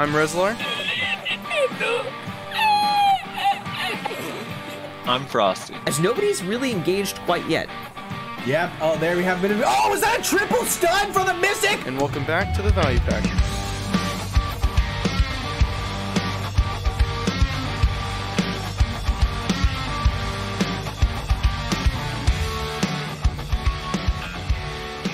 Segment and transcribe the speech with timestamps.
[0.00, 0.56] I'm Rezlar.
[5.04, 5.74] I'm Frosty.
[5.86, 7.68] As nobody's really engaged quite yet.
[8.46, 8.72] Yep.
[8.80, 9.62] Oh, there we have a bit of.
[9.62, 11.86] Oh, was that a triple stun for the Mystic?
[11.86, 13.26] And welcome back to the Value Pack.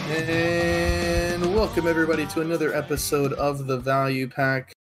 [0.08, 4.75] And welcome everybody to another episode of the Value Pack.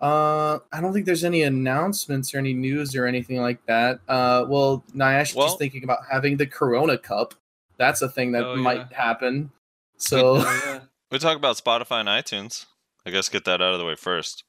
[0.00, 4.00] Uh, I don't think there's any announcements or any news or anything like that.
[4.08, 7.34] Uh, well, Nayashe Well- just thinking about having the Corona Cup.
[7.76, 8.96] That's a thing that Oh, might yeah.
[8.96, 9.50] happen.
[9.98, 10.80] So, Oh, yeah.
[11.10, 12.66] We talk about Spotify and iTunes.
[13.06, 14.44] I guess get that out of the way first.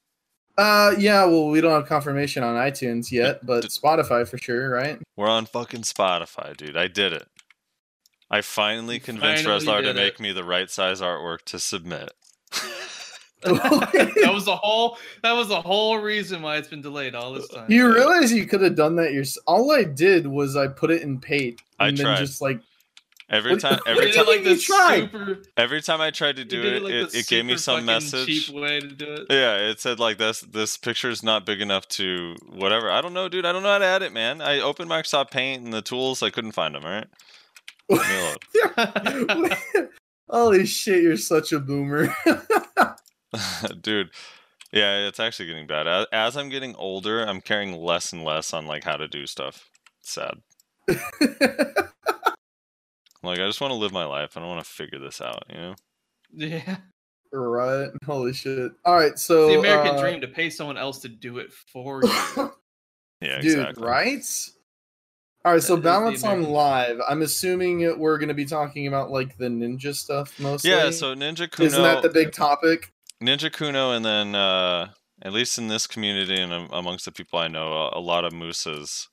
[0.58, 1.24] uh, yeah.
[1.24, 4.98] Well, we don't have confirmation on iTunes yet, but D- Spotify for sure, right?
[5.16, 6.76] We're on fucking Spotify, dude.
[6.76, 7.26] I did it.
[8.30, 10.20] I finally convinced finally Reslar to did make it.
[10.20, 12.12] me the right size artwork to submit.
[13.42, 14.98] that was the whole.
[15.22, 17.70] That was the whole reason why it's been delayed all this time.
[17.70, 19.44] You realize you could have done that yourself.
[19.46, 22.16] All I did was I put it in Paint I and then tried.
[22.18, 22.60] just like
[23.30, 25.10] Every What- time, every time, like You the tried.
[25.10, 25.38] super.
[25.56, 27.74] every time I tried to do did it, like it, it gave me super some
[27.76, 28.26] fucking message.
[28.46, 29.26] Cheap way to do it.
[29.30, 32.90] Yeah, it said like this this picture is not big enough to whatever.
[32.90, 33.46] I don't know, dude.
[33.46, 34.42] I don't know how to add it, man.
[34.42, 36.84] I opened Microsoft Paint and the tools, I couldn't find them.
[36.84, 37.06] All right.
[37.88, 39.58] Let me look.
[40.28, 42.14] Holy shit, you're such a boomer.
[43.80, 44.10] dude
[44.72, 48.52] yeah it's actually getting bad as, as i'm getting older i'm caring less and less
[48.52, 50.34] on like how to do stuff it's sad
[53.22, 55.44] like i just want to live my life i don't want to figure this out
[55.48, 55.74] you know
[56.34, 56.76] yeah.
[57.32, 57.90] right.
[58.06, 58.72] Holy shit.
[58.84, 62.02] All right, so the American uh, dream to pay someone else to do it for
[62.02, 62.10] you.
[63.20, 64.24] yeah Dude, exactly right?
[65.44, 65.80] All right, so That
[66.12, 67.00] is the balance on live.
[67.08, 70.70] I'm assuming we're going to be talking about like the ninja stuff mostly.
[70.70, 72.92] yeah so ninja kuno isn't that the big topic?
[73.22, 74.88] Ninja kuno and then uh
[75.22, 79.08] at least in this community and amongst the people i know a, lot of mooses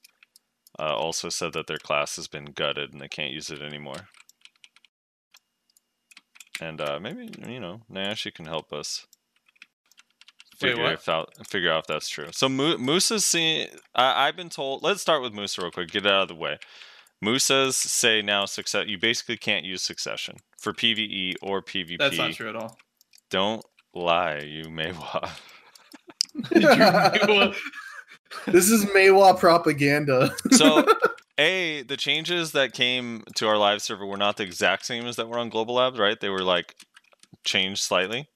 [0.79, 4.07] uh, also said that their class has been gutted and they can't use it anymore
[6.61, 9.05] and uh, maybe you know Nayashe can help us
[10.59, 10.93] figure what?
[10.93, 12.27] if out figure out if that's true.
[12.31, 14.83] So Mo- Moose's see, I, I've been told.
[14.83, 15.89] Let's start with Moose real quick.
[15.89, 16.57] Get it out of the way.
[17.21, 18.85] Moose's say now success.
[18.87, 21.97] You basically can't use succession for PVE or PvP.
[21.97, 22.77] That's not true at all.
[23.29, 23.63] Don't
[23.93, 25.29] lie, you Maehwa.
[26.51, 27.53] You-
[28.45, 30.31] This is Maehwa propaganda.
[30.51, 30.85] So,
[31.39, 35.15] a the changes that came to our live server were not the exact same as
[35.15, 36.19] that were on Global Labs, right?
[36.19, 36.75] They were like
[37.43, 38.29] changed slightly.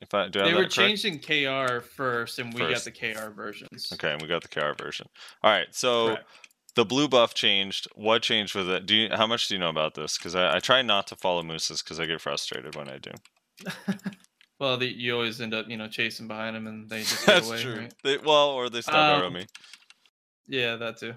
[0.00, 0.72] If I do I they have were correct?
[0.72, 2.86] changed in KR first, and we First.
[2.86, 3.90] got the KR versions.
[3.92, 5.06] Okay, and we got the KR version.
[5.44, 6.24] All right, so Correct.
[6.76, 7.86] the blue buff changed.
[7.94, 8.86] What changed with it?
[8.86, 9.08] Do you?
[9.12, 10.16] How much do you know about this?
[10.16, 13.10] Because I, I try not to follow mooses because I get frustrated when I do.
[14.60, 17.34] Well, the, you always end up, you know, chasing behind them, and they just get
[17.34, 17.62] That's away.
[17.62, 17.78] true.
[17.78, 17.94] right?
[18.04, 19.46] They, well, or they stop arrow Um, me.
[20.46, 21.14] Yeah, that too.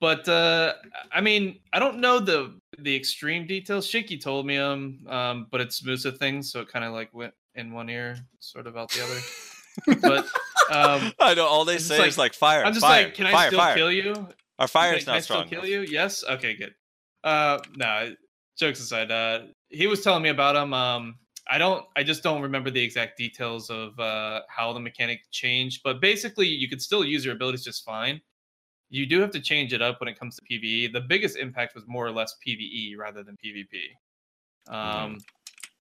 [0.00, 0.74] But uh
[1.10, 3.86] I mean, I don't know the the extreme details.
[3.86, 7.32] Shaky told me um um, but it's Musa things, so it kind of like went
[7.54, 9.96] in one ear, sort of out the other.
[10.02, 10.24] but
[10.70, 12.62] um I know all they say like- is like fire.
[12.64, 13.74] I'm just fire, like, can I fire, still fire.
[13.76, 14.28] kill you?
[14.58, 15.48] Our fire I- is can I not still strong.
[15.48, 15.70] kill enough.
[15.70, 15.80] you?
[15.94, 16.22] Yes.
[16.28, 16.74] Okay, good.
[17.24, 18.14] Uh, no,
[18.58, 20.74] jokes aside, uh, he was telling me about him.
[20.74, 21.16] Um,
[21.48, 25.82] I don't, I just don't remember the exact details of uh how the mechanic changed,
[25.84, 28.20] but basically, you could still use your abilities just fine.
[28.88, 30.92] You do have to change it up when it comes to PVE.
[30.92, 34.72] The biggest impact was more or less PVE rather than PvP.
[34.72, 35.18] Um,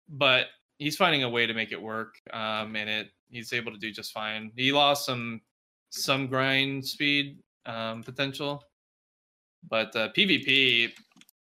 [0.09, 0.47] but
[0.77, 3.91] he's finding a way to make it work, um, and it he's able to do
[3.91, 4.51] just fine.
[4.55, 5.41] He lost some
[5.89, 8.63] some grind speed um, potential,
[9.69, 10.91] but uh, PvP,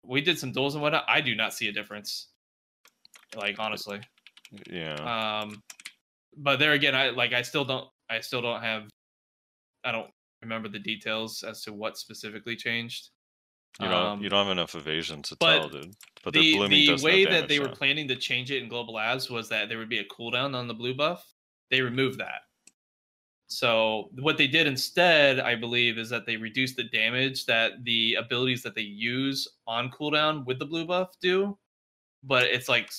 [0.04, 1.04] we did some duels and whatnot.
[1.08, 2.27] I do not see a difference.
[3.36, 4.00] Like honestly,
[4.70, 5.40] Yeah.
[5.42, 5.62] um,
[6.36, 8.88] but there again, I like I still don't I still don't have
[9.84, 10.10] I don't
[10.42, 13.10] remember the details as to what specifically changed.
[13.80, 14.06] you don't.
[14.06, 15.94] um, you don't have enough evasion to tell, dude.
[16.24, 18.68] But the, the blooming the does way that they were planning to change it in
[18.68, 21.24] global labs was that there would be a cooldown on the blue buff.
[21.70, 22.42] They removed that.
[23.50, 28.14] So what they did instead, I believe, is that they reduced the damage that the
[28.14, 31.56] abilities that they use on cooldown with the blue buff do.
[32.22, 32.90] But it's like,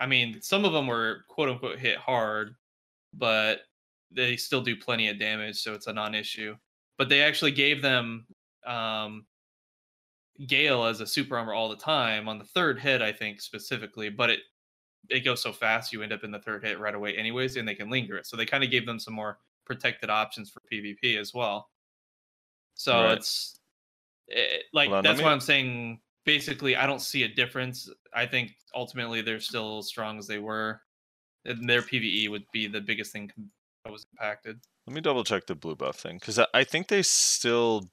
[0.00, 2.56] I mean, some of them were quote unquote hit hard,
[3.14, 3.60] but
[4.10, 6.56] they still do plenty of damage, so it's a non-issue.
[6.98, 8.26] But they actually gave them
[8.66, 9.26] um,
[10.46, 14.08] Gale as a super armor all the time on the third hit, I think specifically,
[14.08, 14.40] but it
[15.08, 17.66] it goes so fast you end up in the third hit right away anyways, and
[17.66, 18.26] they can linger it.
[18.26, 21.70] So they kind of gave them some more protected options for PvP as well.
[22.74, 23.18] So Right.
[23.18, 23.60] it's
[24.28, 27.88] it, like Hold on, let that's why I'm saying basically I don't see a difference.
[28.14, 30.80] I think ultimately they're still as strong as they were.
[31.44, 33.30] And their PVE would be the biggest thing
[33.84, 34.60] that was impacted.
[34.86, 37.88] Let me double check the blue buff thing because I, think they still.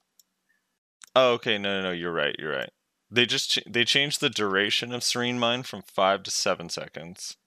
[1.15, 1.57] Oh, okay.
[1.57, 1.91] No, no, no.
[1.91, 2.35] You're right.
[2.37, 2.71] You're right.
[3.09, 7.37] They just ch- they changed the duration of Serene Mind from five to seven seconds,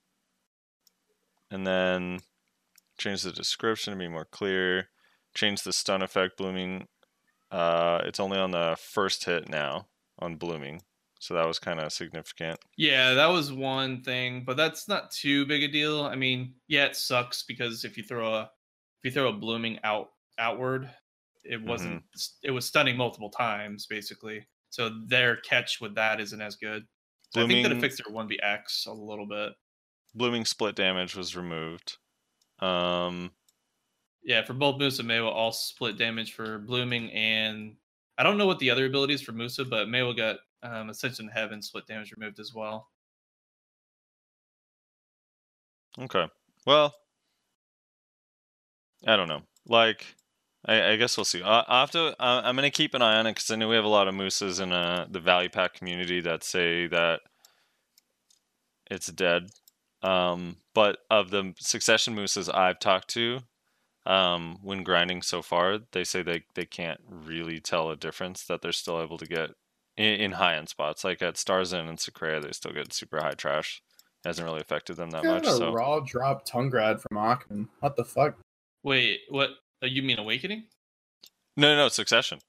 [1.51, 2.21] and then
[2.97, 4.89] changed the description to be more clear.
[5.35, 6.87] Changed the stun effect blooming.
[7.51, 9.87] Uh, it's only on the first hit now
[10.21, 10.81] on blooming,
[11.19, 12.59] so that was kind of significant.
[12.77, 16.03] Yeah, that was one thing, but that's not too big a deal.
[16.03, 19.79] I mean, yeah, it sucks because if you throw a if you throw a blooming
[19.83, 20.09] out
[20.39, 20.89] outward,
[21.43, 22.03] it wasn't
[22.43, 24.45] it was stunning multiple times basically.
[24.69, 26.83] So their catch with that isn't as good.
[27.31, 29.53] So I think that Blooming- affects their 1bx a little bit.
[30.13, 31.97] Blooming split damage was removed.
[32.59, 33.31] Um,
[34.23, 37.75] Yeah, for both Musa and Maehwa, all split damage for blooming and
[38.17, 41.33] I don't know what the other abilities for Musa, but Maehwa got um, Ascension to
[41.33, 42.87] Heaven split damage removed as well.
[45.99, 46.27] Okay.
[46.65, 46.93] Well,
[49.07, 49.41] I don't know.
[49.65, 50.05] Like,
[50.65, 51.41] I, I guess we'll see.
[51.41, 52.15] I, I have to.
[52.19, 54.07] I, I'm gonna keep an eye on it because I know we have a lot
[54.07, 57.21] of mooses in uh, the value pack community that say that
[58.89, 59.47] it's dead.
[60.03, 63.39] Um, but of the succession mooses I've talked to,
[64.05, 68.43] um, when grinding so far, they say they they can't really tell a difference.
[68.45, 69.51] That they're still able to get
[69.97, 73.19] in, in high end spots, like at Star's End and Sycraia, they still get super
[73.21, 73.81] high trash.
[74.23, 75.47] It hasn't really affected them that Got much.
[75.53, 77.67] a So raw drop Tungrad from Achman.
[77.79, 78.35] What the fuck?
[78.83, 79.49] Wait, what?
[79.83, 80.65] Uh, you mean Awakening?
[81.57, 82.39] No, no, Succession.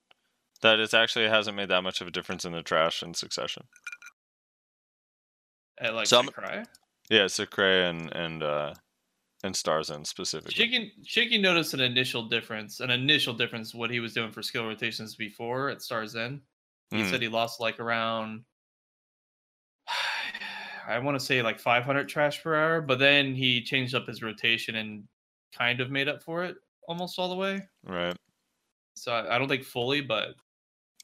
[0.60, 3.64] That it actually hasn't made that much of a difference in the trash in Succession.
[5.78, 6.64] At like Some- Cry?
[7.10, 8.74] Yeah, Secre and and uh
[9.42, 10.54] and Star's End specifically.
[10.54, 14.66] Shaky, Shaky noticed an initial difference, an initial difference what he was doing for skill
[14.66, 16.42] rotations before at Stars End.
[16.90, 17.10] He Mhm.
[17.10, 18.44] said he lost like around,
[20.86, 24.22] I want to say like 500 trash per hour, but then he changed up his
[24.22, 25.08] rotation and
[25.52, 26.56] kind of made up for it
[26.88, 27.68] almost all the way.
[27.84, 28.16] Right.
[28.96, 30.34] So I, I don't think fully, but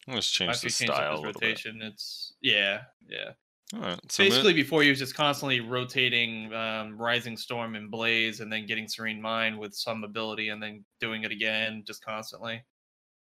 [0.07, 1.47] Let's change the he changed style his little bit.
[1.49, 3.33] rotation, it's yeah, yeah.
[3.75, 4.01] All right.
[4.11, 8.67] So Basically, before he was just constantly rotating um, Rising Storm and Blaze, and then
[8.67, 12.63] getting Serene Mind with some ability, and then doing it again, just constantly.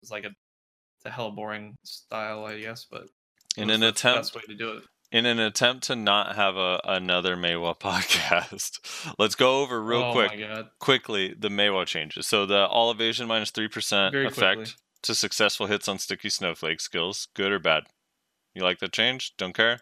[0.03, 3.09] It's like a, it's a hell boring style, I guess, but
[3.57, 4.85] in an the attempt best way to do it.
[5.11, 8.79] in an attempt to not have a another Maehwa podcast,
[9.19, 10.41] let's go over real oh quick
[10.79, 12.29] quickly the Maehwa changes.
[12.29, 14.75] So the all evasion minus three percent effect quickly.
[15.03, 17.27] to successful hits on sticky snowflake skills.
[17.35, 17.85] Good or bad?
[18.55, 19.33] You like the change?
[19.37, 19.81] Don't care.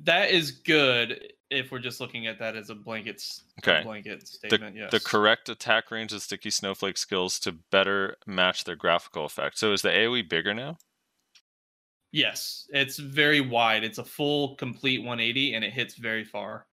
[0.00, 3.22] That is good if we're just looking at that as a blanket,
[3.62, 3.82] Okay.
[3.84, 4.76] blanket statement.
[4.76, 4.90] yes.
[4.90, 9.58] The correct attack range of sticky snowflake skills to better match their graphical effect.
[9.58, 10.78] So is the AoE bigger now?
[12.12, 13.82] Yes, it's very wide.
[13.84, 16.66] It's a full, complete 180, and it hits very far.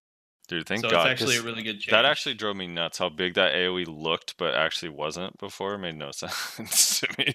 [0.48, 1.06] Dude, thank so God.
[1.10, 1.90] it's actually a really good change.
[1.90, 5.74] that actually drove me nuts how big that AoE looked, but actually wasn't before.
[5.74, 7.34] It made no sense to me.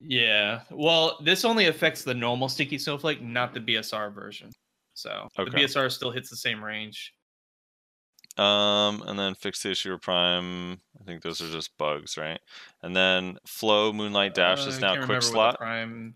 [0.00, 0.62] Yeah.
[0.70, 4.50] Well, this only affects the normal sticky snowflake, not the BSR version.
[5.02, 7.12] So the BSR still hits the same range.
[8.38, 10.80] Um, and then fix the issue of prime.
[11.00, 12.40] I think those are just bugs, right?
[12.82, 15.58] And then flow moonlight dash Uh, is now quick remember what the slot.
[15.58, 16.14] Prime.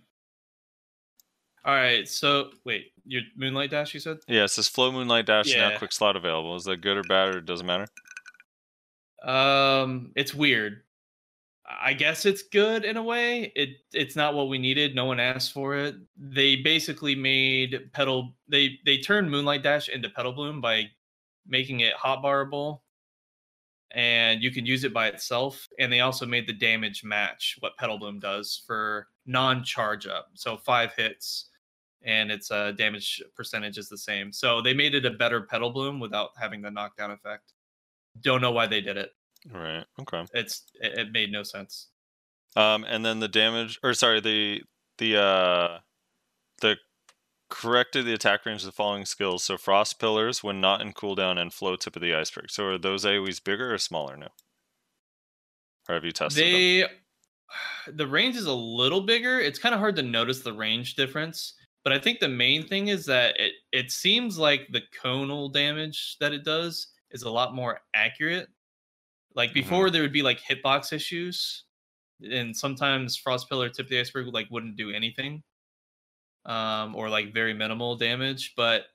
[1.64, 2.06] All right.
[2.08, 4.18] So wait, your Moonlight Dash, you said?
[4.28, 6.54] Yeah, it says flow moonlight dash is now quick slot available.
[6.54, 7.86] Is that good or bad or doesn't matter?
[9.22, 10.82] Um, it's weird.
[11.68, 13.52] I guess it's good in a way.
[13.56, 14.94] It it's not what we needed.
[14.94, 15.96] No one asked for it.
[16.16, 18.34] They basically made pedal.
[18.48, 20.84] They they turned Moonlight Dash into Pedal Bloom by
[21.46, 22.80] making it hotbarable,
[23.90, 25.66] and you can use it by itself.
[25.78, 30.28] And they also made the damage match what Pedal Bloom does for non-charge up.
[30.34, 31.50] So five hits,
[32.02, 34.32] and its uh, damage percentage is the same.
[34.32, 37.54] So they made it a better Pedal Bloom without having the knockdown effect.
[38.20, 39.10] Don't know why they did it
[39.52, 39.84] Right.
[40.00, 40.24] Okay.
[40.34, 41.88] it's it, it made no sense.
[42.56, 44.62] Um, and then the damage, or sorry, the
[44.98, 45.78] the uh,
[46.60, 46.76] the
[47.48, 49.44] corrected the attack range of the following skills.
[49.44, 52.50] So frost pillars when not in cooldown and flow tip of the iceberg.
[52.50, 54.32] So are those AoEs bigger or smaller now?
[55.88, 56.52] Or have you tested them?
[56.52, 56.84] They
[57.92, 59.38] the range is a little bigger.
[59.38, 62.88] It's kind of hard to notice the range difference, but I think the main thing
[62.88, 67.54] is that it it seems like the conal damage that it does is a lot
[67.54, 68.48] more accurate.
[69.36, 71.64] Like before, there would be like hitbox issues,
[72.28, 75.42] and sometimes frost pillar tip of the iceberg like wouldn't do anything,
[76.46, 78.54] um, or like very minimal damage.
[78.56, 78.86] But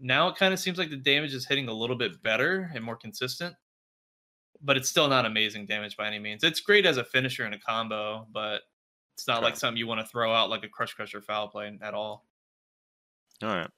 [0.00, 2.82] now it kind of seems like the damage is hitting a little bit better and
[2.82, 3.54] more consistent
[4.62, 6.44] but it's still not amazing damage by any means.
[6.44, 8.62] It's great as a finisher in a combo, but
[9.14, 11.76] it's not like something you want to throw out like a crush crusher foul play
[11.82, 12.24] at all.
[13.42, 13.70] All right.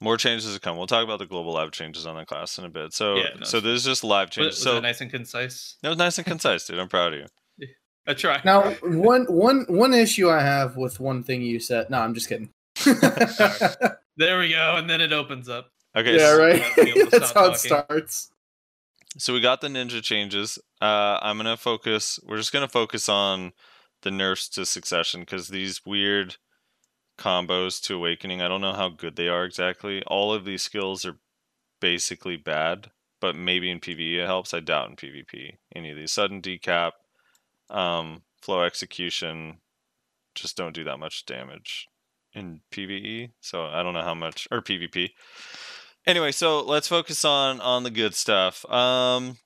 [0.00, 0.76] More changes to come.
[0.76, 2.92] We'll talk about the global live changes on the class in a bit.
[2.92, 4.56] So, Yeah, no, so it's this is just live changes.
[4.56, 5.76] was So it nice and concise?
[5.82, 6.78] that was nice and concise, dude.
[6.78, 7.20] I'm proud of
[7.58, 7.66] you.
[8.06, 8.40] I try.
[8.44, 11.88] Now, one one one issue I have with one thing you said.
[11.90, 12.50] No, I'm just kidding.
[14.18, 15.70] There we go, and then it opens up.
[15.94, 16.14] Okay.
[16.16, 16.76] yeah, so- right.
[16.76, 17.58] Be able to That's how it talking.
[17.58, 18.30] starts.
[19.18, 20.58] So we got the ninja changes.
[20.80, 22.18] Uh, I'm gonna focus.
[22.24, 23.52] We're just gonna focus on
[24.02, 26.36] the nurse to succession because these weird
[27.18, 28.42] combos to awakening.
[28.42, 30.02] I don't know how good they are exactly.
[30.06, 31.18] All of these skills are
[31.80, 34.54] basically bad, but maybe in PvE it helps.
[34.54, 36.92] I doubt in PvP any of these sudden decap,
[37.70, 39.58] um, flow execution,
[40.34, 41.88] just don't do that much damage
[42.34, 43.30] in PvE.
[43.40, 45.10] So I don't know how much or PvP.
[46.06, 48.64] Anyway, so let's focus on on the good stuff.
[48.70, 49.38] Um,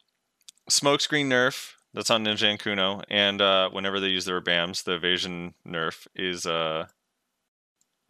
[0.69, 4.95] smokescreen nerf that's on Ninja and Kuno, and uh, whenever they use their BAMs, the
[4.95, 6.87] evasion nerf is uh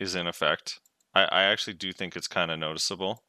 [0.00, 0.80] is in effect.
[1.14, 3.22] I, I actually do think it's kind of noticeable.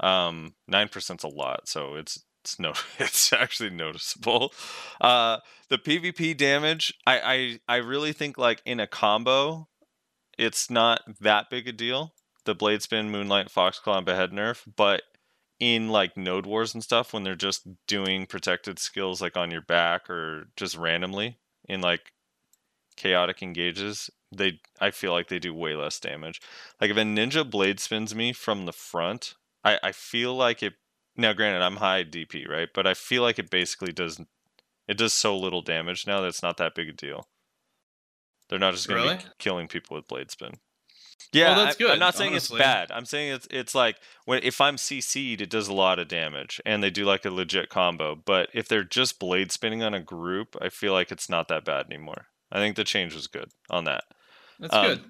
[0.00, 4.52] Um, nine percent's a lot, so it's it's no it's actually noticeable.
[5.00, 5.38] Uh,
[5.70, 9.68] the PvP damage, I, I I really think like in a combo,
[10.36, 12.14] it's not that big a deal.
[12.44, 15.02] The blade spin, moonlight, foxclaw, and behead nerf, but
[15.60, 19.60] in like node wars and stuff, when they're just doing protected skills like on your
[19.60, 22.12] back or just randomly in like
[22.96, 26.40] chaotic engages, they I feel like they do way less damage.
[26.80, 30.74] Like if a ninja blade spins me from the front, I, I feel like it
[31.16, 32.68] now granted I'm high DP, right?
[32.72, 34.20] But I feel like it basically does
[34.86, 37.28] it does so little damage now that it's not that big a deal.
[38.48, 39.16] They're not just gonna Really?
[39.16, 40.54] be killing people with blade spin.
[41.32, 41.90] Yeah, that's good.
[41.90, 42.56] I, am not saying honestly.
[42.58, 42.90] it's bad.
[42.92, 46.60] I'm saying it's it's like when if I'm CC'd, it does a lot of damage,
[46.64, 48.14] and they do like a legit combo.
[48.14, 51.64] But if they're just blade spinning on a group, I feel like it's not that
[51.64, 52.26] bad anymore.
[52.50, 54.04] I think the change was good on that.
[54.58, 55.04] That's Um, good.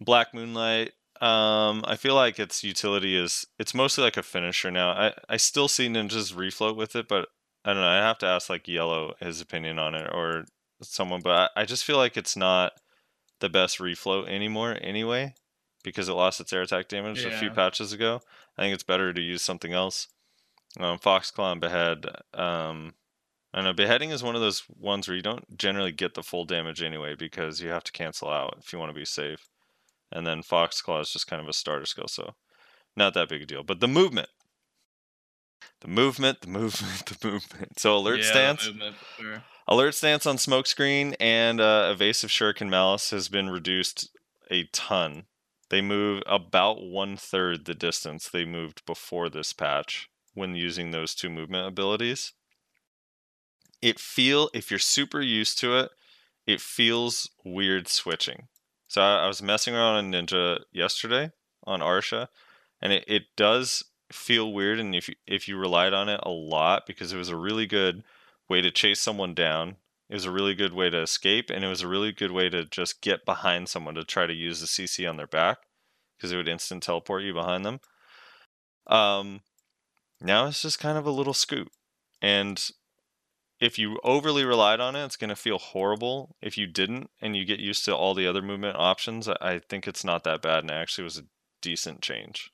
[0.00, 0.92] Black Moonlight.
[1.20, 4.90] Um, I feel like its utility is it's mostly like a finisher now.
[4.90, 7.28] I I still see ninjas refloat with it, but
[7.64, 7.88] I don't know.
[7.88, 10.44] I have to ask like Yellow his opinion on it or
[10.82, 12.72] someone, but I, I just feel like it's not
[13.40, 15.34] the best refloat anymore anyway
[15.82, 18.20] because it lost its air attack damage a few patches ago.
[18.58, 20.08] I think it's better to use something else.
[20.78, 22.06] Um, Foxclaw and Behead.
[22.34, 22.92] Um,
[23.56, 23.72] I know.
[23.72, 27.14] Beheading is one of those ones where you don't generally get the full damage anyway
[27.14, 29.48] because you have to cancel out if you want to be safe.
[30.12, 32.34] And then Foxclaw is just kind of a starter skill, so
[32.96, 33.62] not that big a deal.
[33.62, 34.28] But the movement,
[35.80, 37.80] the movement, the movement, the movement.
[37.80, 39.42] So alert yeah, stance, movement, sure.
[39.66, 44.10] alert stance on smokescreen and uh, evasive shuriken malice has been reduced
[44.50, 45.24] a ton.
[45.70, 51.14] They move about one third the distance they moved before this patch when using those
[51.14, 52.34] two movement abilities.
[53.82, 55.90] It feel if you're super used to it,
[56.46, 58.48] it feels weird switching.
[58.88, 61.32] So I, I was messing around on Ninja yesterday
[61.66, 62.28] on Arsha,
[62.80, 64.78] and it, it does feel weird.
[64.78, 67.66] And if you, if you relied on it a lot, because it was a really
[67.66, 68.04] good
[68.48, 69.76] way to chase someone down,
[70.08, 72.48] it was a really good way to escape, and it was a really good way
[72.48, 75.58] to just get behind someone to try to use the CC on their back,
[76.16, 77.80] because it would instant teleport you behind them.
[78.86, 79.40] Um,
[80.20, 81.72] now it's just kind of a little scoot,
[82.22, 82.70] and
[83.60, 86.36] if you overly relied on it, it's going to feel horrible.
[86.42, 89.58] If you didn't and you get used to all the other movement options, I- I
[89.58, 91.26] think it's not that bad and actually was a
[91.62, 92.50] decent change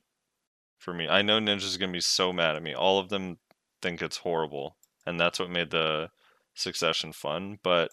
[0.77, 1.07] for me.
[1.07, 2.73] I know Ninja's going to be so mad at me.
[2.73, 3.39] All of them
[3.81, 6.11] think it's horrible, and that's what made the
[6.53, 7.91] succession fun, but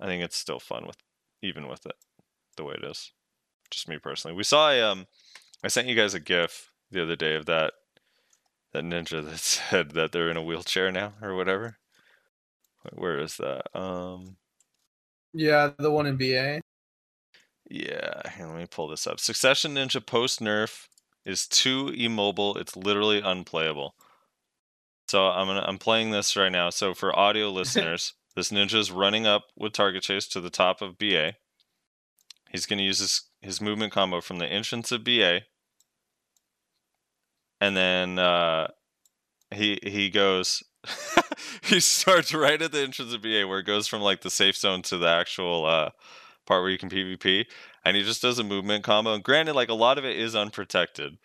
[0.00, 0.96] I think it's still fun with
[1.42, 1.96] even with it
[2.56, 3.12] the way it is.
[3.70, 4.36] Just me personally.
[4.36, 5.06] We saw a, um
[5.62, 7.74] I sent you guys a gif the other day of that
[8.72, 11.78] that ninja that said that they're in a wheelchair now or whatever.
[12.94, 13.76] Where is that?
[13.78, 14.36] Um
[15.32, 16.60] Yeah, the one in BA.
[17.70, 19.20] yeah, let me pull this up.
[19.20, 20.88] Succession Ninja post nerf
[21.24, 22.56] is too immobile.
[22.56, 23.94] It's literally unplayable.
[25.08, 26.70] So I'm gonna I'm playing this right now.
[26.70, 30.82] So for audio listeners, this ninja is running up with target chase to the top
[30.82, 31.34] of BA.
[32.50, 35.42] He's gonna use his his movement combo from the entrance of BA,
[37.60, 38.68] and then uh,
[39.54, 40.62] he he goes.
[41.62, 44.56] he starts right at the entrance of BA where it goes from like the safe
[44.56, 45.90] zone to the actual uh,
[46.46, 47.46] part where you can PvP,
[47.84, 49.14] and he just does a movement combo.
[49.14, 51.18] And granted, like a lot of it is unprotected,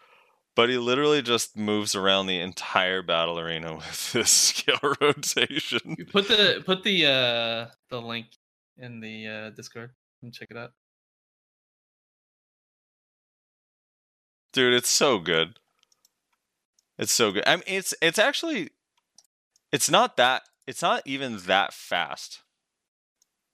[0.56, 5.96] but he literally just moves around the entire battle arena with this skill rotation.
[6.12, 8.28] Put the put the uh the link
[8.78, 9.92] in the uh Discord
[10.22, 10.72] and check it out.
[14.52, 15.60] Dude, it's so good.
[17.00, 17.44] It's so good.
[17.48, 18.70] I mean, it's it's actually
[19.74, 22.42] it's not that it's not even that fast.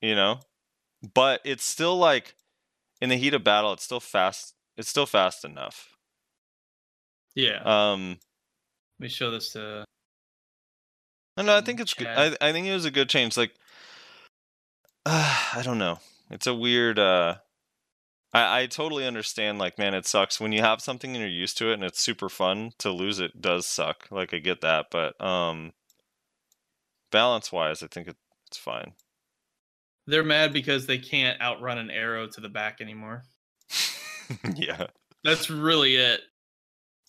[0.02, 0.42] You know?
[1.14, 2.36] But it's still like
[3.02, 5.90] in the heat of battle, it's still fast it's still fast enough.
[7.36, 7.62] Yeah.
[7.64, 8.20] Um,
[9.00, 9.86] Let me show this to.
[11.38, 12.08] no, no, I think it's good.
[12.08, 13.38] I I think it was a good change.
[13.38, 13.54] Like,
[15.06, 16.00] uh, I don't know.
[16.30, 17.00] It's a weird.
[17.00, 17.36] uh
[18.34, 19.58] I I totally understand.
[19.58, 22.00] Like, man, it sucks when you have something and you're used to it and it's
[22.00, 22.74] super fun.
[22.80, 24.08] To lose it does suck.
[24.12, 25.74] Like, I get that, but um,
[27.12, 28.94] balance wise, I think it, it's fine.
[30.08, 33.24] They're mad because they can't outrun an arrow to the back anymore.
[34.56, 34.88] yeah,
[35.24, 36.22] That's really it.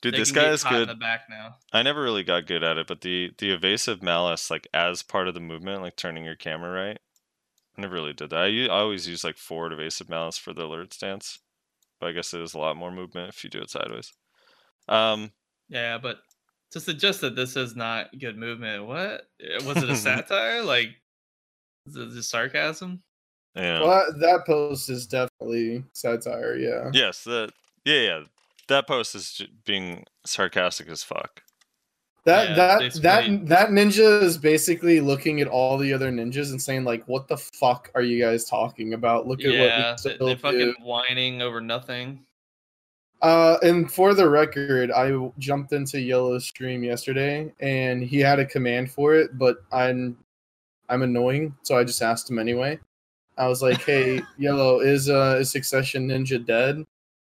[0.02, 0.88] dude, They this guy is good.
[0.88, 1.56] the back now.
[1.72, 5.28] I never really got good at it, but the the evasive malice, like as part
[5.28, 6.98] of the movement, like turning your camera right,
[7.76, 8.40] I never really did that.
[8.44, 11.38] I always use like forward evasive malice for the alert stance,
[12.00, 14.12] but I guess it is a lot more movement if you do it sideways.
[14.88, 15.32] Um,
[15.68, 16.18] Yeah, but
[16.72, 20.62] to suggest that this is not good movement, what Uh, was it a satire?
[20.62, 20.88] Like,
[21.86, 23.02] is it just sarcasm?
[23.56, 26.56] yeah, Well, that, that post is definitely satire.
[26.56, 26.90] Yeah.
[26.92, 27.50] yes, that
[27.84, 28.20] yeah, yeah,
[28.68, 31.42] that post is j- being sarcastic as fuck.
[32.26, 36.60] That Yeah, that that that ninja is basically looking at all the other ninjas and
[36.60, 39.26] saying like, "What the fuck are you guys talking about?
[39.26, 42.26] Look at yeah, what we they- still they're do." fucking whining over nothing.
[43.22, 48.46] Uh, and for the record, I jumped into Yellow's stream yesterday, and he had a
[48.46, 50.16] command for it, but I'm
[50.88, 52.78] I'm annoying, so I just asked him anyway.
[53.38, 56.84] I was like, "Hey, Yellow, is uh is Succession Ninja dead?"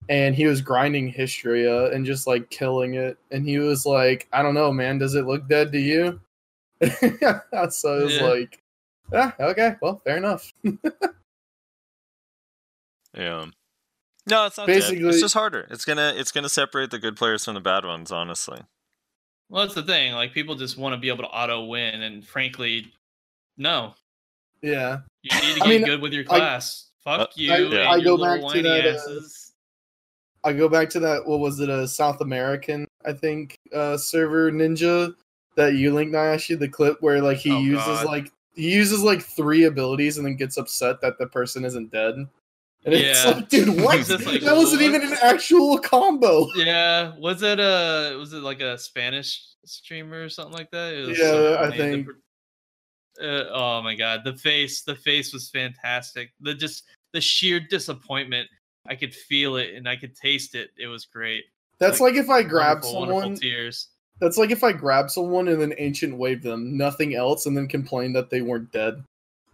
[0.08, 4.42] And he was grinding Hystria and just like killing it, and he was like, "I
[4.42, 4.98] don't know, man.
[4.98, 6.20] Does it look dead to you?"
[6.80, 8.22] so it was Yeah.
[8.22, 8.62] like,
[9.12, 10.52] "Yeah, okay, well, fair enough."
[13.14, 13.44] Yeah.
[14.28, 14.74] No, it's not dead.
[14.74, 15.66] Basically- It's just harder.
[15.70, 18.12] It's gonna it's gonna separate the good players from the bad ones.
[18.12, 18.60] Honestly.
[19.48, 20.12] Well, that's the thing.
[20.14, 22.90] Like, people just want to be able to auto win, and frankly,
[23.58, 23.94] no.
[24.62, 25.00] yeah.
[25.22, 26.88] You need to I get mean, good with your I- class.
[27.04, 29.20] Fuck Uh, you I- and I go back to whiny that, uh.
[30.48, 31.26] I go back to that.
[31.26, 31.68] What was it?
[31.68, 35.14] A South American, I think, uh, server ninja
[35.56, 38.06] that you linked Nayashe the clip where like he Oh, uses God.
[38.06, 42.14] like he uses like three abilities and then gets upset that the person isn't dead.
[42.84, 43.30] And it's Yeah.
[43.30, 43.98] like, dude, what?
[44.08, 46.48] Like, that wasn't even an actual combo.
[46.56, 50.92] Yeah, was it a was it like a Spanish streamer or something like that?
[50.94, 51.66] It was Yeah, I.
[51.66, 52.08] The think.
[53.22, 56.30] Uh, oh my god, the face, the face was fantastic.
[56.40, 58.48] The just the sheer disappointment,
[58.88, 60.70] I could feel it and I could taste it.
[60.78, 61.44] It was great.
[61.78, 63.34] That's like, if I grab someone.
[63.36, 63.88] tears.
[64.20, 67.68] That's like if I grab someone and then ancient wave them, nothing else, and then
[67.68, 69.04] complain that they weren't dead.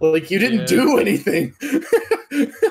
[0.01, 0.67] Like you didn't Yeah.
[0.67, 1.55] do anything.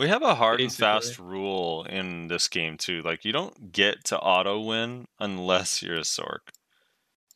[0.00, 3.02] We have a hard and fast rule in this game too.
[3.02, 6.38] Like you don't get to auto win unless you're a Sork.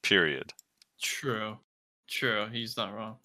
[0.03, 0.55] Period.
[0.99, 1.59] True,
[2.09, 2.47] true.
[2.51, 3.17] He's not wrong.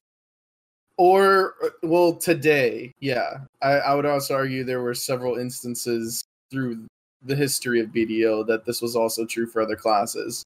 [0.97, 6.21] or uh, well today yeah I, I would also argue there were several instances
[6.51, 6.85] through
[7.23, 10.43] the history of bdo that this was also true for other classes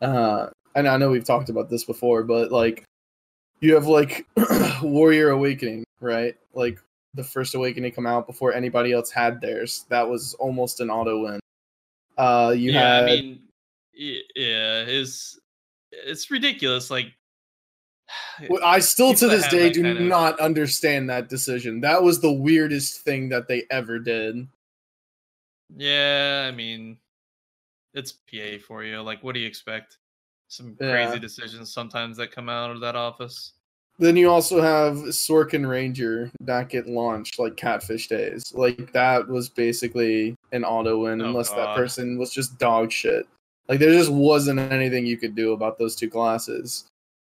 [0.00, 2.84] uh and i know we've talked about this before but like
[3.60, 4.26] you have like
[4.82, 6.78] warrior awakening right like
[7.18, 11.24] the first awakening come out before anybody else had theirs that was almost an auto
[11.24, 11.40] win
[12.16, 13.40] uh you yeah, had I mean,
[13.92, 15.38] yeah, it's
[15.90, 16.90] it's ridiculous.
[16.90, 17.06] Like,
[18.48, 21.80] Well, I still to this day do of- not understand that decision.
[21.80, 24.46] That was the weirdest thing that they ever did.
[25.76, 26.96] Yeah, I mean,
[27.94, 29.00] it's PA for you.
[29.02, 29.98] Like, what do you expect?
[30.48, 30.90] Some Yeah.
[30.92, 33.52] crazy decisions sometimes that come out of that office.
[34.00, 38.52] Then you also have Sorkin Ranger that get launched like Catfish Days.
[38.54, 43.26] Like that was basically an auto win Oh, unless that person was just dog shit.
[43.68, 46.84] Like there just wasn't anything you could do about those two classes.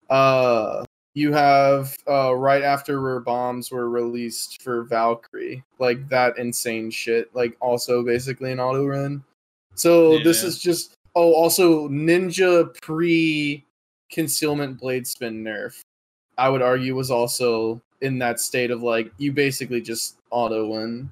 [0.09, 6.91] Uh you have uh right after where bombs were released for Valkyrie, like that insane
[6.91, 9.23] shit, like also basically an auto run.
[9.75, 13.67] So this is just oh also ninja pre
[14.11, 15.84] concealment blade spin nerf.
[16.39, 21.11] I would argue was also in that state of like you basically just auto win.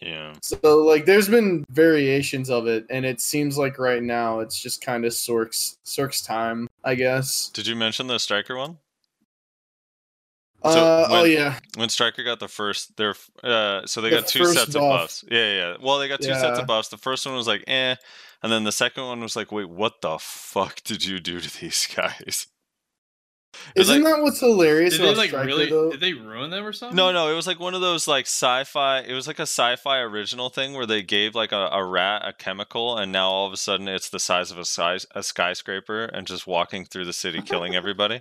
[0.00, 0.32] Yeah.
[0.42, 4.80] So like there's been variations of it and it seems like right now it's just
[4.84, 7.50] kind of Sork's Sork's time, I guess.
[7.50, 8.78] Did you mention the striker one?
[10.62, 11.58] Uh, So oh when- yeah.
[11.76, 13.14] When striker got the first, their
[13.44, 15.24] uh, so they The got two sets of buffs.
[15.30, 15.54] Yeah, yeah.
[15.72, 15.76] yeah.
[15.80, 16.88] Well, they got two sets of buffs.
[16.88, 17.94] The first one was like, eh,
[18.42, 21.60] and then the second one was like, wait, what the fuck did you do to
[21.60, 22.46] these guys?
[23.74, 25.68] It was Isn't like- that what's hilarious Did they like Striker really?
[25.70, 25.90] though?
[25.90, 26.96] Did they ruin them or something?
[26.96, 29.00] No, no, it was like one of those like sci-fi.
[29.00, 32.32] It was like a sci-fi original thing where they gave like a, a rat a
[32.32, 36.04] chemical, and now all of a sudden it's the size of a size a skyscraper
[36.06, 38.20] and just walking through the city killing everybody.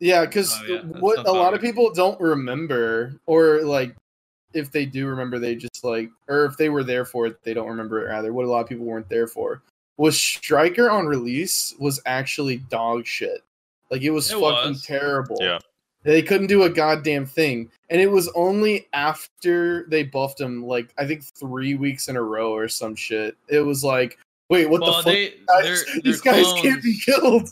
[0.00, 3.94] Yeah, because Oh, yeah, what a about lot of people don't remember, or like,
[4.52, 7.54] if they do remember, they just like, or if they were there for it, they
[7.54, 8.10] don't remember it.
[8.10, 9.62] Rather, what a lot of people weren't there for
[9.96, 13.42] was Striker on release was actually dog shit.
[13.90, 14.82] Like it was It fucking was.
[14.82, 15.36] terrible.
[15.40, 15.58] Yeah.
[16.04, 17.70] They couldn't do a goddamn thing.
[17.88, 22.22] And it was only after they buffed him, like, I think three weeks in a
[22.22, 23.36] row or some shit.
[23.48, 24.18] It was like,
[24.50, 25.04] wait, what well, the fuck?
[25.04, 25.84] they, guys?
[25.86, 27.48] they're, These they're guys can't be killed.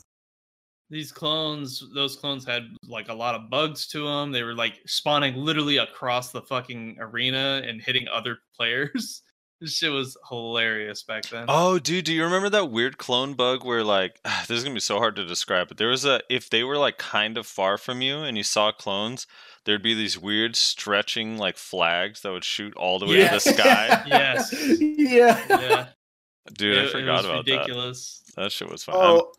[0.91, 4.31] These clones, those clones had like a lot of bugs to them.
[4.31, 9.23] They were like spawning literally across the fucking arena and hitting other players.
[9.63, 11.45] This shit was hilarious back then.
[11.47, 14.81] Oh, dude, do you remember that weird clone bug where like this is gonna be
[14.81, 17.79] so hard to describe, but there was a if they were like kind of far
[17.79, 19.29] from you and you saw clones,
[19.65, 23.39] there'd be these weird stretching like flags that would shoot all the way to the
[23.39, 24.03] sky.
[24.07, 24.53] Yes.
[24.81, 25.45] yeah.
[25.49, 25.87] yeah,
[26.53, 28.23] Dude, it, I it forgot was about ridiculous.
[28.35, 28.43] that.
[28.43, 28.97] That shit was fun.
[28.99, 29.33] Oh.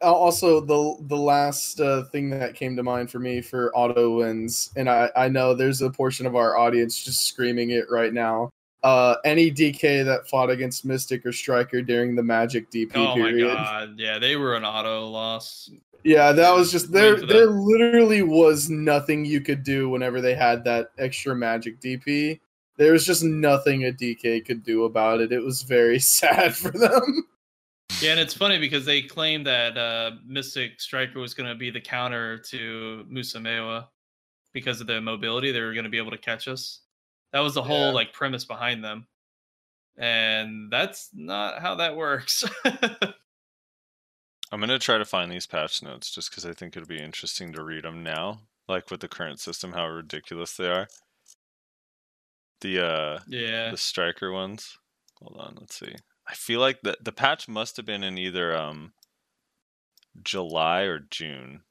[0.00, 4.72] Also, the the last uh, thing that came to mind for me for auto wins,
[4.74, 8.48] and I, I know there's a portion of our audience just screaming it right now.
[8.82, 13.46] Uh, any DK that fought against Mystic or Striker during the Magic DP Oh period.
[13.48, 15.70] my god, yeah, they were an auto loss.
[16.04, 17.14] Yeah, that was just there.
[17.24, 22.40] There literally was nothing you could do whenever they had that extra magic DP.
[22.76, 25.30] There was just nothing a DK could do about it.
[25.30, 27.24] It was very sad for them.
[28.00, 31.70] Yeah, and it's funny because they claimed that uh, Mystic Striker was going to be
[31.70, 33.86] the counter to Musamewa
[34.52, 35.52] because of the mobility.
[35.52, 36.80] They were going to be able to catch us.
[37.32, 37.92] That was the whole Yeah.
[37.92, 39.06] like premise behind them,
[39.96, 42.44] and that's not how that works.
[44.52, 47.52] I'm gonna try to find these patch notes just because I think it'll be interesting
[47.54, 50.88] to read them now, like with the current system, how ridiculous they are.
[52.60, 54.76] The uh, yeah, the striker ones.
[55.20, 55.94] Hold on, let's see.
[56.28, 58.92] I feel like the the patch must have been in either um
[60.22, 61.62] July or June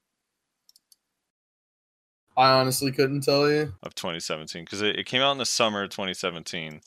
[2.37, 3.73] I honestly couldn't tell you.
[3.83, 6.81] of 2017 because it, it came out in the summer of 2017.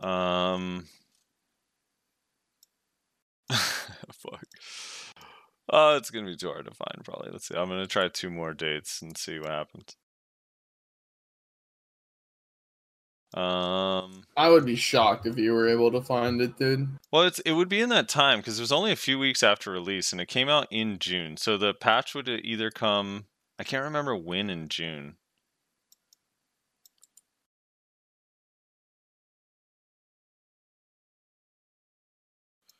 [0.00, 0.86] Um,
[3.52, 4.44] fuck.
[5.72, 7.04] Oh, it's gonna be too hard to find.
[7.04, 7.30] Probably.
[7.30, 7.54] Let's see.
[7.56, 9.96] I'm gonna try two more dates and see what happens.
[13.32, 14.24] Um.
[14.36, 16.88] I would be shocked if you were able to find it, dude.
[17.12, 19.42] Well, it's it would be in that time because it was only a few weeks
[19.44, 21.36] after release, and it came out in June.
[21.36, 23.26] So the patch would either come.
[23.60, 25.18] I can't remember when in June.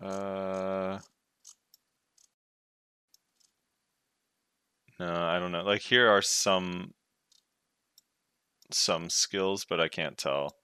[0.01, 0.99] Uh.
[4.99, 5.63] No, I don't know.
[5.65, 6.95] Like here are some
[8.71, 10.57] some skills, but I can't tell.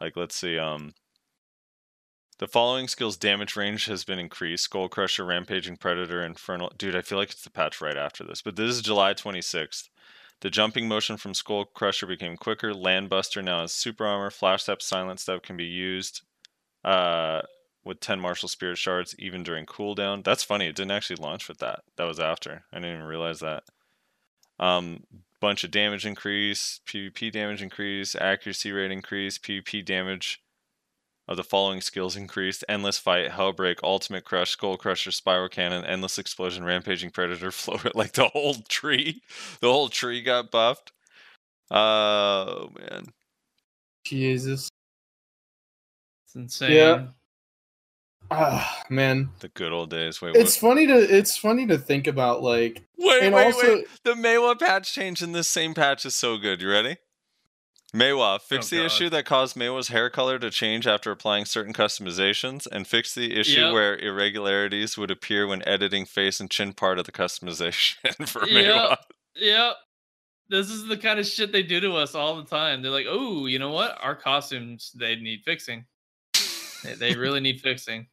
[0.00, 0.56] Like let's see.
[0.56, 0.94] Um.
[2.38, 4.64] The following skills damage range has been increased.
[4.64, 6.72] Skull Crusher, Rampaging Predator, Infernal.
[6.78, 8.42] Dude, I feel like it's the patch right after this.
[8.42, 9.88] But this is July 26th.
[10.40, 12.72] The jumping motion from Skull Crusher became quicker.
[12.72, 14.30] Landbuster now has super armor.
[14.30, 16.22] Flash Step, Silent Step can be used
[16.84, 17.42] uh,
[17.84, 20.22] with 10 Martial Spirit Shards even during cooldown.
[20.22, 20.68] That's funny.
[20.68, 21.80] It didn't actually launch with that.
[21.96, 22.62] That was after.
[22.72, 23.64] I didn't even realize that.
[24.60, 25.02] Um,
[25.40, 30.40] bunch of damage increase, PvP damage increase, accuracy rate increase, PvP damage
[31.28, 36.18] of the following skills increased endless fight hellbreak ultimate crush skull crusher spiral cannon endless
[36.18, 39.22] explosion rampaging predator float like the whole tree
[39.60, 40.92] the whole tree got buffed
[41.70, 43.06] oh man
[44.06, 44.70] Jesus.
[46.24, 46.72] it's insane.
[46.72, 47.06] Yeah.
[48.30, 49.30] Ah, man.
[49.40, 53.32] the good old days wait It's funny to it's funny to think about like wait
[53.32, 56.70] wait also- wait the Maehwa patch change in this same patch is so good you
[56.70, 56.96] ready
[57.94, 58.86] Maehwa, fix Oh, the God.
[58.86, 63.34] issue that caused Maehwa's hair color to change after applying certain customizations, and fix the
[63.38, 63.72] issue Yep.
[63.72, 67.96] where irregularities would appear when editing face and chin part of the customization
[68.28, 68.64] for Yep.
[68.66, 68.96] Maehwa.
[69.36, 69.76] Yep.
[70.50, 72.80] This is the kind of shit they do to us all the time.
[72.82, 73.98] They're like, "Oh, you know what?
[74.02, 75.84] Our costumes they need fixing.
[76.84, 78.06] They, they really need fixing.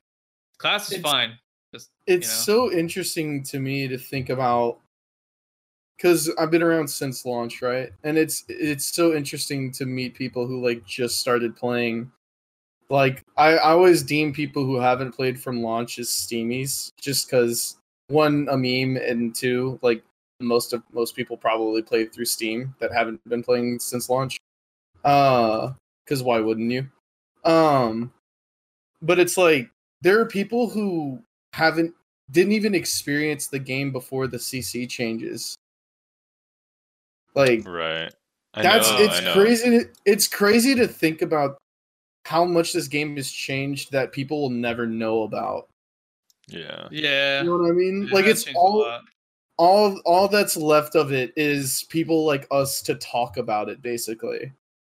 [0.57, 1.37] Class is It's- fine.
[1.73, 2.69] Just it's you know.
[2.69, 4.79] so interesting to me to think about
[5.97, 7.91] because I've been around since launch, right?
[8.03, 12.11] And it's it's so interesting to meet people who like just started playing.
[12.89, 17.77] Like I, I always deem people who haven't played from launch as steamies, just because
[18.07, 20.03] one a meme and two like
[20.39, 24.37] most of most people probably played through Steam that haven't been playing since launch.
[25.03, 25.71] Uh,
[26.03, 26.87] because why wouldn't you?
[27.43, 28.11] Um,
[29.01, 29.69] but it's like
[30.01, 31.21] there are people who
[31.53, 31.93] haven't
[32.31, 35.55] didn't even experience the game before the CC changes.
[37.35, 38.11] Like Right.
[38.53, 39.33] I that's know, it's I know.
[39.33, 39.69] crazy.
[39.69, 41.57] To, it's crazy to think about
[42.25, 45.67] how much this game has changed that people will never know about.
[46.47, 46.87] Yeah.
[46.91, 47.41] yeah.
[47.41, 48.03] You know what I mean?
[48.03, 48.99] it like it's all
[49.57, 54.51] all all that's left of it is people like us to talk about it basically.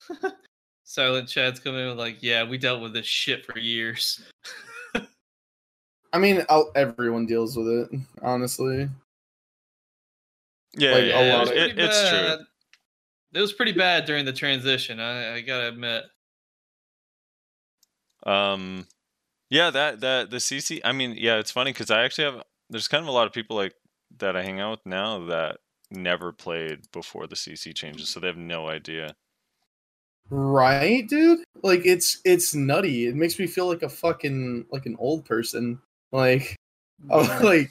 [0.84, 4.22] Silent chat's coming in like, yeah, we dealt with this shit for years.
[6.12, 8.88] I mean, I'll, everyone deals with it, honestly.
[10.76, 12.18] Yeah, Like, a yeah, lot it- of- was it- pretty it's true.
[12.18, 12.38] bad.
[13.32, 14.98] It was pretty bad during the transition.
[15.00, 16.04] I, I gotta admit.
[18.26, 18.86] Um,
[19.48, 20.80] yeah, that that the CC.
[20.84, 22.42] I mean, yeah, it's funny because I actually have.
[22.68, 23.74] There's kind of a lot of people like
[24.18, 25.58] that I hang out with now that
[25.90, 29.14] never played before the CC changes, so they have no idea.
[30.28, 31.40] Right, dude?
[31.62, 33.06] Like it's it's nutty.
[33.06, 35.80] It makes me feel like a fucking like an old person.
[36.12, 36.54] Like
[37.10, 37.70] oh, like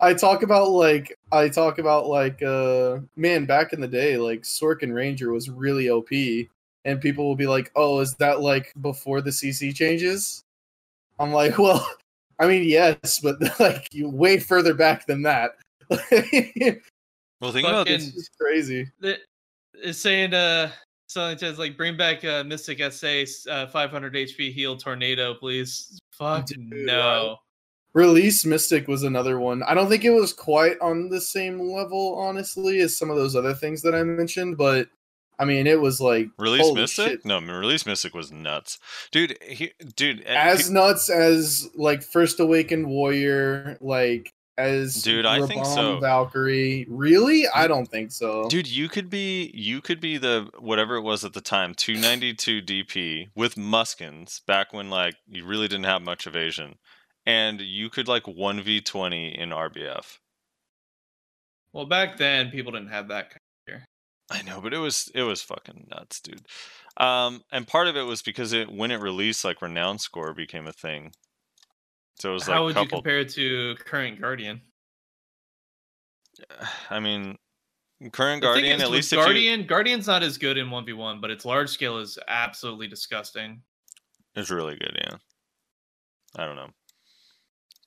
[0.00, 4.42] I talk about like I talk about like uh man back in the day like
[4.42, 6.10] Sorkin Ranger was really OP
[6.84, 10.42] and people will be like, "Oh, is that like before the CC changes?"
[11.18, 11.86] I'm like, "Well,
[12.38, 15.52] I mean, yes, but like you way further back than that."
[17.40, 18.12] Well, think about this.
[18.12, 18.86] just crazy.
[19.72, 20.70] It's saying uh
[21.08, 25.98] something says like bring back uh Mystic SA uh 500 HP heal tornado, please.
[26.12, 27.38] Fuck Dude, no.
[27.92, 29.62] Release Mystic was another one.
[29.64, 33.34] I don't think it was quite on the same level, honestly, as some of those
[33.34, 34.88] other things that I mentioned, but
[35.38, 37.08] I mean, it was like Release Mystic?
[37.08, 37.24] shit.
[37.24, 38.78] No, Release Mystic was nuts,
[39.10, 39.36] dude.
[39.42, 45.46] He, dude, eh, as pe- nuts as like First Awakened Warrior, like as Dude, I
[45.46, 45.98] think so.
[45.98, 46.86] Valkyrie.
[46.88, 47.46] Really?
[47.48, 48.48] I don't think so.
[48.48, 52.62] dude, you could be you could be the whatever it was at the time, 292
[52.62, 56.76] DP with Muskan's back when like you really didn't have much evasion,
[57.26, 60.18] and you could like one v 20 in RBF.
[61.72, 63.30] Well, back then people didn't have that.
[63.30, 63.40] Kind
[64.30, 66.46] I know, but it was it was fucking nuts, dude.
[66.96, 70.68] Um, and part of it was because it when it released, like renown score became
[70.68, 71.12] a thing.
[72.20, 74.60] So it was like How would you compare it to current Guardian?
[76.90, 77.38] I mean,
[78.12, 78.76] current Guardian.
[78.76, 81.30] is, At least if you, Guardian, Guardian's not as good in one v one, but
[81.30, 83.62] its large scale is absolutely disgusting.
[84.36, 84.96] it's really good.
[84.96, 85.16] Yeah.
[86.36, 86.68] I don't know.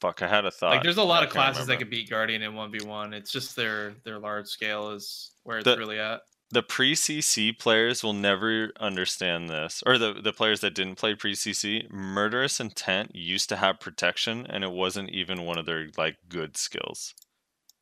[0.04, 0.72] Fuck, I had a thought.
[0.72, 1.86] like, there's a lot I of can't classes that remember.
[1.86, 3.14] could beat Guardian in one v one.
[3.14, 6.22] It's just their their large scale is where it's The- really at.
[6.52, 11.16] the pre CC players will never understand this, or the the players that didn't play
[11.16, 11.90] pre CC.
[11.90, 16.58] Murderous intent used to have protection, and it wasn't even one of their like good
[16.58, 17.14] skills.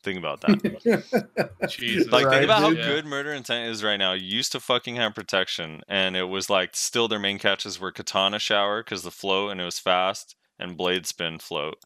[0.04, 1.50] Think about that.
[1.70, 2.12] Jesus.
[2.12, 2.78] like Right, think about dude.
[2.80, 2.96] how Yeah.
[2.96, 4.14] good murder intent is right now.
[4.14, 8.40] Used to fucking have protection, and it was like still their main catches were katana
[8.40, 11.78] shower because the float and it was fast, and blade spin float.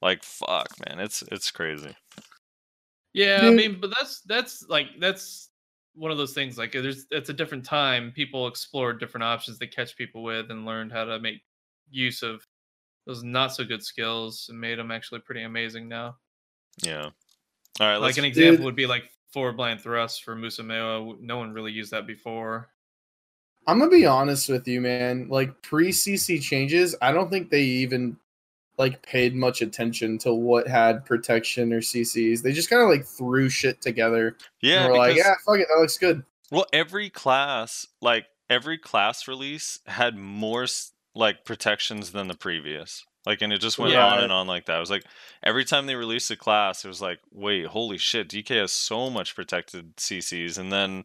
[0.00, 1.94] Like fuck, man, it's it's crazy.
[3.14, 5.48] Yeah, I mean, but that's that's like that's
[5.94, 6.56] one of those things.
[6.56, 8.12] Like, uh, there's it's a different time.
[8.14, 11.42] People explored different options to catch people with, and learned how to make
[11.90, 12.46] use of
[13.06, 16.16] those not so good skills, and made them actually pretty amazing now.
[16.82, 17.10] Yeah.
[17.80, 18.64] All right, Like an example Dude.
[18.64, 21.18] would be like forward blind thrust for Musameo.
[21.20, 22.68] No one really used that before.
[23.66, 25.28] I'm gonna be honest with you, man.
[25.28, 28.16] Like pre CC changes, I don't think they even
[28.78, 32.42] like paid much attention to what had protection or CCs.
[32.42, 34.36] They just kind of like threw shit together.
[34.60, 34.84] yeah.
[34.84, 36.22] and were like, yeah, fuck it, that looks good.
[36.50, 40.66] Well, every class, like every class release, had more
[41.14, 43.04] like protections than the previous.
[43.26, 44.06] Like, and it just went Yeah.
[44.06, 44.76] on and on like that.
[44.76, 45.04] It was like
[45.42, 49.10] every time they released a class, it was like, wait, holy shit, DK has so
[49.10, 51.04] much protected CCs, and then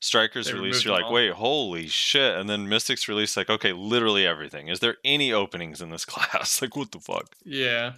[0.00, 1.12] Strikers They released, you're like, all.
[1.12, 4.68] wait, holy shit, and then Mystics release, like, okay, literally everything.
[4.68, 6.62] Is there any openings in this class?
[6.62, 7.34] like, what the fuck?
[7.44, 7.94] Yeah,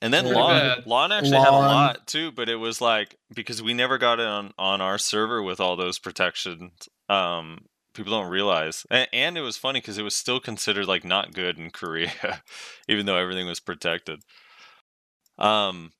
[0.00, 0.84] And then Pretty Lahn, bad.
[0.86, 4.26] Lahn actually had a lot too, but it was like because we never got it
[4.26, 6.88] on on our server with all those protections.
[7.08, 11.04] Um, people don't realize, and, and it was funny because it was still considered like
[11.04, 12.42] not good in Korea,
[12.88, 14.22] even though everything was protected.
[15.38, 15.92] Um.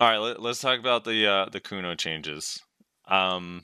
[0.00, 2.60] All right, let, let's talk about the uh, the Kuno changes.
[3.06, 3.62] Um,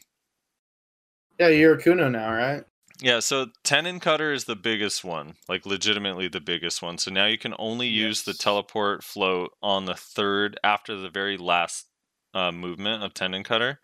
[1.39, 2.65] Yeah, you're a Kuno now, right?
[3.01, 6.99] yeah, so Tenon Cutter is the biggest one, like legitimately the biggest one.
[6.99, 11.39] So now you can only use the teleport float on the third after the very
[11.39, 11.87] last
[12.35, 13.81] uh, movement of Tenon Cutter.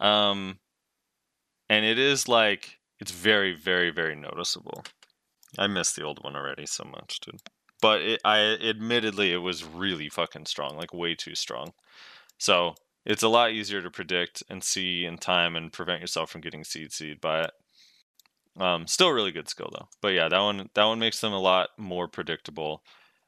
[0.00, 0.58] Um,
[1.68, 4.82] and it is like it's very, very, very noticeable.
[5.56, 7.40] I miss the old one already so much, dude.
[7.80, 11.72] But it, I admittedly it was really fucking strong, like way too strong.
[12.38, 16.40] So it's a lot easier to predict and see in time and prevent yourself from
[16.40, 17.50] getting seed seed by it.
[18.60, 19.88] Um, still really good skill though.
[20.02, 22.82] But yeah, that one that one makes them a lot more predictable.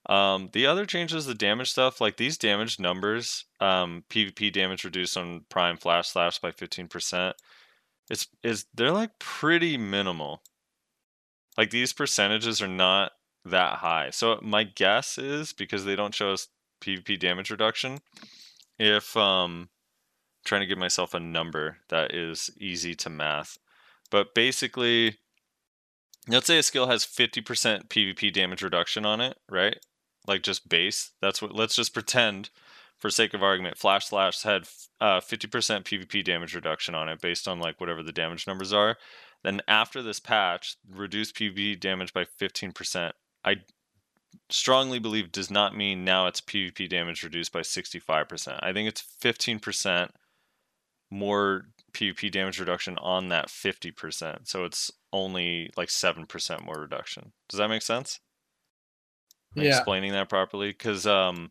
[0.06, 5.16] Um, the other changes, the damage stuff, like these damage numbers, um, PvP damage reduced
[5.16, 7.36] on Prime Flash Slash by fifteen percent.
[8.10, 10.42] It's is they're like pretty minimal.
[11.56, 13.12] Like these percentages are not
[13.44, 14.10] that high.
[14.10, 16.48] So my guess is because they don't show us
[16.82, 17.98] PvP damage reduction
[18.78, 19.68] if um
[20.44, 23.58] trying to give myself a number that is easy to math.
[24.10, 25.16] But basically
[26.28, 29.76] let's say a skill has 50% PvP damage reduction on it, right?
[30.26, 31.12] Like just base.
[31.20, 32.50] That's what let's just pretend
[32.98, 34.68] for sake of argument Flash Slash had
[35.00, 35.48] uh, 50%
[35.84, 38.96] PvP damage reduction on it based on like whatever the damage numbers are.
[39.42, 43.12] Then after this patch, reduce PvP damage by 15%.
[43.44, 43.56] I
[44.50, 48.58] strongly believe does not mean now it's PvP damage reduced by 65%.
[48.62, 50.10] I think it's 15%
[51.10, 54.48] more PvP damage reduction on that 50%.
[54.48, 57.32] So it's only like 7% more reduction.
[57.48, 58.20] Does that make sense?
[59.56, 59.76] Am Yeah.
[59.76, 60.70] Explaining that properly?
[60.70, 61.50] Because um,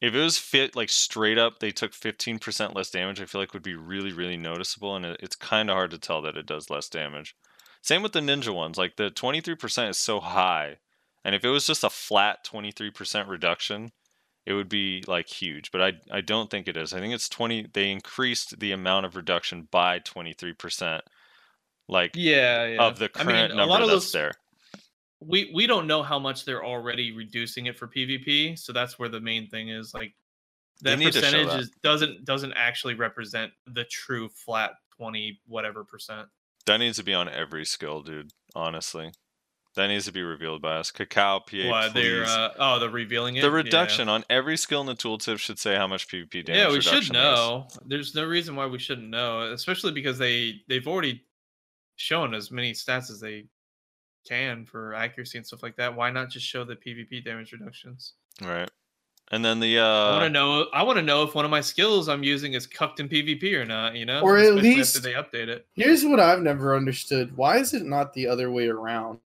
[0.00, 3.52] if it was fit like straight up, they took 15% less damage, I feel like
[3.52, 4.96] would be really, really noticeable.
[4.96, 7.34] And it, it's kind of hard to tell that it does less damage.
[7.84, 8.78] Same with the ninja ones.
[8.78, 10.78] Like the 23% is so high.
[11.22, 13.92] And if it was just a flat 23% reduction,
[14.46, 15.70] it would be like huge.
[15.70, 16.94] But I, I don't think it is.
[16.94, 17.68] I think it's 20.
[17.74, 21.02] They increased the amount of reduction by 23%.
[21.86, 22.82] Like Yeah, yeah.
[22.82, 24.32] of the I current mean, a number lot of that's those there.
[25.20, 29.10] we we don't know how much they're already reducing it for PvP, so that's where
[29.10, 29.92] the main thing is.
[29.92, 30.14] Like
[30.80, 31.60] that need to show percentage that.
[31.60, 36.28] is, doesn't doesn't actually represent the true flat twenty whatever percent.
[36.66, 38.30] That needs to be on every skill, dude.
[38.54, 39.12] Honestly,
[39.76, 40.90] that needs to be revealed by us.
[40.92, 43.42] Kakao, PA, What they're uh, oh they're revealing it.
[43.42, 43.54] the Yeah.
[43.54, 46.80] reduction on every skill in the tooltip should say how much PvP damage Yeah, we
[46.80, 47.10] should there is.
[47.10, 47.68] know.
[47.84, 51.24] There's no reason why we shouldn't know, especially because they they've already
[51.96, 53.46] shown as many stats as they
[54.26, 55.94] can for accuracy and stuff like that.
[55.94, 58.14] Why not just show the PvP damage reductions?
[58.40, 58.70] Right.
[59.30, 60.66] And then the I want to uh know.
[60.72, 63.54] I want to know if one of my skills I'm using is cucked in PvP
[63.54, 63.96] or not.
[63.96, 65.66] You know, Or at Especially least- after they update it.
[65.74, 67.34] Here's what I've never understood.
[67.36, 69.18] Why is it not the other way around?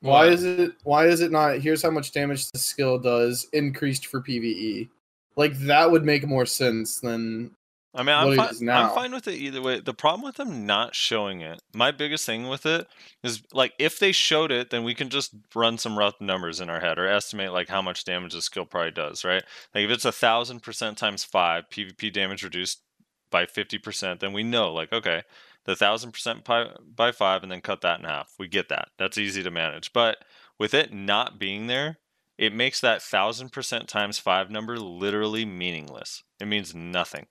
[0.00, 4.06] Why is it why is it not here's how much damage the skill does increased
[4.06, 4.88] for PvE?
[5.34, 7.50] Like that would make more sense than
[7.94, 8.68] I mean, I'm fine.
[8.68, 9.80] I'm fine with it either way.
[9.80, 12.86] The problem with them not showing it, my biggest thing with it
[13.22, 16.68] is like if they showed it, then we can just run some rough numbers in
[16.68, 19.42] our head or estimate like how much damage the skill probably does, right?
[19.74, 22.82] Like if it's a thousand percent times five, PvP damage reduced
[23.30, 25.22] by fifty percent, then we know like okay,
[25.64, 28.34] the thousand percent by by five, and then cut that in half.
[28.38, 28.88] We get that.
[28.98, 29.94] That's easy to manage.
[29.94, 30.18] But
[30.58, 31.98] with it not being there,
[32.36, 36.22] it makes that thousand percent times five number literally meaningless.
[36.38, 37.26] It means nothing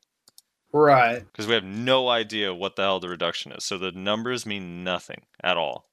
[0.77, 1.19] right.
[1.19, 3.63] because we have no idea what the hell the reduction is.
[3.63, 5.85] So the numbers mean nothing at all,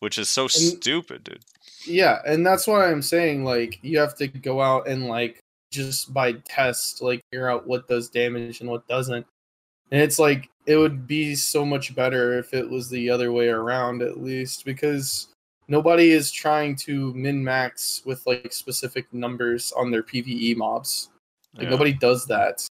[0.00, 1.44] which is so stupid, dude.
[1.86, 6.12] Yeah, and that's why I'm saying like you have to go out and like just
[6.12, 9.26] by test like figure out what does damage and what doesn't.
[9.90, 13.48] And it's like it would be so much better if it was the other way
[13.48, 15.28] around at least because
[15.68, 21.10] nobody is trying to min max with like specific numbers on their PvE mobs.
[21.54, 21.70] Like Yeah.
[21.70, 22.66] nobody does that.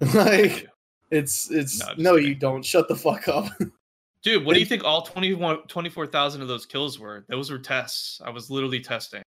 [0.14, 0.66] like
[1.10, 2.64] it's it's No, no, you don't.
[2.64, 3.46] Shut the fuck up.
[4.22, 7.24] Dude, what do you think all 21 24,000 of those kills were?
[7.28, 8.20] Those were tests.
[8.24, 9.22] I was literally testing.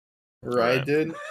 [0.44, 0.86] right, Right.
[0.86, 1.14] dude?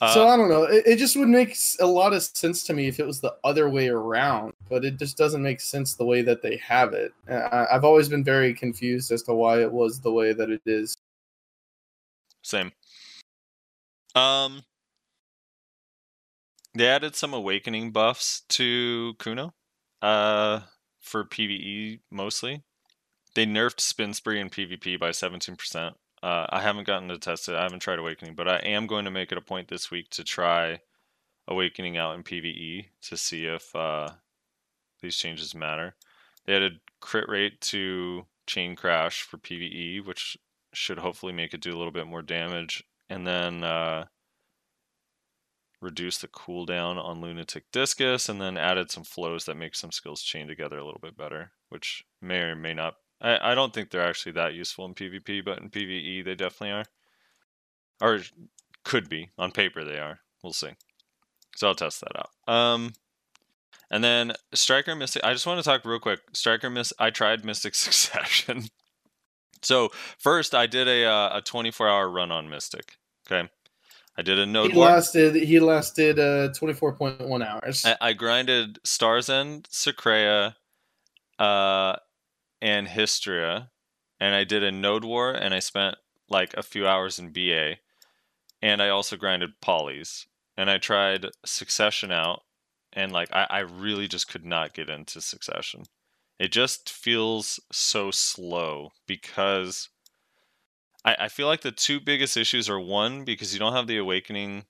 [0.00, 0.64] Uh, so I don't know.
[0.64, 3.36] It, it just would make a lot of sense to me if it was the
[3.44, 7.12] other way around, but it just doesn't make sense the way that they have it.
[7.30, 10.60] I, I've always been very confused as to why it was the way that it
[10.66, 10.96] is.
[12.42, 12.72] Same.
[14.16, 14.62] Um,
[16.74, 19.54] they added some awakening buffs to Kuno,
[20.02, 20.60] uh,
[21.00, 22.62] for PVE mostly.
[23.34, 25.96] They nerfed spin spree in PvP by seventeen percent.
[26.22, 27.54] Uh, I haven't gotten to test it.
[27.54, 30.08] I haven't tried awakening, but I am going to make it a point this week
[30.10, 30.80] to try
[31.46, 34.08] awakening out in PVE to see if uh,
[35.02, 35.94] these changes matter.
[36.46, 40.38] They added crit rate to chain crash for PVE, which
[40.72, 44.06] should hopefully make it do a little bit more damage, and then uh,
[45.84, 50.22] reduce the cooldown on lunatic discus, and then added some flows that make some skills
[50.22, 52.94] chain together a little bit better, which may or may not.
[53.20, 56.72] I, I don't think they're actually that useful in PvP, but in PvE they definitely
[56.72, 56.84] are,
[58.00, 58.20] or
[58.84, 60.20] could be on paper they are.
[60.42, 60.70] We'll see.
[61.56, 62.52] So I'll test that out.
[62.52, 62.92] Um,
[63.90, 65.22] and then Striker Mystic.
[65.24, 66.20] I just want to talk real quick.
[66.32, 66.92] Striker Miss.
[66.98, 68.64] I tried Mystic Succession.
[69.62, 72.96] So first, I did a uh, a 24 hour run on Mystic.
[73.26, 73.48] Okay,
[74.16, 74.86] I did a node He war.
[74.86, 75.34] lasted.
[75.34, 77.84] He lasted uh, twenty four point one hours.
[77.84, 80.54] I, I grinded Star's End, Sycraia,
[81.38, 81.96] uh,
[82.62, 83.70] and Hystria,
[84.20, 85.96] and I did a node war, and I spent
[86.28, 87.76] like a few hours in BA,
[88.62, 92.42] and I also grinded Polys, and I tried Succession out,
[92.92, 95.84] and like I, I really just could not get into Succession.
[96.38, 99.88] It just feels so slow because
[101.04, 103.98] I, I feel like the two biggest issues are one because you don't have the
[103.98, 104.64] awakening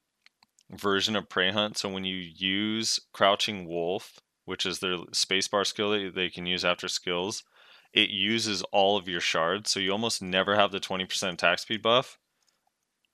[0.70, 1.78] version of prey hunt.
[1.78, 6.64] So when you use crouching wolf, which is their spacebar skill that they can use
[6.64, 7.44] after skills,
[7.92, 9.70] it uses all of your shards.
[9.70, 12.18] So you almost never have the 20% attack speed buff.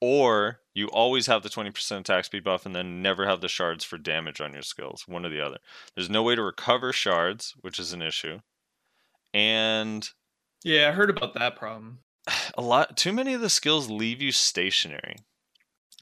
[0.01, 3.85] Or you always have the 20% attack speed buff and then never have the shards
[3.85, 5.59] for damage on your skills, one or the other.
[5.95, 8.41] There's no way to recover shards, which is an issue.
[9.35, 10.09] And
[10.65, 11.99] Yeah, I heard about that problem.
[12.57, 15.17] a lot too many of the skills leave you stationary.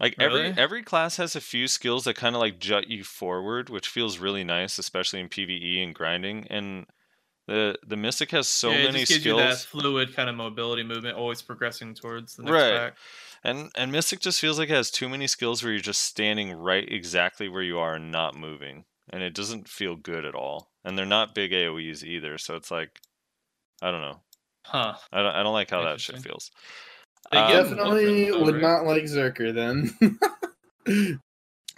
[0.00, 0.58] Like every Really?
[0.58, 4.18] every class has a few skills that kind of like jut you forward, which feels
[4.18, 6.46] really nice, especially in PvE and grinding.
[6.48, 6.86] And
[7.48, 9.68] the the Mystic has so yeah, it many just gives you that skills.
[9.68, 12.68] fluid kind of mobility movement, always progressing towards the next Right.
[12.68, 12.98] pack.
[13.44, 16.52] And and Mystic just feels like it has too many skills where you're just standing
[16.52, 18.86] right exactly where you are and not moving.
[19.10, 20.72] And it doesn't feel good at all.
[20.84, 23.00] And they're not big AoEs either, so it's like
[23.82, 24.22] I don't know.
[24.68, 24.94] Huh.
[25.12, 26.50] I don't I don't like how that shit feels.
[27.32, 28.62] They Um, Definitely would right?
[28.62, 30.18] not like Zerker then.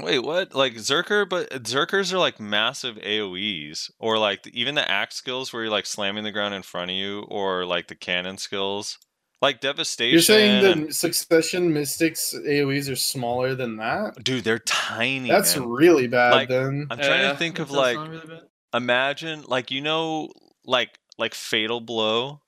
[0.01, 0.55] Wait, what?
[0.55, 5.53] Like Zerker, but Zerkers are like massive AoEs, or like the- even the axe skills
[5.53, 8.99] where you're like slamming the ground in front of you, or like the cannon skills,
[9.43, 10.13] like devastation.
[10.15, 14.15] You're saying and- the Succession Mystics AoEs are smaller than that?
[14.25, 15.29] dude, they're tiny.
[15.29, 15.69] That's man.
[15.69, 16.87] really bad Like, then.
[16.91, 18.41] I'm trying Yeah, to think of like really
[18.73, 20.31] imagine like you know
[20.65, 22.41] like like fatal blow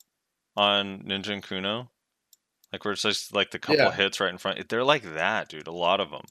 [0.56, 1.90] on Ninja and Kuno,
[2.72, 3.92] like where it's just like the couple Yeah.
[3.92, 4.68] hits right in front.
[4.68, 5.66] They're like that, dude.
[5.66, 6.24] A lot of them.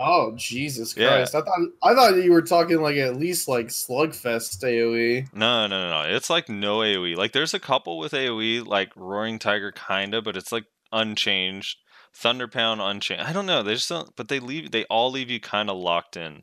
[0.00, 1.08] Oh Jesus Yeah.
[1.08, 1.34] Christ!
[1.34, 4.62] I thought I thought you were talking like at least like Slugfest.
[4.62, 5.26] AOE.
[5.34, 6.08] No, no, no, no.
[6.14, 7.16] It's like no AoE.
[7.16, 11.78] Like there's a couple with AoE, like Roaring Tiger kinda, but it's like unchanged.
[12.14, 13.24] Thunder Pound unchanged.
[13.24, 13.62] I don't know.
[13.64, 16.42] They just don't but they leave they all leave you kinda locked in.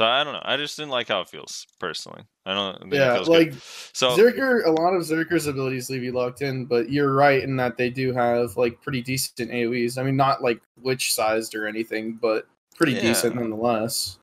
[0.00, 0.40] So I don't know.
[0.42, 2.22] I just didn't like how it feels personally.
[2.46, 3.52] I don't Yeah, feels good.
[3.52, 4.64] like So Zerker.
[4.64, 7.90] A lot of Zerker's abilities leave you locked in, but you're right in that they
[7.90, 9.98] do have like pretty decent AOE's.
[9.98, 13.00] I mean, not like witch sized or anything, but pretty Yeah.
[13.02, 14.16] decent nonetheless.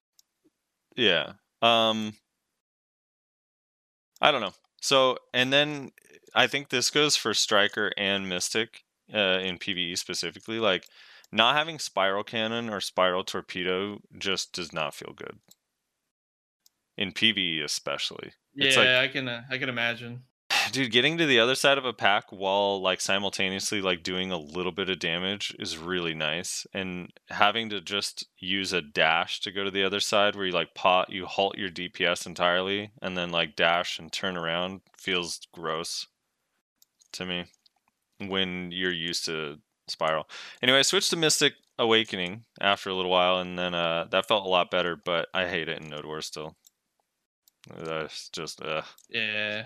[0.96, 1.34] Yeah.
[1.62, 2.14] Um
[4.20, 4.54] I don't know.
[4.82, 5.92] So and then
[6.34, 10.58] I think this goes for Striker and Mystic uh, in PvE specifically.
[10.58, 10.88] Like
[11.32, 15.38] not having Spiral Cannon or Spiral Torpedo just does not feel good.
[16.98, 18.32] In PvE especially.
[18.56, 20.24] Yeah, It's like- I can uh, I can imagine.
[20.72, 24.38] Dude, getting to the other side of a pack while like simultaneously like doing a
[24.38, 26.66] little bit of damage is really nice.
[26.74, 30.52] And having to just use a dash to go to the other side where you
[30.54, 35.42] like pot you halt your DPS entirely and then like dash and turn around feels
[35.54, 36.08] gross
[37.14, 37.46] to me
[38.20, 40.28] when you're used to spiral.
[40.64, 44.46] Anyway, I switched to Mystic Awakening after a little while and then uh that felt
[44.46, 46.56] a lot better, but I hate it in Node War still.
[47.76, 49.66] That's just uh Yeah.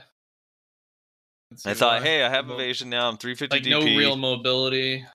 [1.65, 3.09] I thought, hey, I have evasion now.
[3.09, 3.69] I'm 350 Like DP.
[3.71, 5.05] no real mobility.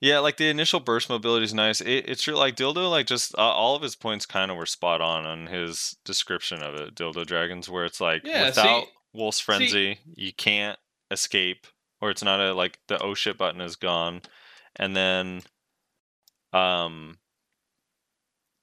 [0.00, 1.80] Yeah, like the initial burst mobility is nice.
[1.80, 2.34] It, it's true.
[2.34, 5.46] Like Dildo, like just uh, all of his points kind of were spot on on
[5.46, 6.94] his description of it.
[6.96, 10.78] Dildo dragons, where it's like Yeah, see- without Wolf's frenzy, you can't
[11.12, 11.68] escape,
[12.00, 14.20] or it's not a like the oh shit button is gone,
[14.76, 15.42] and then,
[16.52, 17.18] um,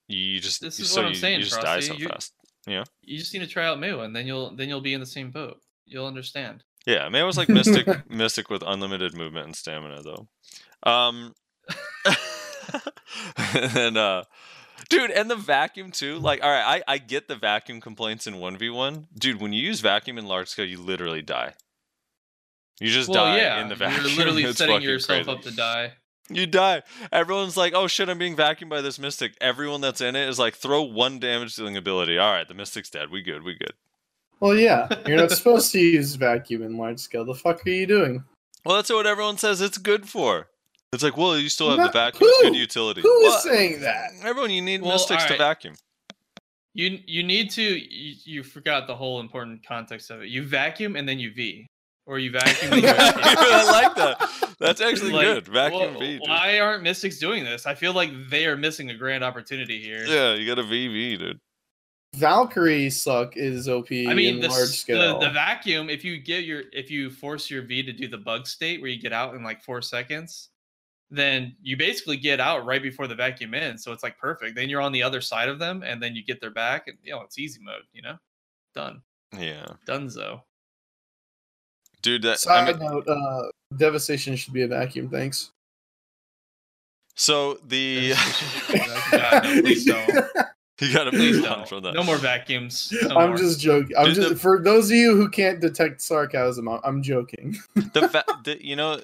[0.09, 2.33] you just This is so what I'm you, saying, you just die so You- fast.
[2.67, 5.05] You just need to try out Moo, and then you'll then you'll be in the
[5.05, 5.59] same boat.
[5.85, 6.63] You'll understand.
[6.85, 10.27] Yeah, May was like mystic, mystic with unlimited movement and stamina, though.
[10.83, 11.35] Um,
[13.37, 14.23] and uh,
[14.89, 16.17] dude, and the vacuum too.
[16.17, 19.41] Like, all right, I I get the vacuum complaints in one v one, dude.
[19.41, 21.53] When you use vacuum in large scale, you literally die.
[22.79, 24.05] You just well, die yeah, in the vacuum.
[24.05, 25.37] you're literally It's setting yourself crazy.
[25.37, 25.93] up to die.
[26.35, 26.83] You die.
[27.11, 30.39] Everyone's like, "Oh shit, I'm being vacuumed by this mystic." Everyone that's in it is
[30.39, 33.09] like, "Throw one damage dealing ability." All right, the mystic's dead.
[33.11, 33.43] We good.
[33.43, 33.73] We good.
[34.39, 37.25] Well, yeah, you're not supposed to use vacuum in large scale.
[37.25, 38.23] The fuck are you doing?
[38.65, 40.47] Well, that's what everyone says it's good for.
[40.93, 42.29] It's like, well, you still have the Not- vacuum.
[42.29, 43.01] It's good utility.
[43.01, 44.09] Who is Well, saying that?
[44.23, 45.75] Everyone, you need Well, mystics to vacuum.
[46.73, 50.29] You you need to you, you forgot the whole important context of it.
[50.29, 51.67] You vacuum and then you V,
[52.11, 52.73] or you vacuum.
[52.73, 54.55] And I like that.
[54.59, 55.47] That's actually Like, good.
[55.47, 56.19] Vacuum wh- V.
[56.19, 56.21] Dude.
[56.27, 57.65] Why aren't Mystics doing this?
[57.65, 60.03] I feel like they are missing a grand opportunity here.
[60.05, 61.39] Yeah, you got a VV, dude.
[62.15, 65.19] Valkyrie suck is OP I mean, in the, large scale.
[65.19, 65.89] the the vacuum.
[65.89, 68.89] If you get your if you force your V to do the bug state where
[68.89, 70.49] you get out in like four seconds,
[71.09, 73.81] then you basically get out right before the vacuum ends.
[73.85, 74.57] So it's like perfect.
[74.57, 76.97] Then you're on the other side of them, and then you get their back, and
[77.01, 77.83] you know it's easy mode.
[77.93, 78.17] You know,
[78.75, 79.01] done,
[79.39, 80.41] Yeah, donezo.
[82.01, 82.23] Dude.
[82.23, 83.43] That I Side mean, note: uh,
[83.75, 85.09] Devastation should be a vacuum.
[85.09, 85.51] Thanks.
[87.15, 88.13] so the
[89.11, 90.07] God, no, please don't.
[90.79, 91.67] you got to Please move on don't.
[91.69, 91.93] from that.
[91.93, 92.91] No more vacuums.
[93.03, 93.37] No I'm more.
[93.37, 93.95] just joking.
[93.97, 96.67] I'm Dude, just the- for those of you who can't detect sarcasm.
[96.67, 97.57] I- I'm joking.
[97.75, 98.99] the, fa- the you know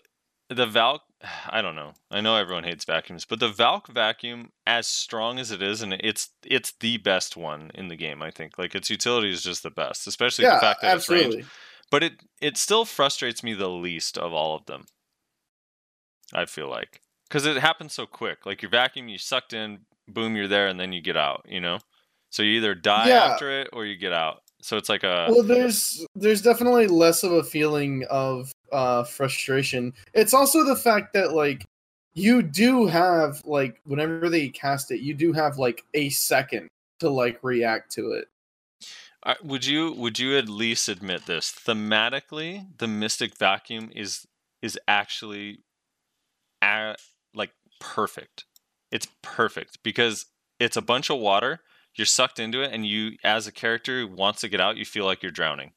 [0.50, 1.02] the Valk
[1.50, 1.94] I don't know.
[2.10, 5.94] I know everyone hates vacuums, but the Valk vacuum, as strong as it is, and
[5.94, 8.22] it's it's the best one in the game.
[8.24, 11.46] I think like its utility is just the best, especially the fact that it's range.
[11.90, 14.86] But it it still frustrates me the least of all of them.
[16.34, 18.46] I feel like because it happens so quick.
[18.46, 21.46] Like your vacuum, you sucked in, boom, you're there, and then you get out.
[21.48, 21.80] You know,
[22.30, 23.26] so you either die Yeah.
[23.26, 24.44] after it or you get out.
[24.62, 29.94] So it's like a Well, there's there's definitely less of a feeling of uh frustration.
[30.14, 31.64] It's also the fact that like
[32.14, 36.68] you do have like whenever they cast it, you do have like a second
[37.00, 38.28] to like react to it.
[39.44, 41.52] Would you would you at least admit this?
[41.52, 44.26] Thematically the mystic vacuum is
[44.62, 45.60] is actually
[46.64, 46.96] a,
[47.34, 48.46] like perfect.
[48.92, 50.26] It's perfect because
[50.60, 51.62] it's a bunch of water
[51.96, 54.86] you're sucked into it and you as a character who wants to get out you
[54.86, 55.74] feel like you're drowning.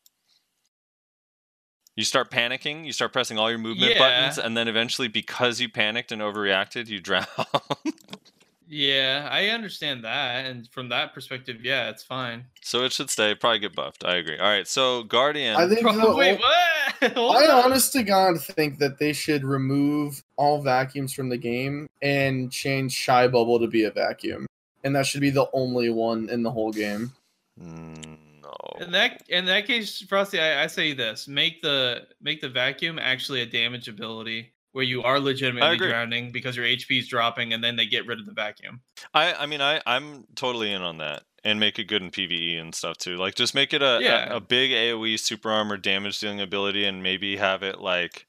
[1.97, 3.99] You start panicking you start pressing all your movement Yeah.
[3.99, 7.27] buttons and then eventually because you panicked and overreacted you drown
[8.73, 12.45] Yeah, I understand that, and from that perspective, yeah, it's fine.
[12.63, 15.83] so it should stay probably get buffed i agree all right so guardian I think
[15.83, 17.17] Bro, the wait, ol- what?
[17.49, 17.65] I on.
[17.65, 22.93] honest to God think that they should remove all vacuums from the game and change
[22.93, 24.47] Shy Bubble to be a vacuum.
[24.85, 27.13] And that should be the only one in the whole game.
[27.61, 32.41] Mm, no In that in that case, Frosty, I, I say this: make the make
[32.41, 37.09] the vacuum actually a damage ability where you are legitimately drowning because your HP is
[37.09, 38.81] dropping, and then they get rid of the vacuum.
[39.15, 42.61] I I mean I I'm totally in on that and make it good in PVE
[42.61, 43.17] and stuff too.
[43.17, 44.33] Like just make it a Yeah.
[44.33, 48.27] a, a big AOE super armor damage dealing ability and maybe have it like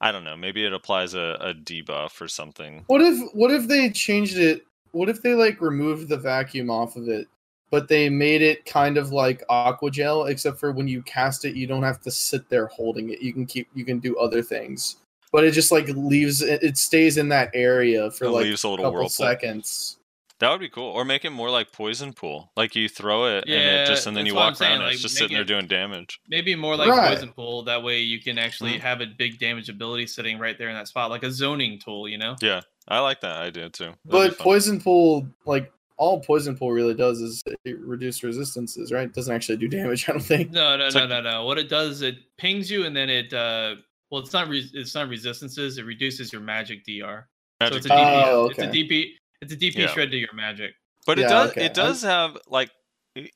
[0.00, 2.84] I don't know, maybe it applies a, a debuff or something.
[2.86, 4.62] What if what if they changed it?
[4.92, 7.28] What if they like removed the vacuum off of it,
[7.70, 11.54] but they made it kind of like aqua gel, except for when you cast it,
[11.54, 13.20] you don't have to sit there holding it.
[13.20, 14.96] You can keep you can do other things.
[15.32, 18.64] But it just like leaves it, it stays in that area for It like leaves
[18.64, 19.98] a a little couple seconds.
[20.38, 20.90] That would be cool.
[20.90, 22.50] Or make it more like poison pool.
[22.56, 24.70] Like you throw it and Yeah, it just and then you what I'm walk saying,
[24.72, 26.20] around and like, it's just make sitting there doing damage.
[26.28, 27.14] Maybe more like Right.
[27.14, 27.62] poison pool.
[27.62, 28.80] That way, you can actually Mhm.
[28.80, 32.06] have a big damage ability sitting right there in that spot, like a zoning tool.
[32.06, 32.36] You know?
[32.42, 32.60] Yeah.
[32.86, 33.94] I like that idea too.
[34.04, 39.04] That'd But poison pool, like all poison pool really does is it reduce resistances, right?
[39.04, 40.50] It doesn't actually do damage, I don't think.
[40.52, 41.44] No, no, It's no, like- no, no.
[41.46, 43.32] What it does, it pings you, and then it.
[43.32, 43.76] uh
[44.16, 44.48] Well, it's not.
[44.48, 45.76] Re- it's not resistances.
[45.76, 47.28] It reduces your magic DR.
[47.60, 48.22] Magic so it's a DP.
[48.24, 48.66] Oh, It's a.
[48.66, 49.10] DP.
[49.42, 49.86] It's a DP Yeah.
[49.88, 50.72] shred to your magic.
[51.06, 51.66] But it does okay.
[51.66, 52.70] it does have like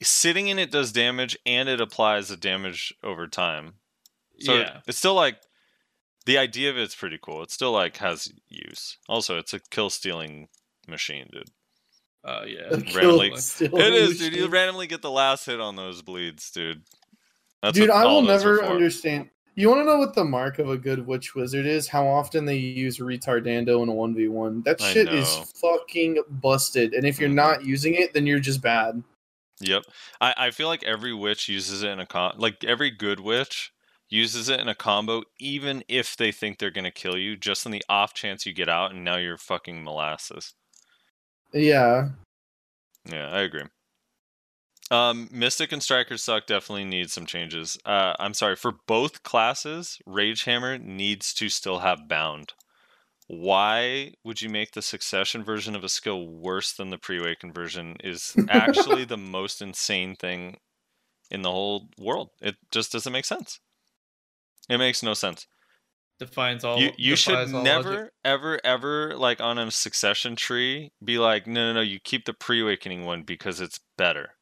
[0.03, 3.75] sitting in it does damage and it applies the damage over time.
[4.39, 4.81] So yeah.
[4.87, 5.37] it's still like
[6.25, 7.43] the idea of it's pretty cool.
[7.43, 8.97] It still like has use.
[9.07, 10.49] Also, it's a kill stealing
[10.89, 11.51] machine, dude.
[12.25, 12.69] Uh, yeah.
[12.71, 14.35] A randomly- It is, dude.
[14.35, 16.85] You randomly get the last hit on those bleeds, dude.
[17.63, 19.29] That's Dude, I will all those are never understand.
[19.57, 21.89] You want to know what the mark of a good witch wizard is?
[21.89, 24.63] How often they use retardando in a one v one?
[24.63, 26.95] That I shit is fucking busted.
[26.95, 27.35] And if you're Mhm.
[27.35, 29.03] not using it, then you're just bad.
[29.61, 29.85] Yep.
[30.21, 33.73] I, I feel like every witch uses it in a con like every good witch
[34.09, 37.73] uses it in a combo, even if they think they're gonna kill you, just on
[37.73, 40.55] the off chance you get out and now you're fucking molasses.
[41.53, 42.09] Yeah.
[43.05, 43.65] Yeah, I agree.
[44.91, 47.79] Um, Mystic and Striker Suck definitely need some changes.
[47.85, 52.55] Uh, I'm sorry, for both classes, Rage Hammer needs to still have Bound.
[53.29, 57.97] Why would you make the Succession version of a skill worse than the Pre-Awaken version
[58.03, 60.57] is actually the most insane thing
[61.31, 62.31] in the whole world.
[62.41, 63.61] It just doesn't make sense.
[64.69, 65.47] It makes no sense.
[66.19, 66.79] Defines all.
[66.79, 68.13] You you should all never logic.
[68.25, 72.35] ever ever like on a succession tree be like no no no you keep the
[72.35, 74.35] pre-awakening one because it's better.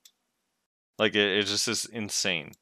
[0.98, 2.52] Like it, it just is insane.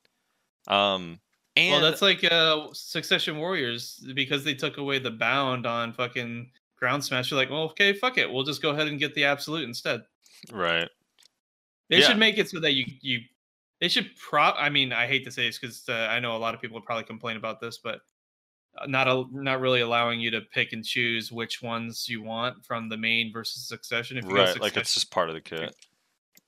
[0.69, 1.21] Um
[1.57, 6.51] and well, that's like uh, Succession Warriors because they took away the bound on fucking
[6.77, 7.31] Ground Smash.
[7.31, 8.31] You're like, well, okay, fuck it.
[8.31, 10.03] We'll just go ahead and get the absolute instead.
[10.53, 10.89] right.
[11.89, 12.09] They Yeah.
[12.09, 13.21] should make it so that you you.
[13.81, 14.57] They should prop.
[14.59, 16.75] I mean, I hate to say this because uh, I know a lot of people
[16.75, 18.01] would probably complain about this, but
[18.77, 22.65] uh, not a, not really allowing you to pick and choose which ones you want
[22.65, 24.19] from the main versus Succession.
[24.19, 25.75] If you Right, like it's just part of the kit.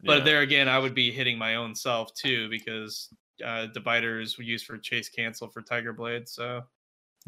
[0.02, 0.24] But Yeah.
[0.24, 3.08] there again, I would be hitting my own self too because
[3.44, 6.28] uh, divider is used for chase cancel for Tiger Blade.
[6.28, 6.62] So.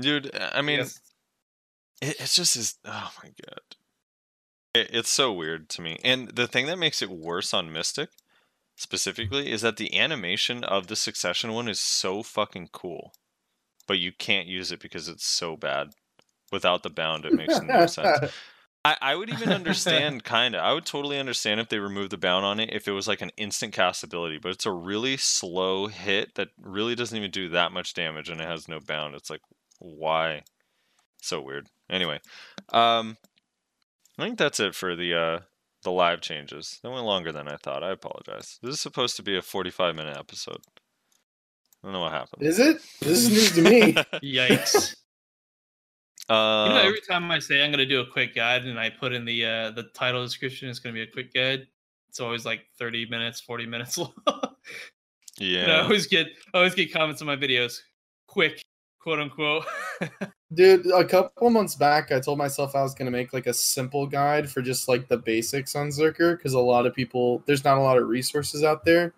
[0.01, 1.01] Dude, I mean guess-
[2.01, 3.61] it, it's just is oh my god.
[4.75, 5.99] It, it's so weird to me.
[6.05, 8.11] And the thing that makes it worse on mystic
[8.77, 13.13] specifically is that the animation of the succession one is so fucking cool
[13.87, 15.91] but you can't use it because it's so bad.
[16.53, 18.33] Without the bound it makes no sense
[18.85, 22.19] I, I would even understand kind of i would totally understand if they removed the
[22.19, 25.17] bound on it if it was like an instant cast ability but it's a really
[25.17, 29.15] slow hit that really doesn't even do that much damage and it has no bound
[29.15, 29.43] it's like
[29.79, 30.43] why
[31.23, 31.69] So weird.
[31.91, 32.21] Anyway,
[32.71, 33.17] um,
[34.19, 35.41] I think that's it for the uh
[35.83, 36.79] the live changes.
[36.83, 37.83] That went longer than I thought.
[37.83, 38.59] I apologize.
[38.63, 40.61] This is supposed to be a 45 minute episode.
[41.83, 42.43] I don't know what happened.
[42.43, 42.79] Is it?
[43.01, 43.93] This is news to me.
[44.23, 44.95] Yikes!
[46.31, 48.79] Uh, you know, every time I say I'm going to do a quick guide and
[48.79, 51.67] I put in the uh, the title description, it's going to be a quick guide.
[52.09, 54.13] It's always like 30 minutes, 40 minutes long.
[55.39, 55.63] yeah.
[55.65, 57.81] And I always get I always get comments on my videos,
[58.27, 58.63] quick,
[59.01, 59.65] quote unquote.
[60.55, 63.55] Dude, a couple months back, I told myself I was going to make like a
[63.55, 67.65] simple guide for just like the basics on Zerker because a lot of people, there's
[67.65, 69.15] not a lot of resources out there.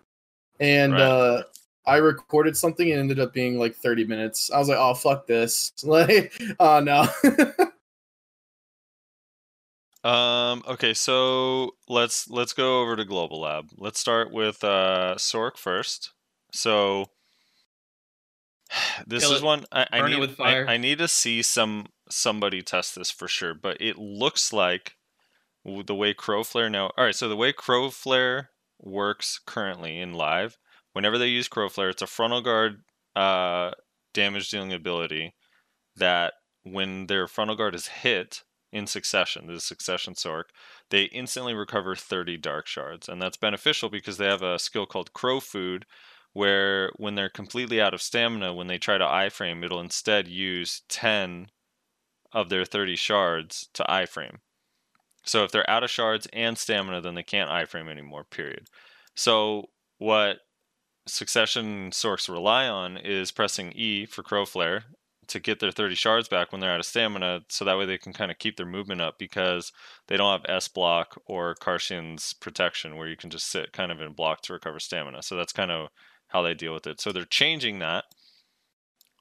[0.59, 1.01] And Right.
[1.01, 1.43] uh,
[1.85, 4.49] I recorded something and it ended up being like 30 minutes.
[4.51, 5.71] I was like, oh, fuck this.
[5.83, 7.07] Like, oh, no.
[10.03, 10.63] Um.
[10.67, 10.93] Okay.
[10.93, 13.69] So let's let's go over to Global Lab.
[13.77, 16.11] Let's start with uh Sork first.
[16.51, 17.05] So
[19.07, 19.45] this Kill is it.
[19.45, 20.19] one I, I Burn it need.
[20.19, 20.67] with I, fire.
[20.67, 23.53] I need to see some somebody test this for sure.
[23.53, 24.97] But it looks like
[25.63, 26.91] the way Crowflare now.
[26.97, 27.15] All right.
[27.15, 28.47] So the way Crowflare
[28.81, 30.57] works currently in live,
[30.93, 32.83] whenever they use Crowflare, it's a frontal guard
[33.15, 33.71] uh
[34.13, 35.33] damage dealing ability
[35.95, 36.33] that
[36.63, 40.45] when their frontal guard is hit in succession, the succession sork,
[40.89, 43.07] they instantly recover 30 dark shards.
[43.07, 45.85] And that's beneficial because they have a skill called Crow Food,
[46.33, 50.81] where when they're completely out of stamina, when they try to iframe, it'll instead use
[50.89, 51.47] 10
[52.31, 54.37] of their 30 shards to iframe.
[55.23, 58.67] So if they're out of shards and stamina, then they can't iframe anymore, period.
[59.15, 59.69] So
[59.99, 60.39] what
[61.07, 64.85] succession sorks rely on is pressing E for Crow Flare
[65.27, 67.97] to get their 30 shards back when they're out of stamina, so that way they
[67.97, 69.71] can kind of keep their movement up because
[70.07, 74.01] they don't have S block or Karshian's protection where you can just sit kind of
[74.01, 75.23] in block to recover stamina.
[75.23, 75.89] So that's kind of
[76.27, 76.99] how they deal with it.
[76.99, 78.05] So they're changing that.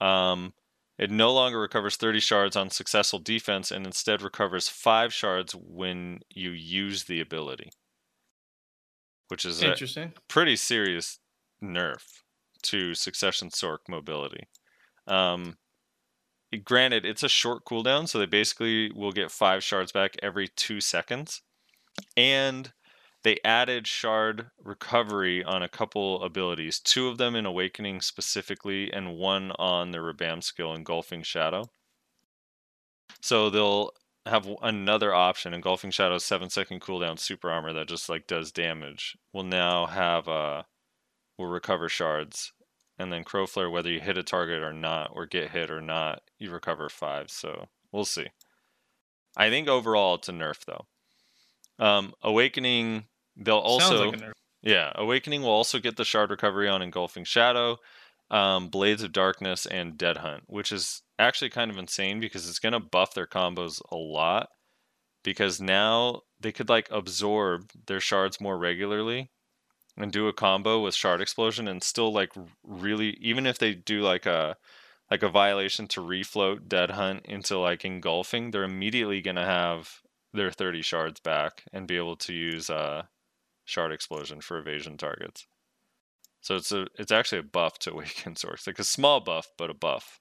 [0.00, 0.54] Um,
[0.98, 6.20] it no longer recovers 30 shards on successful defense and instead recovers 5 shards when
[6.30, 7.70] you use the ability,
[9.28, 10.12] which is a Interesting.
[10.28, 11.18] pretty serious
[11.62, 12.22] nerf
[12.62, 14.48] to succession sork mobility.
[15.06, 15.56] Um,
[16.64, 20.80] granted, it's a short cooldown, so they basically will get five shards back every two
[20.80, 21.42] seconds.
[22.16, 22.72] And
[23.22, 29.16] they added shard recovery on a couple abilities, two of them in Awakening specifically, and
[29.16, 31.70] one on the Rabam skill, Engulfing Shadow.
[33.20, 33.90] So they'll
[34.26, 39.16] have another option, Engulfing Shadow's seven second cooldown super armor that just like does damage.
[39.32, 40.62] Will now have uh
[41.38, 42.52] will recover shards
[42.98, 46.22] and then Crowflare, whether you hit a target or not, or get hit or not,
[46.38, 47.30] you recover five.
[47.30, 48.28] So we'll see.
[49.36, 50.86] I think overall it's a nerf though.
[51.84, 53.06] Um, Awakening,
[53.36, 54.22] they'll also like
[54.62, 57.78] yeah, Awakening will also get the shard recovery on Engulfing Shadow,
[58.30, 62.60] um, Blades of Darkness, and Dead Hunt, which is actually kind of insane because it's
[62.60, 64.48] gonna buff their combos a lot.
[65.24, 69.30] Because now they could like absorb their shards more regularly
[69.96, 72.32] and do a combo with shard explosion and still like
[72.62, 74.56] really even if they do like a
[75.10, 80.00] like a violation to refloat dead hunt into like engulfing they're immediately going to have
[80.32, 83.02] their 30 shards back and be able to use uh
[83.64, 85.46] shard explosion for evasion targets.
[86.40, 89.70] So it's a it's actually a buff to awaken source like a small buff but
[89.70, 90.20] a buff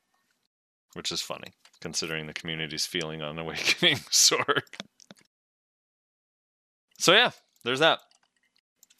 [0.93, 4.63] which is funny considering the community's feeling on awakening sword
[6.99, 7.31] so yeah
[7.63, 7.99] there's that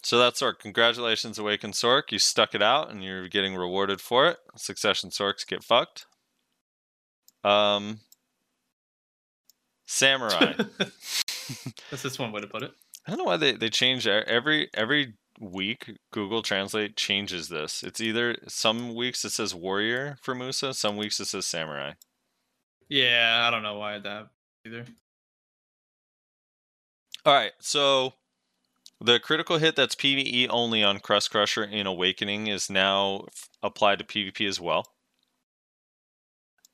[0.03, 0.59] so that's Sork.
[0.59, 2.11] Congratulations, Awakened Sork.
[2.11, 4.37] You stuck it out and you're getting rewarded for it.
[4.55, 6.05] Succession Sorks get fucked.
[7.43, 7.99] Um,
[9.85, 10.53] Samurai.
[11.89, 12.71] That's just one way to put it.
[13.05, 15.97] I don't know why they, they change every every week.
[16.11, 17.83] Google Translate changes this.
[17.83, 21.93] It's either some weeks it says warrior for Musa, some weeks it says samurai.
[22.89, 24.27] Yeah, I don't know why that
[24.65, 24.85] either.
[27.25, 28.13] All right, so
[29.01, 33.25] the critical hit that's PVE only on Crust Crusher in Awakening is now
[33.63, 34.85] applied to PvP as well.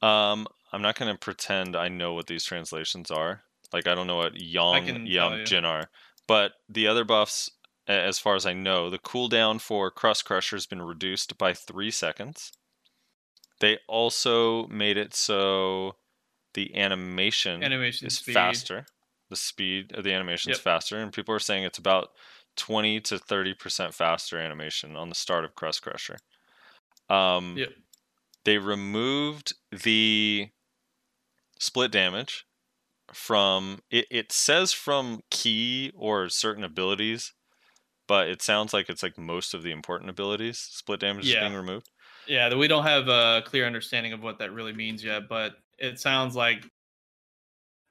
[0.02, 3.44] Um, I'm not going to pretend I know what these translations are.
[3.74, 5.46] Like I don't know what Yang Yang.
[5.46, 5.90] Jin are,
[6.28, 7.50] but the other buffs,
[7.88, 11.92] as far as I know, the cooldown for Crust Crusher has been reduced by three
[11.92, 12.52] seconds.
[13.60, 15.96] They also made it so
[16.54, 18.34] the animation Animation is speed.
[18.34, 18.86] faster.
[19.30, 20.64] The speed of the animation is Yep.
[20.64, 22.10] faster, and people are saying it's about
[22.56, 26.18] 20 to 30 percent faster animation on the start of Crust Crusher.
[27.10, 27.74] Um, Yep.
[28.46, 30.50] They removed the
[31.60, 32.46] split damage
[33.14, 34.08] from it.
[34.12, 37.34] It says from key or certain abilities,
[38.08, 40.60] but it sounds like it's like most of the important abilities.
[40.60, 41.90] Split damage is being removed.
[42.28, 45.56] Yeah, that we don't have a clear understanding of what that really means yet, but
[45.78, 46.70] it sounds like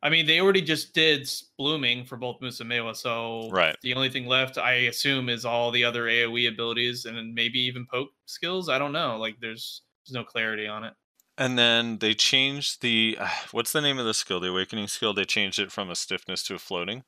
[0.02, 1.28] I mean, they already just did
[1.58, 3.76] blooming for both Moose and Mewa, so Right.
[3.82, 7.86] the only thing left, I assume, is all the other AOE abilities and maybe even
[7.86, 8.68] poke skills.
[8.68, 9.16] I don't know.
[9.18, 10.94] Like, there's there's no clarity on it.
[11.38, 13.18] And then they changed the
[13.52, 14.38] what's the name of the skill?
[14.40, 15.12] The awakening skill.
[15.14, 17.04] They changed it from a stiffness to a floating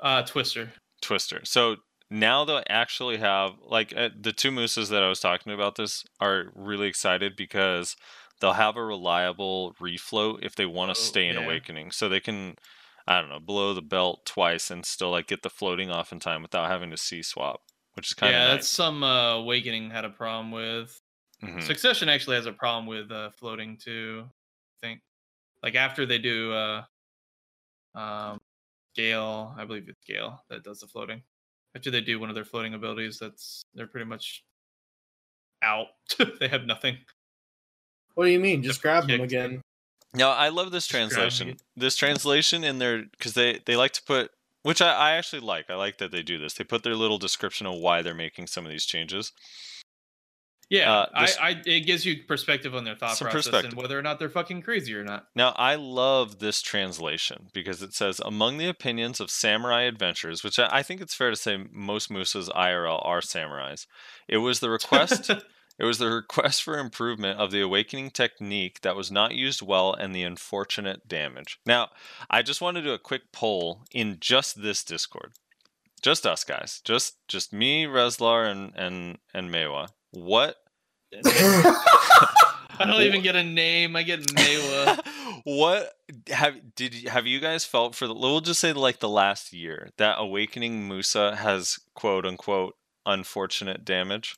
[0.00, 0.72] Uh, Twister.
[1.02, 1.44] twister.
[1.44, 1.76] So
[2.10, 5.76] now they'll actually have like uh, the two mooses that I was talking about.
[5.76, 7.96] This are really excited because
[8.40, 11.38] they'll have a reliable refloat if they want Oh, to stay in yeah.
[11.38, 11.90] awakening.
[11.92, 12.56] So they can,
[13.06, 16.20] I don't know, blow the belt twice and still like get the floating off in
[16.20, 17.62] time without having to C swap,
[17.94, 18.54] which is kind of Yeah, nice.
[18.54, 21.00] that's some uh, Awakening had a problem with.
[21.42, 21.68] Mhm.
[21.68, 24.28] Succession actually has a problem with uh, floating too.
[24.82, 25.02] I think,
[25.62, 26.84] like after they do uh,
[27.94, 28.38] um,
[28.94, 31.22] Gale, I believe it's Gale that does the floating.
[31.76, 34.44] After they do one of their floating abilities, that's they're pretty much
[35.62, 35.88] out.
[36.40, 36.98] they have nothing.
[38.18, 38.64] What do you mean?
[38.64, 39.62] Just grab them again.
[40.12, 41.56] No, I love this translation.
[41.76, 44.32] This translation in there because they they like to put
[44.64, 45.70] which I, I actually like.
[45.70, 46.54] I like that they do this.
[46.54, 49.30] They put their little description of why they're making some of these changes.
[50.68, 53.70] Yeah, Uh, this- I, I it gives you perspective on their thought process perspective.
[53.74, 55.26] and whether or not they're fucking crazy or not.
[55.36, 60.58] Now I love this translation because it says among the opinions of samurai adventures, which
[60.58, 63.86] I, I think it's fair to say most Musas IRL are samurais.
[64.26, 65.30] It was the request.
[65.78, 69.94] It was the request for improvement of the awakening technique that was not used well
[69.94, 71.60] and the unfortunate damage.
[71.64, 71.90] Now,
[72.28, 75.32] I just want to do a quick poll in just this Discord.
[76.02, 76.80] Just us guys.
[76.84, 79.88] Just just me, Reslar, and and and Mewa.
[80.10, 80.56] What
[82.80, 83.96] I don't even get a name.
[83.96, 85.00] I get Mewa.
[85.44, 85.94] what
[86.28, 89.90] have did have you guys felt for the we'll just say like the last year
[89.96, 94.36] that awakening Musa has quote unquote unfortunate damage?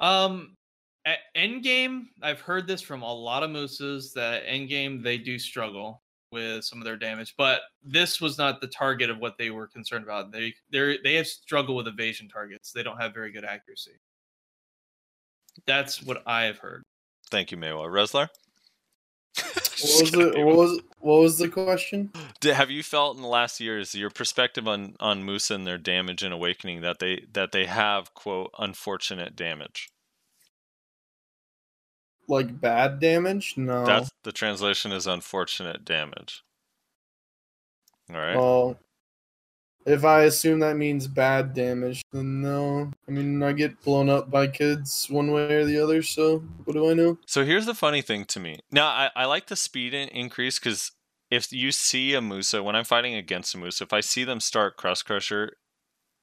[0.00, 0.56] Um,
[1.04, 6.02] at Endgame, I've heard this from a lot of mooses that Endgame they do struggle
[6.32, 9.66] with some of their damage, but this was not the target of what they were
[9.66, 10.32] concerned about.
[10.32, 12.72] They they they have struggle with evasion targets.
[12.72, 13.92] They don't have very good accuracy.
[15.66, 16.82] That's what I have heard.
[17.30, 17.88] Thank you, Mewa.
[17.88, 18.28] Reslar?
[19.82, 20.44] What was it?
[20.44, 22.12] What was what was the question?
[22.40, 25.78] Did, have you felt in the last years your perspective on on Musa and their
[25.78, 29.90] damage and awakening that they that they have quote unfortunate damage?
[32.28, 33.54] Like bad damage?
[33.56, 33.84] No.
[33.84, 36.42] That's the translation is unfortunate damage.
[38.10, 38.36] All right.
[38.36, 38.78] Well,
[39.86, 42.90] if I assume that means bad damage, then no.
[43.08, 46.74] I mean, I get blown up by kids one way or the other, so what
[46.74, 47.18] do I know?
[47.26, 48.60] So here's the funny thing to me.
[48.70, 50.92] Now I, I like the speed increase because
[51.30, 54.40] if you see a Musa, when I'm fighting against a Musa, if I see them
[54.40, 55.52] start Crust Crusher,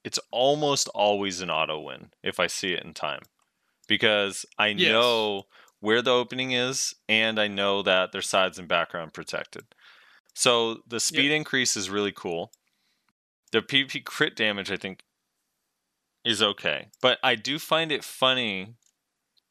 [0.04, 3.22] it's almost always an auto win if I see it in time.
[3.88, 4.90] Because I Yes.
[4.92, 5.44] know
[5.80, 9.64] where the opening is and I know that their sides and background protected.
[10.34, 12.52] So the speed increase is really cool.
[13.52, 15.00] The PvP crit damage I think
[16.24, 16.88] is okay.
[17.00, 18.74] But I do find it funny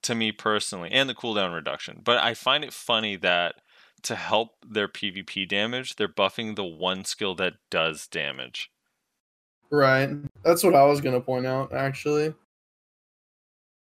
[0.03, 2.01] to me personally and the cooldown reduction.
[2.03, 3.55] But I find it funny that
[4.03, 8.71] to help their PvP damage, they're buffing the one skill that does damage.
[9.71, 10.09] Right.
[10.43, 12.33] That's what I was gonna point out, actually.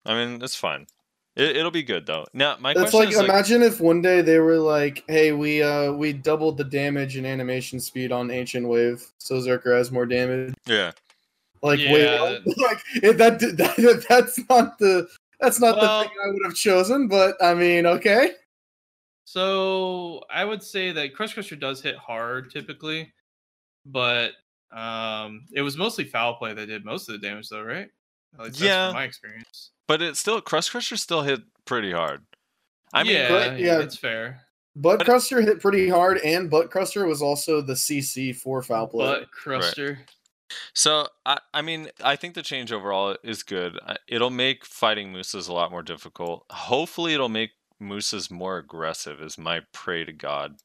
[0.05, 0.88] I mean, it's fine.
[1.36, 2.25] It, it'll be good though.
[2.34, 5.32] Now, my It's question like is like, imagine if one day they were like, "Hey,
[5.32, 9.91] we uh we doubled the damage and animation speed on Ancient Wave, so Zerker has
[9.91, 10.91] more damage." yeah,
[11.61, 15.07] Like, Yeah, wait, like it- that, that that's not the
[15.39, 18.32] that's not Well- the thing I would have chosen, but I mean, okay.
[19.25, 23.13] So I would say that Crush Crusher does hit hard typically,
[23.86, 24.32] but
[24.71, 27.89] um, it was mostly foul play that did most of the damage, though, right?
[28.38, 28.88] At least that's Yeah.
[28.88, 29.71] from my experience.
[29.88, 32.23] but it still Crust Crusher still hit pretty hard.
[32.93, 33.77] I mean, yeah, but- yeah, yeah.
[33.77, 34.45] that's fair.
[34.75, 39.19] Butt Cruster hit pretty hard, and Butt Cruster was also the CC for foul play.
[39.19, 39.99] But Cruster,
[40.73, 43.77] So I, I mean, I think the change overall is good.
[44.07, 46.45] It'll make fighting mooses a lot more difficult.
[46.51, 49.21] Hopefully, it'll make mooses more aggressive.
[49.21, 50.55] Is my pray to God,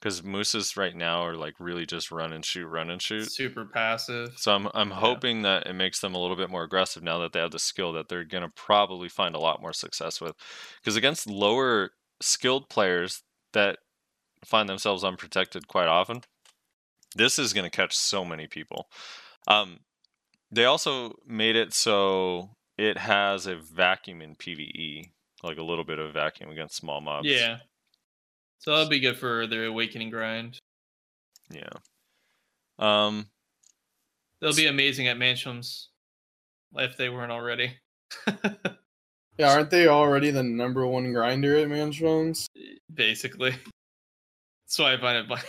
[0.00, 3.32] because mooses right now are like really just run and shoot, run and shoot.
[3.32, 4.34] super passive.
[4.36, 7.32] So I'm I'm hoping that it makes them a little bit more aggressive now that
[7.32, 10.34] they have the skill that they're gonna probably find a lot more success with,
[10.80, 11.90] because against lower
[12.20, 13.22] skilled players
[13.52, 13.78] that
[14.44, 16.20] find themselves unprotected quite often,
[17.14, 18.88] this is gonna catch so many people.
[19.48, 19.80] Um,
[20.50, 25.10] they also made it so it has a vacuum in PVE,
[25.42, 27.26] like a little bit of vacuum against small mobs.
[27.26, 27.58] Yeah.
[28.58, 30.58] So that'll be good for their awakening grind.
[31.50, 31.68] yeah.
[32.78, 33.26] Um,
[34.40, 35.86] They'll be amazing at Manshaums
[36.74, 37.74] if they weren't already.
[39.38, 42.48] Yeah, aren't they already the number one grinder at Manshaum's?
[42.92, 43.50] basically.
[43.50, 45.28] That's why I find it.
[45.28, 45.42] funny.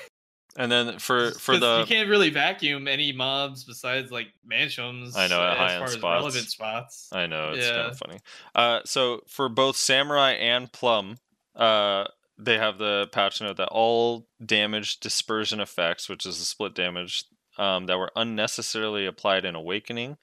[0.58, 5.16] And then for for the you can't really vacuum any mobs besides like Manshaums.
[5.16, 6.03] I know, at as high-end as spots.
[6.22, 7.10] relevant spots.
[7.14, 8.20] I know it's kind of funny.
[8.55, 11.18] Uh, so for both Samurai and Plum,
[11.55, 12.05] uh,
[12.38, 17.25] they have the patch note that all damage dispersion effects, which is the split damage,
[17.57, 20.17] um, that were unnecessarily applied in Awakening,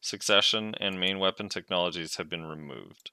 [0.00, 3.12] Succession, and main weapon technologies have been removed.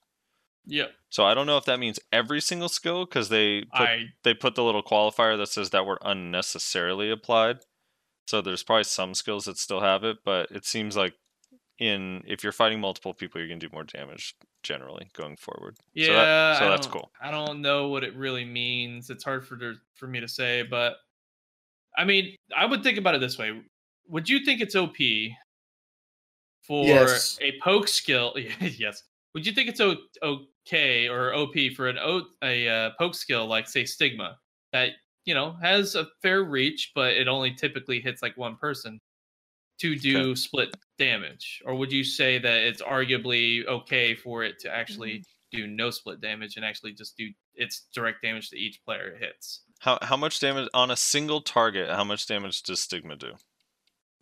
[0.65, 0.91] Yep.
[1.09, 4.33] So I don't know if that means every single skill because they put, I they
[4.33, 7.59] put the little qualifier that says that were unnecessarily applied.
[8.27, 11.13] So there's probably some skills that still have it, but it seems like
[11.79, 15.78] in if you're fighting multiple people, you're gonna do more damage generally going forward.
[15.93, 16.07] yeah.
[16.07, 17.12] So, that, so that's cool.
[17.22, 19.09] I don't know what it really means.
[19.09, 19.57] It's hard for
[19.95, 20.97] for me to say, but
[21.97, 23.62] I mean, I would think about it this way:
[24.07, 24.95] Would you think it's OP
[26.62, 27.38] for Yes.
[27.41, 28.34] a poke skill?
[28.62, 29.03] yes.
[29.34, 33.47] Would you think it's o- okay or OP for an o- a uh, poke skill
[33.47, 34.38] like say Stigma
[34.74, 34.91] that
[35.26, 38.99] you know has a fair reach, but it only typically hits like one person
[39.82, 41.61] to do split damage?
[41.65, 45.57] Or would you say that it's arguably okay for it to actually mm-hmm.
[45.57, 49.21] do no split damage and actually just do its direct damage to each player it
[49.21, 49.63] hits?
[49.79, 51.89] How how much damage on a single target?
[51.89, 53.34] How much damage does Stigma do?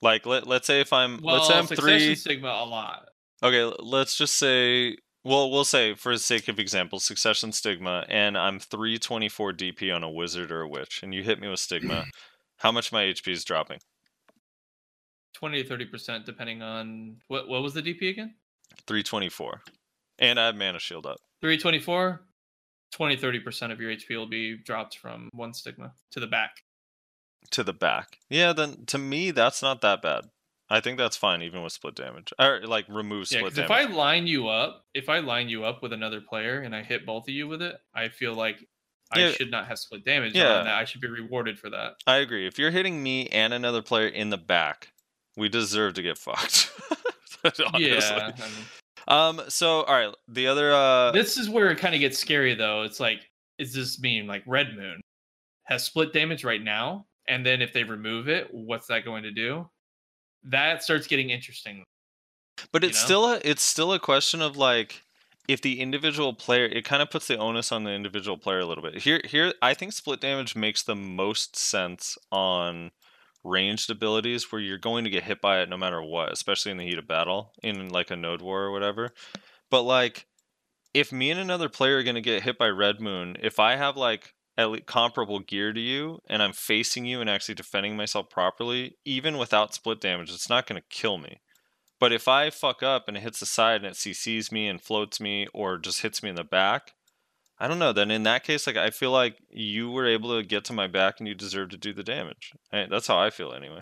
[0.01, 2.16] Like let let's say if I'm Well, let's say I'm three.
[2.16, 3.10] Sigma a lot.
[3.43, 8.38] Okay, let's just say well we'll say for the sake of example, Succession Stigma, and
[8.38, 11.49] I'm three twenty four DP on a wizard or a witch, and you hit me
[11.49, 12.05] with Stigma.
[12.57, 13.80] how much my HP is dropping?
[15.40, 18.36] 20 to 30% depending on what what was the DP again?
[18.88, 19.62] 324.
[20.20, 21.18] And I have mana shield up.
[21.42, 22.22] 324
[22.92, 26.64] 20 30% of your HP will be dropped from one stigma to the back.
[27.52, 28.18] to the back.
[28.30, 30.26] Yeah, then to me that's not that bad.
[30.72, 32.32] I think that's fine even with split damage.
[32.38, 35.64] Or like remove split Yeah, because if I line you up, if I line you
[35.64, 38.58] up with another player and I hit both of you with it, I feel like
[39.12, 39.32] I Yeah.
[39.32, 40.62] should not have split damage Yeah.
[40.76, 41.96] I should be rewarded for that.
[42.06, 42.46] I agree.
[42.46, 44.90] If you're hitting me and another player in the back,
[45.38, 46.72] we deserve to get fucked.
[47.44, 47.88] Honestly.
[47.88, 48.32] Yeah.
[48.36, 48.66] I mean,
[49.08, 52.54] Um so all right, the other uh this is where it kind of gets scary
[52.56, 52.84] though.
[52.84, 53.22] It's like,
[53.58, 55.02] is this mean like Red Moon
[55.64, 57.06] has split damage right now?
[57.28, 59.70] And then if they remove it, what's that going to do?
[60.44, 61.84] That starts getting interesting.
[62.72, 63.06] But it's know?
[63.06, 65.04] still a it's still a question of like
[65.48, 68.66] if the individual player it kind of puts the onus on the individual player a
[68.66, 69.02] little bit.
[69.02, 72.92] Here here I think split damage makes the most sense on
[73.44, 76.78] ranged abilities where you're going to get hit by it no matter what, especially in
[76.78, 79.14] the heat of battle in like a node war or whatever.
[79.70, 80.26] But like
[80.94, 83.76] if me and another player are going to get hit by red moon, if I
[83.76, 87.96] have like at least comparable gear to you and I'm facing you and actually defending
[87.96, 91.40] myself properly, even without split damage, it's not going to kill me.
[92.00, 94.82] But if I fuck up and it hits the side and it CCs me and
[94.82, 96.94] floats me or just hits me in the back,
[97.60, 97.91] I don't know.
[97.91, 100.88] Then in that case, like I feel like you were able to get to my
[100.88, 102.53] back and you deserve to do the damage.
[102.72, 103.82] Eh, That's how I feel anyway.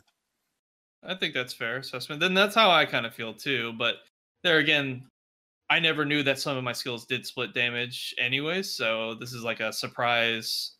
[1.03, 2.19] I think that's fair assessment.
[2.19, 3.73] Then that's how I kind of feel too.
[3.73, 3.97] But
[4.43, 5.03] there again,
[5.69, 8.73] I never knew that some of my skills did split damage anyways.
[8.73, 10.73] So this is like a surprise.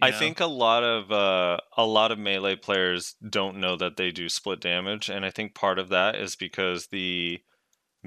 [0.00, 0.18] I know?
[0.18, 4.28] think a lot of uh, a lot of melee players don't know that they do
[4.28, 7.40] split damage, and I think part of that is because the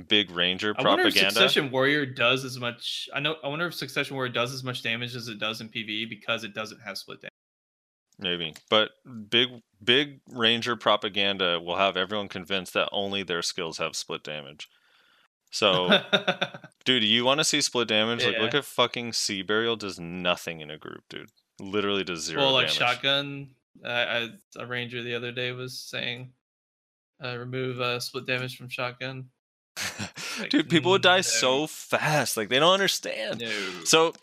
[0.08, 1.14] big ranger I wonder if.
[1.16, 3.10] Succession Warrior does as much.
[3.14, 3.36] I know.
[3.44, 6.44] I wonder if Succession Warrior does as much damage as it does in PVE because
[6.44, 7.32] it doesn't have split damage.
[8.20, 8.92] Maybe, but
[9.30, 9.50] big
[9.84, 14.70] big ranger propaganda will have everyone convinced that only their skills have split damage.
[15.52, 15.90] So,
[16.86, 18.24] dude, you want to see split damage?
[18.24, 21.30] Like, look at fucking Sea Burial does nothing in a group, dude.
[21.60, 22.78] Literally does zero well, like damage.
[22.78, 23.50] shotgun.
[23.84, 26.32] Uh, I, a ranger the other day was saying,
[27.24, 29.30] uh, remove uh, split damage from shotgun.
[30.40, 31.22] Like, dude, people would die no.
[31.22, 32.38] so fast.
[32.38, 33.42] Like, they don't understand.
[33.42, 33.52] No.
[33.84, 34.14] So,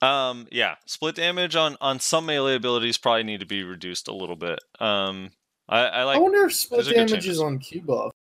[0.00, 4.14] um, yeah, split damage on on some melee abilities probably need to be reduced a
[4.14, 4.60] little bit.
[4.78, 5.30] Um,
[5.68, 6.20] I, I I like.
[6.20, 8.12] wonder if split those are good damage is on Q buff.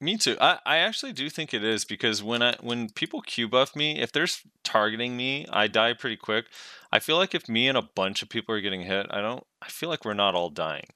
[0.00, 0.36] Me too.
[0.40, 4.00] I, I actually do think it is because when I when people Q buff me,
[4.00, 4.28] if they're
[4.62, 6.46] targeting me, I die pretty quick.
[6.92, 9.44] I feel like if me and a bunch of people are getting hit, I don't.
[9.62, 10.86] I feel like we're not all dying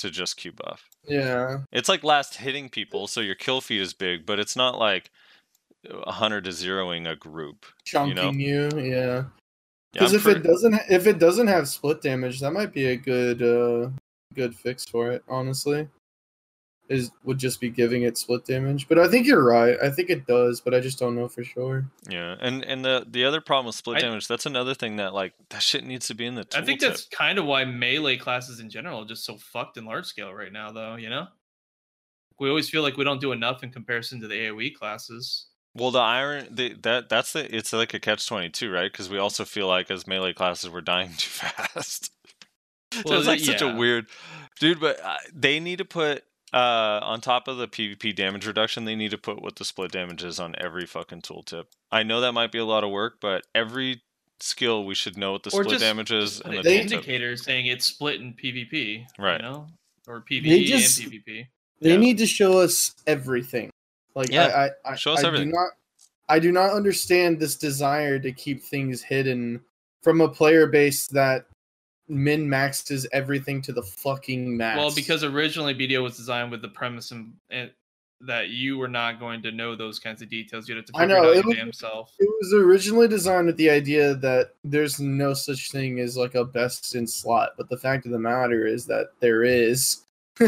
[0.00, 0.88] to just Q buff.
[1.08, 1.58] Yeah.
[1.72, 5.10] It's like last hitting people, so your kill feed is big, but it's not like
[5.88, 7.64] a hundred to zeroing a group.
[7.84, 9.24] Chunking you, yeah.
[9.92, 12.72] Yeah, Because I'm if pretty- it doesn't if it doesn't have split damage, that might
[12.72, 13.90] be a good uh
[14.34, 15.88] good fix for it, honestly.
[16.90, 18.88] Is would just be giving it split damage.
[18.88, 19.76] But I think you're right.
[19.80, 21.86] I think it does, but I just don't know for sure.
[22.08, 25.14] Yeah, and and the the other problem with split I- damage, that's another thing that
[25.14, 26.58] like that shit needs to be in the tooltip.
[26.60, 29.84] I think that's kind of why melee classes in general are just so fucked in
[29.84, 30.96] large scale right now, though.
[30.96, 31.28] You know,
[32.40, 35.46] we always feel like we don't do enough in comparison to the AOE classes.
[35.76, 38.90] Well, the iron the, that that's the it's like a catch twenty two, right?
[38.90, 42.10] Because we also feel like as melee classes we're dying too fast.
[42.92, 44.06] so Well, it's like such a weird,
[44.58, 44.80] dude.
[44.80, 48.96] But uh, they need to put uh on top of the PvP damage reduction, they
[48.96, 51.66] need to put what the split damage is on every fucking tooltip.
[51.92, 54.02] I know that might be a lot of work, but every
[54.40, 56.80] skill we should know what the Or split just- damage is and the an They-
[56.80, 59.40] indicator saying it's split in PvP, Right.
[59.40, 59.66] You know,
[60.08, 61.46] or PvE just- and PvP.
[61.80, 61.96] They Yeah.
[61.96, 63.70] need to show us everything.
[64.14, 65.48] Like Yeah, I, I, I, show us I everything.
[65.50, 65.70] do not
[66.28, 69.60] I do not understand this desire to keep things hidden
[70.02, 71.46] from a player base that
[72.10, 74.76] min maxes everything to the fucking max.
[74.76, 77.70] Well, because originally BDO was designed with the premise and, and
[78.22, 80.68] that you were not going to know those kinds of details.
[80.68, 82.12] You had have to I figure know, it out it was- damn self.
[82.18, 86.44] it was originally designed with the idea that there's no such thing as like a
[86.44, 90.02] best in slot, but the fact of the matter is that there is.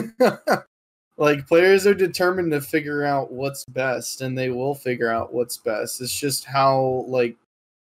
[1.18, 5.56] like players are determined to figure out what's best and they will figure out what's
[5.58, 6.00] best.
[6.00, 7.36] It's just how like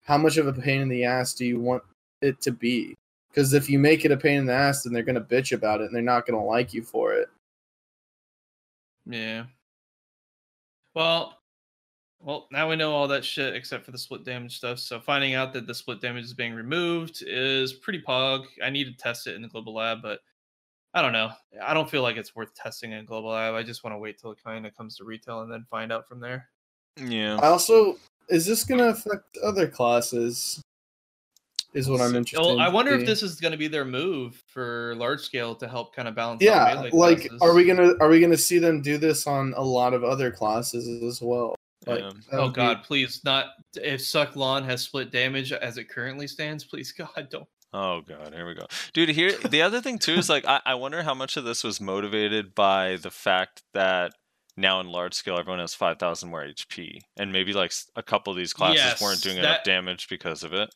[0.04, 1.84] how much of a pain in the ass do you want
[2.22, 2.96] it to be?
[3.36, 5.82] Because if you make it a pain in the ass, then they're gonna bitch about
[5.82, 7.28] it and they're not gonna like you for it.
[9.06, 9.44] Yeah.
[10.94, 11.38] Well,
[12.22, 14.80] well, now we know all that shit except for the split damage stuff.
[14.80, 18.46] So finding out that the split damage is being removed is pretty pog.
[18.64, 20.22] I need to test it in the global lab, but
[20.94, 21.30] I don't know.
[21.62, 23.54] I don't feel like it's worth testing in global lab.
[23.54, 25.92] I just want to wait till it kind of comes to retail and then find
[25.92, 26.48] out from there.
[26.96, 27.38] Yeah.
[27.42, 27.98] I also
[28.30, 30.62] is this gonna affect other classes?
[31.76, 32.40] Is what I'm interested.
[32.40, 35.54] Well, I in wonder if this is going to be their move for large scale
[35.56, 36.42] to help kind of balance.
[36.42, 37.42] out yeah melee like classes.
[37.42, 40.32] are we gonna are we gonna see them do this on a lot of other
[40.32, 41.54] classes as well
[41.86, 42.12] like Yeah.
[42.32, 43.48] Oh would be- God, please not!
[43.76, 47.48] If Succ Lahn has split damage as it currently stands, please God don't.
[47.74, 49.10] Oh god, here we go, dude.
[49.10, 51.82] Here, the other thing too is like I, I wonder how much of this was
[51.82, 54.14] motivated by the fact that
[54.56, 58.32] now in large scale everyone has five thousand more HP, and maybe like a couple
[58.32, 60.74] of these classes weren't Yes, doing enough damage because of it.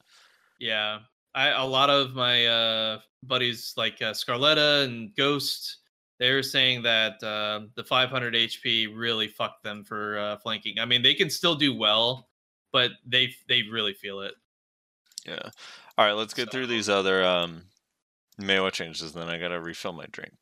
[0.60, 1.00] Yeah,
[1.34, 5.78] I a lot of my uh, buddies like uh, Scarletta and Ghost,
[6.20, 10.80] they're saying that uh, the 500 HP really fucked them for uh, flanking.
[10.80, 12.30] I mean, they can still do well,
[12.72, 14.34] but they they really feel it.
[15.26, 15.50] Yeah.
[15.98, 17.64] All right, let's get through these other um
[18.72, 19.14] changes.
[19.14, 20.34] Then I gotta refill my drink.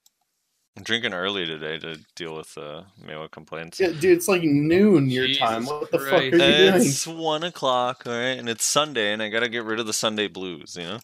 [0.77, 3.79] I'm drinking early today to deal with uh, Maehwa complaints.
[3.79, 6.41] yeah, dude it's like noon your time what the fuck are you doing
[6.75, 9.93] It's one o'clock, all right, and it's Sunday, and I gotta get rid of the
[9.93, 10.77] Sunday blues.
[10.79, 10.99] You know,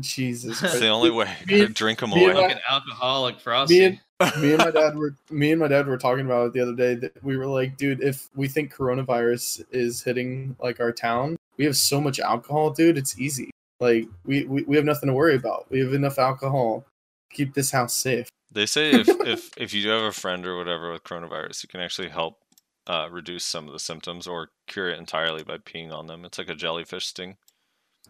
[0.00, 1.26] jesus it's the only way.
[1.26, 2.32] I Me- gotta drink them me away.
[2.34, 3.78] my- Fucking alcoholic frosty.
[3.80, 6.52] me and me and my dad were me and my dad were talking about it
[6.54, 10.80] the other day that we were like dude if we think coronavirus is hitting like
[10.80, 13.50] our town we have so much alcohol dude it's easy
[13.80, 16.89] like we we, we have nothing to worry about we have enough alcohol to
[17.30, 20.56] keep this house safe They say if, if if you do have a friend or
[20.56, 22.38] whatever with coronavirus, you can actually help
[22.86, 26.24] uh, reduce some of the symptoms or cure it entirely by peeing on them.
[26.24, 27.36] It's like a jellyfish sting.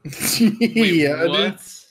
[0.05, 1.85] Wait, yeah dude what?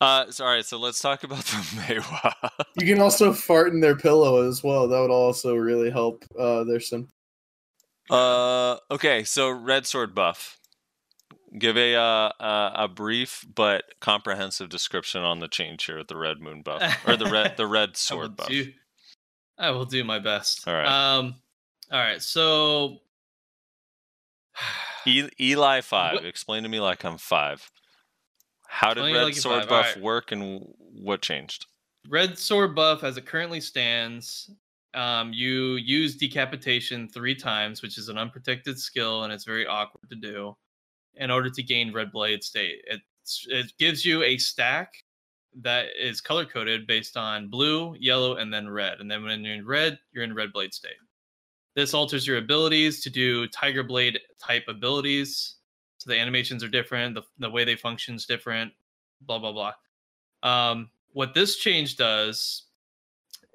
[0.00, 2.32] Uh, so, all right, so let's talk about the Maehwa.
[2.76, 4.88] You can also fart in their pillow as well.
[4.88, 7.12] That would also really help uh, their symptoms.
[8.10, 10.58] uh, okay, so red sword buff.
[11.56, 16.16] Give a uh, uh, a brief but comprehensive description on the change here at the
[16.16, 18.48] red moon buff or the red the red I sword buff.
[18.48, 18.72] do.
[19.56, 20.66] I will do my best.
[20.66, 20.86] All right.
[20.86, 21.36] Um.
[21.92, 22.20] All right.
[22.22, 22.98] So.
[25.06, 26.14] E- Eli five.
[26.14, 27.70] What- Explain to me like I'm five.
[28.66, 30.00] How did Explain red like sword buff alright.
[30.00, 31.66] work and what changed?
[32.08, 34.50] Red sword buff, as it currently stands,
[34.94, 40.08] um, you use decapitation three times, which is an unprotected skill, and it's very awkward
[40.10, 40.56] to do.
[41.16, 44.92] In order to gain red blade state, it's, it gives you a stack
[45.62, 49.00] that is color coded based on blue, yellow, and then red.
[49.00, 50.96] And then when you're in red, you're in red blade state.
[51.76, 55.56] This alters your abilities to do Tiger Blade type abilities.
[55.98, 58.72] So the animations are different, the, the way they function is different,
[59.22, 59.72] blah, blah, blah.
[60.42, 62.64] Um, what this change does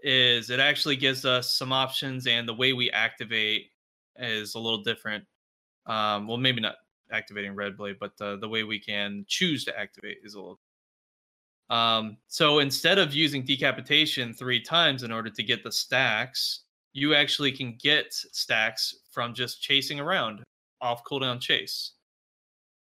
[0.02, 3.72] is it actually gives us some options, and the way we activate
[4.18, 5.26] is a little different.
[5.86, 6.76] Um, well, maybe not
[7.12, 10.60] activating Red Blade, but uh, the way we can choose to activate is a little.
[11.70, 17.14] Um, so instead of using decapitation three times in order to get the stacks, you
[17.14, 20.42] actually can get stacks from just chasing around
[20.82, 21.94] off cooldown chase.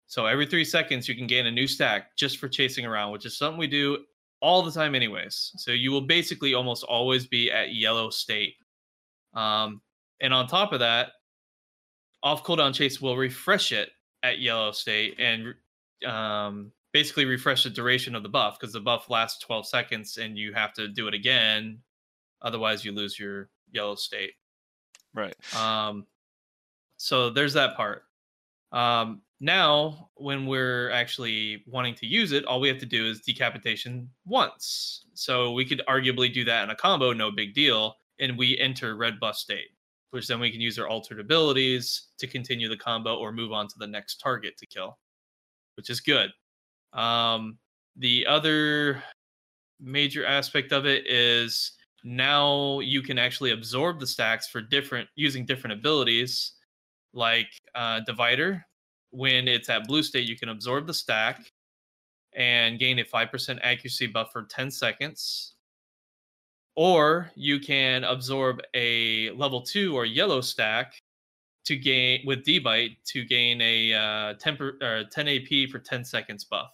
[0.07, 3.26] So every three seconds, you can gain a new stack just for chasing around, which
[3.26, 3.99] is something we do
[4.41, 5.53] all the time, anyways.
[5.57, 8.55] So you will basically almost always be at yellow state.
[9.35, 9.83] Um,
[10.22, 11.11] and on top of that,
[12.22, 13.91] off cooldown chase will refresh it
[14.23, 15.55] at yellow state and
[16.07, 20.39] um, basically refresh the duration of the buff because the buff lasts 12 seconds and
[20.39, 21.79] you have to do it again.
[22.43, 24.33] Otherwise, you lose your yellow state.
[25.14, 25.35] Right.
[25.57, 26.07] Um,
[26.97, 28.03] so there's that part.
[28.73, 33.21] Um, now, when we're actually wanting to use it, all we have to do is
[33.21, 35.05] decapitation once.
[35.14, 38.97] So we could arguably do that in a combo, no big deal, and we enter
[38.97, 39.69] red buff state,
[40.11, 43.68] which then we can use our altered abilities to continue the combo or move on
[43.68, 44.98] to the next target to kill,
[45.76, 46.30] which is good.
[46.92, 47.59] Um,
[47.96, 49.02] the other
[49.80, 51.72] major aspect of it is
[52.04, 56.52] now you can actually absorb the stacks for different using different abilities
[57.12, 58.64] like uh, divider
[59.11, 61.52] when it's at blue state, you can absorb the stack
[62.34, 65.54] and gain a 5% accuracy buff for 10 seconds.
[66.79, 70.97] Or you can absorb a level 2 or yellow stack
[71.64, 76.45] to gain with D-Bite to gain a uh, 10, per, 10 AP for 10 seconds
[76.45, 76.70] buff,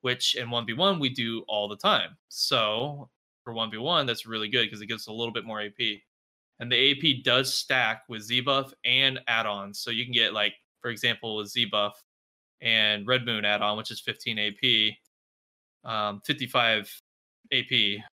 [0.00, 2.16] which in 1v1 we do all the time.
[2.26, 3.08] So
[3.44, 6.00] for 1v1, that's really good because it gives a little bit more AP.
[6.58, 9.78] And the AP does stack with Z buff and add ons.
[9.78, 10.54] So you can get like
[10.86, 12.00] for example, with Z buff
[12.60, 17.02] and Red Moon add on, which is 15 AP, um, 55
[17.52, 18.04] AP,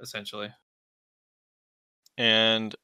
[0.00, 0.50] essentially.
[2.18, 2.74] And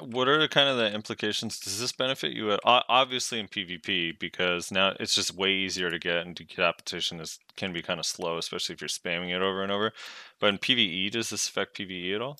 [0.00, 1.60] what are the kind of the implications?
[1.60, 5.98] Does this benefit you at obviously in PvP because now it's just way easier to
[5.98, 9.62] get, and decapitation is can be kind of slow, especially if you're spamming it over
[9.62, 9.92] and over.
[10.40, 12.38] But in PVE, does this affect PVE at all?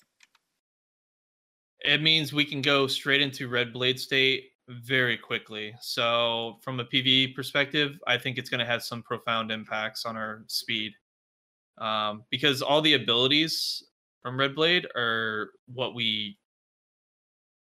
[1.83, 5.73] It means we can go straight into red blade state very quickly.
[5.81, 10.15] So, from a PvE perspective, I think it's going to have some profound impacts on
[10.15, 10.93] our speed
[11.81, 13.83] um, because all the abilities
[14.21, 16.37] from Red Blade are what we,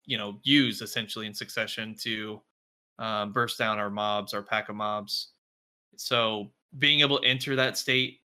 [0.05, 2.41] you know, use essentially in succession to
[2.99, 5.29] um, burst down our mobs, our pack of mobs.
[5.95, 8.19] So, being able to enter that state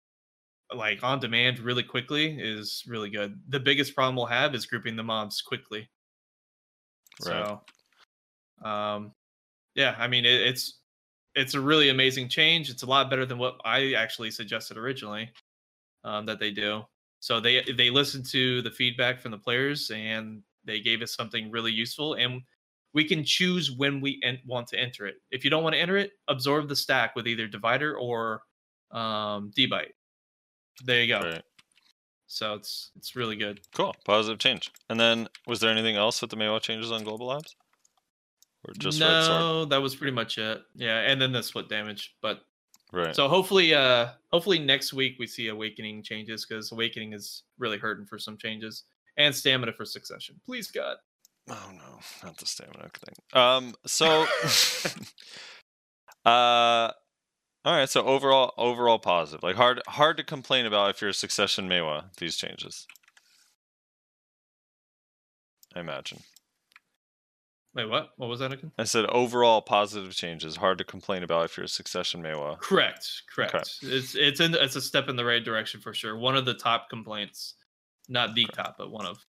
[0.73, 3.39] like on demand really quickly is really good.
[3.49, 5.89] The biggest problem we'll have is grouping the mobs quickly.
[7.25, 7.45] Right.
[8.63, 9.11] So um,
[9.75, 10.79] yeah, I mean it, it's
[11.35, 12.69] it's a really amazing change.
[12.69, 15.29] It's a lot better than what I actually suggested originally
[16.04, 16.84] um, that they do.
[17.20, 21.52] So they they listened to the feedback from the players and they gave us something
[21.52, 22.41] really useful and
[22.93, 25.16] we can choose when we en- want to enter it.
[25.32, 28.41] If you don't want to enter it, absorb the stack with either divider or
[28.91, 29.93] um, debite.
[30.84, 31.22] There you go.
[31.22, 31.43] Right.
[32.28, 33.62] So it's it's really good.
[33.76, 34.72] Cool, positive change.
[34.89, 37.56] And then was there anything else with the Maehwa changes on Global Labs?
[38.68, 40.62] Or just no, that was pretty much it.
[40.76, 42.16] Yeah, and then the split damage.
[42.22, 42.41] But
[42.91, 43.15] right.
[43.15, 48.05] So hopefully, uh, hopefully next week we see awakening changes because awakening is really hurting
[48.05, 48.83] for some changes
[49.17, 50.39] and stamina for succession.
[50.45, 50.97] Please God.
[51.49, 53.15] Oh no, not the stamina thing.
[53.33, 53.73] Um.
[53.85, 54.25] So.
[56.25, 56.91] uh.
[57.63, 57.89] All right.
[57.89, 59.43] So overall, overall positive.
[59.43, 62.15] Like hard, hard to complain about if you're a succession Maehwa.
[62.17, 62.87] These changes.
[65.75, 66.19] I imagine.
[67.74, 68.09] Wait, what?
[68.17, 68.72] What was that again?
[68.78, 70.57] I said overall positive changes.
[70.57, 72.59] Hard to complain about if you're a succession Maehwa.
[72.59, 73.24] Correct.
[73.34, 73.55] Correct.
[73.55, 73.65] Okay.
[73.95, 76.17] It's it's in it's a step in the right direction for sure.
[76.17, 77.55] One of the top complaints,
[78.09, 78.63] not the okay.
[78.63, 79.26] top, but one of.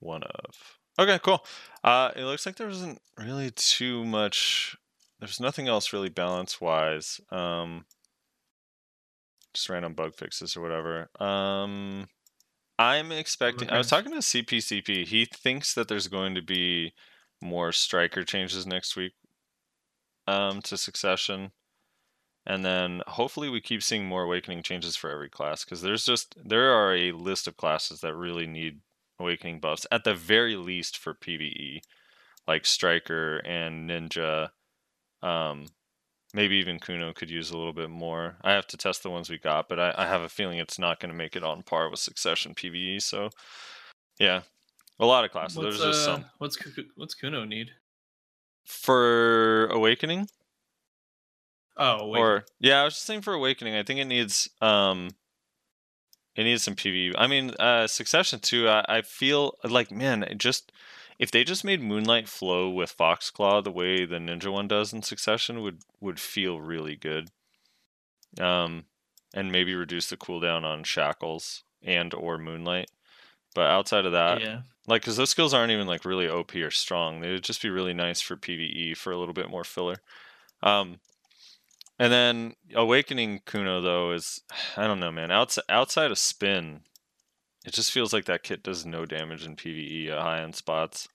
[0.00, 0.54] One of.
[0.98, 1.44] Okay, cool.
[1.82, 4.76] Uh, it looks like there wasn't really too much.
[5.20, 7.20] There's nothing else really balance wise.
[7.30, 7.86] Um,
[9.54, 11.08] just random bug fixes or whatever.
[11.18, 12.08] Um,
[12.78, 13.68] I'm expecting.
[13.68, 13.74] Okay.
[13.74, 15.06] I was talking to CPCP.
[15.06, 16.92] He thinks that there's going to be
[17.46, 19.12] more striker changes next week
[20.26, 21.52] um, to Succession.
[22.46, 26.36] And then hopefully we keep seeing more awakening changes for every class because there's just
[26.42, 28.80] there are a list of classes that really need
[29.18, 31.80] awakening buffs at the very least for PvE,
[32.46, 34.50] like striker and ninja.
[35.22, 35.66] Um,
[36.34, 38.36] maybe even Kuno could use a little bit more.
[38.44, 40.78] I have to test the ones we got, but I, I have a feeling it's
[40.78, 43.02] not going to make it on par with Succession PvE.
[43.02, 43.30] So,
[44.20, 44.42] yeah,
[44.98, 45.56] a lot of classes.
[45.56, 46.24] What's, There's just uh, some.
[46.38, 46.58] What's
[46.96, 47.70] what's Kuno need
[48.64, 50.28] for awakening?
[51.76, 52.22] Oh, awakening.
[52.22, 53.74] or yeah, I was just saying for awakening.
[53.74, 55.10] I think it needs um,
[56.34, 57.14] it needs some PV.
[57.16, 58.68] I mean, uh, Succession too.
[58.68, 60.72] I, I feel like man, just
[61.18, 65.02] if they just made Moonlight flow with Foxclaw the way the Ninja one does in
[65.02, 67.30] Succession would would feel really good.
[68.40, 68.84] Um,
[69.34, 72.90] and maybe reduce the cooldown on Shackles and or Moonlight.
[73.54, 74.60] But outside of that, yeah.
[74.86, 77.20] Like, because those skills aren't even like really OP or strong.
[77.20, 79.96] They would just be really nice for PVE for a little bit more filler.
[80.62, 81.00] Um,
[81.98, 84.42] and then Awakening Kuno though is
[84.76, 85.30] I don't know, man.
[85.30, 86.80] Outside outside of spin,
[87.64, 91.08] it just feels like that kit does no damage in PVE at high end spots.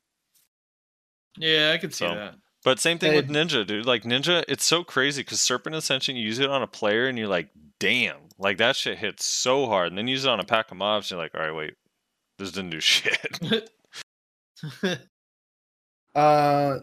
[1.38, 2.36] Yeah, I could see so, that.
[2.64, 3.18] But same thing hey.
[3.18, 3.86] with Ninja, dude.
[3.86, 7.18] Like Ninja, it's so crazy because Serpent Ascension, you use it on a player and
[7.18, 7.50] you're like,
[7.80, 9.88] damn, like that shit hits so hard.
[9.88, 11.56] And then you use it on a pack of mobs, and you're like, all right,
[11.56, 11.74] wait,
[12.42, 13.70] this didn't do shit.
[16.14, 16.80] Uh,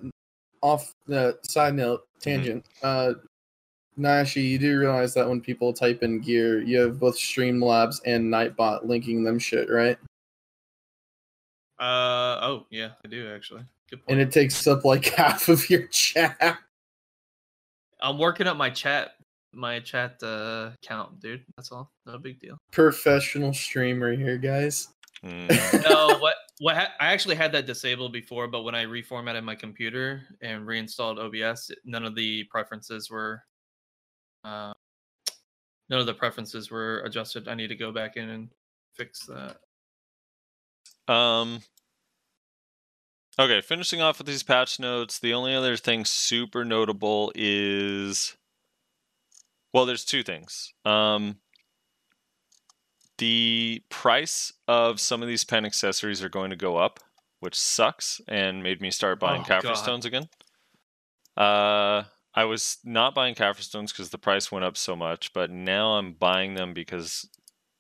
[0.62, 2.64] off the side note, tangent.
[2.82, 3.12] Uh,
[3.98, 8.32] Nashi, you do realize that when people type in gear, you have both Streamlabs and
[8.32, 9.98] Nightbot linking them shit, right?
[11.78, 13.64] Uh oh, yeah, I do actually.
[13.90, 14.18] Good point.
[14.18, 16.59] And it takes up like half of your chat.
[18.01, 19.10] I'm working up my chat
[19.52, 21.44] my chat uh count, dude.
[21.56, 21.90] That's all.
[22.06, 22.59] No big deal.
[22.72, 24.89] Professional streamer here, guys.
[25.24, 25.89] Mm.
[25.89, 29.55] no, what what ha- I actually had that disabled before, but when I reformatted my
[29.55, 33.43] computer and reinstalled OBS, none of the preferences were
[34.45, 34.73] uh
[35.89, 37.49] none of the preferences were adjusted.
[37.49, 38.49] I need to go back in and
[38.95, 39.57] fix that.
[41.12, 41.61] Um.
[43.40, 45.20] Okay, finishing off with these patch notes.
[45.20, 48.36] The only other thing super notable is,
[49.73, 50.74] well, there's two things.
[50.85, 51.36] Um,
[53.19, 57.01] the price of some of these pen accessories are going to go up,
[57.40, 59.74] which sucks, and made me start buying Oh, God.
[59.74, 60.28] stones again.
[61.36, 62.05] Uh,
[62.35, 65.93] I was not buying Caphras stones because the price went up so much, but now
[65.99, 67.28] I'm buying them because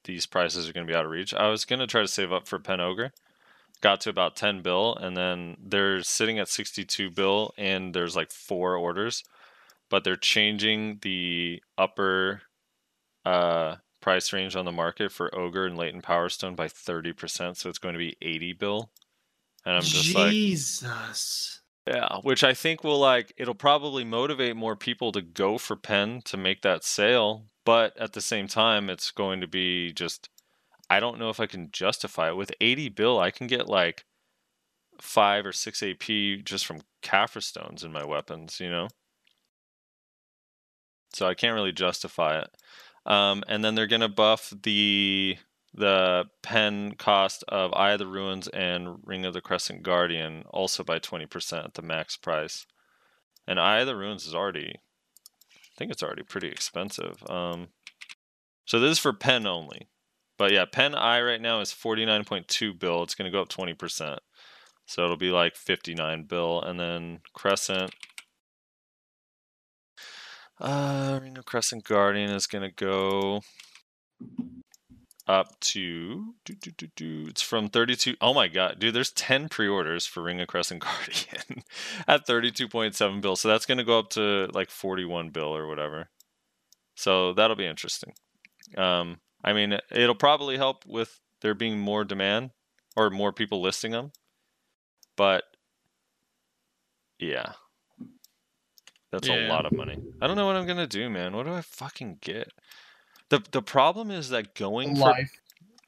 [0.04, 1.34] these prices are going to be out of reach.
[1.34, 3.12] I was going to try to save up for Pen Ogre.
[3.80, 8.32] Got to about 10 bill, and then they're sitting at 62 bill, and there's like
[8.32, 9.22] four orders,
[9.88, 12.42] but they're changing the upper
[13.24, 17.68] uh, price range on the market for Ogre and Latent Power Stone by 30%, so
[17.68, 18.90] it's going to be 80 bill.
[19.64, 21.60] And I'm just like, Jesus.
[21.86, 26.22] yeah, which I think will like it'll probably motivate more people to go for pen
[26.26, 30.28] to make that sale, but at the same time it's going to be just
[30.90, 34.04] I don't know if I can justify it with 80 bill I can get like
[35.00, 38.88] 5 or 6 AP just from Caphras stones in my weapons, you know.
[41.12, 42.50] So I can't really justify it.
[43.08, 45.38] Um, and then they're going to buff the
[45.74, 50.82] the pen cost of Eye of the Ruins and Ring of the Crescent Guardian also
[50.82, 52.66] by 20% at the max price.
[53.46, 54.74] And Eye of the Ruins is already,
[55.54, 57.22] I think it's already pretty expensive.
[57.28, 57.68] Um,
[58.64, 59.88] so this is for pen only.
[60.36, 63.02] But yeah, pen Eye right now is 49.2 bill.
[63.02, 64.18] It's going to go up 20%.
[64.86, 66.62] So it'll be like 59 bill.
[66.62, 67.94] And then Crescent.
[70.60, 73.42] Uh, Ring of Crescent Guardian is going to go
[75.28, 77.26] up to do, do, do, do.
[77.28, 81.62] it's from 32 oh my god dude there's 10 pre-orders for ring of crescent guardian
[82.08, 86.08] at 32.7 bill so that's going to go up to like 41 bill or whatever.
[86.94, 88.14] So that'll be interesting.
[88.76, 92.50] Um i mean it'll probably help with there being more demand
[92.96, 94.10] or more people listing them
[95.16, 95.44] but
[97.20, 97.52] yeah
[99.10, 101.46] that's a lot of money i don't know what i'm going to do man what
[101.46, 102.52] do i fucking get
[103.30, 105.14] the the problem is that going for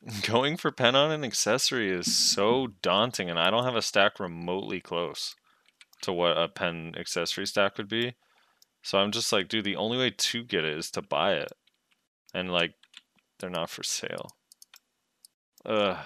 [0.22, 4.18] going for pen on an accessory is so daunting and I don't have a stack
[4.18, 5.34] remotely close
[6.02, 8.14] to what a pen accessory stack would be.
[8.82, 11.52] So I'm just like, dude, the only way to get it is to buy it.
[12.32, 12.74] And like
[13.38, 14.30] they're not for sale.
[15.66, 15.98] Ugh.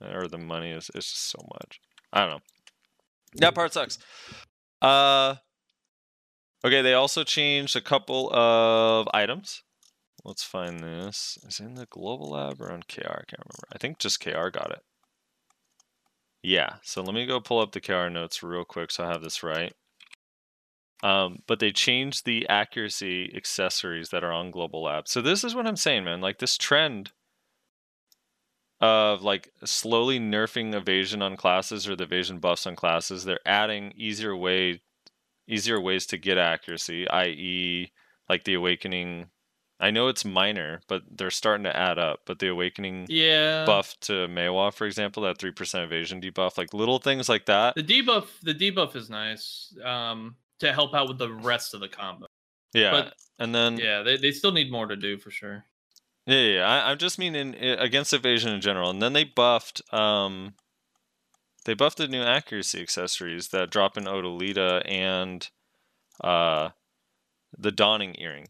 [0.00, 1.80] Or the money is it's just so much.
[2.12, 2.40] I don't know.
[3.36, 3.98] That part sucks.
[4.80, 5.36] Uh
[6.64, 9.62] Okay, they also changed a couple of items.
[10.24, 11.36] Let's find this.
[11.46, 13.00] Is it in the global lab or on KR?
[13.02, 13.68] I can't remember.
[13.70, 14.80] I think just KR got it.
[16.42, 19.22] Yeah, so let me go pull up the KR notes real quick so I have
[19.22, 19.74] this right.
[21.02, 25.06] Um, but they changed the accuracy accessories that are on global lab.
[25.06, 26.22] So this is what I'm saying, man.
[26.22, 27.12] Like this trend
[28.80, 33.92] of like slowly nerfing evasion on classes or the evasion buffs on classes, they're adding
[33.96, 34.80] easier way
[35.48, 37.92] easier ways to get accuracy, i.e.
[38.28, 39.26] like the awakening
[39.80, 42.20] I know it's minor, but they're starting to add up.
[42.26, 43.64] But the awakening Yeah.
[43.66, 47.74] buff to Maehwa, for example, that three percent evasion debuff, like little things like that.
[47.74, 49.76] The debuff the debuff is nice.
[49.84, 52.26] Um to help out with the rest of the combo.
[52.72, 55.64] Yeah, but- and then Yeah, they, they still need more to do for sure.
[56.26, 56.54] Yeah, yeah.
[56.58, 56.66] yeah.
[56.68, 59.82] I, I just mean in against evasion in general, and then they buffed.
[59.92, 60.54] Um,
[61.64, 65.48] they buffed the new accuracy accessories that drop in O'dyllita and
[66.22, 66.70] uh,
[67.56, 68.48] the Dawning earring.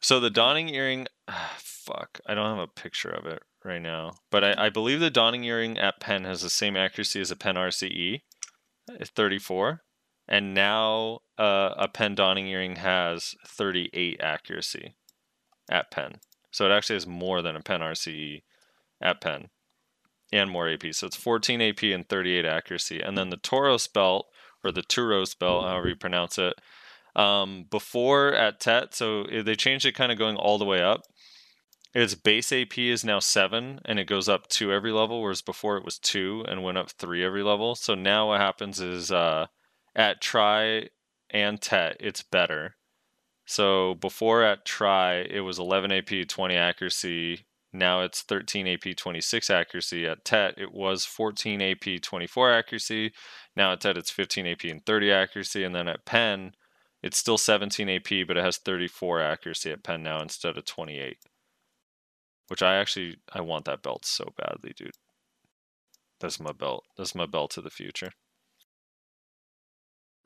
[0.00, 4.12] So the Dawning earring, ah, fuck, I don't have a picture of it right now,
[4.30, 7.36] but I, I believe the Dawning earring at Penn has the same accuracy as a
[7.36, 8.22] Penn RCE,
[8.88, 9.82] it's 34,
[10.26, 14.94] and now uh, a Penn Dawning earring has 38 accuracy
[15.70, 16.20] at Penn.
[16.50, 18.42] So it actually has more than a Pen RCE
[19.00, 19.48] at Pen
[20.32, 20.92] and more AP.
[20.92, 23.00] So it's 14 AP and 38 accuracy.
[23.00, 24.26] And then the Toros belt,
[24.64, 26.54] or the Turos belt, however you pronounce it,
[27.16, 31.02] um, before at Tet, so they changed it kind of going all the way up.
[31.94, 35.76] its base AP is now seven, and it goes up two every level, whereas before
[35.76, 37.74] it was two and went up three every level.
[37.74, 39.46] So now what happens is uh,
[39.96, 40.90] at try
[41.30, 42.76] and tet, it's better.
[43.46, 47.46] So before at try, it was 11 AP, 20 accuracy.
[47.72, 50.06] Now it's 13 AP, 26 accuracy.
[50.06, 53.12] At tet, it was 14 AP, 24 accuracy.
[53.54, 55.64] Now at tet, it's 15 AP and 30 accuracy.
[55.64, 56.52] And then at pen,
[57.02, 61.18] it's still 17 AP, but it has 34 accuracy at pen now instead of 28.
[62.48, 64.92] Which I actually I want that belt so badly, dude.
[66.20, 66.84] That's my belt.
[66.96, 68.12] That's my belt to the future.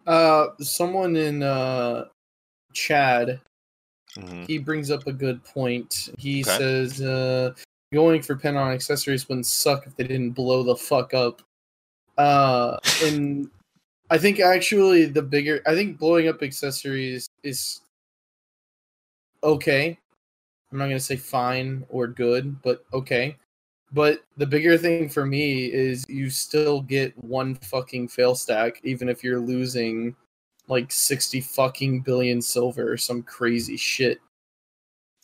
[0.06, 2.05] Uh, someone in uh,
[2.73, 3.40] Chad,
[4.17, 6.11] hmm he brings up a good point.
[6.19, 6.57] He Okay.
[6.57, 7.55] says, uh,
[7.93, 11.43] going for pen on accessories wouldn't suck if they didn't blow the fuck up.
[12.19, 13.49] Uh, and
[14.11, 17.81] I think actually the bigger, I think blowing up accessories is
[19.45, 19.99] okay.
[20.71, 23.37] I'm not gonna say fine or good, but okay.
[23.93, 29.09] But the bigger thing for me is you still get one fucking fail stack, even
[29.09, 30.17] if you're losing
[30.69, 34.21] like 60 fucking billion silver or some crazy shit.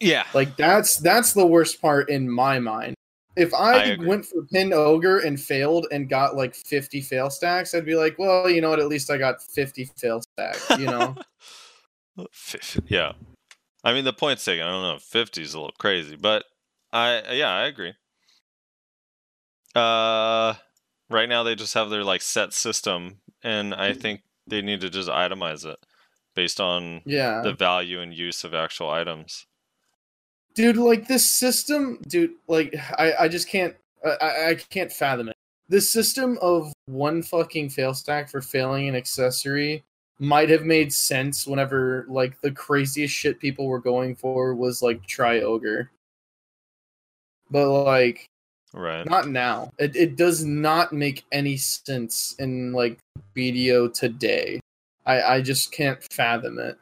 [0.00, 0.24] Yeah.
[0.34, 2.94] Like that's that's the worst part in my mind.
[3.36, 7.74] If I I, went for pin ogre and failed and got like 50 fail stacks,
[7.74, 8.80] I'd be like, well, you know what?
[8.80, 10.70] At least I got 50 fail stacks.
[10.70, 11.14] You know,
[12.86, 13.12] yeah.
[13.84, 14.66] I mean, the point's taken.
[14.66, 14.98] I don't know.
[14.98, 16.44] 50 is a little crazy, but
[16.92, 17.94] I, yeah, I agree.
[19.74, 20.54] Uh,
[21.08, 24.90] right now they just have their like set system, and I think they need to
[24.90, 25.78] just itemize it
[26.34, 27.40] based on yeah.
[27.42, 29.46] the value and use of actual items.
[30.54, 35.36] dude like this system dude like i i just can't I- i can't fathom it
[35.68, 39.84] this system of one fucking fail stack for failing an accessory
[40.18, 45.06] might have made sense whenever like the craziest shit people were going for was like
[45.06, 45.90] try ogre
[47.50, 48.28] but like
[48.74, 49.08] Right.
[49.08, 52.98] not now it, it does not make any sense in like
[53.34, 54.60] bdo today
[55.06, 56.76] i i just can't fathom it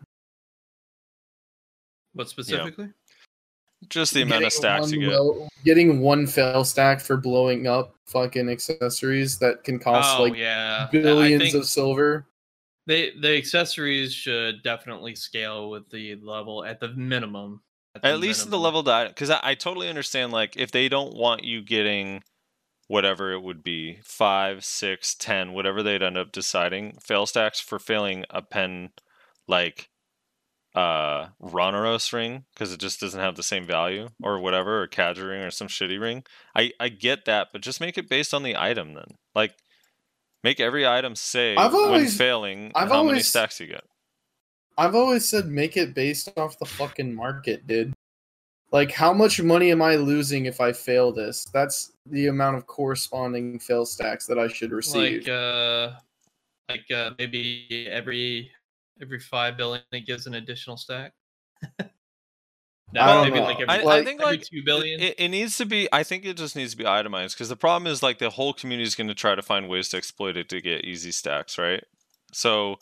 [2.14, 2.88] What specifically?
[3.90, 5.08] Just the amount of stacks you get.
[5.10, 10.34] well- getting one fail stack for blowing up fucking accessories that can cost oh like
[10.36, 12.26] yeah, billions of silver.
[12.86, 17.60] they the accessories should definitely scale with the level at the minimum.
[18.02, 20.32] The At least the level that, because I, I totally understand.
[20.32, 22.23] Like, if they don't want you getting
[22.89, 27.78] whatever it would be five, six, ten, whatever they'd end up deciding, fail stacks for
[27.78, 28.90] failing a pen
[29.48, 29.89] like
[30.74, 35.24] uh Ronaros ring because it just doesn't have the same value or whatever or Cadry
[35.28, 36.23] ring or some shitty ring.
[36.55, 39.16] I I get that, but just make it based on the item then.
[39.35, 39.55] Like
[40.44, 43.85] make every item say I've when failing I've how many stacks you get.
[44.78, 47.93] I've always said make it based off the fucking market, dude.
[48.73, 51.44] Like how much money am I losing if I fail this?
[51.47, 55.23] That's the amount of corresponding fail stacks that I should receive.
[55.23, 55.93] like uh
[56.69, 58.51] like uh maybe every
[59.01, 61.12] every five billion it gives an additional stack.
[61.78, 61.86] no,
[63.01, 63.44] I don't maybe know.
[63.44, 65.01] like every, I, I think every like two billion.
[65.01, 65.89] It, it needs to be.
[65.93, 68.53] I think it just needs to be itemized because the problem is like the whole
[68.53, 71.57] community is going to try to find ways to exploit it to get easy stacks,
[71.57, 71.85] right?
[72.32, 72.77] So,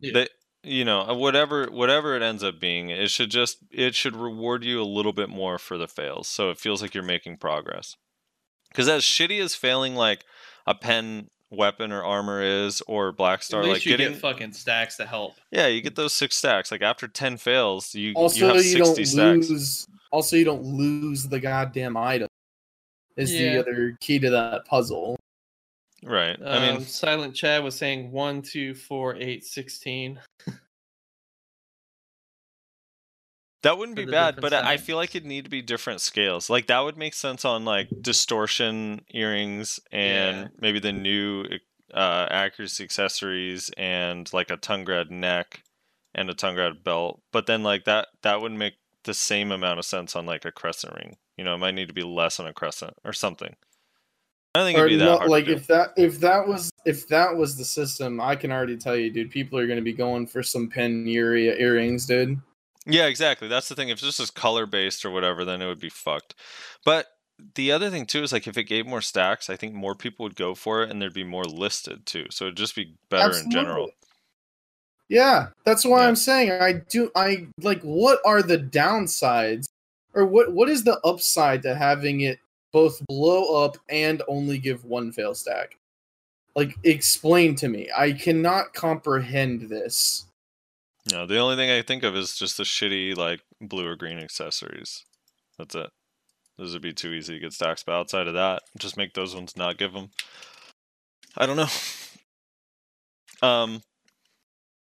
[0.00, 0.12] Yeah.
[0.14, 0.30] that
[0.64, 4.64] you know uh, whatever whatever it ends up being, it should just it should reward
[4.64, 7.96] you a little bit more for the fails, so it feels like you're making progress.
[8.70, 10.24] Because as shitty as failing like
[10.66, 14.20] a pen weapon or armor is, or Black Star, At least like you getting get
[14.20, 15.34] fucking stacks to help.
[15.52, 16.72] yeah, you get those six stacks.
[16.72, 19.50] Like after ten fails, you also you also, have you, sixty don't stacks.
[19.50, 19.86] lose.
[20.10, 22.28] Also, you don't lose the goddamn item.
[23.16, 23.52] Is Yeah.
[23.54, 25.16] the other key to that puzzle?
[26.04, 26.36] Right.
[26.40, 30.20] Um, I mean, Silent Chad was saying one, two, four, eight, sixteen.
[33.62, 36.50] That wouldn't be bad, but I I feel like it'd need to be different scales.
[36.50, 40.48] Like that would make sense on like distortion earrings and Yeah.
[40.60, 41.46] maybe the new
[41.92, 45.62] uh, accuracy accessories and like a tongue Tungrad neck
[46.14, 47.22] and a tongue Tungrad belt.
[47.32, 48.74] But then like that that would make
[49.04, 51.16] the same amount of sense on like a crescent ring.
[51.38, 53.56] You know, it might need to be less on a crescent or something.
[54.54, 55.30] I don't think it'd be that no, hard.
[55.30, 58.96] like if that if that was if that was the system, I can already tell
[58.96, 59.30] you, dude.
[59.30, 62.40] People are going to be going for some pen ear- earrings, dude.
[62.86, 63.48] Yeah, exactly.
[63.48, 63.88] That's the thing.
[63.88, 66.34] If this is color based or whatever, then it would be fucked.
[66.84, 67.06] But
[67.56, 70.22] the other thing too is like if it gave more stacks, I think more people
[70.22, 72.26] would go for it, and there'd be more listed too.
[72.30, 73.90] So it'd just be better in general.
[75.08, 76.08] Yeah, that's why Yeah.
[76.08, 77.10] I'm saying I do.
[77.16, 77.82] I like.
[77.82, 79.66] What are the downsides,
[80.14, 80.52] or what?
[80.52, 82.38] What is the upside to having it
[82.74, 85.78] both blow up and only give one fail stack?
[86.56, 87.88] Like, explain to me.
[87.96, 90.26] I cannot comprehend this.
[91.10, 94.18] No, the only thing I think of is just the shitty like blue or green
[94.18, 95.04] accessories.
[95.58, 95.90] That's it.
[96.58, 97.82] Those would be too easy to get stacks.
[97.82, 100.10] But outside of that, just make those ones not give them.
[101.36, 101.68] I don't know.
[103.42, 103.82] Um,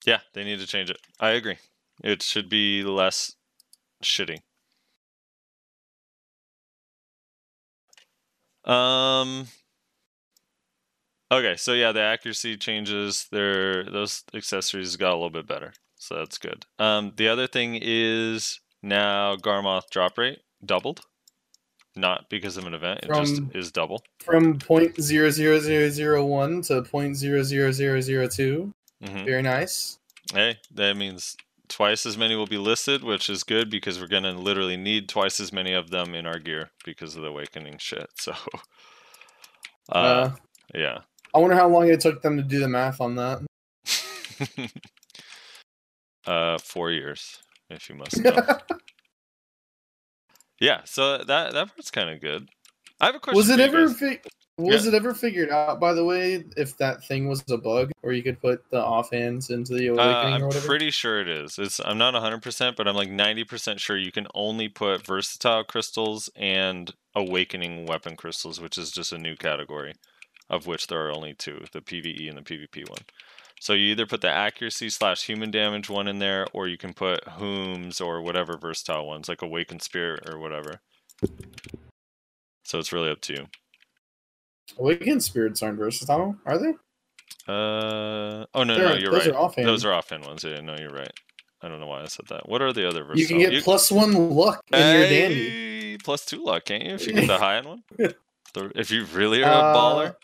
[0.08, 0.98] yeah, they need to change it.
[1.20, 1.58] I agree.
[2.04, 3.36] It should be less
[4.04, 4.40] shitty.
[8.70, 9.48] Um.
[11.32, 13.28] Okay, so yeah, the accuracy changes.
[13.32, 16.66] There, those accessories got a little bit better, so that's good.
[16.80, 21.02] Um, the other thing is now Garmoth drop rate doubled,
[21.96, 23.02] not because of an event.
[23.04, 24.04] It just is double.
[24.24, 28.72] From point zero zero zero zero one to point zero zero zero zero two.
[29.04, 30.00] hmm Very nice.
[30.34, 31.38] Hey, that means
[31.70, 35.40] twice as many will be listed, which is good because we're gonna literally need twice
[35.40, 38.10] as many of them in our gear because of the awakening shit.
[38.20, 38.34] So,
[39.92, 40.32] uh, Uh,
[40.74, 41.00] yeah.
[41.34, 43.42] I wonder how long it took them to do the math on that.
[46.26, 47.38] uh, four years,
[47.70, 48.36] if you must know.
[50.60, 52.50] yeah, so that that part's kind of good.
[53.00, 53.38] I have a question.
[53.38, 54.20] was it ever fi-
[54.60, 58.12] was it ever figured out by the way if that thing was a bug or
[58.14, 60.66] you could put the offhands into the Uh, awakening or I'm whatever?
[60.68, 61.58] pretty sure it is.
[61.58, 66.30] It's I'm not 100%, but I'm like 90% sure you can only put versatile crystals
[66.36, 69.94] and awakening weapon crystals, which is just a new category,
[70.50, 73.00] of which there are only two, the PvE and the PvP one.
[73.62, 76.94] So you either put the accuracy slash human damage one in there, or you can
[76.94, 80.80] put whom's or whatever versatile ones, like awakened spirit or whatever.
[82.64, 83.46] So it's really up to you.
[84.78, 86.74] Awakened spirits aren't versatile, are they?
[87.48, 89.36] Uh oh no no They're- you're those right.
[89.36, 89.68] are offhand.
[89.68, 90.44] Those are offhand ones.
[90.44, 91.12] Yeah, no, you're right.
[91.62, 92.48] I don't know why I said that.
[92.48, 93.20] What are the other versatile?
[93.20, 95.98] You can get plus one luck in your dandy.
[96.04, 96.94] plus Two luck, can't you?
[96.94, 97.84] If you get the high end one,
[98.76, 100.16] if you really are a Uh, baller.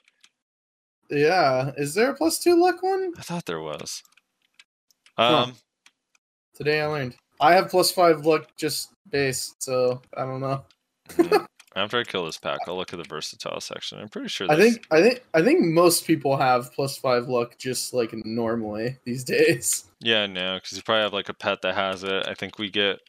[1.09, 1.71] Yeah.
[1.77, 3.11] Is there a plus two luck one?
[3.17, 4.01] I thought there was.
[5.17, 5.43] Huh.
[5.43, 5.55] Um,
[6.55, 7.15] Today I learned.
[7.41, 10.63] I have plus five luck just base, so I don't know.
[11.75, 13.99] after I kill this pack, I'll look at the versatile section.
[13.99, 14.47] I'm pretty sure.
[14.49, 18.97] I think I think I think most people have plus five luck just like normally
[19.05, 19.85] these days.
[20.01, 22.27] Yeah, no, because you probably have like a pet that has it.
[22.27, 22.99] I think we get.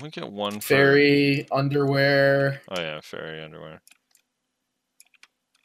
[0.00, 2.62] We get one for, Fairy underwear.
[2.70, 3.82] Oh yeah, fairy underwear.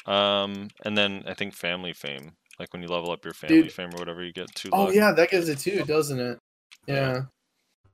[0.05, 2.33] Um, and then I think family fame.
[2.59, 3.71] Like when you level up your family Dude.
[3.71, 4.69] fame or whatever, you get two.
[4.73, 4.95] Oh luck.
[4.95, 6.39] yeah, that gives it two, doesn't it?
[6.87, 7.21] Yeah.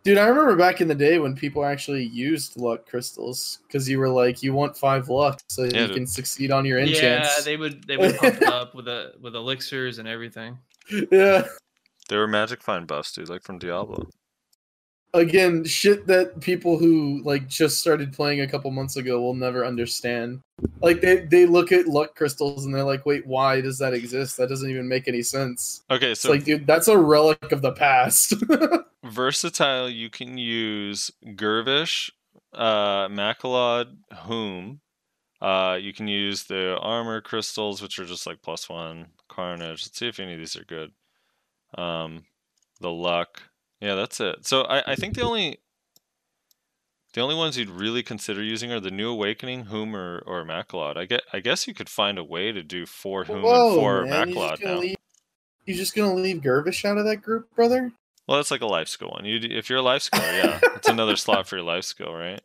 [0.05, 0.13] Yeah.
[0.13, 3.97] Dude, I remember back in the day when people actually used luck crystals because you
[3.99, 5.95] were like, you want five luck so Yeah, you dude.
[5.95, 7.01] can succeed on your enchant.
[7.03, 7.43] Yeah, enchants.
[7.43, 10.57] they would they would pump up with a with elixirs and everything.
[11.11, 11.43] yeah.
[12.07, 14.07] They were magic find buffs, dude, like from Diablo.
[15.15, 19.65] Again, shit that people who like just started playing a couple months ago will never
[19.65, 20.41] understand.
[20.81, 24.37] Like they they look at luck crystals and they're like, wait, why does that exist?
[24.37, 25.83] That doesn't even make any sense.
[25.89, 28.33] Okay, It's so like, dude, that's a relic of the past.
[29.05, 32.11] versatile, you can use Gervish,
[32.53, 34.81] uh, Makalod, Whom.
[35.41, 39.07] Uh, you can use the armor crystals, which are just like plus one.
[39.27, 39.85] Carnage.
[39.85, 40.91] Let's see if any of these are good.
[41.77, 42.25] Um,
[42.79, 43.41] the luck.
[43.85, 44.47] Yeah, that's it.
[44.47, 45.59] So I, I think the only
[47.13, 50.97] the only ones you'd really consider using are the new awakening, Whom or, or Makalod.
[50.97, 53.75] I get I guess you could find a way to do four Whom and Whoa,
[53.75, 54.79] four man, you Makalod just gonna now.
[54.79, 54.95] leave?
[55.65, 57.91] You just gonna leave Gervish out of that group, brother?
[58.27, 59.23] Well, that's like a life skill one.
[59.23, 62.41] You, if you're a life skill, yeah, it's another slot for your life skill, right?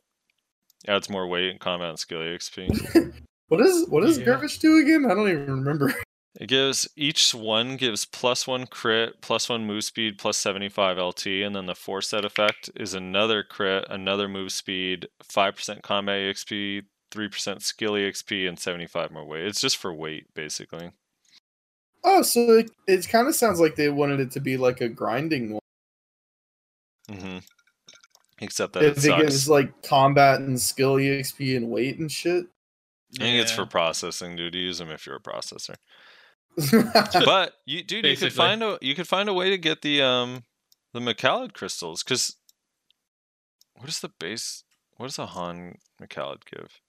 [0.87, 3.13] Adds more weight and combat and skill XP.
[3.49, 4.27] What is what does Yeah.
[4.27, 5.11] Gervish do again?
[5.11, 5.93] I don't even remember.
[6.39, 10.97] It gives each one gives plus one crit, plus one move speed, plus seventy five
[10.97, 15.83] LT, and then the four set effect is another crit, another move speed, five percent
[15.83, 19.45] combat XP, three percent skill XP, and seventy five more weight.
[19.45, 20.93] It's just for weight, basically.
[22.05, 24.89] Oh, so it, it kind of sounds like they wanted it to be like a
[24.89, 25.61] grinding one.
[27.11, 27.39] Mm-hmm.
[28.41, 32.47] Except that it, It, it gives like combat and skill EXP and weight and shit.
[33.19, 34.55] I think it's for processing, dude.
[34.55, 35.75] You use them if you're a processor.
[37.25, 40.03] but you dude you could find a you could find a way to get the
[40.03, 40.45] um
[40.93, 42.37] the Macallid crystals because
[43.75, 44.65] what is the base
[44.97, 46.81] what does a Han Macallid give?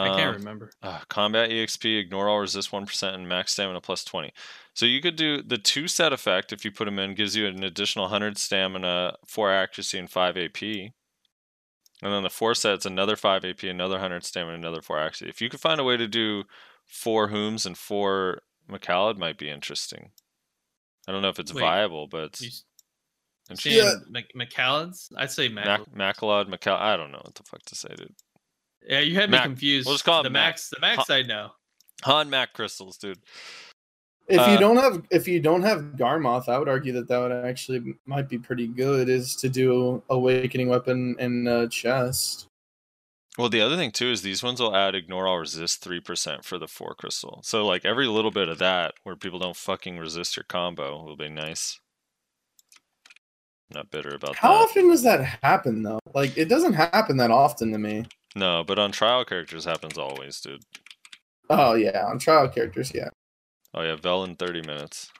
[0.00, 0.70] I Um, can't remember.
[0.82, 4.32] uh, combat exp ignore all resist 1% and max stamina plus 20
[4.74, 7.46] so you could do the two set effect if you put them in gives you
[7.46, 10.62] an additional 100 stamina 4 accuracy and 5 ap
[12.02, 15.28] and then the four set's another 5 ap another 100 stamina another 4 accuracy.
[15.28, 16.44] If you could find a way to do
[16.86, 20.10] four Whooms and four Macallid might be interesting
[21.08, 22.64] i don't know if it's Wait, viable but it's You s-
[23.50, 25.08] interesting saying Mac- Macallan's?
[25.16, 25.66] I'd say Mac.
[25.66, 28.14] Mac- Macallid Macall i don't know what the fuck to say dude
[28.88, 29.86] yeah, you had me confused.
[29.86, 30.50] We'll just call it the Mac.
[30.52, 30.70] Max.
[30.70, 31.50] The Max, I know.
[32.04, 33.18] Han Mac crystals dude
[34.28, 37.18] If Uh, you don't have if you don't have Garmoth, I would argue that that
[37.18, 39.08] would actually might be pretty good.
[39.08, 42.46] Is to do Awakening Weapon and uh, chest.
[43.38, 46.44] Well, the other thing too is these ones will add ignore all resist three percent
[46.44, 47.40] for the four crystal.
[47.44, 51.16] So like every little bit of that, where people don't fucking resist your combo, will
[51.16, 51.78] be nice.
[53.70, 54.56] Not bitter about How that.
[54.56, 55.98] How often does that happen though?
[56.14, 58.06] Like it doesn't happen that often to me.
[58.34, 60.62] No, but on trial characters happens always, dude.
[61.50, 63.08] Oh yeah, on trial characters, yeah.
[63.74, 65.10] Oh yeah, Vel in thirty minutes.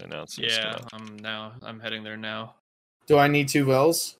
[0.00, 0.78] Announcement's Yeah.
[0.92, 1.52] I'm now.
[1.62, 2.56] I'm heading there now.
[3.06, 4.16] Do I need two Vels?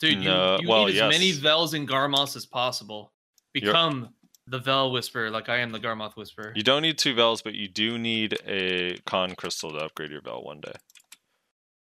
[0.00, 1.32] Dude, you, No, you well, need as many.
[1.32, 3.12] Vels and Garmoths as possible.
[3.54, 4.14] You're- Become
[4.46, 6.52] the Vel Whisperer, like I am the Garmoth Whisperer.
[6.56, 10.20] You don't need two Vels, but you do need a con crystal to upgrade your
[10.20, 10.72] Vel one day.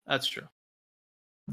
[0.06, 0.48] That's true.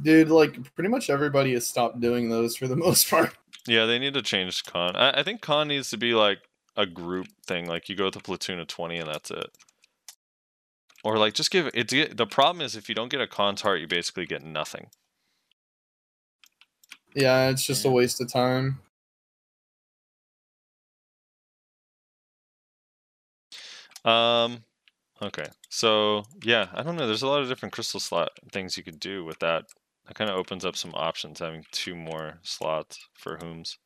[0.01, 3.35] Dude, like pretty much everybody has stopped doing those for the most part.
[3.67, 4.95] Yeah, they need to change Khan.
[4.97, 6.39] I, I think Khan needs to be like
[6.77, 7.67] a group thing.
[7.67, 9.51] Like you go with a platoon of twenty and that's it.
[11.03, 12.17] Or like just give it.
[12.17, 14.89] The problem is if you don't get a con tart, you basically get nothing.
[17.15, 18.81] Yeah, it's just a waste of time.
[24.05, 24.65] Um,
[25.23, 25.47] okay.
[25.69, 27.07] So yeah, I don't know.
[27.07, 29.67] There's a lot of different crystal slot things you could do with that.
[30.07, 33.79] That kind of opens up some options having two more slots for whom's.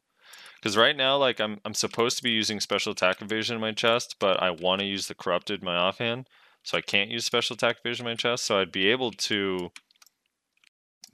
[0.57, 3.73] Because right now, like I'm I'm supposed to be using special attack evasion in my
[3.73, 6.29] chest, but I want to use the corrupted in my offhand,
[6.65, 8.47] so I can't use special attack evasion in my chest.
[8.47, 9.73] So I'd be able to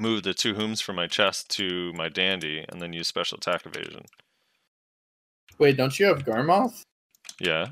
[0.01, 3.67] move the two whom's from my chest to my dandy, and then use special attack
[3.67, 4.07] evasion.
[5.59, 6.83] Wait, don't you have Garmoth?
[7.41, 7.69] Yeah,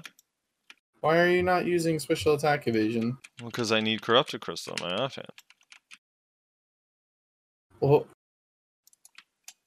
[1.00, 3.18] Why are you not using special attack evasion?
[3.40, 5.28] Well, because I need corrupted crystal in my offhand.
[7.80, 8.06] Well,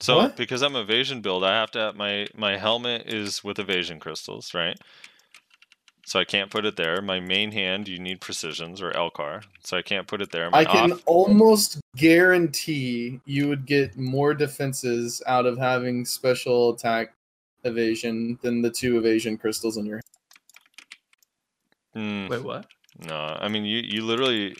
[0.02, 0.36] So What?
[0.36, 4.54] because I'm evasion build, I have to have my my helmet is with evasion crystals,
[4.54, 4.78] right?
[6.04, 7.02] So I can't put it there.
[7.02, 10.50] My main hand, you need precisions or Elcar, so I can't put it there.
[10.50, 16.74] My I can off- almost guarantee you would get more defenses out of having special
[16.74, 17.14] attack
[17.64, 20.02] evasion than the two evasion crystals in your
[21.96, 22.66] Mm, Wait, what?
[23.06, 24.56] no, I mean you you literally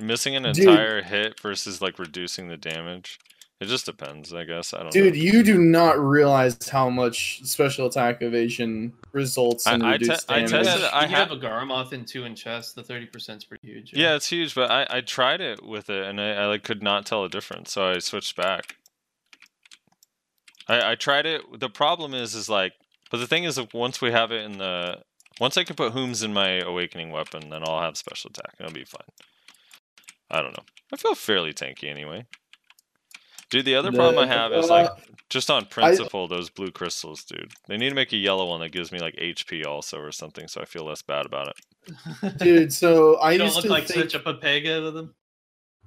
[0.00, 0.58] missing an Dude.
[0.68, 3.18] entire hit versus like reducing the damage.
[3.64, 4.72] It just depends, I guess.
[4.74, 5.20] I don't Dude, know.
[5.20, 10.30] you do not realize how much special attack evasion results in I- I te- reduced
[10.30, 10.66] I You damage.
[10.66, 12.74] tested- I have have- a Garmoth and two in chest.
[12.74, 13.92] The thirty percent is pretty huge.
[13.94, 16.82] Yeah, it's huge, but I, I tried it with it and I, I like could
[16.82, 18.76] not tell a difference, so I switched back.
[20.68, 21.42] I, I tried it.
[21.60, 22.72] The problem is, is like,
[23.10, 25.02] but the thing is, that once we have it in the,
[25.40, 28.54] once I can put Whom's in my awakening weapon, then I'll have special attack.
[28.58, 29.08] and It'll be fine.
[30.30, 30.64] I don't know.
[30.92, 32.26] I feel fairly tanky anyway.
[33.50, 34.90] Dude, the other problem I The- have is uh, like,
[35.30, 37.52] just on principle, those blue crystals, dude.
[37.66, 40.48] They need to make a yellow one that gives me like HP also or something,
[40.48, 42.38] so I feel less bad about it.
[42.38, 45.14] Dude, so I don't used look to like think such a Papega with them.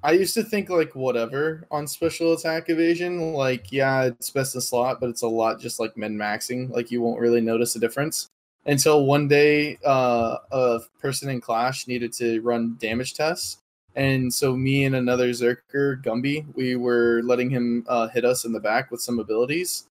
[0.04, 3.34] I used to think like whatever on special attack evasion.
[3.34, 6.70] Like, yeah, it's best in slot, but it's a lot just like min maxing.
[6.70, 8.30] Like you won't really notice a difference.
[8.66, 13.58] Until one day uh a person in Clash needed to run damage tests.
[13.98, 18.54] And so me and another Zerker, Gumby, we were letting him uh, hit us in
[18.54, 19.88] the back with some abilities.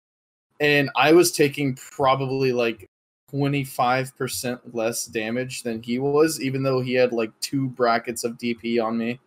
[0.60, 2.88] And I was taking probably like
[3.32, 8.82] 25% less damage than he was, even though he had like two brackets of DP
[8.82, 9.18] on me.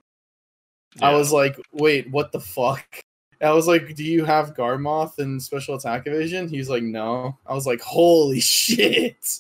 [1.01, 3.01] I was like, wait, what the fuck?
[3.41, 6.47] I was like, do you have Garmoth and special attack evasion?
[6.47, 7.37] He's like, no.
[7.45, 9.39] I was like, holy shit.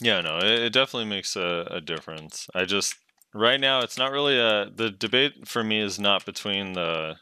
[0.00, 2.48] Yeah, no, it, it definitely makes a, a difference.
[2.54, 2.94] I just
[3.34, 7.16] right now it's not really a the debate for me is not between the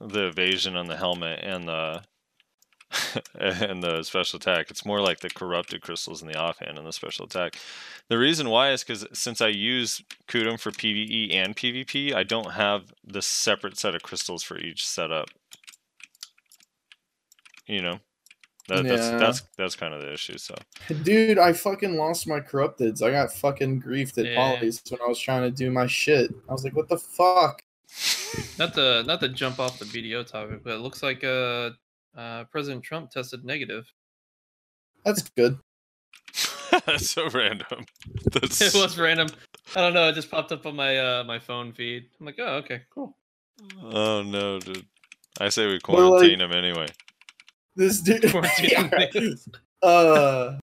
[0.00, 2.02] the evasion on the helmet and the
[3.34, 4.70] and the special attack.
[4.70, 7.58] It's more like the corrupted crystals in the offhand and the special attack.
[8.08, 12.52] The reason why is because since I use Kudum for PvE and PvP, I don't
[12.52, 15.28] have the separate set of crystals for each setup.
[17.66, 17.98] You know,
[18.68, 19.18] that, that's Yeah.
[19.18, 20.38] that's that's kind of the issue.
[20.38, 20.54] So.
[21.02, 23.02] Dude, I fucking lost my corrupteds.
[23.02, 24.36] I got fucking griefed at Yeah.
[24.36, 26.32] Polly's when I was trying to do my shit.
[26.48, 27.62] I was like, what the fuck?
[28.58, 31.70] Not to not to jump off the BDO topic, but it looks like uh,
[32.16, 33.90] uh, President Trump tested negative.
[35.04, 35.58] That's good.
[36.84, 37.86] That's so random.
[38.32, 39.28] That's It was random.
[39.74, 40.08] I don't know.
[40.08, 42.06] It just popped up on my uh, my phone feed.
[42.20, 43.16] I'm like, oh, okay, cool.
[43.82, 44.84] Oh no, dude.
[45.40, 46.86] I say we Well, like- quarantine him anyway.
[47.78, 48.24] This dude.
[48.60, 48.90] Yeah.
[49.82, 50.58] uh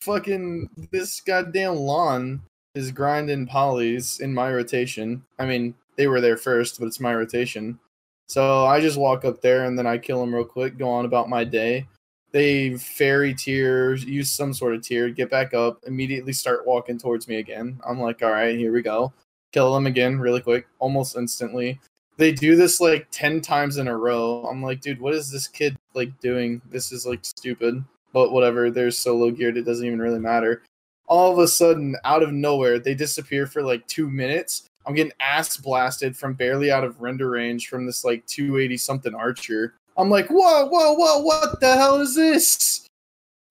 [0.00, 2.40] fucking this goddamn Lahn
[2.74, 5.24] is grinding polys in my rotation.
[5.38, 7.78] I mean, they were there first, but it's my rotation.
[8.26, 11.04] So I just walk up there and then I kill them real quick, go on
[11.04, 11.86] about my day.
[12.32, 17.28] They fairy tier, use some sort of tier, get back up, immediately start walking towards
[17.28, 17.80] me again.
[17.86, 19.12] I'm like, all right, here we go.
[19.52, 21.78] Kill them again really quick, almost instantly.
[22.16, 24.44] They do this like 10 times in a row.
[24.50, 26.60] I'm like, dude, what is this kid like doing?
[26.70, 27.84] This is like stupid.
[28.12, 30.62] But whatever, they're solo geared, it doesn't even really matter.
[31.06, 34.66] All of a sudden, out of nowhere, they disappear for like two minutes.
[34.86, 39.14] I'm getting ass blasted from barely out of render range from this like 280 something
[39.14, 39.74] archer.
[39.96, 42.86] I'm like, whoa, whoa, whoa, what the hell is this?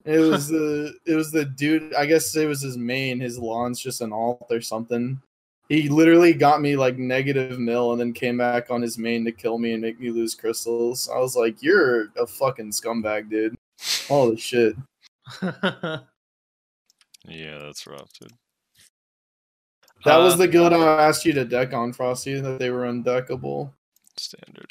[0.05, 1.93] It was the it was the dude.
[1.93, 3.19] I guess it was his main.
[3.19, 5.21] His Lahn's just an alt or something.
[5.73, 9.31] He literally got me like negative mil and then came back on his main to
[9.31, 11.09] kill me and make me lose crystals.
[11.09, 13.55] I was like, you're a fucking scumbag, dude.
[14.07, 14.75] Holy shit.
[17.25, 18.33] Yeah, that's rough, dude.
[20.03, 22.83] That was Uh, the guild I asked you to deck on, Frosty, that they were
[22.83, 23.71] undeckable.
[24.17, 24.67] standard.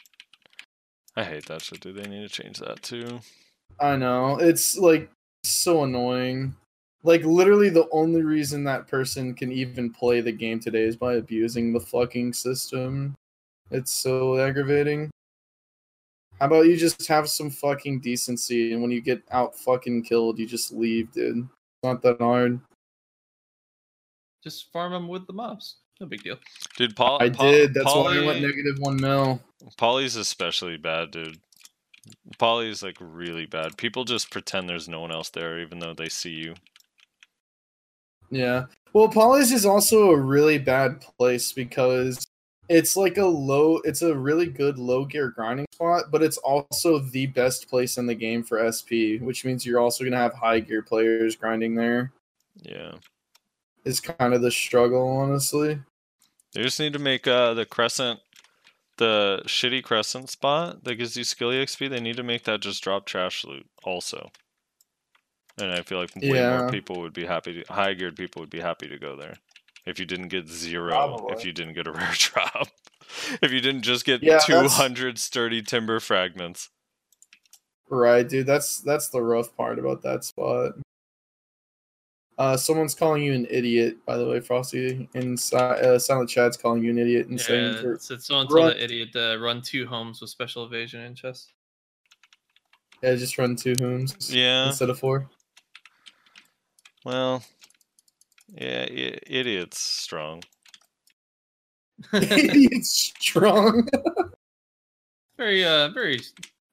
[1.16, 1.96] I hate that shit, dude.
[1.96, 3.20] They need to change that too.
[3.80, 4.38] I know.
[4.38, 5.10] It's like
[5.44, 6.54] so annoying.
[7.04, 11.14] Like literally the only reason that person can even play the game today is by
[11.14, 13.14] abusing the fucking system.
[13.70, 15.10] It's so aggravating.
[16.38, 20.38] How about you just have some fucking decency and when you get out fucking killed,
[20.38, 21.38] you just leave, dude.
[21.38, 22.60] It's not that hard.
[24.42, 25.76] Just farm them with the mobs.
[26.00, 26.36] No big deal.
[26.76, 27.18] Dude, Paul.
[27.20, 27.74] I Paul- did.
[27.74, 29.40] That's why I went negative one mil.
[29.76, 31.38] Polly's especially bad, dude.
[32.38, 33.76] Polly's like really bad.
[33.76, 36.54] People just pretend there's no one else there, even though they see you.
[38.32, 38.64] Yeah.
[38.94, 42.26] Well, Polly's is also a really bad place because
[42.68, 46.98] it's like a low, it's a really good low gear grinding spot, but it's also
[46.98, 50.34] the best place in the game for SP, which means you're also going to have
[50.34, 52.12] high gear players grinding there.
[52.56, 52.92] Yeah.
[53.84, 55.78] Is kind of the struggle, honestly.
[56.54, 58.20] They just need to make uh the crescent,
[58.98, 61.90] the shitty crescent spot that gives you skill XP.
[61.90, 64.30] They need to make that just drop trash loot also.
[65.60, 66.58] And I feel like way Yeah.
[66.58, 67.62] more people would be happy.
[67.62, 69.34] To, high geared people would be happy to go there.
[69.84, 71.44] If you didn't get zero, if Probably.
[71.44, 72.68] you didn't get a rare drop,
[73.42, 76.70] if you didn't just get Yeah, two that's- hundred sturdy timber fragments.
[77.90, 78.46] Right, dude.
[78.46, 80.72] That's that's the rough part about that spot.
[82.38, 85.06] Uh, someone's calling you an idiot, by the way, Frosty.
[85.14, 88.26] And si- uh, Silent Chad's calling you an idiot and saying Yeah, for it's, it's
[88.26, 91.52] someone told run- that idiot to run two homes with special evasion and chest.
[93.02, 94.68] yeah, just run two homes Yeah.
[94.68, 95.28] instead of four.
[97.04, 97.42] Well,
[98.54, 100.42] yeah, i- idiot's strong.
[102.12, 103.88] Idiot's strong.
[105.38, 106.20] Very uh very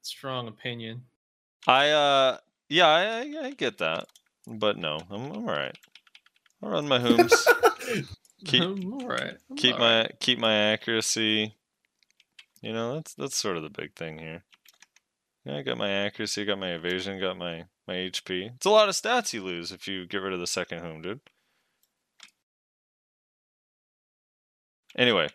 [0.01, 1.01] strong opinion.
[1.65, 2.37] I uh
[2.67, 4.07] yeah, I, I, I get that.
[4.45, 5.77] But no, I'm, I'm alright.
[6.61, 7.47] I'll run my hooms.
[8.45, 9.37] keep all right.
[9.55, 11.55] keep my keep my accuracy.
[12.61, 14.43] You know, that's that's sort of the big thing here.
[15.45, 18.51] Yeah, I got my accuracy, got my evasion, got my my HP.
[18.55, 21.01] It's a lot of stats you lose if you get rid of the second home,
[21.01, 21.19] dude.
[24.97, 25.29] Anyway,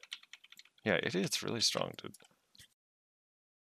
[0.84, 2.12] yeah, idiot's really strong, dude.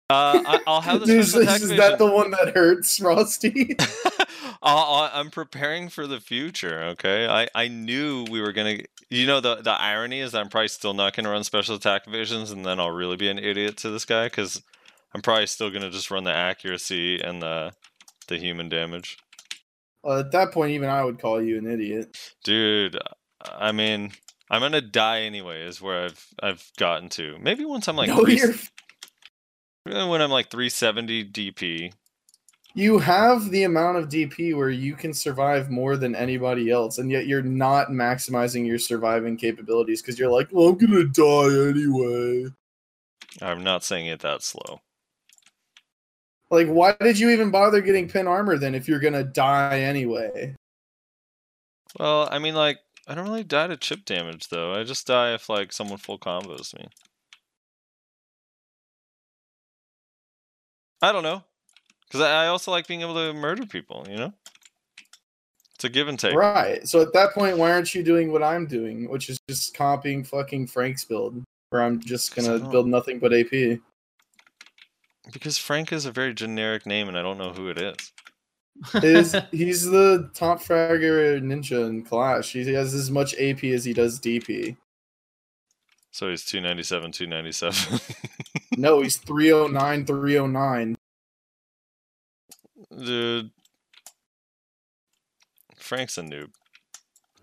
[0.09, 1.77] Uh, I, I'll have the Dude, special is, attack is vision.
[1.77, 3.75] that the one that hurts, Frosty?
[4.61, 6.83] I'll, I'll- I'm preparing for the future.
[6.91, 8.79] Okay, I, I knew we were gonna.
[9.09, 12.05] You know the the irony is that I'm probably still not gonna run special attack
[12.05, 14.61] visions, and then I'll really be an idiot to this guy because
[15.13, 17.73] I'm probably still gonna just run the accuracy and the
[18.27, 19.17] the human damage.
[20.03, 22.17] uh, at that point, even I would call you an idiot.
[22.43, 22.97] Dude,
[23.41, 24.11] I mean,
[24.49, 25.61] I'm gonna die anyway.
[25.63, 27.37] Is where I've I've gotten to.
[27.39, 28.39] Maybe once I'm like no, three,
[29.85, 31.93] when I'm like 370 DP.
[32.73, 37.11] you have the amount of DP where you can survive more than anybody else, and
[37.11, 42.45] yet you're not maximizing your surviving capabilities because you're like, well, I'm gonna die anyway.
[43.41, 44.81] I'm not saying it that slow.
[46.53, 50.53] Like, why did you even bother getting pin armor then if you're gonna die anyway?
[51.97, 52.77] Well, I mean, like,
[53.07, 54.71] I don't really die to chip damage though.
[54.71, 56.87] I just die if like someone full combos me.
[61.01, 61.43] I don't know,
[62.05, 64.05] because I also like being able to murder people.
[64.07, 64.33] You know,
[65.73, 66.35] it's a give and take.
[66.35, 66.87] Right.
[66.87, 70.23] So at that point, why aren't you doing what I'm doing, which is just copying
[70.23, 73.79] fucking Frank's build, where I'm just gonna build nothing but AP.
[75.31, 78.11] Because Frank is a very generic name, and I don't know who it is.
[78.95, 82.51] Is he's the top fragger ninja in Clash.
[82.51, 84.75] He has as much AP as he does DP.
[86.11, 87.99] So he's 297, 297.
[88.77, 90.97] No, he's 309, 309.
[93.05, 93.51] Dude,
[95.77, 96.49] Frank's a noob.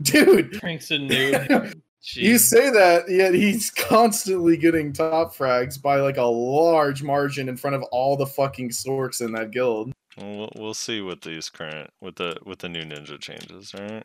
[0.03, 1.81] Dude, Frank's a noob.
[2.03, 7.57] you say that, yet he's constantly getting top frags by like a large margin in
[7.57, 9.93] front of all the fucking storks in that guild.
[10.17, 13.75] We'll, we'll see with these current with the with the new ninja changes.
[13.75, 14.05] right?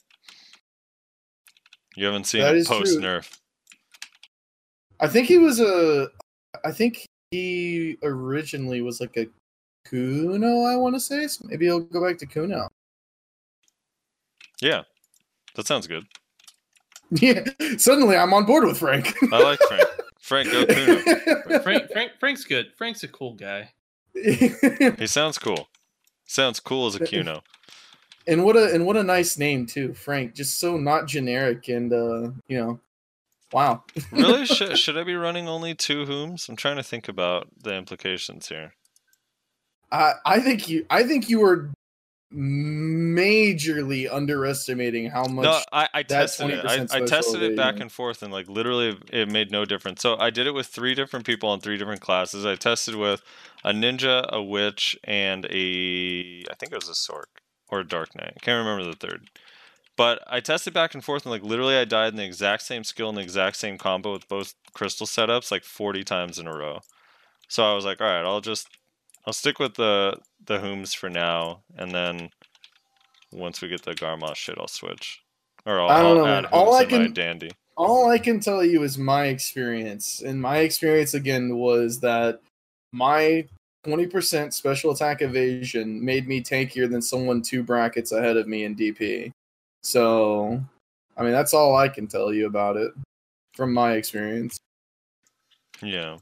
[1.95, 3.39] You haven't seen That it is post nerf.
[4.99, 6.09] I think he was a.
[6.63, 9.27] I think he originally was like a
[9.85, 10.63] Kuno.
[10.63, 11.27] I want to say.
[11.27, 12.67] So maybe he'll go back to Kuno.
[14.61, 14.83] Yeah,
[15.55, 16.05] that sounds good.
[17.11, 17.45] Yeah.
[17.77, 19.13] Suddenly, I'm on board with Frank.
[19.31, 19.89] I like Frank.
[20.19, 20.99] Frank, go Kuno.
[21.61, 22.73] Frank, Frank, Frank's good.
[22.75, 23.71] Frank's a cool guy.
[24.13, 25.67] He sounds cool.
[26.25, 27.43] Sounds cool as a Kuno.
[28.27, 30.33] and what a and what a nice name too, Frank.
[30.33, 32.79] Just so not generic and uh, you know,
[33.53, 33.83] wow.
[34.11, 34.45] really?
[34.45, 36.49] should, should I be running only two Hooms?
[36.49, 38.73] I'm trying to think about the implications here.
[39.91, 41.69] I I think you I think you were
[42.35, 45.43] majorly underestimating how much.
[45.43, 46.65] No, I, I tested it.
[46.65, 50.01] I, I tested it back and forth, and like literally, it made no difference.
[50.01, 52.45] So I did it with three different people on three different classes.
[52.45, 53.21] I tested with
[53.63, 58.15] a ninja, a witch, and a I think it was a sork or a dark
[58.15, 58.33] knight.
[58.35, 59.29] I can't remember the third.
[59.97, 62.83] But I tested back and forth, and like literally, I died in the exact same
[62.83, 66.55] skill and the exact same combo with both crystal setups like 40 times in a
[66.55, 66.81] row.
[67.47, 68.67] So I was like, all right, I'll just
[69.25, 72.29] I'll stick with the the Hooms for now, and then
[73.31, 75.21] once we get the Garmoth shit, I'll switch.
[75.65, 76.45] Or I'll, I don't I'll know, add.
[76.45, 77.51] All I can- dandy.
[77.77, 80.21] all I can tell you is my experience.
[80.21, 82.39] And my experience again was that
[82.91, 83.47] my
[83.85, 88.75] 20% special attack evasion made me tankier than someone two brackets ahead of me in
[88.75, 89.31] DP.
[89.83, 90.63] So,
[91.17, 92.91] I mean, that's all I can tell you about it
[93.53, 94.57] from my experience.
[95.83, 96.17] Yeah.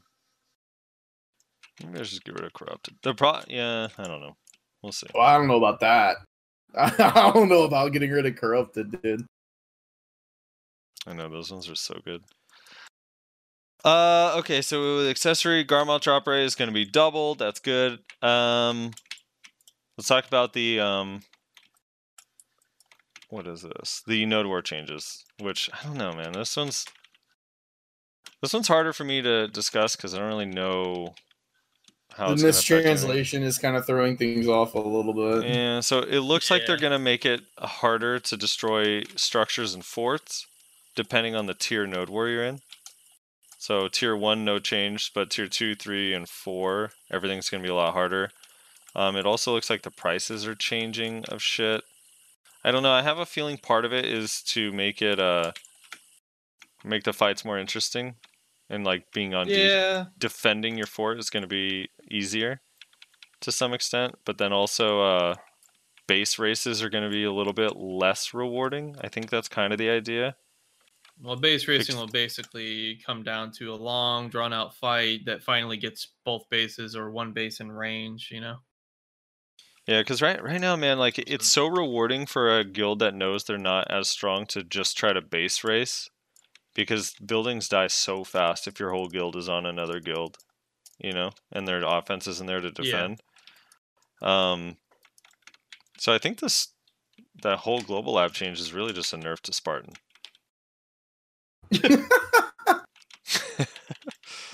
[1.82, 2.96] Maybe I should just get rid of corrupted.
[3.02, 4.36] The pro yeah, I don't know.
[4.82, 5.08] We'll see.
[5.14, 6.18] Well, I don't know about that.
[6.76, 9.26] I don't know about getting rid of corrupted, dude.
[11.06, 12.24] I know those ones are so good.
[13.84, 17.40] Uh okay, so with accessory Garmoth drop rate is gonna be doubled.
[17.40, 18.00] That's good.
[18.22, 18.92] Um
[19.98, 21.22] let's talk about the um
[23.30, 24.04] what is this?
[24.06, 26.34] The node war changes, which I don't know, man.
[26.34, 26.86] This one's
[28.42, 31.16] this one's harder for me to discuss because I don't really know
[32.18, 33.24] how The it's gonna affect anything.
[33.24, 35.48] mistranslation is kind of throwing things off a little bit.
[35.48, 40.48] Yeah, so it looks like they're gonna make it harder to destroy structures and forts,
[40.96, 42.62] depending on the tier node war you're in.
[43.58, 47.76] So tier one no change, but tier two, three, and four, everything's gonna be a
[47.76, 48.32] lot harder.
[48.96, 51.84] Um, it also looks like the prices are changing of shit.
[52.64, 52.92] I don't know.
[52.94, 55.54] I have a feeling part of it is to make it uh
[56.84, 58.16] make the fights more interesting,
[58.70, 62.62] and like being on Yeah, defending your fort is going to be easier
[63.42, 65.36] to some extent, but then also uh,
[66.08, 68.96] base races are going to be a little bit less rewarding.
[69.02, 70.36] I think that's kind of the idea.
[71.22, 76.08] well, base racing will basically come down to a long, drawn-out fight that finally gets
[76.26, 78.30] both bases or one base in range.
[78.32, 78.58] You know.
[79.88, 83.44] Yeah, because right right now, man, like it's so rewarding for a guild that knows
[83.44, 86.10] they're not as strong to just try to base race,
[86.76, 90.38] because buildings die so fast if your whole guild is on another guild,
[91.00, 93.08] you know, and their offense isn't there to Yeah.
[93.08, 93.22] defend.
[94.22, 94.78] Um,
[95.98, 96.70] so I think this
[97.44, 99.94] that whole global lab change is really just a nerf to Spartan.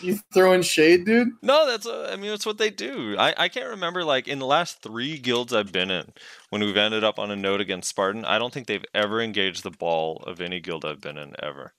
[0.02, 1.30] You throwing shade, dude?
[1.42, 3.16] No, that's uh, I mean that's what they do.
[3.18, 6.14] I I can't remember like in the last three guilds I've been in
[6.50, 8.26] when we've ended up on a note against Spartan.
[8.26, 11.74] I don't think they've ever engaged the ball of any guild I've been in ever.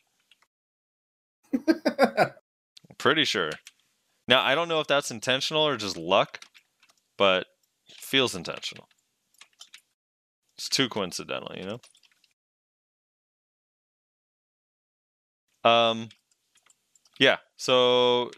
[2.99, 3.51] Pretty sure.
[4.29, 6.41] Now I don't know if that's intentional or just luck,
[7.19, 7.47] but
[7.91, 8.89] feels intentional.
[10.57, 11.81] It's too coincidental, you know.
[15.65, 16.09] Um,
[17.19, 17.37] yeah.
[17.57, 18.31] So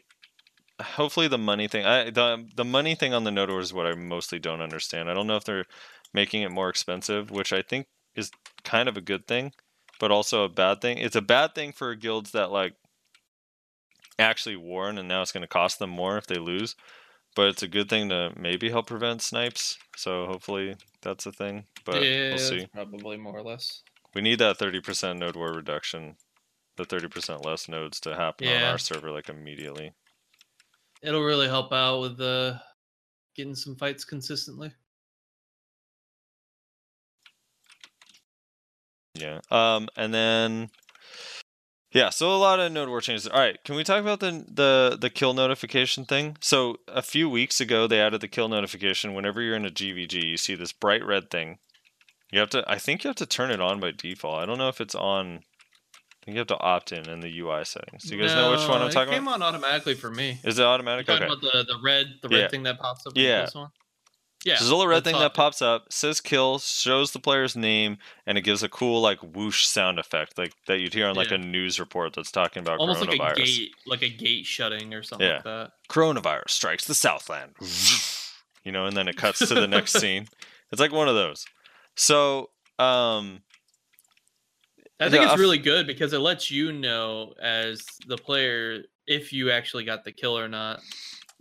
[0.83, 1.87] hopefully the money thing.
[1.87, 5.11] I the the money thing on the Node War is what I mostly don't understand.
[5.11, 5.67] I don't know if they're
[6.15, 7.87] making it more expensive, which I think
[8.17, 8.33] is
[8.65, 9.53] kind of a good thing,
[10.01, 10.99] but also a bad thing.
[10.99, 12.75] It's a bad thing for guilds that like
[14.19, 16.75] actually won, and now it's going to cost them more if they lose.
[17.35, 19.79] But it's a good thing to maybe help prevent snipes.
[19.97, 21.65] So hopefully that's a thing.
[21.85, 22.67] But yeah, we'll see.
[22.73, 23.83] probably more or less.
[24.15, 26.17] We need that 30% node war reduction,
[26.77, 29.95] the 30% less nodes to happen on our server like immediately.
[31.03, 32.61] It'll really help out with the
[33.35, 34.73] getting some fights consistently.
[39.15, 39.41] Yeah.
[39.51, 40.71] Um, and then
[41.93, 43.27] yeah, so a lot of node war changes.
[43.29, 46.37] All right, can we talk about the the the kill notification thing?
[46.41, 49.15] So a few weeks ago, they added the kill notification.
[49.15, 51.59] Whenever you're in a GVG, you see this bright red thing.
[52.31, 52.65] You have to.
[52.67, 54.43] I think you have to turn it on by default.
[54.43, 55.41] I don't know if it's on.
[56.23, 58.05] I think you have to opt in in the UI settings.
[58.05, 59.13] Do you guys know which one No, I'm talking about?
[59.13, 60.39] it came on automatically for me.
[60.45, 61.09] Is it automatic?
[61.09, 61.25] Okay.
[61.25, 62.49] about the, the red the red Yeah.
[62.49, 63.17] thing that pops up?
[63.17, 63.23] in
[64.45, 64.55] Yeah.
[64.55, 67.55] This There's a little red thing all- that pops up, says kill, shows the player's
[67.55, 71.15] name, and it gives a cool like whoosh sound effect, like that you'd hear on
[71.15, 71.37] like Yeah.
[71.37, 75.03] a news report that's talking about almost like a gate, like a gate shutting or
[75.03, 75.73] something like that.
[75.89, 77.55] Coronavirus strikes the Southland.
[78.65, 80.27] you know, and then it cuts to the next scene.
[80.73, 81.47] It's like one of those.
[81.97, 83.43] So, um,
[84.99, 89.33] I think Yeah, it's really good because it lets you know as the player if
[89.33, 90.81] you actually got the kill or not.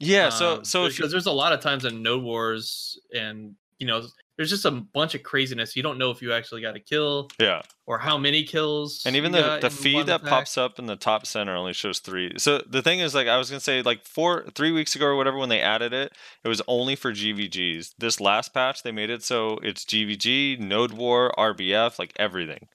[0.01, 0.29] Yeah.
[0.29, 3.87] So, Um, so you, because there's a lot of times in Node Wars and you
[3.87, 4.03] know
[4.37, 5.75] there's just a bunch of craziness.
[5.75, 9.03] You don't know if you actually got a kill yeah, or how many kills.
[9.05, 10.29] and even the the feed that attack.
[10.29, 12.33] pops up in the top center only shows three.
[12.37, 15.15] So the thing is, like, I was gonna say, like four, three weeks ago or
[15.15, 16.13] whatever, when they added it,
[16.43, 17.93] it was only for GVGs.
[17.99, 22.67] This last patch, they made it so it's GVG, Node War, RBF, like everything.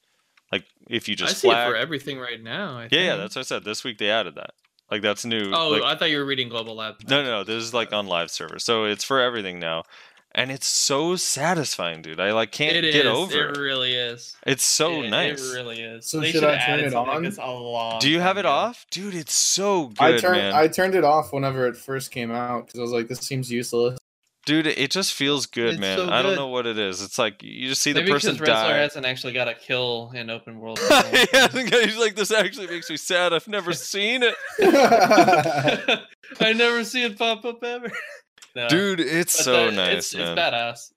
[0.52, 2.78] Like if you just I see flag, it for everything right now.
[2.78, 3.64] I yeah, yeah, that's what I said.
[3.64, 4.50] This week they added that.
[4.90, 5.50] Like that's new.
[5.52, 6.96] Oh, like, I thought you were reading Global Lab.
[7.08, 7.44] No, no, no.
[7.44, 9.82] This is like on live server, so it's for everything now,
[10.32, 12.20] and it's so satisfying, dude.
[12.20, 13.60] I like can't It get is, over It it.
[13.60, 14.36] really is.
[14.46, 15.40] It's so It- nice.
[15.42, 16.06] It really is.
[16.08, 17.22] So They should should I turn it on?
[17.24, 18.50] this a long Do you have time it ago.
[18.50, 19.14] off, dude?
[19.14, 20.52] It's so good, I turned man.
[20.54, 23.50] I turned it off whenever it first came out because I was like, this seems
[23.50, 23.98] useless.
[24.46, 25.98] Dude, it just feels good, It's man.
[25.98, 27.02] so I don't know what it is.
[27.02, 28.78] It's like you just see the Maybe person because Wrestler die.
[28.78, 30.78] hasn't actually got a kill in open world.
[30.88, 33.32] yeah, the guy's like, this actually makes me sad.
[33.34, 34.34] I've never seen it,
[36.40, 37.90] I never see it pop up ever.
[38.54, 39.00] No, dude.
[39.00, 40.28] It's but so the- nice, It's, man.
[40.38, 40.92] it's badass.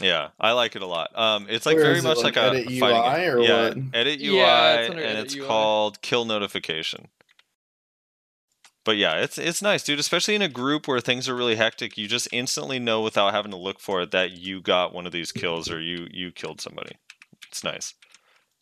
[0.00, 1.10] Yeah, I like it a lot.
[1.18, 3.34] Um, it's like Where very is it, much like like, a Edit fighting UI game.
[3.34, 3.76] or yeah, what?
[3.92, 5.46] edit UI, Yeah, it's and Edit it's UI.
[5.46, 7.08] called kill notification.
[8.90, 10.00] But yeah, it's it's nice, dude.
[10.00, 13.52] Especially in a group where things are really hectic, you just instantly know without having
[13.52, 16.60] to look for it that you got one of these kills or you you killed
[16.60, 16.96] somebody.
[17.48, 17.94] It's nice,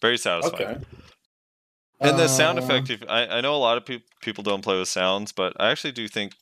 [0.02, 0.66] very satisfying.
[0.66, 0.84] okay.
[2.02, 4.60] And the sound Uh, effect, if, I, I know a lot of peop people don't
[4.60, 6.34] play with sounds, but I actually do think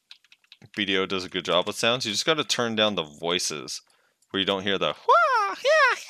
[0.76, 2.04] BDO does a good job with sounds.
[2.04, 3.82] You just got to turn down the voices
[4.30, 6.00] where you don't hear the wah, yeah,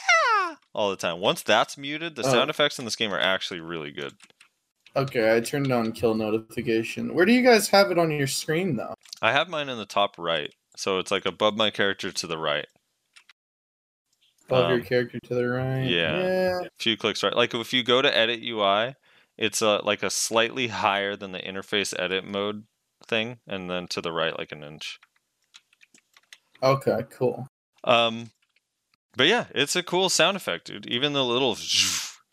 [0.49, 1.21] yeah all the time.
[1.21, 2.33] Once that's muted, the Oh.
[2.33, 4.15] sound effects in this game are actually really good.
[4.97, 7.13] Okay, I turned on kill notification.
[7.15, 8.95] Where do you guys have it on your screen though?
[9.21, 12.39] I have mine in the top right, so it's like above my character to the
[12.39, 12.67] right.
[14.49, 15.85] Above your Um, character to the right.
[15.85, 16.17] yeah.
[16.17, 16.61] Yeah.
[16.63, 17.35] A few clicks right.
[17.35, 18.95] Like if you go to edit UI,
[19.37, 22.65] it's uh, like a slightly higher than the interface edit mode
[23.07, 24.99] thing, and then to the right like an inch.
[26.63, 27.49] Okay, cool.
[27.85, 28.31] Um,
[29.15, 30.87] but yeah, it's a cool sound effect, dude.
[30.87, 31.57] Even the little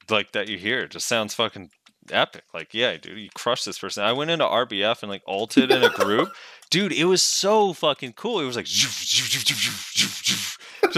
[0.09, 1.71] like that you hear, just sounds fucking
[2.11, 2.43] epic.
[2.53, 4.03] Like, yeah, dude, you crushed this person.
[4.03, 6.29] I went into RBF and like alted in a group,
[6.69, 6.91] dude.
[6.91, 8.39] It was so fucking cool.
[8.39, 8.87] It was like, so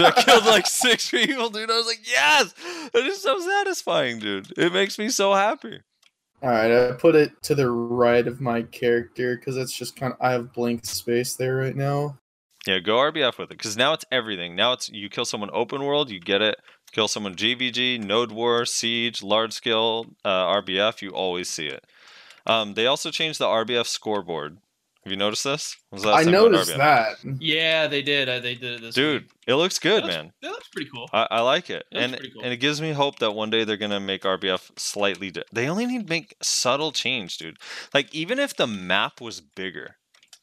[0.04, 1.70] I killed like six people, dude.
[1.70, 2.54] I was like, yes,
[2.94, 4.52] it is so satisfying, dude.
[4.56, 5.80] It makes me so happy.
[6.42, 10.12] All right, I put it to the right of my character because it's just kind
[10.12, 12.18] of I have blank space there right now.
[12.66, 14.54] Yeah, go RBF with it because now it's everything.
[14.54, 16.56] Now it's you kill someone open world, you get it.
[16.96, 21.84] Kill someone GVG, Node War, Siege, large scale uh, RBF, you always see it.
[22.46, 24.56] Um, they also changed the RBF scoreboard.
[25.04, 25.76] Have you noticed this?
[25.90, 27.16] When's the I time you went noticed that.
[27.38, 28.30] Yeah, they did.
[28.30, 29.30] uh, They did it this Dude, week.
[29.46, 30.32] it looks good, That looks- man.
[30.40, 31.06] That looks pretty cool.
[31.12, 32.42] I, I like it, It and cool.
[32.42, 35.30] and it gives me hope that one day they're gonna make RBF slightly.
[35.30, 37.58] Di- they only need to make subtle change, dude.
[37.92, 39.96] Like even if the map was bigger,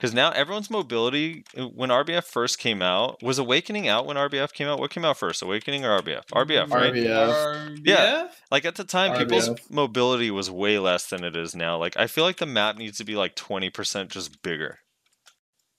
[0.04, 4.52] because now everyone's mobility uh, when RBF first came out was Awakening out when RBF
[4.52, 4.78] came out.
[4.78, 6.26] What came out first, Awakening or RBF?
[6.28, 6.94] RBF, right?
[6.94, 7.80] RBF.
[7.86, 8.28] Yeah.
[8.52, 11.78] Like at the time, people's mobility was way less than it is now.
[11.78, 14.80] Like I feel like the map needs to be like twenty percent just bigger.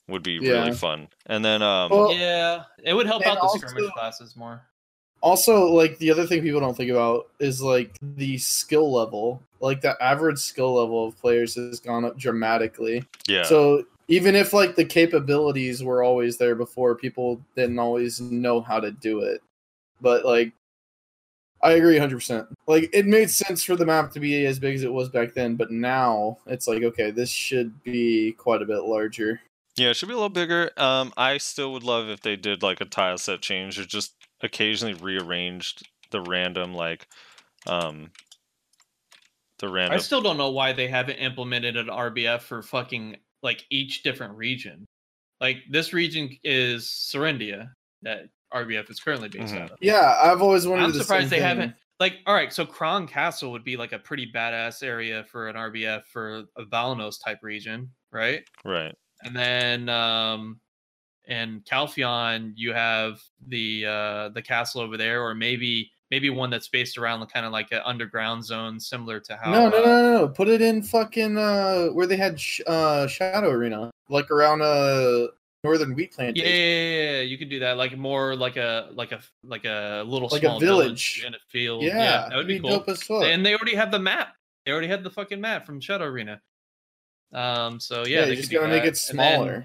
[0.08, 0.52] Would be Yeah.
[0.52, 1.08] really fun.
[1.26, 4.62] And then um, Well, yeah, it would help out the also- skirmish classes more.
[5.20, 9.42] Also, like the other thing people don't think about is like the skill level.
[9.60, 13.04] Like the average skill level of players has gone up dramatically.
[13.26, 18.60] yeah, So even if like the capabilities were always there before, people didn't always know
[18.60, 19.42] how to do it.
[20.00, 20.52] But like,
[21.62, 22.46] I agree 100%.
[22.66, 25.32] Like, it made sense for the map to be as big as it was back
[25.32, 29.40] then, but now it's like, okay, this should be quite a bit larger.
[29.76, 30.70] Yeah, it should be a little bigger.
[30.76, 34.12] Um, I still would love if they did like a tile set change or just
[34.42, 37.08] occasionally rearranged the random like
[37.66, 38.10] um
[39.58, 43.64] the random I still don't know why they haven't implemented an RBF for fucking like
[43.70, 44.84] each different region.
[45.40, 47.70] Like this region is Serendia
[48.02, 48.22] that
[48.52, 49.60] RBF is currently based Mhm.
[49.62, 49.78] out of.
[49.80, 51.46] Yeah, I've always wanted I'm the surprised same they thing.
[51.46, 51.74] haven't.
[52.00, 55.54] Like, all right, so Kron Castle would be like a pretty badass area for an
[55.56, 58.42] RBF for a Valnos type region, right?
[58.64, 58.94] right.
[59.22, 60.60] And then um
[61.26, 66.68] in Calpheon you have the uh the castle over there, or maybe maybe one that's
[66.68, 70.02] based around kind of like an underground zone similar to how No, no, uh, no,
[70.02, 70.28] no, no.
[70.28, 75.26] Put it in fucking uh where they had sh- uh Shadow Arena, like around uh
[75.64, 76.48] northern wheat Yeah, plantation.
[76.48, 77.76] yeah, yeah, yeah, you could do that.
[77.76, 81.24] Like more like a like a like a little Like a small village.
[81.26, 81.82] in a field.
[81.82, 82.78] Yeah, that would be it'd cool.
[82.78, 83.24] dope as fuck.
[83.24, 84.36] And they already have the map.
[84.64, 86.40] They already had the fucking map from Shadow Arena.
[87.32, 87.80] Um.
[87.80, 89.64] So yeah, yeah, they just gotta make it And then- smaller.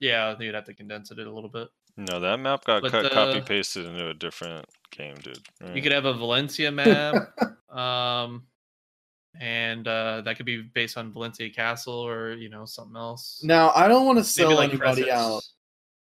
[0.00, 1.68] yeah, they'd have to condense it a little bit.
[1.98, 5.40] No, that map got But, cut, uh, copy pasted into a different game, dude.
[5.60, 5.82] You Right.
[5.82, 7.34] could have a Valencia map.
[7.70, 8.46] um.
[9.40, 13.40] And uh, that could be based on Valencia Castle or you know something else.
[13.44, 15.10] Now I don't want to sell like anybody Crescents.
[15.12, 15.42] out.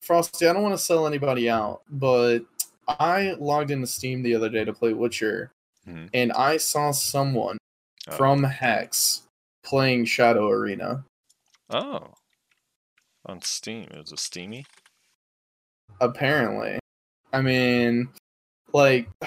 [0.01, 2.41] Frosty, I don't want to sell anybody out, but
[2.89, 5.51] I logged into Steam the other day to play Witcher,
[5.87, 6.09] Mhm.
[6.15, 7.59] and I saw someone
[8.09, 8.17] Oh.
[8.17, 9.23] from Hex
[9.65, 11.05] playing Shadow Arena.
[11.69, 12.15] Oh.
[13.27, 13.85] On Steam.
[13.91, 14.65] It was a Steamy?
[16.01, 16.79] Apparently,
[17.33, 18.09] I mean,
[18.73, 19.09] like,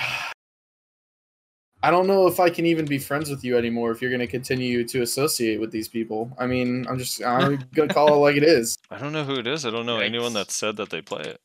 [1.85, 4.22] I don't know if I can even be friends with you anymore if you're going
[4.22, 6.31] to continue to associate with these people.
[6.40, 8.77] I mean, I'm just I'm gonna call it like it is.
[8.90, 9.65] I don't know who it is.
[9.65, 11.41] I don't know anyone that said that they play it.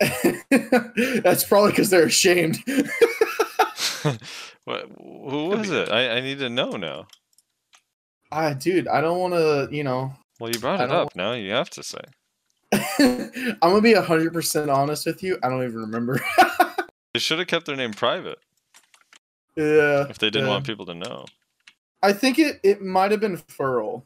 [1.22, 2.58] That's probably because they're ashamed.
[4.64, 5.90] what, who was it?
[5.90, 7.06] I, I need to know now.
[8.32, 10.12] Ah, dude, I don't want to, you know.
[10.40, 11.16] Well, you brought it don't- up.
[11.16, 12.00] Now you have to say.
[12.98, 15.38] I'm gonna be hundred percent honest with you.
[15.42, 16.20] I don't even remember.
[17.14, 18.36] They should have kept their name private
[19.56, 20.06] yeah.
[20.10, 20.52] if they didn't yeah.
[20.52, 21.24] want people to know.
[22.02, 24.04] I think it it might have been Furl.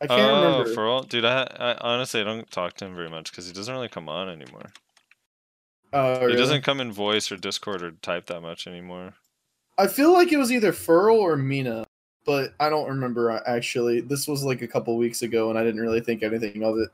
[0.00, 0.72] I can't oh, remember.
[0.72, 3.52] for all, dude, I, I honestly I don't talk to him very much because he
[3.52, 4.72] doesn't really come on anymore.
[5.92, 9.14] Oh, He doesn't come in voice or Discord or type that much anymore.
[9.76, 11.84] I feel like it was either Furl or Mina,
[12.24, 14.00] but I don't remember uh, actually.
[14.00, 16.90] This was like a couple weeks ago, and I didn't really think anything of it.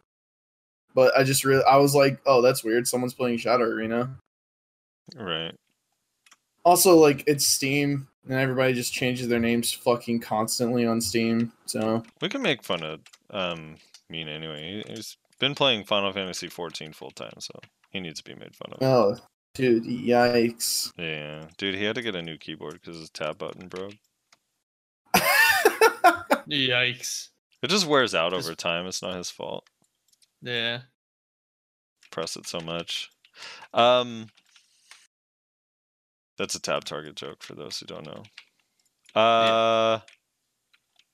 [0.99, 2.89] But I just really, I was like, oh, that's weird.
[2.89, 4.11] Someone's playing Shadow Arena.
[5.15, 5.55] Right.
[6.65, 11.53] Also, like it's Steam, and everybody just changes their names fucking constantly on Steam.
[11.67, 12.99] So We can make fun of
[13.31, 13.77] um
[14.11, 14.83] Mina anyway.
[14.89, 17.53] He- He's been playing Final Fantasy 14 full time, so
[17.91, 18.83] he needs to be made fun of.
[18.83, 19.17] Oh,
[19.55, 20.91] dude, yikes.
[20.99, 23.95] Yeah, dude, he had to get a new keyboard because his tab button broke.
[26.49, 27.29] Yikes.
[27.63, 28.87] It just wears out over time.
[28.87, 29.65] It's not his fault.
[30.43, 30.81] Yeah.
[32.11, 33.11] Press it so much.
[33.75, 34.29] Um,
[36.37, 38.23] that's a tab target joke for those who don't know.
[39.15, 40.01] Uh,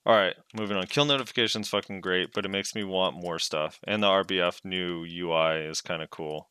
[0.07, 0.87] all right, moving on.
[0.87, 3.81] Kill notifications fucking great, but it makes me want more stuff.
[3.85, 6.49] And the RBF new UI is kind of cool,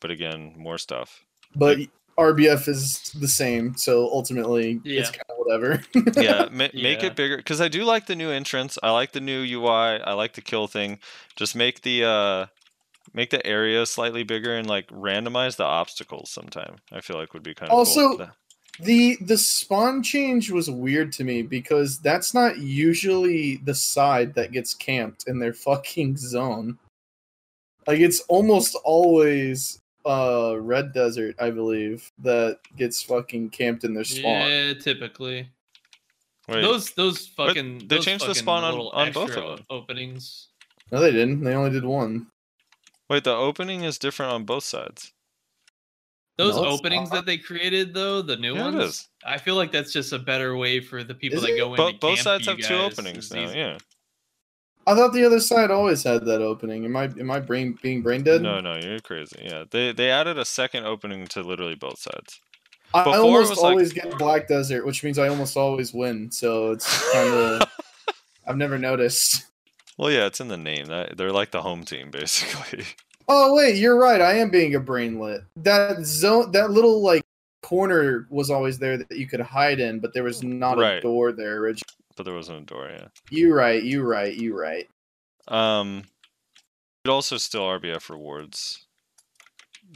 [0.00, 1.24] but again, more stuff.
[1.54, 1.78] but
[2.18, 5.00] RBF is the same, so ultimately Yeah.
[5.00, 5.82] it's kind of whatever.
[6.20, 7.06] yeah, ma- make Yeah.
[7.06, 8.76] it bigger because I do like the new entrance.
[8.82, 10.00] I like the new UI.
[10.02, 10.98] I like the kill thing.
[11.36, 12.46] Just make the uh,
[13.14, 16.30] make the area slightly bigger and like randomize the obstacles.
[16.30, 18.28] Sometime I feel like would be kind of Also- cool.
[18.80, 24.50] the the spawn change was weird to me because that's not usually the side that
[24.52, 26.78] gets camped in their fucking zone.
[27.86, 29.78] Like it's almost always
[30.08, 34.48] uh red desert, I believe, that gets fucking camped in their spawn.
[34.50, 35.50] Yeah, typically.
[36.48, 39.66] Wait, Those those But fucking they those changed the spawn on- on both of them.
[39.68, 40.48] openings.
[40.90, 41.44] No, they didn't.
[41.44, 42.28] They only did one.
[43.10, 45.12] wait, the opening is different on both sides.
[46.38, 47.16] Those No, openings not.
[47.16, 49.08] that they created though, the new Yeah, it ones, is.
[49.26, 51.56] I feel like that's just a better way for the people Is that it?
[51.58, 51.76] go in.
[51.76, 53.44] But to both camp sides you have two openings now.
[53.44, 53.58] easy.
[53.58, 53.78] Yeah.
[54.88, 56.86] I thought the other side always had that opening.
[56.86, 58.40] Am I am I brain being brain dead?
[58.40, 59.42] No, no, you're crazy.
[59.44, 62.40] Yeah, they they added a second opening to literally both sides.
[62.94, 66.30] I, I almost was like- always get Black Desert, which means I almost always win.
[66.32, 67.62] So it's kind of
[68.46, 69.44] I've never noticed.
[69.98, 70.86] Well, yeah, it's in the name.
[70.86, 72.84] That they're like the home team basically.
[73.28, 74.22] Oh wait, you're right.
[74.22, 75.44] I am being a brainlet.
[75.56, 77.26] That zone, that little like
[77.62, 81.32] corner was always there that you could hide in, but there was not a door
[81.32, 81.82] there originally.
[82.18, 82.90] But there wasn't a door.
[82.92, 83.06] Yeah.
[83.30, 83.82] You right.
[83.82, 84.34] You right.
[84.34, 84.86] You right.
[85.46, 86.04] Um,
[87.04, 88.84] it also still RBF rewards.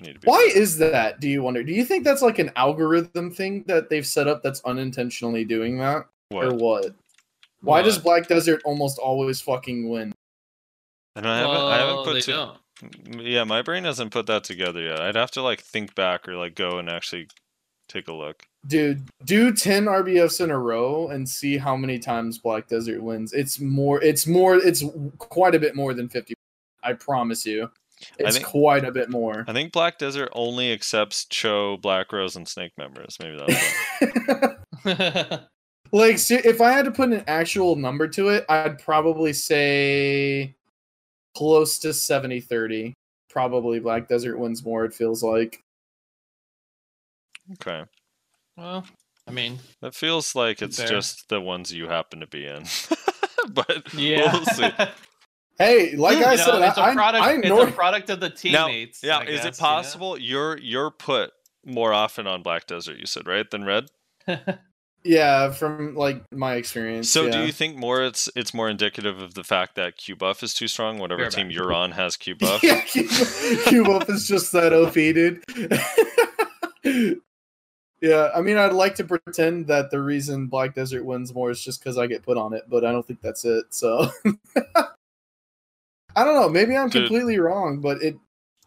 [0.00, 0.58] Need to be Why better.
[0.58, 1.20] is that?
[1.20, 1.62] Do you wonder?
[1.62, 5.78] Do you think that's like an algorithm thing that they've set up that's unintentionally doing
[5.78, 6.60] that, or what?
[6.60, 6.94] what?
[7.60, 10.12] Why does Black Desert almost always fucking win?
[11.14, 12.58] And I haven't, I haven't put they two, don't.
[13.20, 15.00] Yeah, my brain hasn't put that together yet.
[15.00, 17.28] I'd have to like think back or like go and actually
[17.92, 18.42] take a look.
[18.66, 23.32] Dude, do 10 RBFs in a row and see how many times Black Desert wins.
[23.32, 24.84] It's more it's more it's
[25.18, 26.34] quite a bit more than 50.
[26.82, 27.70] I promise you.
[28.18, 29.44] It's think- quite a bit more.
[29.46, 33.16] I think Black Desert only accepts Cho, Black Rose, and Snake members.
[33.22, 35.40] Maybe that's why.
[35.92, 40.54] like se- if I had to put an actual number to it, I'd probably say
[41.36, 42.92] close to 70-30.
[43.30, 45.60] Probably Black Desert wins more it feels like.
[47.54, 47.84] Okay.
[48.56, 48.84] well,
[49.26, 50.88] I mean, That feels like it's Fair.
[50.88, 52.64] just the ones you happen to be in.
[53.50, 54.32] but yeah.
[54.32, 54.70] we'll see.
[55.58, 56.24] Hey, like hmm.
[56.24, 57.24] I You know, said, it's a I, product.
[57.24, 57.68] I it's ignore.
[57.68, 59.02] a product of the Now, teammates.
[59.02, 59.68] yeah, I is guess, it you know?
[59.68, 61.30] possible you're you're put
[61.64, 62.98] more often on Black Desert?
[62.98, 63.90] You said right than Red.
[65.04, 67.10] yeah, from like my experience.
[67.10, 67.32] So yeah.
[67.32, 70.54] do you think more it's it's more indicative of the fact that Q buff is
[70.54, 70.98] too strong?
[70.98, 71.56] Whatever Fair team back.
[71.56, 72.62] you're on has Q buff.
[72.64, 75.44] yeah, Cube buff is just that OP, dude.
[78.02, 81.62] Yeah, I mean, I'd like to pretend that the reason Black Desert wins more is
[81.62, 83.66] just because I get put on it, but I don't think that's it.
[83.70, 84.10] So
[84.66, 86.48] I don't know.
[86.48, 87.04] Maybe I'm Dude.
[87.04, 88.16] completely wrong, but it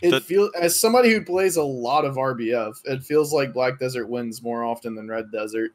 [0.02, 4.08] it feels as somebody who plays a lot of RBF, it feels like Black Desert
[4.08, 5.72] wins more often than Red Desert.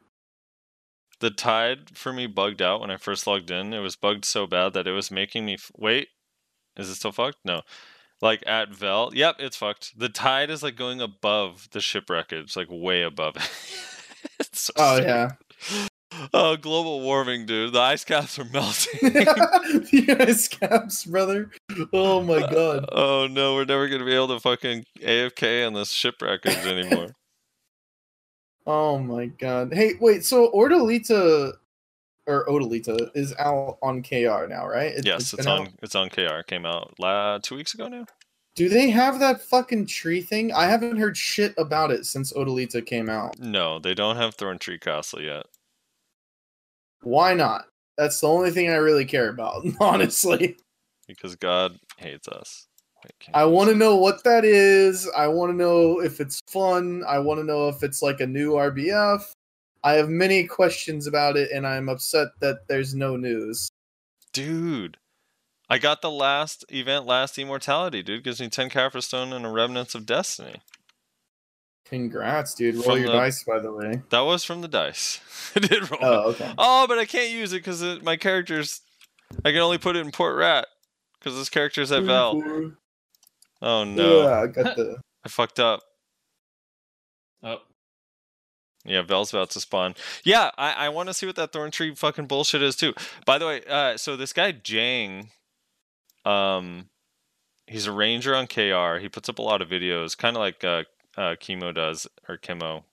[1.19, 3.73] The tide for me bugged out when I first logged in.
[3.73, 6.07] It was bugged so bad that it was making me f- wait.
[6.77, 7.37] Is it still fucked?
[7.45, 7.61] No.
[8.21, 9.97] Like at Vel, yep, it's fucked.
[9.97, 12.31] The tide is like going above the shipwreck.
[12.31, 13.49] It's like way above it.
[14.39, 15.07] it's so Oh stupid.
[15.09, 15.87] yeah,
[16.33, 17.73] Oh, global warming, dude.
[17.73, 18.99] The ice caps are melting.
[19.01, 21.49] the ice caps, brother.
[21.93, 22.85] Oh my god.
[22.91, 27.15] oh no, we're never gonna be able to fucking AFK on this shipwreckage anymore.
[28.67, 29.73] Oh my god.
[29.73, 31.53] Hey, wait, so O'dyllita
[32.31, 34.91] or O'dyllita is out on KR now, right?
[34.93, 35.73] It- yes, it's out- on.
[35.81, 36.41] It's on KR.
[36.47, 38.05] Came out la two weeks ago now.
[38.55, 40.51] Do they have that fucking tree thing?
[40.53, 43.39] I haven't heard shit about it since O'dyllita came out.
[43.39, 45.45] No, they don't have Thorn Tree Castle yet.
[47.03, 47.65] Why not?
[47.97, 50.57] That's the only thing I really care about, honestly.
[51.07, 52.67] because God hates us.
[53.33, 55.09] I want to know what that is.
[55.17, 57.03] I want to know if it's fun.
[57.07, 59.23] I want to know if it's like a new RBF.
[59.83, 63.69] I have many questions about it, and I'm upset that there's no news.
[64.33, 64.97] dude.
[65.69, 68.25] I got the last event, last immortality, dude.
[68.25, 70.61] Gives me ten Caphras Stone and a Remnants of Destiny.
[71.85, 72.75] Congrats, dude.
[72.75, 74.01] Roll From your the- dice, by the way.
[74.09, 75.19] That was from the dice.
[75.55, 75.99] I did roll.
[76.03, 76.41] Oh, it.
[76.41, 76.53] okay.
[76.57, 78.81] Oh, but I can't use it because my character's.
[79.45, 80.67] I can only put it in Port Ratt
[81.19, 82.41] because this character's at Val.
[83.63, 84.97] Oh no, Yeah, I got the.
[85.23, 85.81] I fucked up.
[87.43, 87.57] Oh,
[88.83, 89.95] Yeah, Vel's about to spawn.
[90.23, 92.93] Yeah, I, I want to see what that thorn tree fucking bullshit is too.
[93.25, 95.29] By the way, uh, so this guy Jang,
[96.25, 96.89] um,
[97.67, 98.99] he's a ranger on KR.
[98.99, 100.83] He puts up a lot of videos, kind of like uh,
[101.15, 102.83] uh, Chemo does or Chemo.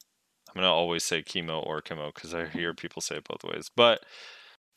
[0.49, 3.71] I'm gonna always say Chemo or Chemo because I hear people say it both ways.
[3.75, 4.05] But,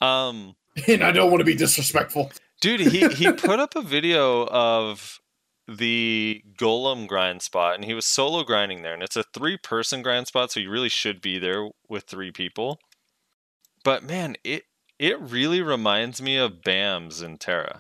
[0.02, 0.56] um,
[0.88, 2.32] And I don't want to be disrespectful.
[2.62, 5.20] dude, he he put up a video of
[5.68, 10.02] the golem grind spot and he was solo grinding there and it's a three person
[10.02, 12.80] grind spot so you really should be there with three people.
[13.84, 14.64] But man it
[15.00, 17.80] it really reminds me of bams in terra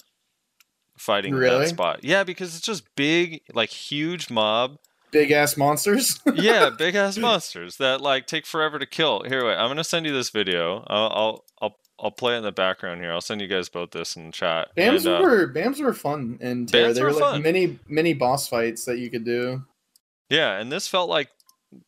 [0.97, 1.65] fighting Really?
[1.65, 2.03] that spot.
[2.03, 4.77] Yeah because it's just big like huge mob.
[5.11, 6.19] Big ass monsters.
[6.35, 9.23] yeah big ass monsters that like take forever to kill.
[9.23, 10.85] Here wait i'm gonna send you this video.
[10.87, 13.91] I'll i'll i'll, I'll play it in the background here i'll send you guys both
[13.91, 16.93] this in the chat Bams And, uh, were Bams were fun and Terra.
[16.93, 17.41] They were were like fun.
[17.43, 19.63] mini mini boss fights that you could do.
[20.29, 21.29] Yeah, and this felt like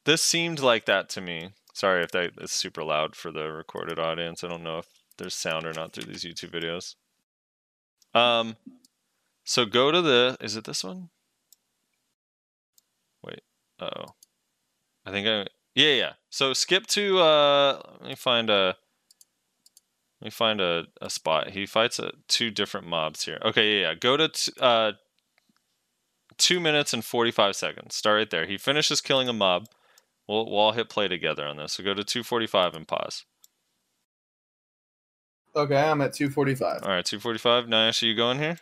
[0.06, 1.50] this seemed like that to me.
[1.74, 4.44] Sorry if that is super loud for the recorded audience.
[4.44, 4.88] I don't know if
[5.18, 6.96] there's sound or not through these YouTube videos.
[8.18, 8.58] Um
[9.46, 11.10] so go to the is it this one?
[13.24, 13.42] Wait.
[13.80, 14.14] Oh.
[15.06, 16.14] I think I yeah, yeah.
[16.30, 18.76] So skip to uh let me find a
[20.24, 21.50] let me find a, a spot.
[21.50, 23.40] He fights uh two different mobs here.
[23.44, 23.94] Okay, yeah, yeah.
[23.96, 24.94] Go to t- uh
[26.38, 27.94] two minutes and 45 seconds.
[27.96, 28.46] Start right there.
[28.46, 29.66] He finishes killing a mob.
[30.26, 31.74] We'll, we'll all hit play together on this.
[31.74, 33.26] So go to 245 and pause.
[35.58, 36.84] Okay, I'm at 245.
[36.84, 37.68] All right, 245.
[37.68, 38.58] Nash, are you going here?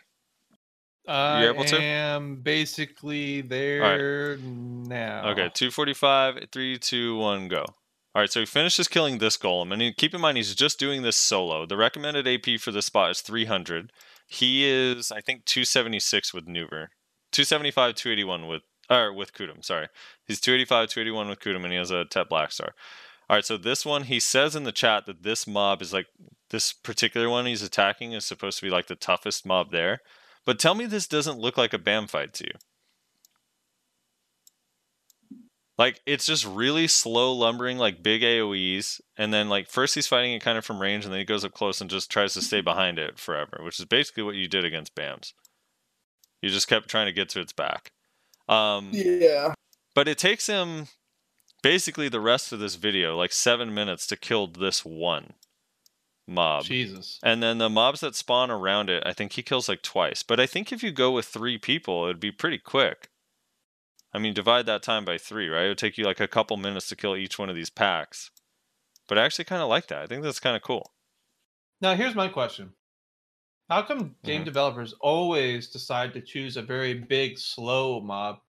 [1.06, 1.80] I able to?
[1.80, 5.30] am basically there now.
[5.30, 7.66] Okay, 245, 3, 2, 1, go.
[8.14, 9.72] All right, so he finishes killing this golem.
[9.72, 11.64] And he, keep in mind, he's just doing this solo.
[11.64, 13.90] The recommended AP for this spot is 300.
[14.26, 16.88] He is, I think, 276 with Nouver.
[17.32, 19.88] 275, 281 with, or with Kudum, sorry.
[20.26, 22.74] He's 285, 281 with Kudum, and he has a Tet Black Star.
[23.30, 26.06] All right, so this one, he says in the chat that this mob is like,
[26.50, 30.00] this particular one he's attacking is supposed to be like the toughest mob there.
[30.44, 32.52] But tell me this doesn't look like a BAM fight to you.
[35.82, 40.32] Like it's just really slow lumbering, like big AoEs, and then like first he's fighting
[40.32, 42.40] it kind of from range, and then he goes up close and just tries to
[42.40, 45.32] stay behind it forever, which is basically what you did against BAMs.
[46.40, 47.90] You just kept trying to get to its back.
[48.48, 49.54] Um, Yeah.
[49.92, 50.86] but it takes him
[51.64, 55.32] basically the rest of this video, like seven minutes, to kill this one
[56.28, 56.62] mob.
[56.62, 57.18] Jesus.
[57.24, 60.22] And then the mobs that spawn around it, I think he kills like twice.
[60.22, 63.08] But I think if you go with three people, it'd be pretty quick.
[64.12, 65.64] I mean, divide that time by three, right?
[65.64, 68.30] It would take you like a couple minutes to kill each one of these packs.
[69.08, 70.02] But I actually kind of like that.
[70.02, 70.92] I think that's kind of cool.
[71.80, 72.74] Now here's my question.
[73.70, 74.46] How come game Mhm.
[74.46, 78.40] developers always decide to choose a very big, slow mob?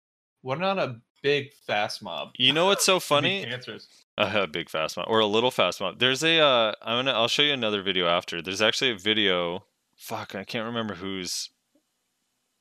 [0.41, 2.31] What not a big, fast mob?
[2.38, 3.44] You know what's so funny?
[3.45, 3.88] Answers.
[4.18, 5.98] A big fast mob or a little fast mob.
[5.98, 8.44] There's a uh I'm gonna I'll show you another video after.
[8.44, 9.65] There's actually a video
[9.95, 11.49] fuck, I can't remember who's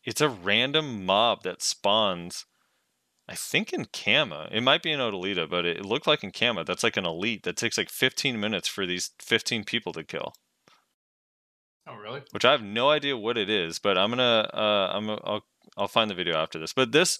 [0.04, 2.46] it's a random mob that spawns
[3.28, 4.48] I think in Kama.
[4.50, 6.64] It might be in O'dyllita, but it looked like in Kama.
[6.64, 10.34] That's like an elite that takes like 15 minutes for these 15 people to kill.
[11.86, 12.22] Oh, really?
[12.30, 15.44] which I have no idea what it is, but I'm gonna uh, I'm I'll
[15.76, 16.72] I'll find the video after this.
[16.72, 17.18] But this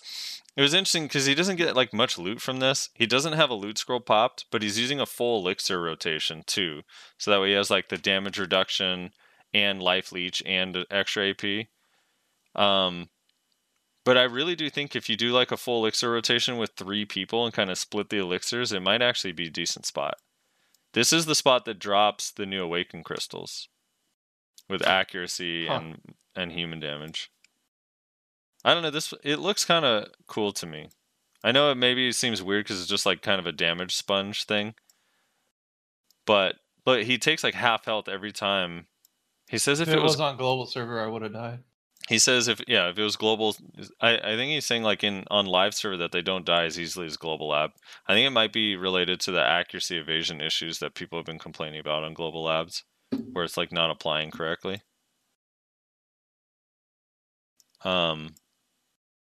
[0.57, 2.89] it was interesting because he doesn't get like much loot from this.
[2.95, 6.83] He doesn't have a loot scroll popped, but he's using a full elixir rotation too,
[7.19, 9.11] so that way he has like the damage reduction
[9.53, 11.67] and life leech and extra AP.
[12.55, 13.09] Um,
[14.05, 17.05] but I really do think if you do like a full elixir rotation with three
[17.05, 20.15] people and kind of split the elixirs, it might actually be a decent spot.
[20.95, 23.69] This is the spot that drops the new awaken crystals
[24.69, 25.75] with accuracy Huh.
[25.75, 27.31] and and human damage.
[28.65, 28.91] I don't know.
[28.91, 30.89] This it looks kind of cool to me.
[31.45, 34.45] I know it maybe seems weird because it's just like kind of a damage sponge
[34.45, 34.75] thing,
[36.27, 38.87] but but he takes like half health every time.
[39.49, 41.61] He says If, if, it it was was on global server, I would have died.
[42.09, 43.55] He says if yeah if it was global
[44.01, 46.79] I, I think he's saying like in on live server that they don't die as
[46.79, 47.73] easily as global lab.
[48.07, 51.39] I think it might be related to the accuracy evasion issues that people have been
[51.39, 52.85] complaining about on global labs
[53.33, 54.83] where it's like not applying correctly.
[57.85, 58.35] Um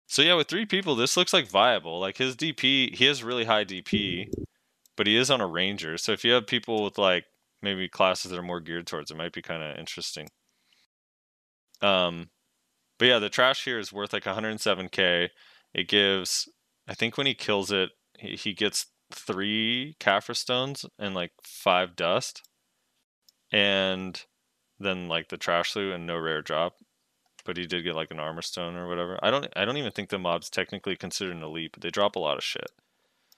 [0.07, 1.99] so yeah with three people this looks like viable.
[2.01, 4.29] Like his dp he has really high dp
[4.97, 5.99] but he is on a ranger.
[5.99, 7.25] So if you have people with like
[7.63, 10.29] maybe classes that are more geared towards it might be kind of interesting.
[11.83, 12.31] Um
[12.99, 15.31] but yeah, the trash here is worth like 107k.
[15.75, 16.49] It gives,
[16.87, 21.97] I think when he kills it, he, he gets three Caphras stones and like five
[21.97, 22.43] dust,
[23.53, 24.21] and
[24.79, 26.77] then like the trash loot and no rare drop.
[27.45, 29.19] But he did get like an armor stone or whatever.
[29.23, 32.17] I don't, I don't even think the mob's technically considered an elite, but they drop
[32.17, 32.71] a lot of shit,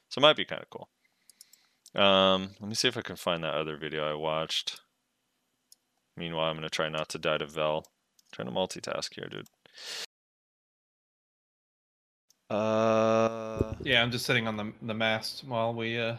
[0.08, 0.88] so it might be kind of cool.
[1.94, 4.80] Um, let me see if I can find that other video I watched.
[6.16, 7.86] Meanwhile, I'm gonna try not to die to Vel.
[8.32, 9.46] Trying to multitask here, dude.
[12.48, 16.16] Uh, Yeah, I'm just sitting on the the mast while we uh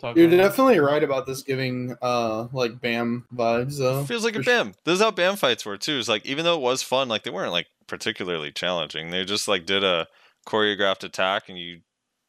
[0.00, 0.16] talk.
[0.16, 0.42] You're about it.
[0.42, 4.04] definitely right about this giving uh like BAM vibes though.
[4.04, 4.64] feels like a for sure.
[4.64, 4.74] BAM.
[4.84, 5.98] This is how BAM fights were too.
[5.98, 9.10] It's like even though it was fun, like they weren't like particularly challenging.
[9.10, 10.06] They just like did a
[10.48, 11.80] choreographed attack and you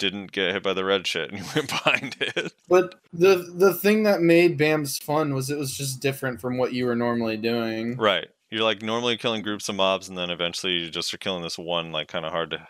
[0.01, 2.51] didn't get hit by the red shit and you went behind it.
[2.67, 6.73] But the the thing that made BAM's fun was it was just different from what
[6.73, 7.95] you were normally doing.
[7.95, 8.27] Right.
[8.49, 11.57] You're like normally killing groups of mobs and then eventually you just are killing this
[11.57, 12.67] one like kind of hard to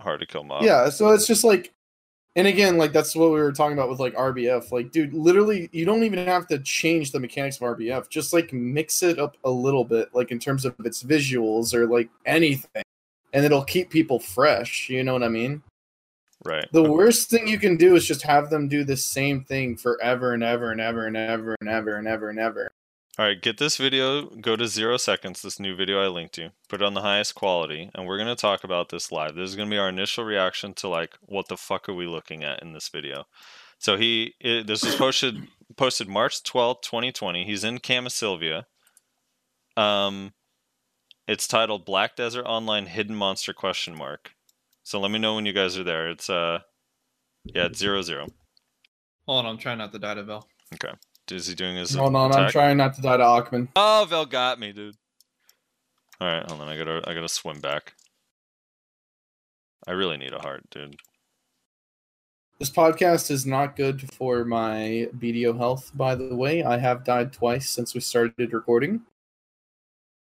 [0.00, 0.64] hard to kill mob.
[0.64, 1.72] Yeah, so it's just like
[2.36, 4.72] and again, like that's what we were talking about with like RBF.
[4.72, 8.08] Like, dude, literally you don't even have to change the mechanics of RBF.
[8.08, 11.86] Just like mix it up a little bit, like in terms of its visuals or
[11.86, 12.82] like anything.
[13.32, 14.88] And it'll keep people fresh.
[14.90, 15.62] You know what I mean?
[16.44, 16.66] Right.
[16.72, 20.34] The worst thing you can do is just have them do the same thing forever
[20.34, 22.70] and ever and ever and ever and ever and ever and ever.
[23.16, 26.50] All right, get this video, go to zero seconds, this new video I linked you,
[26.68, 29.36] put it on the highest quality, and we're going to talk about this live.
[29.36, 32.08] This is going to be our initial reaction to, like, what the fuck are we
[32.08, 33.26] looking at in this video?
[33.78, 35.46] So he, it, this was posted,
[35.76, 37.44] posted March 12th, 2020.
[37.44, 38.64] He's in Kamasylvia.
[39.76, 40.32] Um,
[41.28, 44.33] it's titled Black Desert Online Hidden Monster question mark.
[44.84, 46.08] So let me know when you guys are there.
[46.08, 46.60] It's, uh,
[47.44, 48.26] yeah, it's zero zero.
[49.26, 50.46] Hold on, I'm trying not to die to Vel.
[50.74, 50.92] Okay.
[51.30, 53.68] Is he doing his Hold on, I'm trying not to die to Achman.
[53.76, 54.96] Oh, Vel got me, dude.
[56.20, 56.68] All right, hold on.
[56.68, 57.94] I gotta, I gotta swim back.
[59.86, 60.96] I really need a heart, dude.
[62.58, 66.62] This podcast is not good for my BDO health, by the way.
[66.62, 69.02] I have died twice since we started recording.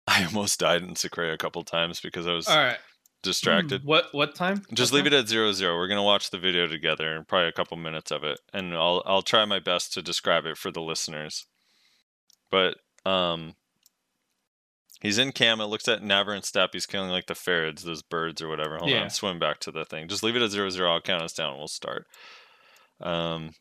[0.08, 2.78] I almost died in Sycraia a couple times because I was All right.
[3.24, 3.84] Distracted.
[3.84, 4.64] What what time?
[4.74, 5.76] Just leave it at zero zero.
[5.76, 9.02] We're gonna watch the video together, and probably a couple minutes of it, and I'll
[9.06, 11.46] I'll try my best to describe it for the listeners.
[12.52, 13.56] But um,
[15.02, 15.60] he's in cam.
[15.60, 16.70] It looks at Navarn Steppe.
[16.74, 18.78] He's killing like the ferrets, those birds or whatever.
[18.78, 19.02] Hold Yeah.
[19.04, 20.08] on, swim back to the thing.
[20.08, 20.92] Just leave it at zero zero.
[20.94, 21.50] I'll count us down.
[21.52, 22.06] and We'll start.
[23.02, 23.52] Um,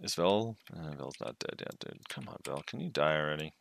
[0.00, 0.56] is Vel?
[0.72, 2.08] Uh, Vel's not dead yet, dude.
[2.08, 2.62] Come on, Vel.
[2.66, 3.52] Can you die already?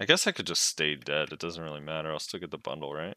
[0.00, 1.30] I guess I could just stay dead.
[1.30, 2.10] It doesn't really matter.
[2.10, 3.16] I'll still get the bundle, right?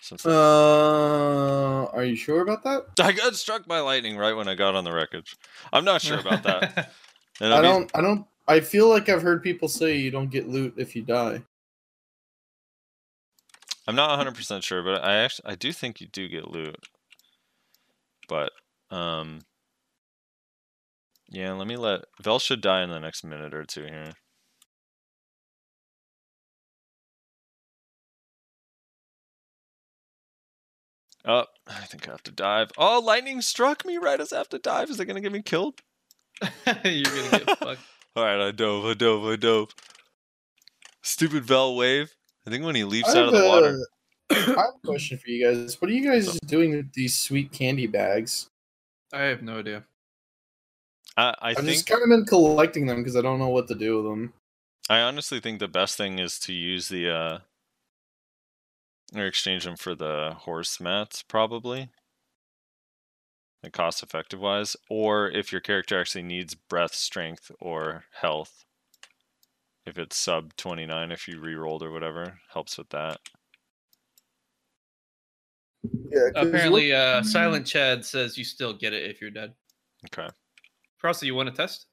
[0.00, 2.86] Since Uh, are you sure about that?
[3.00, 5.36] I got struck by lightning right when I got on the wreckage.
[5.72, 6.90] I'm not sure about that.
[7.40, 7.90] I I'll be- don't.
[7.94, 8.26] I don't.
[8.48, 11.42] I feel like I've heard people say you don't get loot if you die.
[13.86, 16.76] I'm not 100 percent sure, but I actually I do think you do get loot.
[18.28, 18.50] But
[18.90, 19.40] um,
[21.30, 24.12] Yeah, let me let Vel should die in the next minute or two here.
[31.28, 32.70] Oh, I think I have to dive.
[32.78, 34.88] Oh, lightning struck me right as I have to dive.
[34.88, 35.80] Is it gonna get me killed?
[36.42, 37.80] You're gonna get fucked.
[38.16, 39.68] All right, I dove, I dove, I dove.
[41.02, 42.14] Stupid Vel wave.
[42.46, 43.78] I think when he leaps out of the have water.
[44.30, 45.80] a- I have a question for you guys.
[45.80, 48.48] What are you guys doing with these sweet candy bags?
[49.12, 49.84] I have no idea.
[51.16, 53.68] I, I I've think just kind of been collecting them because I don't know what
[53.68, 54.32] to do with them.
[54.88, 57.38] I honestly think the best thing is to use the uh
[59.14, 61.90] or exchange them for the horse mats probably.
[63.62, 64.76] Like cost effective wise.
[64.88, 68.64] Or if your character actually needs breath, strength, or health.
[69.84, 73.18] If it's sub twenty nine, if you re-rolled or whatever, helps with that.
[76.10, 79.54] Yeah, Apparently, uh, Silent Chad says you still get it if you're dead.
[80.06, 80.28] Okay.
[80.98, 81.86] Frosty, you want to test?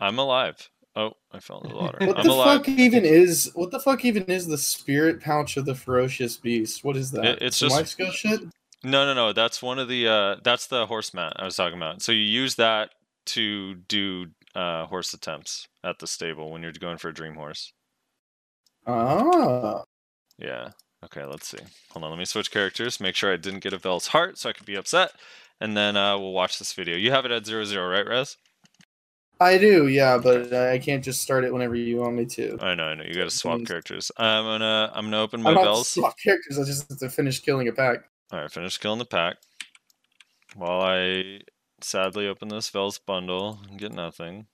[0.00, 0.70] I'm alive.
[0.96, 1.98] Oh, I fell into the water.
[2.06, 2.58] What I'm the alive.
[2.58, 3.50] fuck even is?
[3.54, 6.84] What the fuck even is the spirit pouch of the ferocious beast?
[6.84, 7.24] What is that?
[7.24, 8.40] It- it's Some just- life skill shit.
[8.84, 9.32] No, no, no.
[9.32, 12.02] That's one of the uh that's the horse mat I was talking about.
[12.02, 12.90] So you use that
[13.26, 17.72] to do uh horse attempts at the stable when you're going for a dream horse.
[18.86, 19.82] Ah,
[20.38, 20.70] Yeah.
[21.04, 21.58] Okay, let's see.
[21.90, 24.48] Hold on, let me switch characters, make sure I didn't get a Vell's heart so
[24.48, 25.12] I could be upset.
[25.60, 26.96] And then uh we'll watch this video.
[26.96, 28.36] You have it at zero zero, right, Rez?
[29.40, 32.56] I do, yeah, but I can't just start it whenever you want me to.
[32.60, 33.04] I know, I know.
[33.04, 34.12] You gotta swap means- characters.
[34.16, 36.58] I'm gonna I'm gonna open my I'm not swap characters.
[36.58, 38.04] I just have to finish killing a pack.
[38.32, 39.36] Alright, finish killing the pack.
[40.54, 41.40] While I
[41.80, 44.46] sadly open this Vell's bundle and get nothing.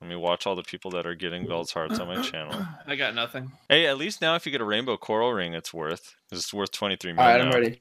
[0.00, 2.54] Let me watch all the people that are getting Vell's hearts on my channel.
[2.86, 3.50] I got nothing.
[3.68, 6.14] Hey, at least now if you get a rainbow coral ring, it's worth.
[6.30, 7.46] It's worth 23 mil All right, now.
[7.48, 7.80] I'm ready.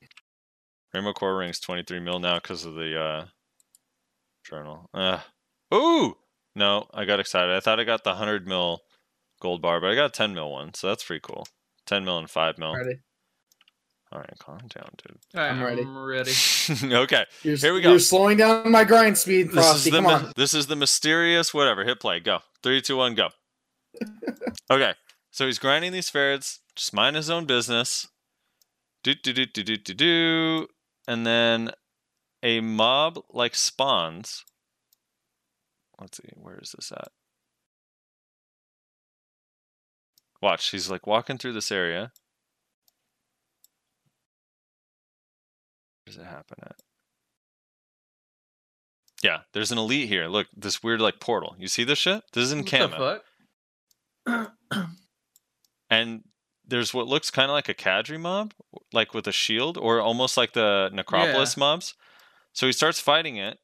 [0.93, 3.25] Rainbow coral ring's 23 mil now because of the uh,
[4.49, 4.89] journal.
[4.93, 5.19] Uh,
[5.73, 6.17] ooh!
[6.57, 7.55] No, I got excited.
[7.55, 8.81] I thought I got the 100 mil
[9.39, 11.45] gold bar, but I got a 10 mil one, so that's pretty cool.
[11.85, 12.73] 10 mil and 5 mil.
[12.75, 12.97] Ready.
[14.11, 15.17] All right, calm down, dude.
[15.35, 15.83] I'm ready.
[15.83, 16.31] I'm ready.
[16.83, 17.91] okay, You're, Here we go.
[17.91, 19.77] You're slowing down my grind speed, this Frosty.
[19.77, 20.31] is the Come on.
[20.35, 21.85] this is the mysterious whatever.
[21.85, 22.19] Hit play.
[22.19, 22.39] Go.
[22.63, 23.29] Three, two, one, go.
[24.71, 24.93] okay,
[25.29, 26.61] so he's grinding these ferrets.
[26.75, 28.07] Just mind his own business.
[29.03, 30.67] Do do do do do do do,
[31.07, 31.71] and then
[32.41, 34.43] a mob like spawns.
[35.99, 37.09] Let's see, where is this at?
[40.41, 42.11] Watch, he's like walking through this area.
[46.05, 46.75] Where does it happen at?
[49.23, 50.27] Yeah, there's an elite here.
[50.27, 51.55] Look, this weird like portal.
[51.57, 52.23] You see this shit?
[52.33, 53.21] This is in What the
[54.27, 54.53] fuck?
[55.89, 56.23] And
[56.65, 58.53] there's what looks kind of like a Cadry mob,
[58.91, 61.93] like with a shield, or almost like the Necropolis mobs.
[62.53, 63.57] So he starts fighting it.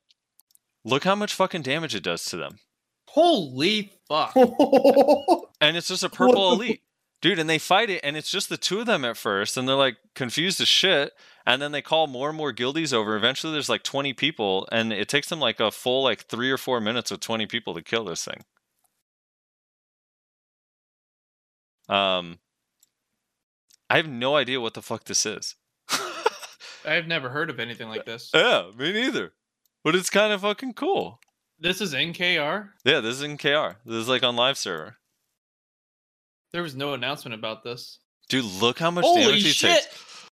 [0.86, 2.60] Look how much fucking damage it does to them.
[3.08, 4.36] Holy fuck!
[5.62, 6.82] And it's just a purple elite.
[7.22, 9.66] Dude, and they fight it, and it's just the two of them at first, and
[9.66, 11.14] they're like confused as shit.
[11.46, 13.16] And then they call more and more guildies over.
[13.16, 16.58] Eventually, there's like 20 people, and it takes them like a full like three or
[16.58, 18.44] four minutes with 20 people to kill this thing.
[21.88, 22.40] Um,
[23.90, 25.56] I have no idea what the fuck this is.
[26.86, 28.32] I've never heard of anything like this.
[28.34, 29.32] yeah, me neither.
[29.84, 31.20] But it's kind of fucking cool.
[31.60, 32.70] This is NKR.
[32.86, 33.76] Yeah, this is NKR.
[33.86, 34.98] This is like on live server.
[36.52, 38.00] There was no announcement about this.
[38.30, 39.82] Dude, look how much Holy damage he shit!
[39.84, 40.30] takes.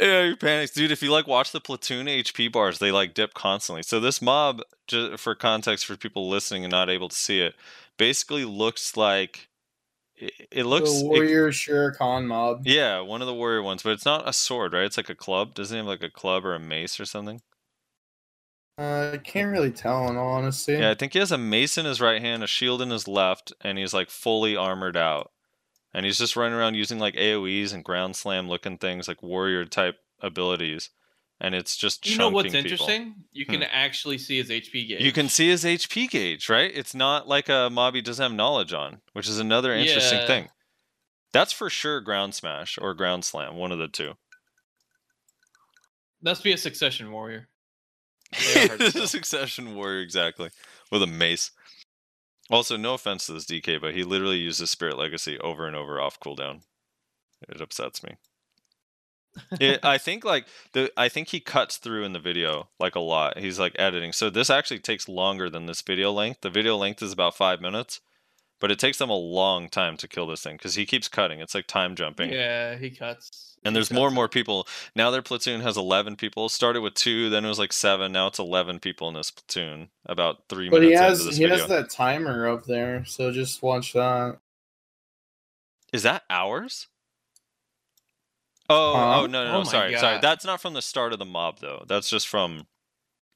[0.00, 0.92] Yeah, you panics, dude.
[0.92, 3.82] If you like watch the platoon HP bars, they like dip constantly.
[3.82, 7.54] So this mob, just for context for people listening and not able to see it,
[7.96, 9.48] basically looks like
[10.16, 10.90] it, it looks.
[10.92, 12.62] the it- warrior Sherekhan mob.
[12.64, 14.84] yeah, one of the warrior ones, but it's not a sword, right?
[14.84, 15.54] It's like a club.
[15.54, 17.40] Doesn't it have like a club or a mace or something?
[18.78, 20.74] Uh, I can't really tell in all honesty.
[20.74, 23.08] Yeah, I think he has a mace in his right hand, a shield in his
[23.08, 25.32] left, and he's like fully armored out.
[25.92, 29.64] And he's just running around using like AoEs and ground slam looking things, like warrior
[29.64, 30.90] type abilities.
[31.40, 32.86] And it's just You know what's chunking people.
[32.86, 33.14] interesting?
[33.32, 35.00] You can actually see his HP gauge.
[35.00, 36.70] You can see his HP gauge, right?
[36.72, 40.26] It's not like a mob he doesn't have knowledge on, which is another interesting Yeah.
[40.26, 40.48] thing.
[41.32, 44.14] That's for sure ground smash or ground slam, one of the two.
[46.22, 47.48] Must be a succession warrior.
[48.32, 50.50] They are hard to This is a succession warrior, exactly.
[50.90, 51.50] With a mace.
[52.50, 56.00] Also, no offense to this DK, but he literally uses Spirit Legacy over and over
[56.00, 56.62] off cooldown.
[57.48, 58.16] It upsets me.
[59.60, 63.00] it, I think like the I think he cuts through in the video like a
[63.00, 63.38] lot.
[63.38, 64.12] He's like editing.
[64.12, 66.40] So this actually takes longer than this video length.
[66.40, 68.00] The video length is about five minutes,
[68.60, 71.40] but it takes them a long time to kill this thing because he keeps cutting.
[71.40, 72.30] It's like time jumping.
[72.32, 73.56] Yeah, he cuts.
[73.64, 74.66] And he there's more and more people.
[74.94, 76.48] Now their platoon has 11 people.
[76.48, 78.12] Started with two, then it was like seven.
[78.12, 79.88] Now it's 11 people in this platoon.
[80.06, 81.58] About three But he minutes has into this he video.
[81.58, 84.38] has that timer up there, so just watch that.
[85.92, 86.86] Is that hours?
[88.70, 89.20] Oh, oh, Huh?
[89.22, 89.64] oh no, no, Oh no.
[89.64, 90.18] my sorry, sorry.
[90.20, 91.84] That's not from the start of the mob though.
[91.88, 92.66] That's just from.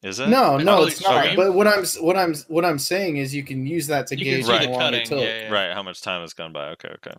[0.02, 0.28] Is it?
[0.28, 1.24] No, no, Oh, it's not.
[1.26, 1.36] okay.
[1.36, 4.24] But what I'm what I'm what I'm saying is you can use that to You
[4.24, 4.62] gauge Right.
[4.66, 5.00] how long cutting.
[5.02, 5.20] it took.
[5.20, 5.48] Yeah, yeah.
[5.50, 5.72] Right.
[5.72, 6.68] How much time has gone by?
[6.70, 7.14] Okay, okay.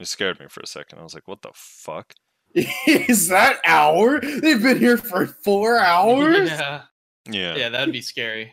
[0.00, 0.98] You scared me for a second.
[0.98, 2.12] I was like, what the fuck?
[2.54, 4.20] is that hour?
[4.20, 6.50] They've been here for four hours.
[6.60, 6.82] Yeah,
[7.30, 7.54] Yeah.
[7.56, 8.52] yeah, that'd be scary.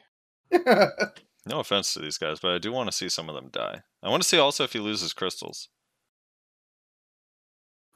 [1.48, 3.82] No offense to these guys, but I do want to see some of them die.
[4.04, 5.70] I want to see also if he loses crystals.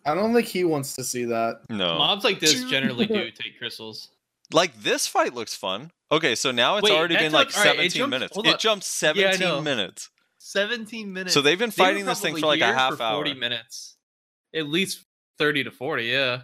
[0.03, 1.61] I don't think he wants to see that.
[1.69, 1.97] No.
[1.99, 4.09] Mobs like this generally do take crystals.
[4.53, 5.91] Like this fight looks fun.
[6.11, 8.37] Okay, so now it's Wait, already been took- like alright, it 17 jumped- minutes.
[8.37, 9.61] It jumped 17 know.
[9.61, 10.09] minutes.
[10.37, 11.33] 17 minutes.
[11.33, 13.15] So they've been They fighting this thing for like a half for hour.
[13.15, 13.97] 40 minutes.
[14.53, 15.03] At least
[15.39, 16.41] 30 to 40, yeah.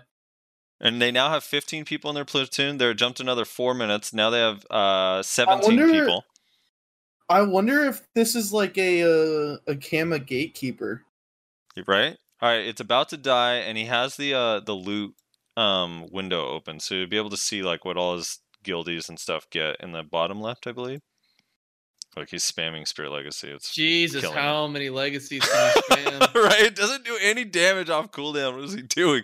[0.79, 2.77] And they now have 15 people in their platoon.
[2.79, 4.11] They're jumped another four minutes.
[4.13, 6.25] Now they have uh 17 wonder- people.
[7.29, 11.03] I wonder if this is like a uh, a Kama gatekeeper.
[11.87, 12.17] Right?
[12.41, 15.13] All right, it's about to die, and he has the uh the loot
[15.57, 19.19] um window open, so you'd be able to see like what all his guildies and
[19.19, 21.01] stuff get in the bottom left, I believe.
[22.15, 23.49] Like he's spamming Spirit Legacy.
[23.51, 26.33] It's Jesus, how many legacies can you spam?
[26.43, 26.59] right?
[26.61, 28.55] It doesn't do any damage off cooldown.
[28.55, 29.23] What is he doing?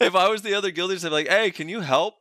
[0.00, 2.14] If I was the other guildies, I'd be like, hey, can you help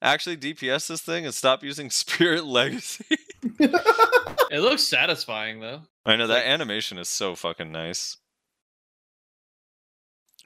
[0.00, 3.04] actually DPS this thing and stop using Spirit Legacy?
[3.60, 5.82] it looks satisfying, though.
[6.06, 8.16] I know that Like- animation is so fucking nice.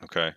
[0.03, 0.33] Okay.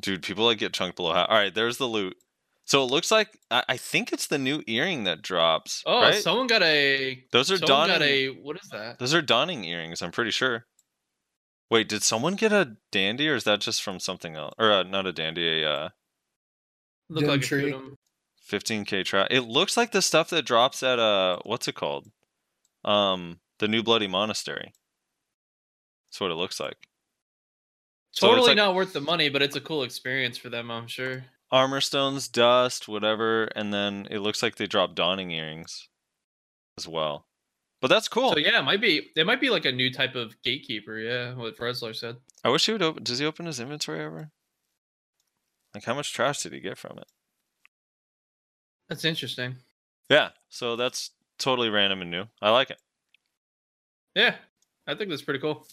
[0.00, 1.12] Dude, people like get chunked below.
[1.12, 2.16] All right, there's the loot.
[2.64, 5.82] So it looks like I, I think it's the new earring that drops.
[5.86, 6.14] Oh, right?
[6.14, 7.24] someone got a.
[7.32, 7.98] those are someone dawning.
[7.98, 8.28] got a.
[8.28, 8.98] What is that?
[8.98, 10.02] Those are donning earrings.
[10.02, 10.66] I'm pretty sure.
[11.70, 14.54] Wait, did someone get a dandy, or is that just from something else?
[14.58, 15.88] Or uh, not a dandy, a uh,
[17.10, 17.74] Look like a Gentry.
[18.50, 19.28] 15k trap.
[19.30, 22.08] It looks like the stuff that drops at uh, what's it called?
[22.84, 24.72] Um, the New Bloody Monastery.
[26.08, 26.76] That's what it looks like.
[28.12, 30.86] So Totally like- not worth the money, but it's a cool experience for them, I'm
[30.88, 31.24] sure.
[31.50, 35.88] armor stones, dust, whatever, and then it looks like they drop dawning earrings
[36.76, 37.26] as well.
[37.80, 38.32] But that's cool.
[38.32, 39.10] So yeah, it might be.
[39.14, 40.98] It might be like a new type of gatekeeper.
[40.98, 42.16] Yeah, what Fresler said.
[42.42, 43.04] I wish he would open.
[43.04, 44.30] Does he open his inventory ever?
[45.74, 47.06] Like, how much trash did he get from it?
[48.88, 49.56] That's interesting.
[50.08, 52.24] Yeah, so that's totally random and new.
[52.42, 52.80] I like it.
[54.14, 54.34] Yeah,
[54.86, 55.66] I think that's pretty cool.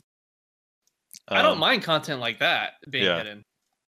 [1.27, 3.18] I don't Um, mind content like that being yeah.
[3.18, 3.43] hidden,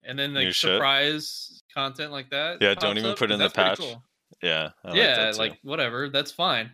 [0.03, 0.75] and then You like should.
[0.75, 2.61] surprise content like that.
[2.61, 3.79] Yeah, don't even up, put in the patch.
[3.79, 4.03] cool.
[4.41, 6.71] Yeah, I like yeah, that like whatever, that's fine.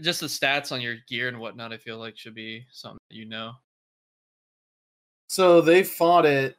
[0.00, 3.16] Just the stats on your gear and whatnot, I feel like should be something that
[3.16, 3.52] you know.
[5.28, 6.56] So they fought it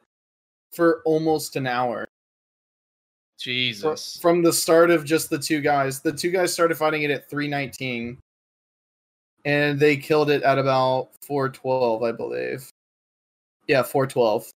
[0.72, 2.04] for almost an hour.
[2.04, 4.18] Fr- Jesus.
[4.20, 6.00] From the start of just the two guys.
[6.00, 8.18] The two guys started fighting it at 319.
[9.44, 12.68] And they killed it at about 412, I believe.
[13.66, 14.50] Yeah, 412.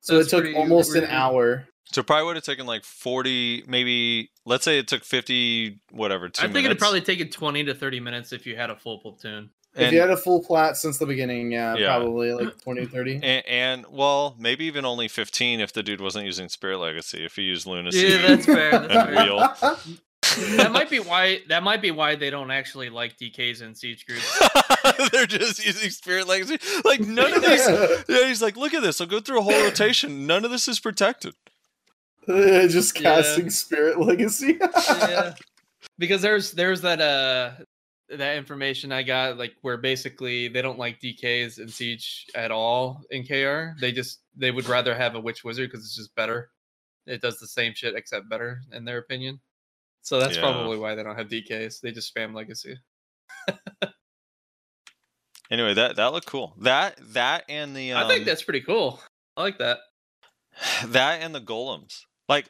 [0.00, 1.66] So That's it took pretty- almost an hour.
[1.92, 4.30] So it probably would have taken like forty, maybe.
[4.44, 6.28] Let's say it took fifty, whatever.
[6.28, 8.76] Two I think it'd probably take it 20 to 30 minutes if you had a
[8.76, 9.50] full platoon.
[9.76, 11.86] if you had a full plat since the beginning, yeah, Yeah.
[11.86, 13.14] probably like 20, 30.
[13.22, 17.24] And, and well, maybe even only fifteen if the dude wasn't using Spirit Legacy.
[17.24, 18.70] If he used Lunacy, Yeah, that's fair.
[18.88, 19.24] That's and fair.
[19.24, 19.96] Wheel.
[20.56, 21.40] that might be why.
[21.48, 24.40] That might be why they don't actually like DKs in siege groups.
[25.12, 26.58] They're just using Spirit Legacy.
[26.84, 27.66] Like none of these.
[28.08, 29.00] Yeah, he's like, look at this.
[29.00, 30.26] I'll go through a whole rotation.
[30.26, 31.34] None of this is protected.
[32.26, 33.16] just Yeah.
[33.16, 34.58] casting Spirit Legacy.
[34.60, 35.34] yeah.
[35.98, 37.52] Because there's there's that uh
[38.08, 43.02] that information I got like where basically they don't like DKs in Siege at all
[43.10, 43.78] in KR.
[43.80, 46.50] They just they would rather have a Witch Wizard because it's just better.
[47.06, 49.40] It does the same shit except better in their opinion.
[50.06, 50.42] So that's Yeah.
[50.42, 51.80] probably why they don't have DKs.
[51.80, 52.78] They just spam Legacy.
[55.50, 56.54] Anyway, that that looked cool.
[56.60, 59.00] That that and the um, I think that's pretty cool.
[59.36, 59.78] I like that.
[60.86, 62.02] that and the golems.
[62.28, 62.48] Like,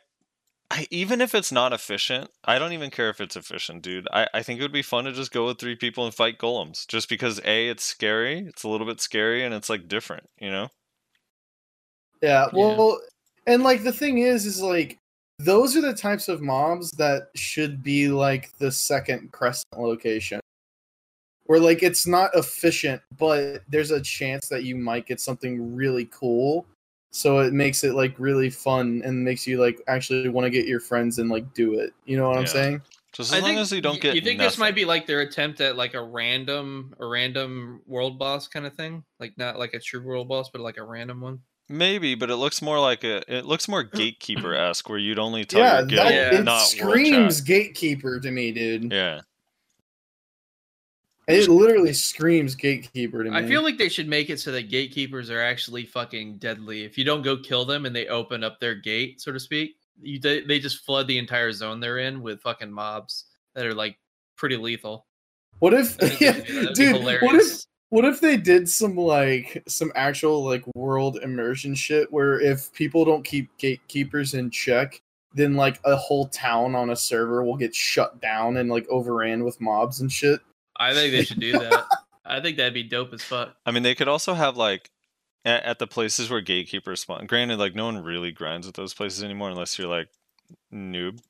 [0.71, 4.07] I, even if it's not efficient, I don't even care if it's efficient, dude.
[4.13, 6.39] I, I think it would be fun to just go with three people and fight
[6.39, 6.87] golems.
[6.87, 10.51] Just because a it's scary, it's a little bit scary, and it's like different, you
[10.51, 10.69] know.
[12.23, 12.77] Yeah, Yeah.
[12.77, 13.01] well,
[13.47, 14.99] and like the thing is, is like
[15.39, 20.41] those are the types of mobs that should be like the second crescent location,
[21.45, 26.07] where like it's not efficient, but there's a chance that you might get something really
[26.07, 26.67] cool.
[27.13, 30.67] So it makes it like really fun and makes you like actually want to get
[30.67, 31.95] your friends and like do it.
[32.05, 32.83] You know what I'm saying?
[33.13, 34.15] Just I as long think- as you don't get.
[34.15, 38.19] You think this might be like their attempt at like a random, a random world
[38.19, 41.21] boss kind of thing, like not like a true world boss, but like a random
[41.21, 41.41] one.
[41.69, 43.23] Maybe, but it looks more like a.
[43.33, 46.39] It looks more gatekeeper esque, where you'd only tell yeah, your guild, that, Yeah.
[46.41, 48.93] it not screams world gatekeeper to me, dude.
[48.93, 49.21] Yeah.
[51.29, 53.37] It literally screams gatekeeper to me.
[53.37, 56.85] I feel like they should make it so that gatekeepers are actually fucking deadly.
[56.85, 59.75] If you don't go kill them and they open up their gate, so to speak,
[60.01, 63.25] you they, they just flood the entire zone they're in with fucking mobs
[63.55, 63.99] that are like
[64.37, 65.07] pretty lethal.
[65.59, 66.75] what if, yeah, they should do that.
[66.77, 67.03] That'd be dude?
[67.23, 67.67] What if hilarious.
[67.91, 73.05] What if they did some like some actual like world immersion shit where if people
[73.05, 75.01] don't keep gatekeepers in check,
[75.35, 79.45] then like a whole town on a server will get shut down and like overran
[79.45, 80.41] with mobs and shit.
[80.77, 81.87] I think they should do that.
[82.25, 83.55] I think that'd be dope as fuck.
[83.65, 84.91] I mean, they could also have like
[85.45, 87.27] at, at the places where gatekeepers spawn.
[87.27, 90.09] Granted, like no one really grinds at those places anymore unless you're like
[90.73, 91.21] noob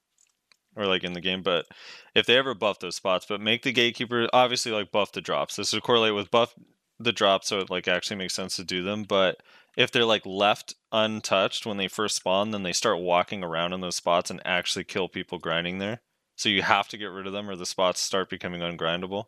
[0.77, 1.43] or like in the game.
[1.43, 1.67] But
[2.15, 5.57] if they ever buff those spots, but make the gatekeeper obviously like buff the drops.
[5.57, 6.55] This would correlate with buff
[6.99, 9.05] the drops, so it like actually makes sense to do them.
[9.05, 9.39] But
[9.77, 13.81] if they're like left untouched when they first spawn, then they start walking around in
[13.81, 16.01] those spots and actually kill people grinding there.
[16.37, 19.25] So you have to get rid of them, or the spots start becoming ungrindable.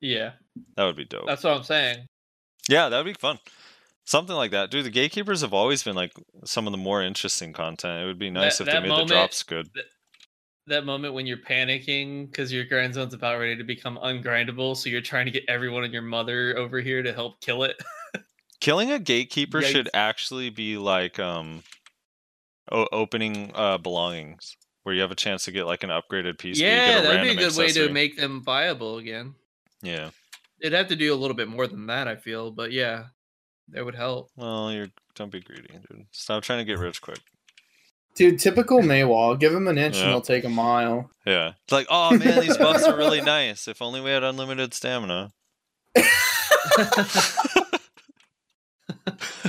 [0.00, 0.32] Yeah,
[0.76, 1.26] That would be dope.
[1.26, 2.06] that's what I'm saying.
[2.68, 3.38] Yeah, that would be fun.
[4.04, 4.70] Something like that.
[4.70, 6.12] Dude, the gatekeepers have always been like
[6.44, 8.02] some of the more interesting content.
[8.02, 9.68] It would be nice That- if they made moment- the drops good.
[10.68, 14.88] That moment when you're panicking because your grind zone's about ready to become ungrindable, so
[14.88, 17.82] you're trying to get everyone and your mother over here to help kill it.
[18.60, 21.64] Killing a gatekeeper should actually be like um
[22.70, 26.58] o- opening uh belongings where you have a chance to get like an upgraded piece.
[26.60, 29.34] but you get yeah, that'd be a good way to make them viable again.
[29.82, 30.10] Yeah.
[30.60, 33.06] It'd have to do a little bit more than that, I feel, but yeah,
[33.70, 34.30] that would help.
[34.36, 36.06] Well, you're don't be greedy, dude.
[36.12, 37.18] Stop trying to get rich quick.
[38.14, 39.38] Dude, typical Maehwa.
[39.40, 40.02] Give him an inch Yeah.
[40.02, 41.10] and he'll take a mile.
[41.26, 41.52] Yeah.
[41.62, 43.66] It's like, oh man, these buffs are really nice.
[43.68, 45.32] If only we had unlimited stamina.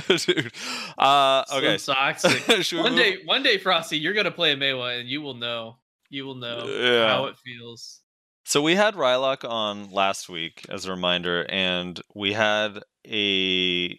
[0.08, 0.52] dude.
[0.98, 1.78] Uh okay.
[1.78, 2.46] So toxic.
[2.72, 5.76] One move- day, one day, Frosty, you're gonna play a Maehwa, and you will know.
[6.10, 7.08] You will know Yeah.
[7.08, 8.00] how it feels.
[8.44, 13.98] So we had Rylock on last week as a reminder, and we had a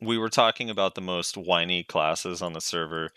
[0.00, 3.10] we were talking about the most whiny classes on the server.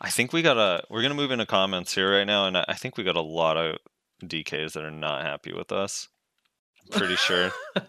[0.00, 2.64] I think we got a we're gonna move into comments here right now, and I
[2.68, 3.78] I think we got a lot of
[4.24, 6.08] DKs that are not happy with us.
[6.84, 7.50] I'm pretty sure.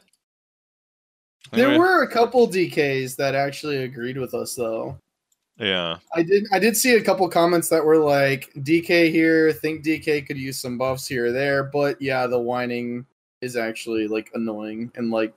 [1.51, 4.99] There Anyway, were a couple DKs that actually agreed with us though.
[5.57, 5.97] yeah.
[6.13, 10.27] I did I did see a couple comments that were like DK here, think DK
[10.27, 13.05] could use some buffs here or there, but yeah, the whining
[13.41, 15.33] is actually like annoying and like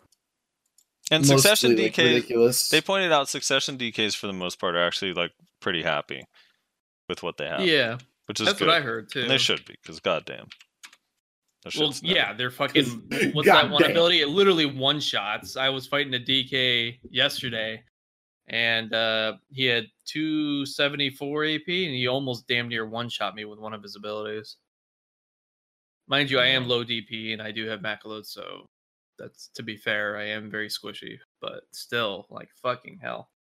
[1.11, 2.69] And succession mostly, like, DKs ridiculous.
[2.69, 6.25] they pointed out succession DKs for the most part are actually like pretty happy
[7.13, 7.61] with what they have.
[7.61, 8.69] Yeah, Which is that's good.
[8.69, 9.21] what I heard too.
[9.23, 10.47] And they should be, because goddamn.
[11.65, 12.87] That Well, never- yeah, they're fucking.
[13.35, 13.91] What's that one Goddamn.
[13.93, 14.21] ability?
[14.23, 15.57] It literally one shots.
[15.57, 17.83] I was fighting a DK yesterday,
[18.49, 23.59] and uh, he had 274 AP, and he almost damn near one shot me with
[23.59, 24.57] one of his abilities.
[26.09, 26.69] Mind you, I am Mhm.
[26.69, 28.69] low DP, and I do have Macaload, so
[29.19, 30.17] that's to be fair.
[30.17, 33.31] I am very squishy, but still, like fucking hell.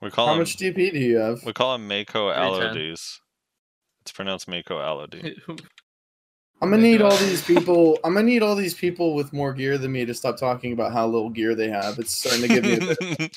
[0.00, 1.42] We call How him much DP do you have?
[1.44, 2.76] we call him Mako 310.
[2.76, 3.18] Alodies.
[4.02, 5.38] It's pronounced Mako Alodi.
[6.60, 7.98] I'm gonna need all these people.
[8.02, 10.92] I'm gonna need all these people with more gear than me to stop talking about
[10.92, 11.98] how little gear they have.
[12.00, 13.36] It's starting to give me a bit,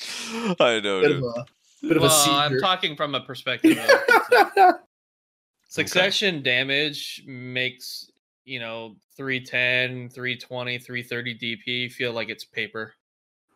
[0.60, 1.24] I know, bit of dude.
[1.24, 1.46] a
[1.82, 4.74] bit of a well, I'm talking from a perspective of
[5.68, 8.10] Succession damage makes,
[8.44, 12.92] you know, 310, 320, 330 DP feel like it's paper.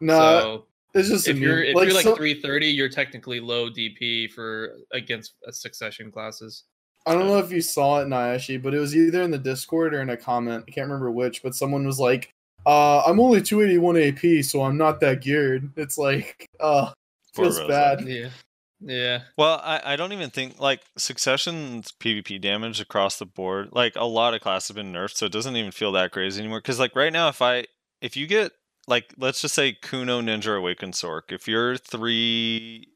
[0.01, 3.41] no, so it's just a if you're if like, you're like so- 330, you're technically
[3.41, 6.65] low DP for against uh, succession classes.
[7.07, 9.95] I don't know if you saw it, Nayashe, but it was either in the Discord
[9.95, 10.65] or in a comment.
[10.67, 12.33] I can't remember which, but someone was like,
[12.67, 15.71] uh, I'm only 281 AP, so I'm not that geared.
[15.77, 16.91] It's like, uh,
[17.33, 18.01] Poor feels bad.
[18.09, 18.31] Yeah.
[18.81, 19.23] Yeah.
[19.39, 23.71] Well, I, I don't even think like succession's PvP damage across the board.
[23.73, 26.41] Like a lot of classes have been nerfed, so it doesn't even feel that crazy
[26.41, 26.59] anymore.
[26.59, 27.67] Because like right now, if I
[28.03, 28.53] if you get
[28.87, 32.89] like let's just say Kuno Ninja Awakened Sork, if you're three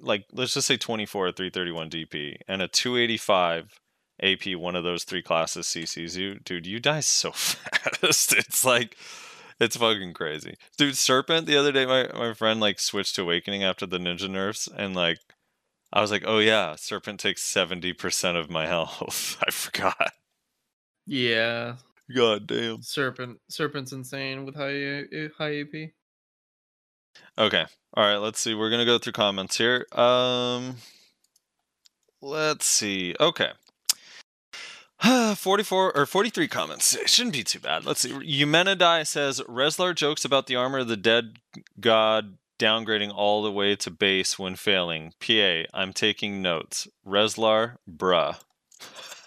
[0.00, 3.80] like let's just say 24 or 331 DP and a 285
[4.22, 8.32] AP, one of those three classes CCs you, dude, you die so fast.
[8.34, 8.96] it's like
[9.60, 10.56] it's fucking crazy.
[10.76, 14.28] Dude, Serpent the other day my, my friend like switched to Awakening after the ninja
[14.28, 15.18] nerfs and like
[15.92, 20.12] I was like, "Oh yeah, Serpent takes 70% of my health." I forgot.
[21.06, 21.76] Yeah.
[22.14, 22.82] God damn.
[22.82, 25.04] Serpent Serpent's insane with high
[25.36, 25.90] high AP.
[27.36, 27.64] Okay.
[27.94, 28.54] All right, let's see.
[28.54, 29.86] We're going to go through comments here.
[29.92, 30.76] Um
[32.20, 33.14] let's see.
[33.20, 33.50] Okay.
[35.36, 36.96] 44 or 43 comments.
[36.96, 37.84] It shouldn't be too bad.
[37.84, 38.10] Let's see.
[38.10, 41.38] Eumenidai says Reslar jokes about the armor of the dead
[41.80, 45.12] god downgrading all the way to base when failing.
[45.20, 46.88] PA, I'm taking notes.
[47.06, 48.36] Reslar, bruh.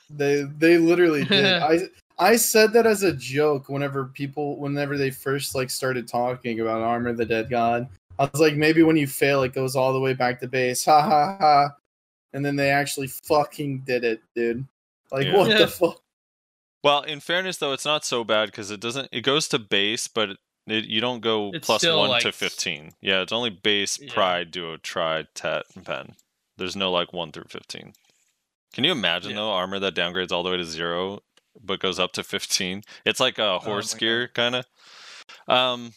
[0.10, 1.46] They they literally did.
[1.64, 1.80] I
[2.20, 6.82] I said that as a joke whenever people whenever they first like started talking about
[6.82, 7.88] Armor of the Dead God.
[8.20, 10.86] I was like, maybe when you fail, it goes all the way back to base.
[10.86, 11.70] Ha ha ha.
[12.34, 14.66] And then they actually fucking did it, dude.
[15.12, 15.36] Like Yeah.
[15.38, 15.58] what Yeah.
[15.60, 16.02] the fuck?
[16.84, 19.10] Well, in fairness though, it's not so bad because it doesn't.
[19.12, 22.92] It goes to base, but it, it, you don't go It's one like, to fifteen.
[23.02, 24.14] Yeah, it's only base, Yeah.
[24.14, 26.16] pride, duo, tri, tet, and pen.
[26.58, 27.94] There's no like one through fifteen.
[28.74, 29.38] Can you imagine Yeah.
[29.38, 31.22] though armor that downgrades all the way to zero
[31.64, 32.84] but goes up to fifteen?
[33.06, 34.66] It's like a horse Oh gear kind of.
[35.48, 35.94] Um,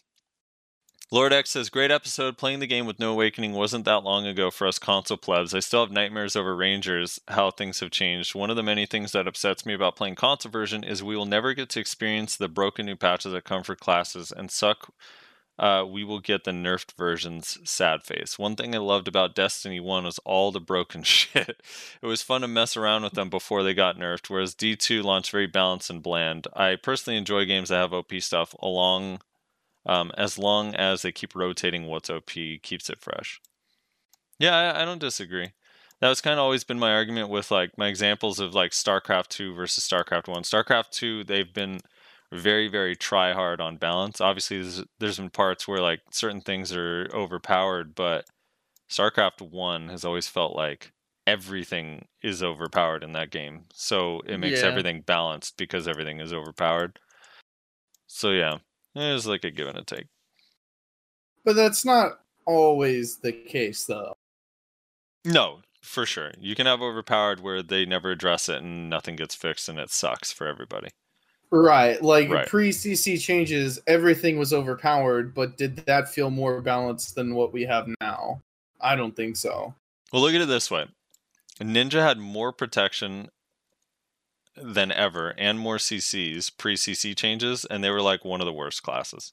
[1.11, 2.39] Lord X says, "Great episode.
[2.39, 5.55] Playing the game with no awakening wasn't that long ago for us console plebs.
[5.55, 7.21] I still have nightmares over Rangers.
[7.29, 8.35] How things have changed.
[8.35, 11.27] One of the many things that upsets me about playing console version is we will
[11.27, 14.93] never get to experience the broken new patches that come for classes and suck.
[15.59, 17.59] Uh, we will get the nerfed versions.
[17.65, 18.39] Sad face.
[18.39, 21.63] One thing I loved about Destiny One was all the broken shit.
[22.03, 24.29] It was fun to mess around with them before they got nerfed.
[24.29, 26.49] Whereas D two launched very balanced and bland.
[26.55, 29.21] I personally enjoy games that have OP stuff along."
[29.87, 33.41] um, as long as they keep rotating what's OP, keeps it fresh.
[34.39, 35.53] Yeah, I, I don't disagree.
[36.01, 39.29] That was kind of always been my argument with like my examples of like StarCraft
[39.29, 40.43] 2 versus StarCraft 1.
[40.43, 41.81] StarCraft 2, they've been
[42.33, 44.21] very, very try hard on balance.
[44.21, 48.27] Obviously, there's, there's been parts where like certain things are overpowered, but
[48.91, 50.93] StarCraft 1 has always felt like
[51.27, 53.65] everything is overpowered in that game.
[53.73, 54.69] So it makes Yeah.
[54.69, 56.99] everything balanced because everything is overpowered.
[58.07, 58.59] So yeah,
[58.95, 60.07] it was like a give and a take.
[61.45, 64.17] But that's not always the case though.
[65.25, 66.33] No, for sure.
[66.39, 69.91] You can have overpowered where they never address it and nothing gets fixed and it
[69.91, 70.91] sucks for everybody.
[71.55, 72.03] Right.
[72.03, 72.49] Like Right.
[72.49, 77.63] pre CC changes, everything was overpowered, but did that feel more balanced than what we
[77.63, 78.43] have now?
[78.81, 79.73] I don't think so.
[80.13, 80.87] Well, look at it this way
[81.61, 83.29] Ninja had more protection
[84.57, 88.53] than ever and more CCs pre CC changes, and they were like one of the
[88.53, 89.33] worst classes.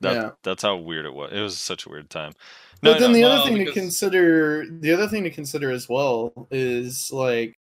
[0.00, 0.30] That, Yeah.
[0.42, 1.32] That's how weird it was.
[1.32, 2.32] It was such a weird time.
[2.80, 6.48] But then the well, other thing to consider, the other thing to consider as well
[6.50, 7.58] is like,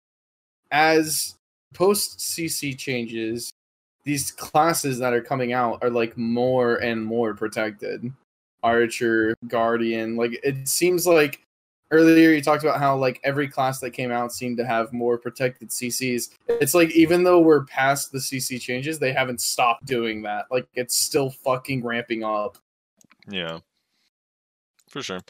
[0.72, 1.36] as
[1.74, 3.52] post CC changes,
[4.04, 8.12] these classes that are coming out are like more and more protected.
[8.64, 11.42] Archer, Guardian, like it seems like
[11.90, 15.18] earlier you talked about how like every class that came out seemed to have more
[15.18, 16.30] protected CCs.
[16.48, 20.46] It's like even though we're past the CC changes, they haven't stopped doing that.
[20.52, 22.58] Like it's still fucking ramping up.
[23.28, 23.60] Yeah,
[24.88, 25.22] for sure.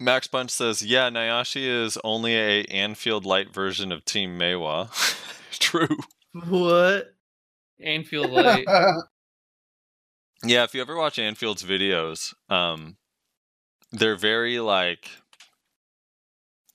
[0.00, 4.90] Max Bunch says, "Yeah, Nayashe is only a Anfield light version of Team Maehwa."
[5.58, 5.98] True.
[6.32, 7.14] What?
[7.80, 8.66] Anfield Light.
[10.46, 12.98] Yeah, if you ever watch Anfield's videos, um,
[13.92, 15.08] they're very like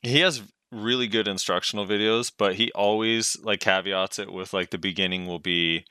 [0.01, 0.41] he has
[0.72, 5.39] really good instructional videos, but he always like caveats it with like the beginning will
[5.39, 5.85] be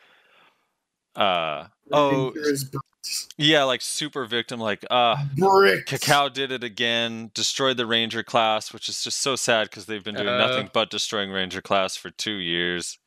[1.15, 2.88] uh oh Dangerous bricks.
[3.37, 5.91] Yeah like super victim like uh bricks.
[5.93, 10.05] Kakao did it again, destroyed the Ranger class, which is just so sad because they've
[10.05, 10.39] been doing Uh.
[10.39, 12.99] nothing but destroying Ranger class for two years.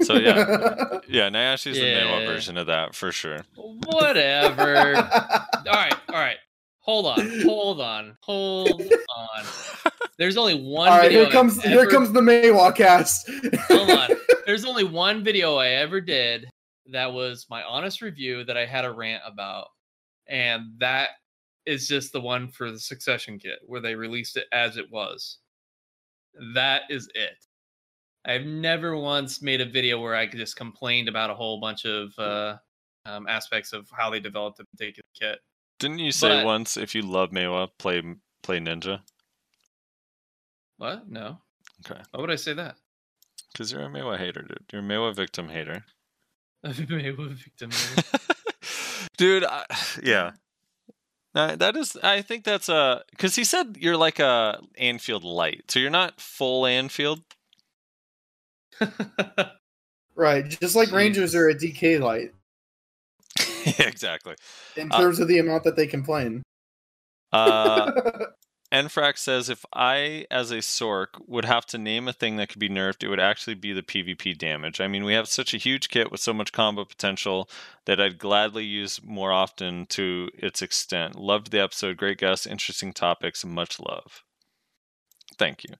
[0.00, 0.36] So yeah,
[1.08, 2.26] yeah, Nayashe's the Maehwa Yeah.
[2.26, 3.44] version of that for sure.
[3.56, 4.96] Whatever.
[4.96, 6.36] all right, all right.
[6.80, 9.44] Hold on, hold on, hold on.
[10.18, 11.24] There's only one All right, video.
[11.24, 13.28] here comes I've here comes the Maehwa cast.
[13.68, 14.10] Hold on.
[14.46, 16.46] There's only one video I ever did
[16.90, 19.68] that was my honest review that I had a rant about,
[20.26, 21.10] and that
[21.66, 25.38] is just the one for the Succession kit where they released it as it was.
[26.54, 27.44] That is it.
[28.24, 32.12] I've never once made a video where I just complained about a whole bunch of
[32.18, 32.56] uh,
[33.06, 35.38] um, aspects of how they developed a particular kit.
[35.78, 38.02] Didn't you say But- once if you love Maehwa, play
[38.42, 39.00] play Ninja?
[40.78, 41.08] What?
[41.08, 41.38] No.
[41.86, 42.76] Okay, Why would I say that?
[43.52, 44.64] because you're a Maehwa hater, dude.
[44.72, 45.84] You're a Maehwa victim hater,
[46.66, 47.70] Mayweather victim.
[49.16, 49.44] dude.
[49.44, 49.64] I,
[50.02, 50.32] yeah,
[51.34, 51.96] Uh, that is.
[52.02, 56.20] I think that's a because he said you're like a Anfield light, so you're not
[56.20, 57.20] full Anfield.
[60.16, 60.92] right, just like Jeez.
[60.92, 62.32] Rangers are a DK light
[63.64, 64.34] yeah, exactly.
[64.76, 66.42] in Uh, terms of the amount that they complain.
[67.32, 67.90] Uh,
[68.70, 72.58] Enfrax says if I, as a Sork, would have to name a thing that could
[72.58, 74.78] be nerfed, it would actually be the PvP damage.
[74.78, 77.48] I mean, we have such a huge kit with so much combo potential
[77.86, 81.16] that I'd gladly use more often to its extent.
[81.16, 84.22] Loved the episode, great guests, interesting topics, much love.
[85.38, 85.76] Thank you.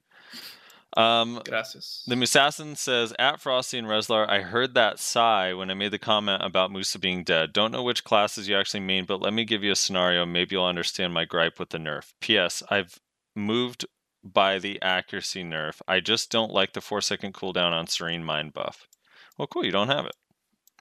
[0.97, 2.03] Um, Gracias.
[2.07, 5.99] the Musassin says, at Frosty and Reslar, I heard that sigh when I made the
[5.99, 7.53] comment about Musa being dead.
[7.53, 10.25] Don't know which classes you actually mean, but let me give you a scenario.
[10.25, 12.13] Maybe you'll understand my gripe with the nerf.
[12.21, 12.63] P.S.
[12.71, 12.99] I've
[13.37, 13.85] moved
[14.25, 15.81] by the accuracy nerf.
[15.87, 18.89] I just don't like the four second cooldown on Serene Mind buff.
[19.37, 19.65] Well, cool.
[19.65, 20.17] You don't have it,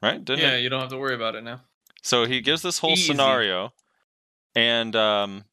[0.02, 0.24] right?
[0.24, 0.61] Didn't yeah, it?
[0.61, 1.61] you don't have to worry about it now.
[2.02, 3.11] So he gives this whole Easy.
[3.11, 3.74] scenario,
[4.56, 5.45] and um,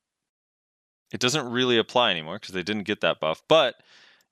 [1.12, 3.42] it doesn't really apply anymore because they didn't get that buff.
[3.48, 3.74] But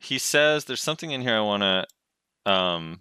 [0.03, 2.51] he says there's something in here I want to.
[2.51, 3.01] Um,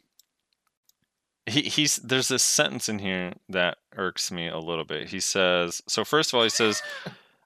[1.45, 5.09] he he's there's this sentence in here that irks me a little bit.
[5.09, 6.03] He says so.
[6.03, 6.81] First of all, he says.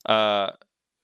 [0.07, 0.51] Uh,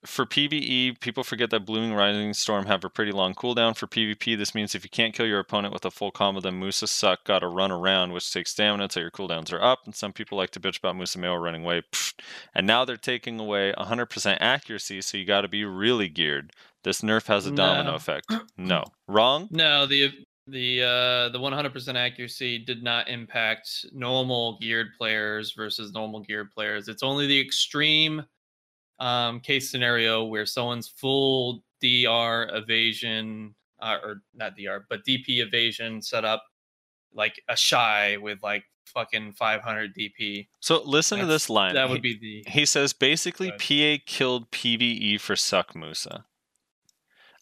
[0.06, 3.76] for PvE, people forget that Blooming Rising Storm have a pretty long cooldown.
[3.76, 6.60] For PvP, this means if you can't kill your opponent with a full combo, then
[6.60, 9.80] Musa suck gotta run around, which takes stamina until your cooldowns are up.
[9.86, 11.84] And some people like to bitch about Musa Mail running away.
[11.92, 12.16] Pfft.
[12.56, 16.52] And now they're taking away 100% accuracy, so you gotta be really geared.
[16.84, 17.96] This nerf has a domino No.
[17.96, 18.32] effect.
[18.58, 18.84] No.
[19.08, 19.48] Wrong?
[19.52, 20.12] No, the
[20.48, 26.88] the uh the 100% accuracy did not impact normal geared players versus normal geared players.
[26.88, 28.26] It's only the extreme
[29.00, 36.02] um case scenario where someone's full DR evasion uh, or not DR, but DP evasion
[36.02, 36.44] set up
[37.14, 40.48] like a shy with like fucking 500 DP.
[40.60, 41.74] So listen to this line.
[41.74, 43.52] That He- would be the He says basically.
[43.52, 46.26] PA killed PvE for Succ Musa.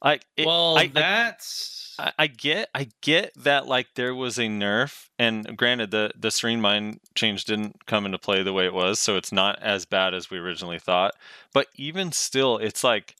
[0.03, 4.43] Like it, well, I- that's I, I get I get that like there was a
[4.43, 8.73] nerf and granted the the serene mind change didn't come into play the way it
[8.73, 11.13] was so it's not as bad as we originally thought
[11.53, 13.15] but even still it's like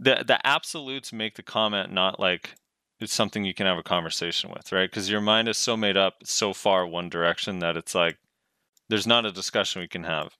[0.00, 2.54] the the absolutes make the comment not like
[3.00, 4.90] it's something you can have a conversation with right?
[4.90, 8.16] Because your mind is so made up so far one direction that it's like
[8.88, 10.37] there's not a discussion we can have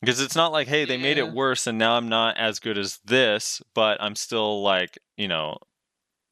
[0.00, 2.78] because it's not like hey they made it worse and now i'm not as good
[2.78, 5.56] as this but i'm still like you know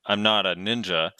[0.07, 1.11] i'm not a ninja.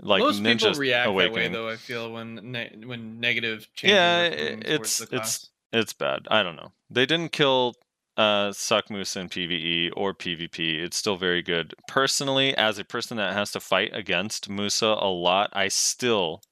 [0.00, 1.68] Like most ninja people react awakening that way though.
[1.70, 5.92] I feel when ne- when negative changes Yeah, are i- coming towards it's- it's- it's
[5.92, 6.26] bad.
[6.30, 6.72] I don't know.
[6.90, 7.74] They didn't kill
[8.16, 11.74] uh suck moose in pve or pvp it's still very good.
[11.88, 16.42] Personally as a person that has to fight against musa a lot i still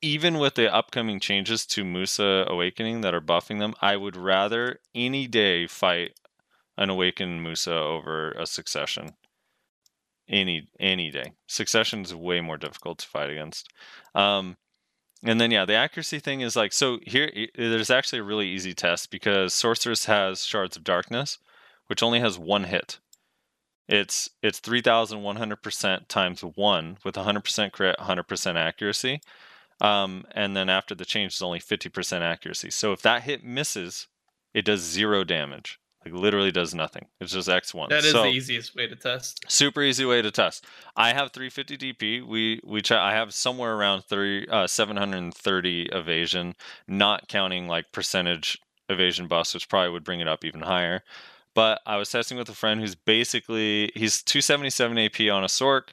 [0.00, 4.78] even with the upcoming changes to musa awakening that are buffing them i would rather
[4.94, 6.12] any day fight
[6.76, 9.14] an awakened musa over a succession
[10.28, 13.68] any any day succession is way more difficult to fight against
[14.14, 14.56] um
[15.24, 18.74] and then yeah, the accuracy thing is like so here there's actually a really easy
[18.74, 21.38] test because sorceress has shards of darkness,
[21.88, 22.98] which only has one hit.
[23.88, 29.20] It's it's 3100% times 1 with 100% crit, 100% accuracy.
[29.80, 32.70] Um, and then after the change is only 50% accuracy.
[32.70, 34.08] So if that hit misses,
[34.54, 35.78] it does 0 damage.
[36.04, 37.06] Like literally does nothing.
[37.20, 37.88] It's just X1.
[37.88, 39.44] That is so, the easiest way to test.
[39.48, 40.64] super easy way to test.
[40.96, 42.26] I have 350 DP.
[42.26, 46.54] We we ch- I have somewhere around 30 uh, 730 evasion,
[46.86, 48.58] not counting like percentage
[48.88, 51.02] evasion buffs, which probably would bring it up even higher.
[51.54, 55.88] But I was testing with a friend who's basically he's 277 AP on a Sork.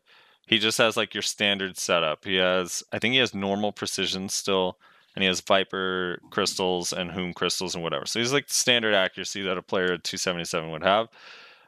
[0.48, 2.26] He just has like your standard setup.
[2.26, 4.78] He has I think he has normal precision still,
[5.16, 8.06] and he has Viper crystals and Whom crystals and whatever.
[8.06, 11.08] So he's like standard accuracy that a player at 277 would have.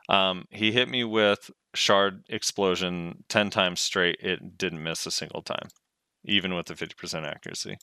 [0.09, 4.17] Um, he hit me with shard explosion 10 times straight.
[4.22, 5.67] It didn't miss a single time,
[6.25, 7.77] even with the 50% accuracy,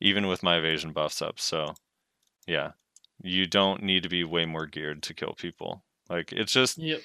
[0.00, 1.38] even with my evasion buffs up.
[1.38, 1.74] So,
[2.46, 2.72] yeah,
[3.22, 5.84] you don't need to be way more geared to kill people.
[6.08, 7.00] Like, it's just, Yep.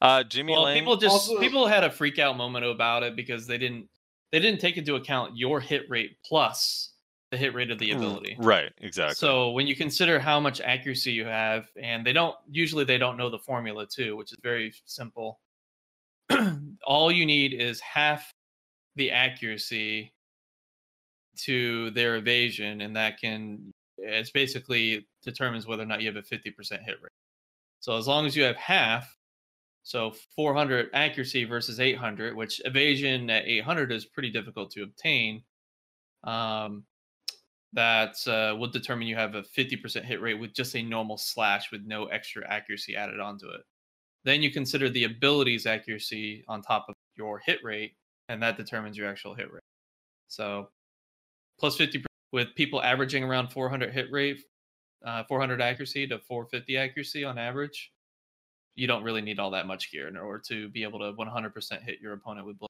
[0.00, 0.78] Uh, Jimmy Well, Lang.
[0.78, 3.88] people just Also- people had a freak out moment about it because they didn't
[4.32, 6.92] they didn't take into account your hit rate plus
[7.30, 8.36] the hit rate of the ability.
[8.38, 9.14] Right, exactly.
[9.14, 13.16] So when you consider how much accuracy you have, and they don't usually they don't
[13.16, 15.40] know the formula too, which is very simple.
[16.86, 18.32] All you need is half
[18.96, 20.12] the accuracy
[21.40, 26.22] to their evasion, and that can it's basically determines whether or not you have a
[26.22, 27.10] 50% hit rate.
[27.80, 29.17] So as long as you have half,
[29.82, 35.42] so 400 accuracy versus 800, which evasion at 800 is pretty difficult to obtain.
[36.24, 36.84] Um,
[37.74, 41.70] that uh, will determine you have a 50% hit rate with just a normal slash
[41.70, 43.60] with no extra accuracy added onto it.
[44.24, 47.92] Then you consider the abilities accuracy on top of your hit rate,
[48.28, 49.62] and that determines your actual hit rate.
[50.28, 50.68] So
[51.58, 54.40] plus 50 with people averaging around 400 hit rate,
[55.04, 57.92] uh, 400 accuracy to 450 accuracy on average.
[58.78, 61.82] You don't really need all that much gear in order to be able to 100%
[61.82, 62.68] hit your opponent with blood.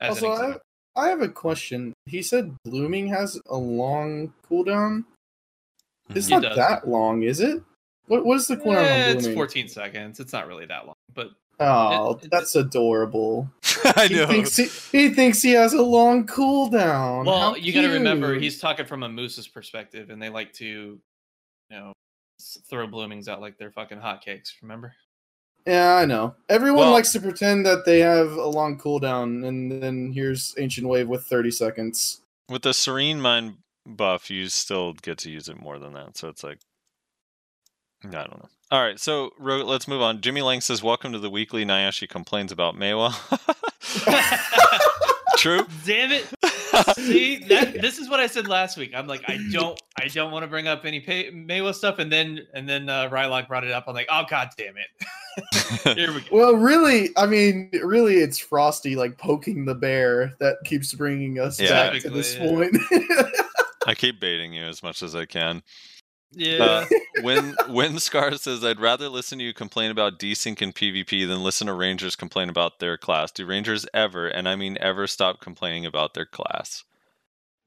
[0.00, 0.60] As Also, I, example.
[0.94, 1.94] I have a question.
[2.04, 5.04] He said blooming has a long cooldown.
[6.10, 6.42] It's Mhm.
[6.42, 7.62] Not that long, is it?
[8.08, 10.20] What what is the cooldown Eh, it's 14 seconds.
[10.20, 11.30] It's not really that long, but
[11.60, 13.50] Oh, It- it- that's adorable.
[13.96, 14.66] I He thinks he,
[14.96, 17.26] he thinks he has a long cooldown.
[17.26, 20.52] Well, How you got to remember he's talking from a moose's perspective, and they like
[20.54, 21.00] to, you
[21.70, 21.92] know,
[22.68, 24.52] throw bloomings out like they're fucking hotcakes.
[24.62, 24.94] Remember?
[25.66, 26.34] Yeah, I know.
[26.48, 30.86] Everyone Well- likes to pretend that they have a long cooldown, and then here's Ancient
[30.88, 32.20] Wave with 30 seconds.
[32.48, 36.16] With the Serene Mind buff, you still get to use it more than that.
[36.16, 36.58] So it's like,
[38.04, 38.48] I don't know.
[38.70, 40.20] All right, so Ro- let's move on.
[40.20, 43.12] Jimmy Lang says, "Welcome to the weekly Nayashe complains about Maehwa."
[45.36, 45.66] True.
[45.84, 46.26] Damn it!
[46.94, 48.92] See, that, this is what I said last week.
[48.94, 52.10] I'm like, I don't, I don't want to bring up any pay, Maehwa stuff, and
[52.10, 53.84] then, and then uh, Rylock brought it up.
[53.86, 55.96] I'm like, oh god damn it!
[55.96, 56.26] Here we go.
[56.32, 61.60] Well, really, I mean, really, it's Frosty like poking the bear that keeps bringing us
[61.60, 61.90] Yeah.
[61.90, 63.26] back to this Typically, point.
[63.86, 65.62] I keep baiting you as much as I can.
[66.32, 66.62] Yeah.
[66.62, 66.86] Uh,
[67.22, 71.42] when when Scar says, "I'd rather listen to you complain about desync and PvP than
[71.42, 75.40] listen to Rangers complain about their class." Do Rangers ever, and I mean ever, stop
[75.40, 76.84] complaining about their class?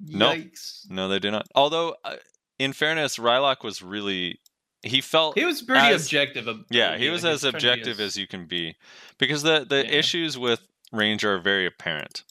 [0.04, 0.32] no.
[0.32, 0.90] Yikes.
[0.90, 1.48] No, they do not.
[1.54, 2.16] Although, uh,
[2.58, 4.40] in fairness, Rylock was really
[4.84, 6.48] he felt He was pretty As- objective.
[6.72, 8.76] yeah he was as objective as you can be
[9.20, 9.92] because the the Yeah.
[9.92, 12.24] issues with Ranger are very apparent,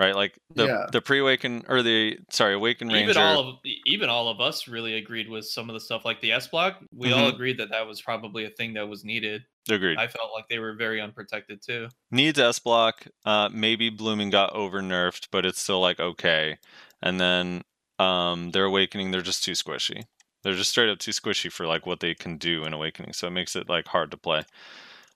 [0.00, 0.16] right?
[0.16, 0.86] Like the Yeah.
[0.90, 3.10] the pre awaken or the sorry awaken Ranger.
[3.10, 6.22] even all of even all of us really agreed with some of the stuff like
[6.22, 6.82] the S block.
[6.92, 7.34] We all Mhm.
[7.34, 9.44] agreed that that was probably a thing that was needed.
[9.68, 9.98] Agreed.
[9.98, 11.88] I felt like they were very unprotected too.
[12.10, 13.06] needs S block.
[13.26, 16.56] Uh, maybe Blooming got over nerfed, but it's still like okay.
[17.02, 17.62] And then
[17.98, 20.04] um, their awakening, they're just too squishy.
[20.42, 23.26] They're just straight up too squishy for like what they can do in awakening, so
[23.26, 24.44] it makes it like hard to play.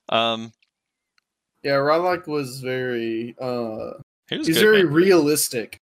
[0.09, 0.53] Um,
[1.63, 3.93] yeah, Rylak was very uh
[4.29, 4.93] he was he's very man.
[4.93, 5.77] realistic.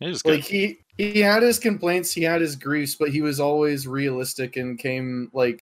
[0.00, 0.36] He was good.
[0.36, 4.56] Like he he had his complaints, he had his griefs, but he was always realistic
[4.56, 5.60] and came like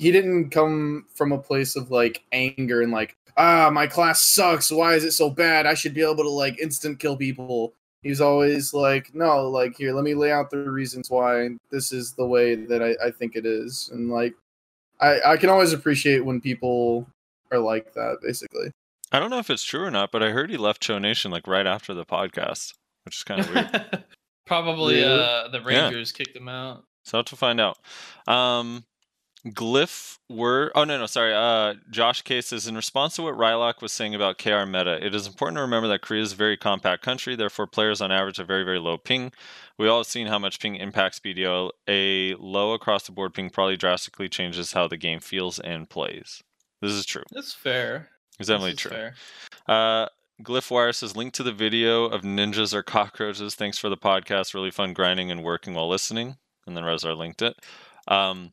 [0.00, 4.72] he didn't come from a place of like anger and like ah my class sucks
[4.72, 8.20] why is it so bad i should be able to like instant kill people he's
[8.20, 12.26] always like no like here let me lay out the reasons why this is the
[12.26, 14.34] way that i, I think it is and like
[15.00, 17.06] I, I can always appreciate when people
[17.52, 18.72] are like that basically
[19.12, 21.30] I don't know if it's true or not, but I heard he left Cho Nation
[21.30, 22.74] like right after the podcast,
[23.04, 24.04] which is kind of weird.
[24.46, 25.12] probably Really?
[25.12, 25.84] uh, the Yeah.
[25.84, 26.84] Rangers kicked him out.
[27.04, 27.78] So to find out.
[28.28, 28.84] Um,
[29.46, 33.80] Glyph were oh no no sorry uh Josh K says in response to what Rylock
[33.80, 36.58] was saying about KR meta it is important to remember that Korea is a very
[36.58, 39.32] compact country therefore players on average have very very low ping
[39.78, 43.48] we all have seen how much ping impacts BDO a low across the board ping
[43.48, 46.42] probably drastically changes how the game feels and plays
[46.82, 48.10] this is true That's fair.
[48.40, 49.14] It's definitely true fair.
[49.68, 50.06] uh,
[50.42, 53.54] Glyphwire says, link to the video of ninjas or cockroaches.
[53.54, 54.54] Thanks for the podcast.
[54.54, 56.38] Really fun grinding and working while listening.
[56.66, 57.56] And then Rezar linked it.
[58.08, 58.52] Um,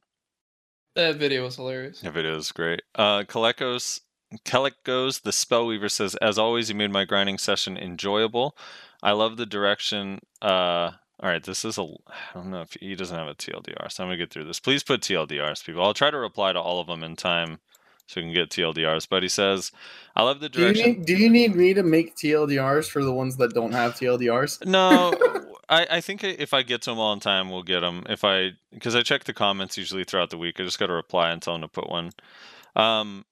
[0.95, 2.01] That video was hilarious.
[2.01, 2.81] the video is great.
[2.95, 4.01] Uh, Kalekos,
[4.43, 8.57] Kelekos, the Spellweaver says, as always, you made my grinding session enjoyable.
[9.01, 10.19] I love the direction.
[10.41, 11.83] Uh, all right, this is a.
[11.83, 14.59] I don't know if he doesn't have a TLDR, so I'm gonna get through this.
[14.59, 15.83] Please put TLDRs, people.
[15.83, 17.59] I'll try to reply to all of them in time
[18.07, 19.07] so we can get TLDRs.
[19.09, 19.71] But he says,
[20.15, 20.91] I love the do you, direction.
[20.91, 24.65] need, do you need me to make tldrs for the ones that don't have tldrs
[24.65, 25.13] No,
[25.69, 28.03] I, I think if I get to them all in time, we'll get them.
[28.09, 30.93] If I because I check the comments usually throughout the week, I just got to
[30.93, 32.11] reply and tell them to put one.
[32.75, 33.25] Um,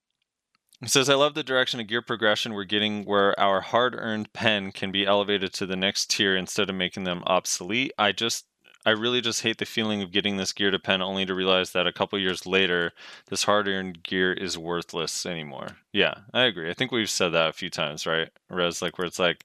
[0.86, 4.92] says, "I love the direction of gear progression we're getting, where our hard-earned pen can
[4.92, 7.94] be elevated to the next tier instead of making them obsolete.
[7.98, 8.46] I just."
[8.86, 11.72] I really just hate the feeling of getting this gear to pen only to realize
[11.72, 12.92] that a couple years later,
[13.30, 15.78] this hard earned gear is worthless anymore.
[15.92, 16.70] Yeah, I agree.
[16.70, 18.30] I think we've said that a few times, right?
[18.50, 19.44] Res, like where it's like,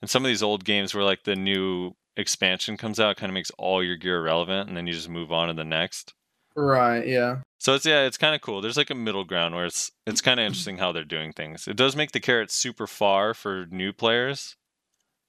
[0.00, 3.34] in some of these old games where like the new expansion comes out kind of
[3.34, 6.12] makes all your gear irrelevant and then you just move on to the next
[6.54, 9.64] right yeah so it's yeah it's kind of cool there's like a middle ground where
[9.64, 10.48] it's it's kind of mm-hmm.
[10.48, 14.56] interesting how they're doing things it does make the carrot super far for new players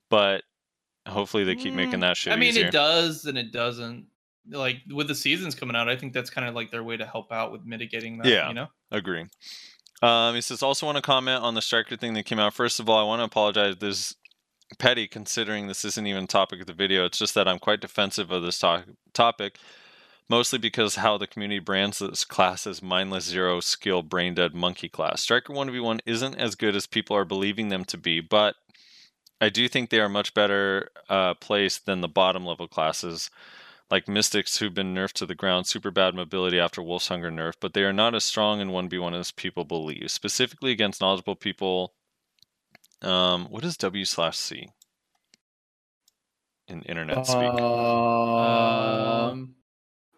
[0.10, 0.44] but
[1.08, 4.08] hopefully they keep making Mm, that shit I mean, easier it does and it doesn't.
[4.50, 7.06] Like with the seasons coming out, I think that's kind of like their way to
[7.06, 8.28] help out with mitigating that.
[8.28, 8.50] Yeah.
[8.50, 8.68] You know.
[8.92, 9.26] Agree.
[10.02, 12.54] Um, he says, also want to comment on the striker thing that came out.
[12.54, 13.78] First of all, I want to apologize.
[13.78, 14.16] This
[14.80, 17.06] petty considering this isn't even topic of the video.
[17.06, 18.84] It's just that I'm quite defensive of this to-
[19.14, 19.58] topic,
[20.30, 24.90] mostly because how the community brands this class as mindless zero skill brain dead monkey
[24.90, 25.22] class.
[25.22, 28.56] Striker 1v1 isn't as good as people are believing them to be, but
[29.42, 33.30] I do think they are much better uh, placed than the bottom level classes
[33.94, 37.54] like Mystics who've been nerfed to the ground, super bad mobility after Wolf's Hunger nerf,
[37.60, 41.94] but they are not as strong in 1v1 as people believe, specifically against knowledgeable people.
[43.04, 44.70] Um, what is W slash C
[46.68, 47.38] in internet speak?
[47.38, 49.56] Uh, Um.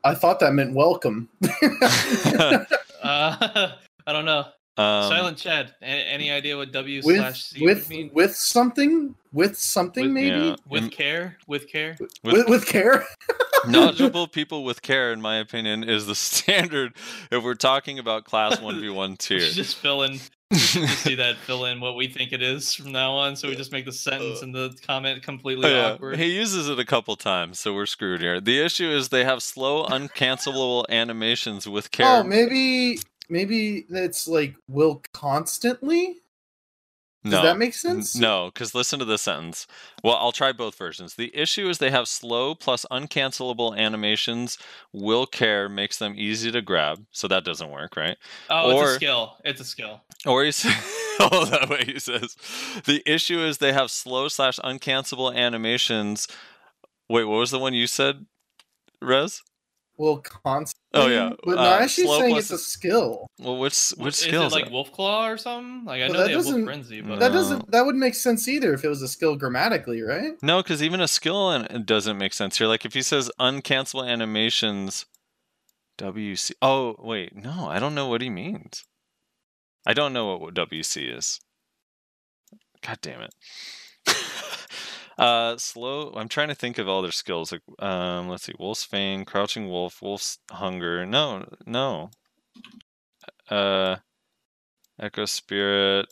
[0.05, 1.29] I thought that meant welcome.
[3.03, 3.69] Uh,
[4.07, 4.45] I don't know.
[4.77, 5.73] Um, Silent Chad.
[5.81, 8.09] a- Any idea what W slash C with would mean?
[8.13, 10.55] with something with something With- maybe yeah.
[10.67, 11.37] With Im- care.
[11.47, 11.97] With care.
[12.23, 13.05] with- with, with care.
[13.67, 16.93] knowledgeable people with care, in my opinion, is the standard
[17.31, 19.39] if we're talking about class one v one We tier.
[19.39, 20.19] just fill in.
[20.51, 23.35] we should just see that fill in what we think it is from now on.
[23.35, 25.91] So we just make the sentence and the comment completely Oh, yeah.
[25.93, 26.17] awkward.
[26.19, 28.39] He uses it a couple times, so we're screwed here.
[28.39, 32.05] The issue is they have slow, uncancelable animations with care.
[32.07, 36.17] Oh, maybe maybe it's like will constantly.
[37.25, 37.41] Does no.
[37.41, 38.15] that make sense?
[38.15, 39.65] No, because listen to the sentence.
[40.03, 41.15] Well, I'll try both versions.
[41.15, 44.59] The issue is they have slow plus uncancelable animations.
[44.93, 48.15] Will care makes them easy to grab, so that doesn't work, right?
[48.51, 49.37] oh, it's a skill.
[49.43, 50.01] It's a skill.
[50.27, 50.75] Or he says,
[51.19, 52.35] oh, that way he says.
[52.85, 56.27] The issue is they have slow slash uncancelable animations.
[57.09, 58.27] Wait, what was the one you said,
[59.01, 59.41] Rez?
[59.97, 60.84] Will constantly.
[60.97, 63.27] Oh, yeah, but uh, no, actually slow saying it's a skill.
[63.39, 64.53] Well, which which is skills?
[64.53, 65.83] it like Wolf Claw or something?
[65.85, 67.71] Like I Well, know that they have Wolf doesn't- Frenzy, but That doesn't.
[67.71, 70.33] That wouldn't make sense either if it was a skill grammatically, right?
[70.41, 72.67] No, because even a skill and it doesn't make sense here.
[72.67, 75.05] Like if he says uncancelable animations,
[75.97, 76.53] WC.
[76.61, 78.83] Oh wait, no, I don't know what he means.
[79.85, 81.39] I don't know what WC is.
[82.81, 83.33] God damn it.
[85.17, 86.11] Uh, slow.
[86.15, 87.51] I'm trying to think of all their skills.
[87.51, 91.05] Like, um, let's see, Wolf's Fang, Crouching Wolf, Wolf's Hunger.
[91.05, 92.09] No, no.
[93.49, 93.97] Uh,
[94.99, 96.07] Echo Spirit,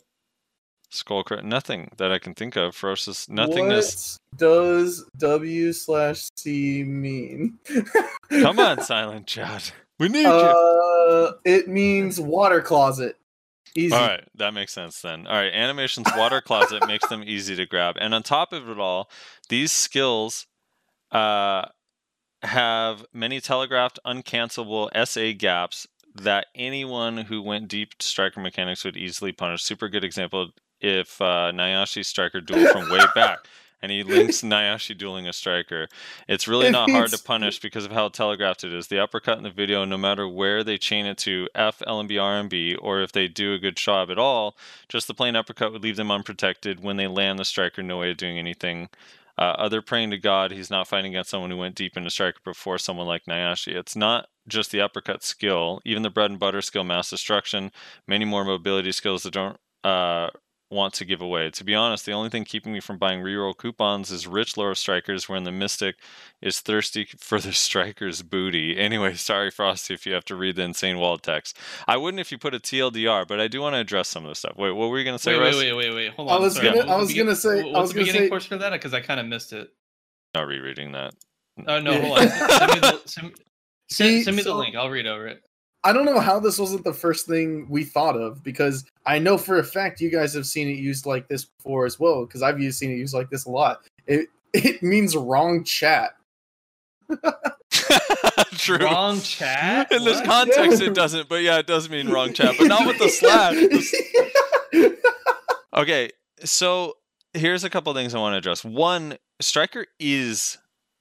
[0.90, 2.74] Skull Cra- Nothing that I can think of.
[2.74, 3.28] Ferocious.
[3.28, 4.18] Nothingness.
[4.30, 7.58] What does W slash C mean?
[8.30, 9.72] Come on, Silent Chat.
[9.98, 10.28] We need you.
[10.28, 13.16] Uh, it means water closet.
[13.76, 13.94] Easy.
[13.94, 15.26] All right, that makes sense then.
[15.26, 18.78] All right, animations water closet makes them easy to grab, and on top of it
[18.78, 19.10] all,
[19.48, 20.46] these skills
[21.10, 21.66] uh,
[22.42, 28.96] have many telegraphed, uncancelable SA gaps that anyone who went deep to striker mechanics would
[28.96, 29.62] easily punish.
[29.62, 33.38] Super good example if uh, Nayashe's striker duel from way back.
[33.84, 35.88] And he links Nayashe dueling a striker.
[36.26, 38.86] It's really not hard to punish because of how telegraphed it is.
[38.86, 42.78] The uppercut in the video, no matter where they chain it to F, LMB, RMB,
[42.80, 44.56] or if they do a good job at all,
[44.88, 46.82] just the plain uppercut would leave them unprotected.
[46.82, 48.88] When they land the striker, no way of doing anything.
[49.36, 52.38] Uh, other praying to God, he's not fighting against someone who went deep into striker
[52.42, 53.68] before someone like Nayashe.
[53.76, 57.70] It's not just the uppercut skill, even the bread and butter skill, mass destruction,
[58.08, 60.30] many more mobility skills that don't uh,
[60.74, 61.48] want to give away.
[61.50, 64.74] To be honest, the only thing keeping me from buying reroll coupons is rich lore
[64.74, 65.96] strikers, wherein the mystic
[66.42, 68.76] is thirsty for the striker's booty.
[68.76, 71.56] Anyway, sorry, Frosty, if you have to read the insane wall text.
[71.88, 74.30] I wouldn't if you put a TLDR, but I do want to address some of
[74.30, 74.56] this stuff.
[74.56, 75.56] Wait, what were you going to say, wait, wait, Russ?
[75.56, 76.12] wait, wait, wait.
[76.14, 76.42] Hold I on.
[76.42, 78.72] was gonna- I was gonna say- I What's was the beginning say- portion of that?
[78.72, 79.68] Because I kind of missed it.
[80.34, 81.14] Not rereading that.
[81.68, 82.00] Oh no, Yeah.
[82.00, 82.28] hold on.
[82.28, 83.32] Send me the, send,
[83.90, 84.74] send, send me the so- link.
[84.74, 85.40] I'll read over it.
[85.84, 89.36] I don't know how this wasn't the first thing we thought of because I know
[89.36, 92.42] for a fact you guys have seen it used like this before as well because
[92.42, 93.80] I've used seen it used like this a lot.
[94.06, 96.12] It it means wrong chat.
[98.56, 98.78] True.
[98.78, 99.92] Wrong chat.
[99.92, 100.26] In this What?
[100.26, 100.88] context, Yeah.
[100.88, 103.56] it doesn't, but yeah, it does mean wrong chat, but not with the slash.
[105.76, 106.08] Okay,
[106.44, 106.94] so
[107.32, 108.64] here's a couple things I want to address.
[108.64, 110.56] One, Striker is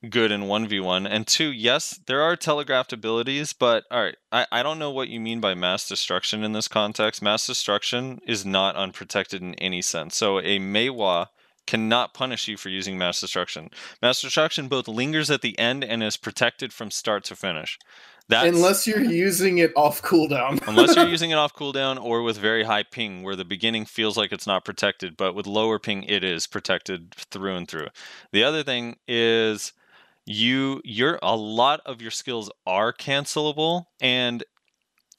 [0.10, 4.64] good in 1v1, and two, yes, there are telegraphed abilities, but all right, I, I
[4.64, 7.22] don't know what you mean by mass destruction in this context.
[7.22, 10.16] Mass destruction is not unprotected in any sense.
[10.16, 11.28] So a Maehwa
[11.66, 13.70] cannot punish you for using mass destruction.
[14.02, 17.80] Mass destruction both lingers at the end and is protected from start to finish.
[18.30, 20.62] That's, Unless you're using it off cooldown.
[20.68, 24.18] unless you're using it off cooldown or with very high ping where the beginning feels
[24.18, 27.88] like it's not protected but with lower ping it is protected through and through
[28.32, 29.74] the other thing is
[30.26, 34.44] you your a lot of your skills are cancelable and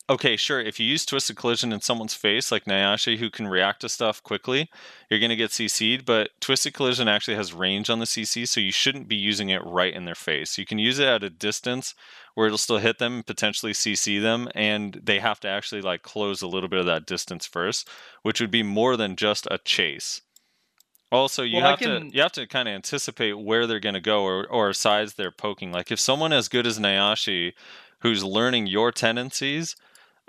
[0.08, 3.80] okay sure if you use twisted collision in someone's face like Nayashe who can react
[3.80, 4.68] to stuff quickly
[5.10, 8.60] you're going to get CC'd but twisted collision actually has range on the CC so
[8.60, 11.30] you shouldn't be using it right in their face you can use it at a
[11.30, 11.94] distance
[12.34, 16.42] where it'll still hit them potentially CC them, and they have to actually like close
[16.42, 17.88] a little bit of that distance first,
[18.22, 20.20] which would be more than just a chase.
[21.14, 23.94] Also, you Well, have can- to you have to kind of anticipate where they're going
[23.94, 25.70] to go or or sides they're poking.
[25.72, 27.52] Like if someone as good as Nayashe,
[28.00, 29.76] who's learning your tendencies,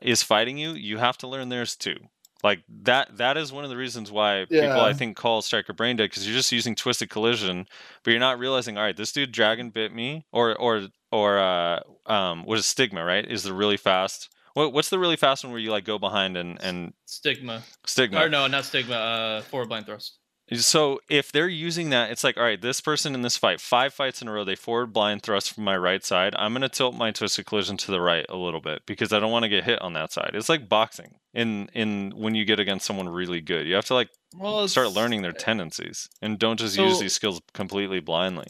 [0.02, 1.98] is fighting you, you have to learn theirs too.
[2.44, 5.96] Like that that is one of the reasons why people I think call Striker brain
[5.96, 7.66] dead because you're just using twisted collision,
[8.04, 11.80] but you're not realizing, all right, this dude dragon bit me, or or or uh
[12.06, 13.26] um what is stigma, right?
[13.26, 16.38] Is the really fast what, what's the really fast one where you like go behind
[16.38, 17.64] and and Stigma.
[17.88, 18.22] stigma?
[18.24, 18.94] Or no, not stigma.
[18.96, 20.20] Uh, forward blind thrust.
[20.54, 23.96] So if they're using that, it's like, all right, this person in this fight, five
[23.96, 26.36] fights in a row, they forward blind thrust from my right side.
[26.38, 29.32] I'm gonna tilt my twisted collision to the right a little bit because I don't
[29.32, 30.32] want to get hit on that side.
[30.36, 33.66] It's like boxing in in when you get against someone really good.
[33.66, 37.42] You have to like Well, start learning their tendencies and don't just use these skills
[37.54, 38.48] completely blindly.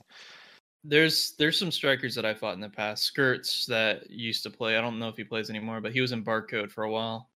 [0.83, 3.03] There's there's some strikers that I fought in the past.
[3.05, 4.77] Skirts that used to play.
[4.77, 7.29] I don't know if he plays anymore, but he was in barcode for a while.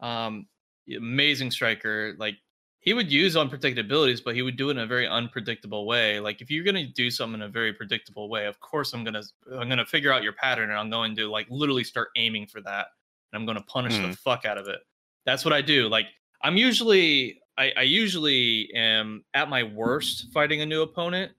[0.00, 0.46] Um,
[0.94, 2.14] amazing striker.
[2.18, 2.36] Like
[2.80, 6.18] he would use unprotected abilities, but he would do it in a very unpredictable way.
[6.20, 9.22] Like if you're gonna do something in a very predictable way, of course I'm gonna
[9.52, 12.60] I'm gonna figure out your pattern and I'm going to like literally start aiming for
[12.62, 12.88] that,
[13.32, 14.18] and I'm gonna punish the Mhm.
[14.18, 14.80] fuck out of it.
[15.26, 15.88] That's what I do.
[15.88, 16.06] Like
[16.42, 21.32] I'm usually I, I usually am at my worst fighting a new opponent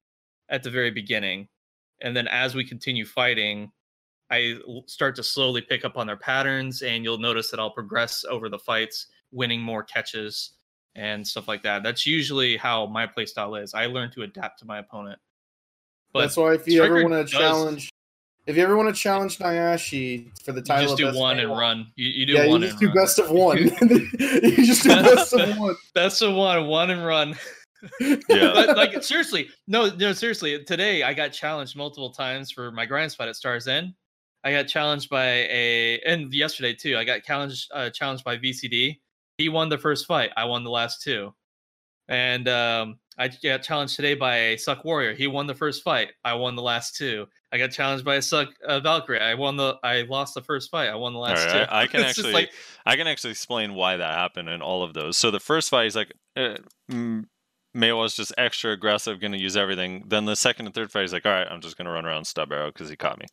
[0.49, 1.47] at the very beginning.
[2.01, 3.71] And then as we continue fighting,
[4.29, 8.23] I start to slowly pick up on their patterns, and you'll notice that I'll progress
[8.25, 10.53] over the fights, winning more catches
[10.95, 11.83] and stuff like that.
[11.83, 13.73] That's usually how my playstyle is.
[13.73, 15.19] I learn to adapt to my opponent.
[16.13, 17.89] But That's why if you ever want to does- challenge,
[18.47, 21.17] if you ever want to challenge Nayashe for the you title, just of do best
[21.19, 21.87] one and run.
[21.95, 22.95] You, you do Yeah, you one just and do run.
[22.95, 23.57] best of one.
[24.19, 25.75] you just do best of one.
[25.93, 27.35] Best of one, one and run.
[27.99, 28.17] Yeah.
[28.29, 30.63] but like seriously, no, no, seriously.
[30.65, 33.93] Today I got challenged multiple times for my grind spot at Star's End.
[34.43, 36.97] I got challenged by a, and yesterday too.
[36.97, 38.97] I got challenged, uh, challenged by VCD.
[39.41, 40.29] He won the first fight.
[40.37, 41.33] I won the last two.
[42.07, 45.15] And um, I got challenged today by a Succ Warrior.
[45.15, 46.09] He won the first fight.
[46.23, 47.25] I won the last two.
[47.51, 49.19] I got challenged by a Succ uh, Valkyrie.
[49.19, 49.77] I won the.
[49.83, 50.89] I lost the first fight.
[50.89, 51.71] I won the last right, two.
[51.71, 52.51] I, I can actually like
[52.85, 55.17] I can actually explain why that happened in all of those.
[55.17, 56.57] So the first fight, he's like, uh,
[56.91, 57.25] mm,
[57.73, 60.03] Mayo's just extra aggressive, going to use everything.
[60.05, 62.05] Then the second and third fight, he's like, all right, I'm just going to run
[62.05, 63.25] around stub arrow because he caught me.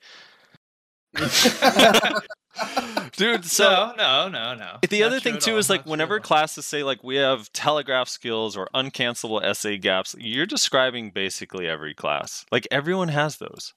[3.17, 4.79] Dude, so no, no, no, no.
[4.89, 7.53] the Not other thing too all, is like not whenever classes say like we have
[7.53, 12.45] telegraph skills or uncancelable essay gaps, you're describing basically every class.
[12.53, 13.75] Like everyone has those.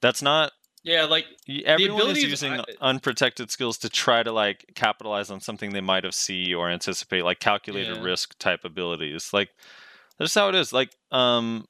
[0.00, 0.52] That's not
[0.82, 1.26] yeah, like
[1.64, 6.04] everyone is using I- unprotected skills to try to like capitalize on something they might
[6.04, 8.02] have see or anticipate, like calculated Yeah.
[8.04, 9.30] risk type abilities.
[9.32, 9.50] Like
[10.18, 10.72] that's how it is.
[10.72, 11.66] Like um,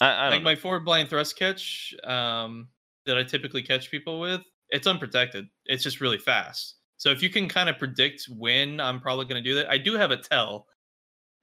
[0.00, 0.50] I, I like don't know.
[0.50, 2.68] my forward blind thrust catch um,
[3.06, 5.46] that I typically catch people with, it's unprotected.
[5.66, 6.76] It's just really fast.
[6.96, 9.78] So if you can kind of predict when I'm probably going to do that, I
[9.78, 10.66] do have a tell.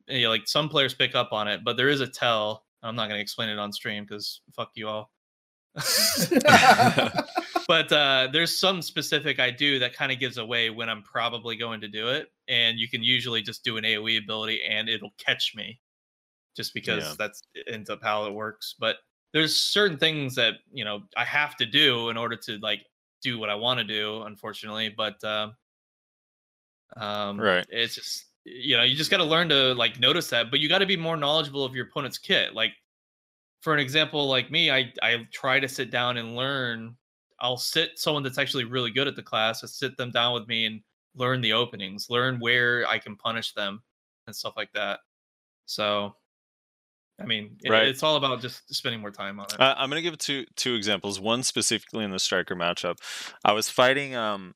[0.08, 2.66] You know, like some players pick up on it, but there is a tell.
[2.82, 5.11] I'm not going to explain it on stream because fuck you all.
[7.68, 11.56] but uh, there's some specific I do that kind of gives away when I'm probably
[11.56, 15.14] going to do it, and you can usually just do an AOE ability and it'll
[15.24, 15.80] catch me,
[16.56, 17.16] just because Yeah.
[17.18, 18.76] that's ends up how it works.
[18.77, 18.98] But
[19.34, 22.82] there's certain things that you know I have to do in order to like
[23.24, 24.24] do what I want to do.
[24.24, 25.56] Unfortunately, but um,
[26.98, 27.66] um, Right.
[27.68, 30.69] it's just you know you just got to learn to like notice that, but you
[30.69, 32.53] got to be more knowledgeable of your opponent's kit.
[32.53, 32.74] Like
[33.61, 36.98] for an example, like me, I I try to sit down and learn.
[37.40, 39.64] I'll sit someone that's actually really good at the class.
[39.64, 40.82] I sit them down with me and
[41.16, 43.84] learn the openings, learn where I can punish them
[44.27, 45.02] and stuff like that.
[45.66, 46.16] So,
[47.22, 47.88] I mean, it- Right.
[47.88, 49.59] it's all about just spending more time on it.
[49.59, 51.19] Uh, I'm gonna give two two examples.
[51.19, 52.98] One specifically in the striker matchup.
[53.45, 54.56] I was fighting um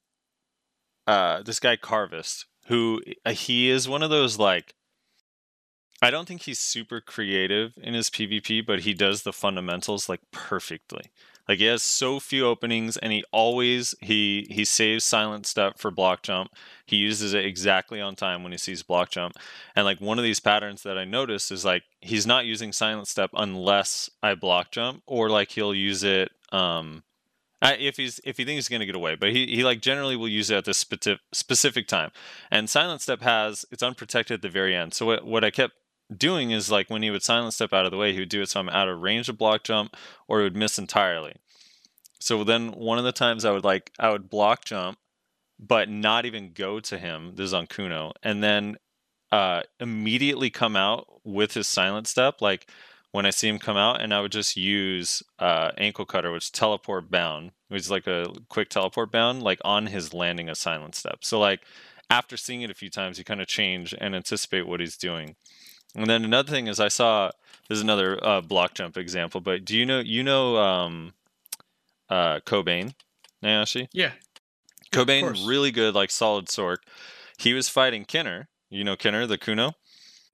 [1.05, 4.73] uh this guy Carvist, who uh, he is one of those like
[6.01, 10.21] I don't think he's super creative in his PvP, but he does the fundamentals like
[10.31, 11.05] perfectly.
[11.47, 15.91] Like he has so few openings, and he always he he saves silent step for
[15.91, 16.51] block jump.
[16.85, 19.35] He uses it exactly on time when he sees block jump.
[19.75, 23.07] And like one of these patterns that I noticed is like he's not using silent
[23.07, 27.03] step unless I block jump, or like he'll use it um
[27.61, 29.15] if he's if he thinks he's gonna get away.
[29.15, 32.11] But he he like generally will use it at this specific specific time.
[32.51, 34.93] And silent step has it's unprotected at the very end.
[34.93, 35.73] So what what I kept
[36.15, 38.41] doing is like when he would silent step out of the way, he would do
[38.41, 39.95] it so I'm out of range of block jump,
[40.27, 41.35] or he would miss entirely.
[42.19, 44.97] So then one of the times I would like I would block jump,
[45.59, 47.33] but not even go to him.
[47.35, 48.77] This is on Kuno, and then
[49.31, 52.41] uh, immediately come out with his silent step.
[52.41, 52.69] Like
[53.11, 56.51] when I see him come out, and I would just use uh, ankle cutter, which
[56.51, 60.95] teleport bound, which is like a quick teleport bound, like on his landing a silent
[60.95, 61.19] step.
[61.23, 61.61] So like
[62.09, 65.35] after seeing it a few times, you kind of change and anticipate what he's doing.
[65.95, 67.31] And then another thing is I saw
[67.67, 71.13] there's another uh, block jump example, but do you know you know um,
[72.09, 72.93] uh, Cobain,
[73.43, 73.87] Nayashe?
[73.93, 74.11] yeah,
[74.91, 75.45] Cobain, course.
[75.45, 76.77] really good, like solid Sork.
[77.37, 78.47] He was fighting Kinner.
[78.69, 79.73] You know Kinner, the Kuno.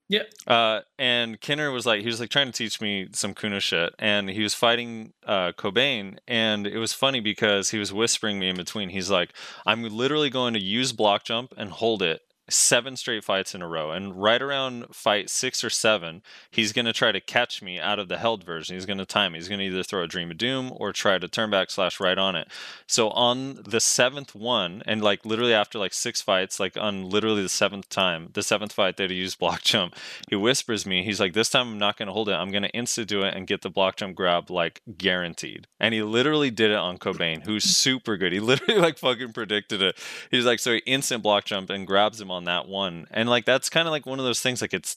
[0.08, 0.24] Yeah.
[0.46, 3.94] Uh, and Kinner was like, he was like trying to teach me some Kuno shit,
[3.98, 8.48] and he was fighting uh, Cobain, and it was funny because he was whispering me
[8.48, 8.90] in between.
[8.90, 9.32] He's like,
[9.66, 13.68] "I'm literally going to use block jump and hold it, seven straight fights in a
[13.68, 13.90] row.
[13.90, 17.98] And right around fight six or seven, he's going to try to catch me out
[17.98, 18.76] of the held version.
[18.76, 19.38] He's going to time me.
[19.38, 22.00] He's going to either throw a Dream of Doom or try to turn back slash
[22.00, 22.48] right on it.
[22.86, 27.42] So on the seventh one, and like literally after like six fights, like on literally
[27.42, 29.94] the seventh time, the seventh fight that he used block jump,
[30.28, 32.34] he whispers me, he's like, This time I'm not going to hold it.
[32.34, 35.66] I'm going to insta do it and get the block jump grab like guaranteed.
[35.80, 38.32] And he literally did it on Cobain, who's super good.
[38.32, 39.96] He literally like fucking predicted it.
[40.30, 43.06] He's like, So he instant block jump and grabs him on that one.
[43.10, 44.96] And like that's kind of like one of those things like it's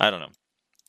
[0.00, 0.30] I don't know.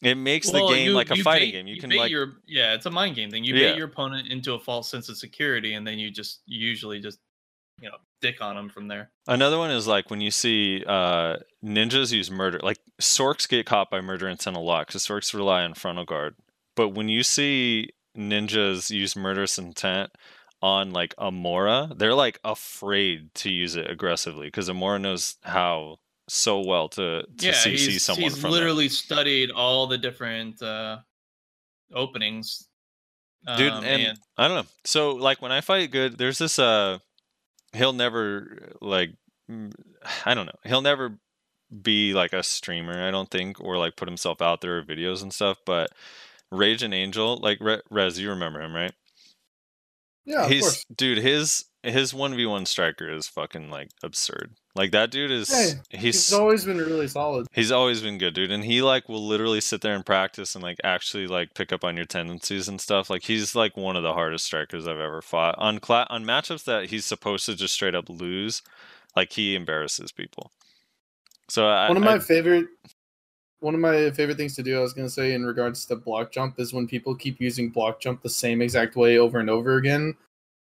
[0.02, 1.68] It makes Well, the game you- like a fighting bait- game.
[1.68, 3.44] You, can like your yeah, it's a mind game thing.
[3.44, 3.70] You Yeah.
[3.72, 7.20] bait your opponent into a false sense of security, and then you just usually just
[7.82, 9.12] you know dick on them from there.
[9.28, 13.90] Another one is like when you see uh, ninjas use murder, like Sorks get caught
[13.90, 16.36] by murder intent a lot because Sorks rely on frontal guard.
[16.76, 20.12] But when you see ninjas use murderous intent
[20.64, 25.98] on like Amora, they're like afraid to use it aggressively because Amora knows how
[26.30, 30.62] so well to, to yeah, CC he's, someone he's from literally studied all the different
[30.62, 31.00] uh,
[31.94, 32.70] openings.
[33.58, 36.98] dude Um, and, i don't know so like when i fight good there's this uh
[37.74, 39.12] he'll never like
[40.26, 41.18] i don't know he'll never
[41.82, 45.22] be like a streamer i don't think or like put himself out there or videos
[45.22, 45.92] and stuff but
[46.52, 48.94] rage and angel like Re- rez you remember him right
[50.26, 50.86] Yeah, of he's course.
[50.96, 56.02] dude his his 1v1 striker is fucking like absurd like that dude is Hey, he's
[56.30, 57.46] He's always been really solid.
[57.52, 60.64] He's always been good, dude, and he like will literally sit there and practice and
[60.64, 63.10] like actually like pick up on your tendencies and stuff.
[63.10, 66.64] Like he's like one of the hardest strikers I've ever fought on cla- on matchups
[66.64, 68.64] that he's supposed to just straight up lose.
[69.16, 70.52] Like he embarrasses people.
[71.50, 72.66] So I, one of I- my favorite
[73.64, 75.96] one of my favorite things to do i was going to say in regards to
[75.96, 79.50] block jump is when people keep using block jump the same exact way over and
[79.50, 80.16] over again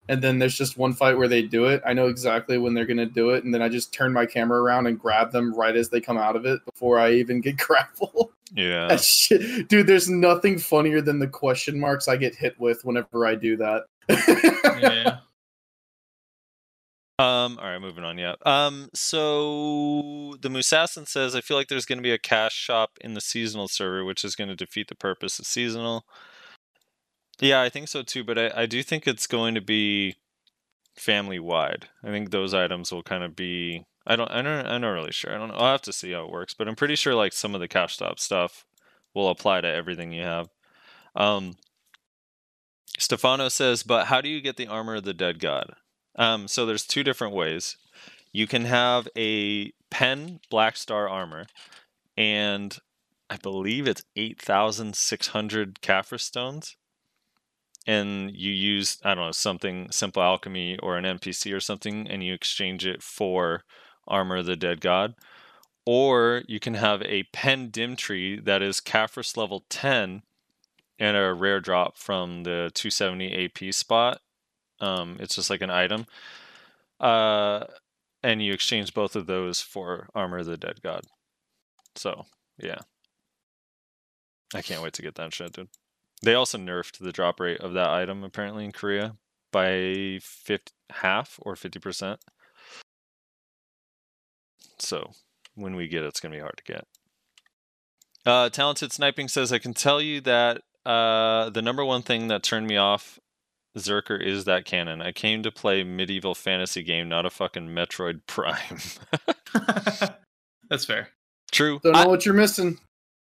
[0.09, 1.81] and then there's just one fight where they do it.
[1.85, 4.25] I know exactly when they're going to do it and then i just turn my
[4.25, 7.41] camera around and grab them right as they come out of it before i even
[7.41, 8.31] get grappled.
[8.55, 8.87] Yeah.
[8.87, 13.25] That shit- dude there's nothing funnier than the question marks i get hit with whenever
[13.25, 13.83] i do that.
[14.83, 15.19] Yeah,
[17.23, 17.59] Um.
[17.59, 18.17] All right, moving on.
[18.17, 18.35] Yeah.
[18.45, 18.89] Um.
[18.93, 23.13] So the Musassin says, I feel like there's going to be a cash shop in
[23.13, 26.05] the seasonal server, which is going to defeat the purpose of seasonal.
[27.39, 28.23] Yeah, I think so too.
[28.23, 30.15] But I, I do think it's going to be
[30.97, 31.87] family wide.
[32.03, 33.85] I think those items will kind of be.
[34.05, 34.29] I don't.
[34.31, 34.67] I don't.
[34.67, 35.33] I'm not really sure.
[35.33, 35.55] I don't know.
[35.55, 36.53] I'll have to see how it works.
[36.53, 38.65] But I'm pretty sure like some of the cash shop stuff
[39.13, 40.49] will apply to everything you have.
[41.15, 41.55] Um.
[42.99, 45.73] Stefano says, but how do you get the armor of the dead god?
[46.15, 47.77] Um, so there's two different ways.
[48.31, 51.45] You can have a pen black star armor,
[52.17, 52.77] and
[53.29, 56.75] I believe it's eight thousand six hundred Caphras stones.
[57.85, 62.23] And you use I don't know something simple alchemy or an NPC or something, and
[62.23, 63.63] you exchange it for
[64.07, 65.15] armor of the dead god.
[65.85, 70.23] Or you can have a pen dim tree that is Caphras level ten,
[70.97, 74.21] and a rare drop from the 270 AP spot
[74.83, 76.05] um, it's just like an item.
[76.99, 77.65] Uh,
[78.21, 81.05] and you exchange both of those for Armor of the Dead God.
[81.95, 82.25] So,
[82.57, 82.79] yeah.
[84.53, 85.69] I can't wait to get that shit, dude.
[86.21, 89.15] They also nerfed the drop rate of that item apparently in Korea
[89.51, 92.17] by 50, half or 50%.
[94.79, 95.11] So,
[95.55, 96.87] when we get it, it's going to be hard to get.
[98.25, 102.43] Uh, Talented Sniping says, I can tell you that uh, the number one thing that
[102.43, 103.19] turned me off
[103.77, 105.01] Zerker is that canon.
[105.01, 108.79] I came to play medieval fantasy game, not a fucking Metroid Prime.
[110.69, 111.09] that's fair.
[111.51, 111.79] True.
[111.83, 112.77] don't know I, what you're missing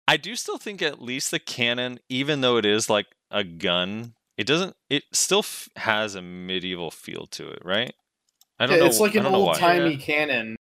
[0.07, 4.13] I do still think at least the canon, even though it is like a gun,
[4.37, 4.75] it doesn't.
[4.89, 7.93] It still f- has a medieval feel to it, right?
[8.59, 8.87] I don't Yeah, know.
[8.87, 9.47] it's like an don't know why.
[9.53, 10.55] old timey cannon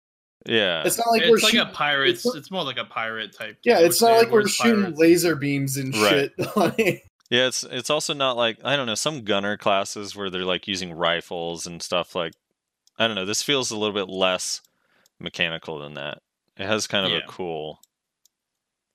[0.45, 0.83] Yeah.
[0.85, 2.25] it's not like we're it's like shooting a pirate's.
[2.25, 3.57] it's- It's more like a pirate type.
[3.63, 6.31] yeah it's not like we're shooting pirates- laser beams and Right.
[6.37, 10.29] shit like, Yeah, it's it's also not like I don't know some gunner classes where
[10.29, 12.33] they're like using rifles and stuff like
[12.97, 13.25] I don't know.
[13.25, 14.61] This feels a little bit less
[15.19, 16.19] mechanical than that.
[16.57, 17.19] It has kind of Yeah.
[17.19, 17.79] a cool,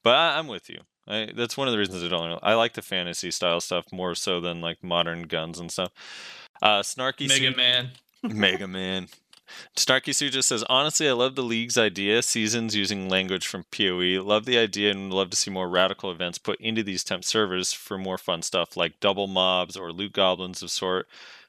[0.02, 0.80] but I, I'm with you.
[1.06, 2.38] I, that's one of the reasons I don't.
[2.42, 5.92] I like the fantasy style stuff more so than like modern guns and stuff.
[6.62, 7.90] Uh, Snarky Mega Su- Man.
[8.22, 9.08] Mega Man.
[9.76, 14.20] Starkey Sue just says, honestly, I love the league's idea, seasons using language from PoE.
[14.22, 17.72] Love the idea and love to see more radical events put into these temp servers
[17.72, 21.06] for more fun stuff like double mobs or loot goblins of sort.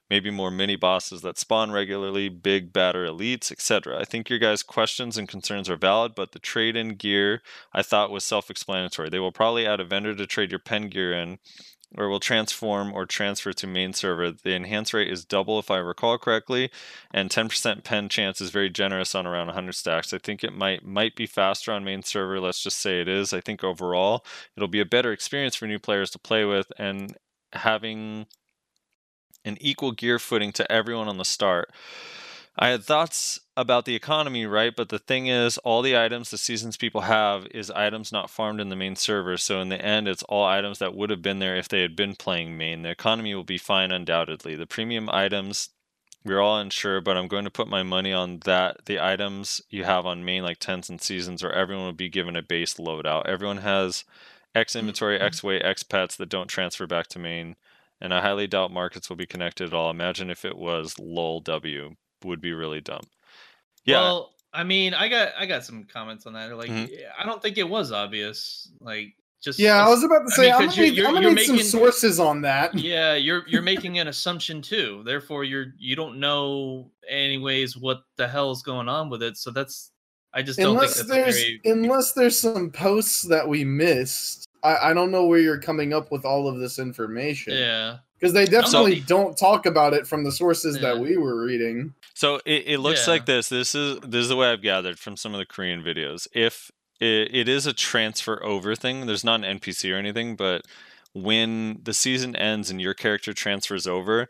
[0.08, 4.00] Maybe more mini bosses that spawn regularly, big batter elites, etc.
[4.00, 7.42] I think your guys' questions and concerns are valid, but the trade in gear
[7.74, 9.10] I thought was self explanatory.
[9.10, 11.40] They will probably add a vendor to trade your pen gear in,
[11.98, 14.32] or will transform or transfer to main server.
[14.32, 16.70] The enhance rate is double if I recall correctly,
[17.12, 20.14] and 10% pen chance is very generous on around 100 stacks.
[20.14, 22.40] I think it might might be faster on main server.
[22.40, 23.34] Let's just say it is.
[23.34, 24.26] I think overall
[24.56, 27.16] it'll be a better experience for new players to play with, and
[27.54, 28.28] having
[29.46, 31.72] an equal gear footing to everyone on the start.
[32.58, 34.74] I had thoughts about the economy, right?
[34.74, 38.62] But the thing is, all the items the seasons people have is items not farmed
[38.62, 39.36] in the main server.
[39.36, 41.98] So in the end, it's all items that would have been there if they had
[41.98, 42.84] been playing main.
[42.84, 44.56] The economy will be fine, undoubtedly.
[44.56, 45.70] The premium items,
[46.24, 48.86] we're all unsure, but I'm going to put my money on that.
[48.86, 52.38] The items you have on main, like tens and seasons, or everyone will be given
[52.38, 53.26] a base loadout.
[53.26, 54.06] Everyone has
[54.56, 54.80] X mm-hmm.
[54.80, 57.58] inventory, X weight, X pets that don't transfer back to main.
[58.00, 59.90] And I highly doubt markets will be connected at all.
[59.90, 63.04] Imagine if it was lol W would be really dumb.
[63.86, 64.02] Yeah.
[64.02, 66.56] Well, I mean, I got I got some comments on that.
[66.58, 66.90] Like, Mhm.
[67.20, 68.72] I don't think it was obvious.
[68.80, 71.06] Like, just Yeah, I was about to I say mean, I'm 'cause gonna you're- need,
[71.06, 72.74] I'm you're- gonna you're need some sources on that.
[72.80, 75.04] yeah, you're you're making an assumption too.
[75.06, 79.38] Therefore, you're you don't know anyways what the hell's going on with it.
[79.38, 79.92] So that's
[80.34, 84.90] I just don't Unless think there's very unless there's some posts that we missed, I,
[84.90, 87.54] I don't know where you're coming up with all of this information.
[87.54, 87.98] yeah.
[88.26, 91.94] Because they definitely So- don't talk about it from the sources that we were reading.
[92.14, 93.14] So it, it looks Yeah.
[93.14, 93.50] like this.
[93.50, 96.28] This is this is the way I've gathered from some of the Korean videos.
[96.34, 100.62] If it, it is a transfer over thing, there's not an NPC or anything, but
[101.14, 104.30] when the season ends and your character transfers over,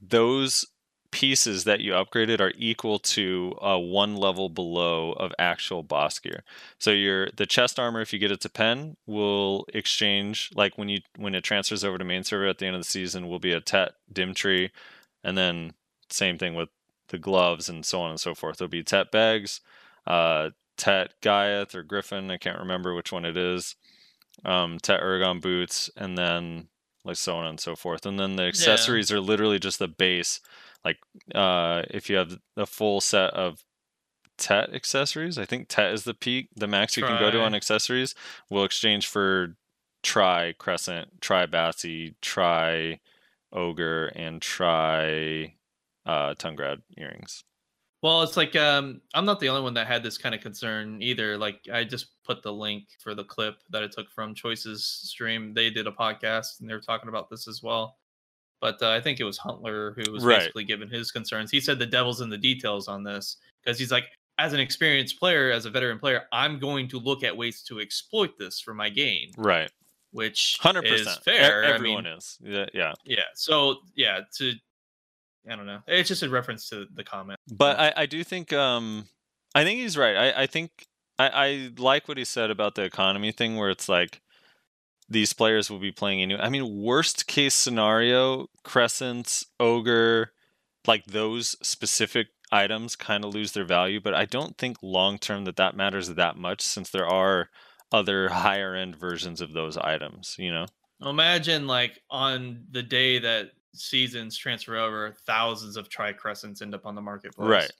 [0.00, 0.64] those
[1.10, 6.42] pieces that you upgraded are equal to uh, one level below of actual boss gear.
[6.78, 10.88] So your the chest armor, if you get it to pen, will exchange like when
[10.88, 13.38] you when it transfers over to main server at the end of the season, will
[13.38, 14.70] be a tet dim tree,
[15.24, 15.74] and then
[16.10, 16.68] same thing with
[17.08, 18.58] the gloves and so on and so forth.
[18.58, 19.60] There'll be Tet bags,
[20.06, 22.30] uh, Tet Giath or Griffin.
[22.30, 23.76] I can't remember which one it is.
[24.44, 26.68] Um, Tet Urugon boots, and then
[27.04, 28.06] like so on and so forth.
[28.06, 30.40] And then the accessories are literally just the base.
[30.84, 30.98] Like
[31.34, 33.64] uh, if you have the full set of
[34.38, 37.54] Tet accessories, I think Tet is the peak, the max you can go to on
[37.54, 38.14] accessories.
[38.48, 39.56] Will exchange for
[40.02, 43.00] Tri Crescent, Tri Batsy, Tri
[43.52, 45.56] Ogre, and Tri
[46.06, 47.44] uh, Tungrad earrings.
[48.02, 51.02] Well, it's like um, I'm not the only one that had this kind of concern
[51.02, 51.36] either.
[51.36, 55.52] Like I just put the link for the clip that I took from Choices stream.
[55.52, 57.98] They did a podcast and they were talking about this as well.
[58.60, 60.38] But uh, I think it was Huntler who was Right.
[60.38, 61.50] basically giving his concerns.
[61.50, 64.04] He said the devil's in the details on this because he's like,
[64.38, 67.80] as an experienced player, as a veteran player, I'm going to look at ways to
[67.80, 69.70] exploit this for my gain, Right,
[70.12, 71.24] which hundred is percent.
[71.24, 71.62] fair.
[71.64, 72.38] Everyone I mean, is.
[72.42, 72.92] Yeah, yeah.
[73.04, 73.20] yeah.
[73.34, 74.52] So yeah, to
[75.50, 75.80] I don't know.
[75.86, 77.38] It's just a reference to the comment.
[77.50, 79.06] But I, I do think um
[79.54, 80.16] I think he's right.
[80.16, 80.70] I, I think
[81.18, 84.20] I, I like what he said about the economy thing where it's like
[85.10, 90.30] these players will be playing any I mean worst case scenario, Crescents, Ogre,
[90.86, 95.44] like those specific items kind of lose their value, but I don't think long term
[95.44, 97.50] that that matters that much since there are
[97.92, 100.66] other higher end versions of those items, you know.
[101.02, 106.94] Imagine like on the day that seasons transfer over, thousands of tricrescents end up on
[106.94, 107.48] the marketplace.
[107.48, 107.72] Right.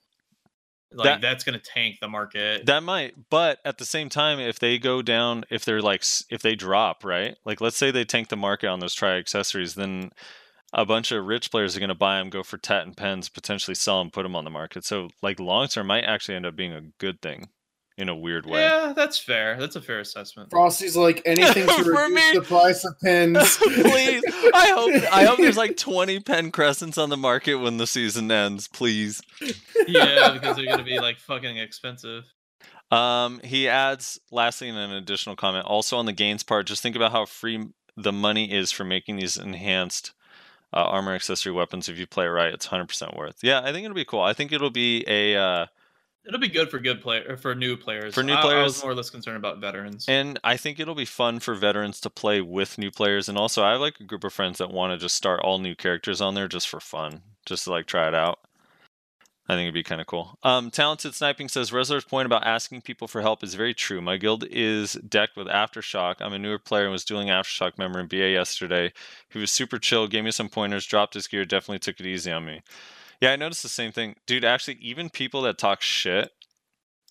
[0.93, 2.65] Like That- that's gonna tank the market.
[2.65, 6.41] That might, but at the same time, if they go down, if they're like, if
[6.41, 7.35] they drop, right?
[7.45, 10.11] Like, let's say they tank the market on those tri accessories, then
[10.73, 13.29] a bunch of rich players are going to buy them, go for tat and pens,
[13.29, 14.85] potentially sell them, put them on the market.
[14.85, 17.49] So, like, long term might actually end up being a good thing
[17.97, 18.61] in a weird way.
[18.61, 19.57] yeah, that's fair.
[19.59, 20.49] That's a fair assessment.
[20.49, 23.57] Frosty's like anything to For reduce me- the price of pins.
[23.57, 27.85] please, I hope, I hope there's like 20 pen crescents on the market when the
[27.87, 28.67] season ends.
[28.67, 29.21] Please.
[29.87, 32.25] yeah, because they're gonna be like fucking expensive.
[32.91, 36.95] Um, he adds, lastly, in an additional comment, also on the gains part, just think
[36.95, 40.11] about how free the money is for making these enhanced
[40.73, 41.87] uh, armor accessory weapons.
[41.87, 43.37] If you play it right, it's 100% worth.
[43.43, 44.21] Yeah, I think it'll be cool.
[44.21, 45.65] I think it'll be a, uh,
[46.25, 48.13] It'll be good for good player for new players.
[48.13, 50.05] For new I- I, players- was more or less concerned about veterans.
[50.07, 53.27] and I think it'll be fun for veterans to play with new players.
[53.27, 55.57] And also, I have like a group of friends that want to just start all
[55.57, 58.39] new characters on there just for fun, just to like try it out.
[59.49, 60.37] I think it'd be kind of cool.
[60.43, 63.99] Um, Talented Sniping says Rezler's point about asking people for help is very true.
[63.99, 66.17] My guild is decked with Aftershock.
[66.21, 68.93] I'm a newer player and was dueling Aftershock member in BA yesterday.
[69.29, 72.31] He was super chill, gave me some pointers, dropped his gear, definitely took it easy
[72.31, 72.61] on me.
[73.21, 74.15] Yeah, I noticed the same thing.
[74.25, 76.31] Dude, actually, even people that talk shit,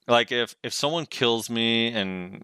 [0.08, 2.42] like if if someone kills me and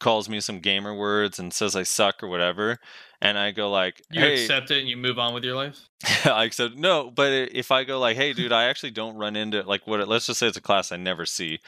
[0.00, 2.78] calls me some gamer words and says I suck or whatever,
[3.20, 5.78] and I go like, you "Hey," accept it and you move on with your life.
[6.24, 9.62] I accept no, but if I go like, "Hey, dude, I actually don't run into
[9.62, 10.06] like what?
[10.08, 11.60] Let's just say it's a class I never see."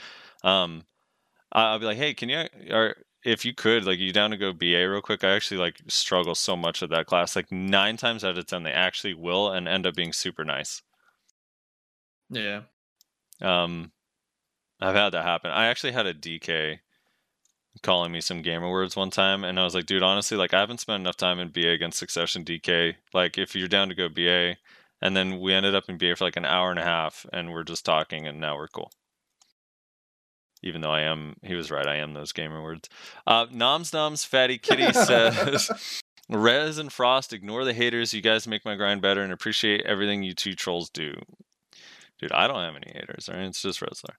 [0.43, 0.85] Um,
[1.53, 4.53] I'll be like, "Hey, can you are if you could, like, you down to go
[4.53, 5.25] BA real quick?
[5.25, 7.37] I actually like struggle so much with that class.
[7.37, 10.83] Like nine times out of ten, they actually will and end up being super nice.
[12.31, 12.63] Yeah.
[13.41, 13.93] Um,
[14.81, 15.51] I've had that happen.
[15.51, 16.81] I actually had a DK
[17.83, 20.61] calling me some gamer words one time, and I was like, dude, honestly, like I
[20.61, 22.97] haven't spent enough time in BA against Succession DK.
[23.15, 24.57] Like, if you're down to go BA,
[25.03, 27.51] and then we ended up in BA for like an hour and a half, and
[27.53, 28.93] we're just talking, and now we're cool.
[30.63, 31.87] Even though I am, he was right.
[31.87, 32.89] I am those gamer words.
[33.27, 35.71] Uh, Noms Noms Fatty Kitty says,
[36.29, 38.13] "Rez and Frost, ignore the haters.
[38.13, 41.15] You guys make my grind better, and appreciate everything you two trolls do."
[42.19, 43.29] Dude, I don't have any haters.
[43.29, 44.15] All right, it's just Rezlar.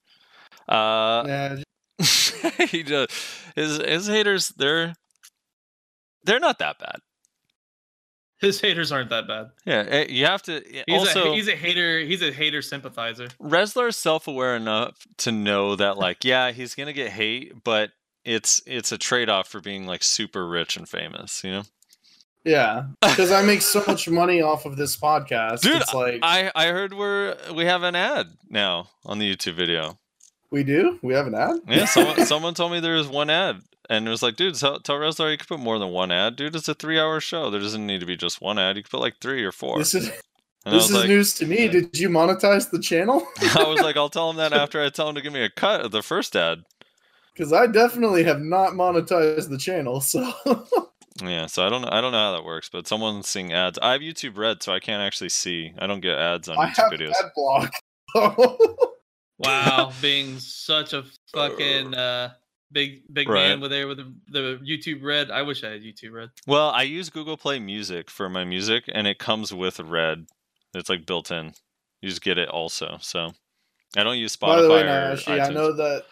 [0.67, 3.07] Uh, Yeah, he does.
[3.55, 4.95] His his haters, they're
[6.23, 6.99] they're not that bad.
[8.41, 9.51] His haters aren't that bad.
[9.65, 10.55] Yeah, eh, you have to.
[10.57, 11.99] eh, He's also, a he's a hater.
[11.99, 13.27] He's a hater sympathizer.
[13.39, 17.91] Resler's self-aware enough to know that, like, yeah, he's gonna get hate, but
[18.25, 21.43] it's it's a trade-off for being like super rich and famous.
[21.43, 21.63] You know,
[22.43, 25.61] yeah, because I make so much money off of this podcast.
[25.61, 29.53] Dude, it's like I I heard we're we have an ad now on the YouTube
[29.55, 29.97] video.
[30.49, 30.99] we do.
[31.03, 31.57] We have an ad.
[31.67, 33.61] Yeah, someone someone told me there was one ad,
[33.91, 36.37] and it was like, dude, tell, tell Resler you could put more than one ad,
[36.37, 36.55] dude.
[36.55, 37.49] It's a three-hour show.
[37.49, 38.77] There doesn't need to be just one ad.
[38.77, 39.79] You could put like three or four.
[39.79, 40.09] This is
[40.65, 41.67] and this is like, news to me.
[41.67, 43.27] Did you monetize the channel?
[43.41, 45.49] I was like, I'll tell him that after I tell him to give me a
[45.49, 46.63] cut of the first ad.
[47.33, 49.99] Because I definitely have not monetized the channel.
[49.99, 50.31] So
[51.21, 51.89] Yeah, so I don't know.
[51.91, 53.77] I don't know how that works, but someone's seeing ads.
[53.81, 55.73] I have YouTube Red, so I can't actually see.
[55.77, 57.13] I don't get ads on I YouTube have videos.
[57.21, 58.83] ad block.
[59.37, 61.03] Wow, being such a
[61.33, 62.33] fucking uh,
[62.71, 63.49] big big Right.
[63.49, 65.31] man with there with the, the YouTube Red.
[65.31, 66.29] I wish I had YouTube Red.
[66.47, 70.25] Well, I use Google Play Music for my music, and it comes with Red.
[70.73, 71.53] It's like built in.
[72.01, 72.97] You just get it also.
[73.01, 73.31] So
[73.97, 76.05] I don't use Spotify By the way, or Nashi, I know that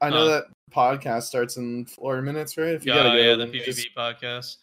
[0.00, 0.24] I know Huh.
[0.28, 2.68] that podcast starts in four minutes, right?
[2.74, 4.56] If you Yeah, gotta go, yeah, the then PvP just- podcast.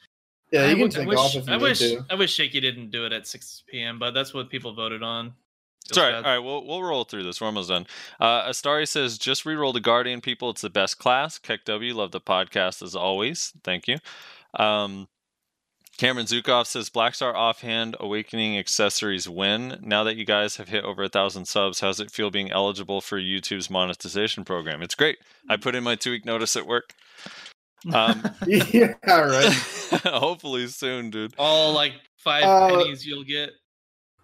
[0.51, 2.05] yeah, I you can would- I take wish, off if you I wish, to.
[2.09, 5.33] I wish Shaky didn't do it at 6 p.m., but that's what people voted on.
[5.89, 6.15] It's all right.
[6.15, 7.39] All right, we'll we'll roll through this.
[7.41, 7.87] We're almost done.
[8.19, 10.49] Uh, Astari says, "Just re-roll the Guardian people.
[10.49, 13.53] It's the best class." Keck W, love the podcast as always.
[13.63, 13.97] Thank you.
[14.53, 15.07] Um,
[15.97, 19.79] Cameron Zukov says, "Blackstar offhand awakening accessories win.
[19.81, 23.01] Now that you guys have hit over a thousand subs, how's it feel being eligible
[23.01, 24.81] for YouTube's monetization program?
[24.83, 25.17] It's great.
[25.49, 26.93] I put in my two week notice at work.
[27.93, 29.53] Um, yeah, right.
[30.03, 31.33] hopefully soon, dude.
[31.39, 33.51] All like five Uh, pennies you'll get.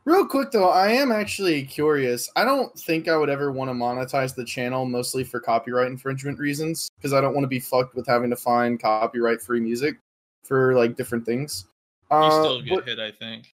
[0.06, 2.30] Real quick though, I am actually curious.
[2.36, 6.40] I don't think I would ever want to monetize the channel, mostly for copyright infringement
[6.40, 9.98] reasons, because I don't want to be fucked with having to find copyright free music
[10.44, 11.66] for like different things.
[12.12, 13.54] You Uh, still get but- hit, I think.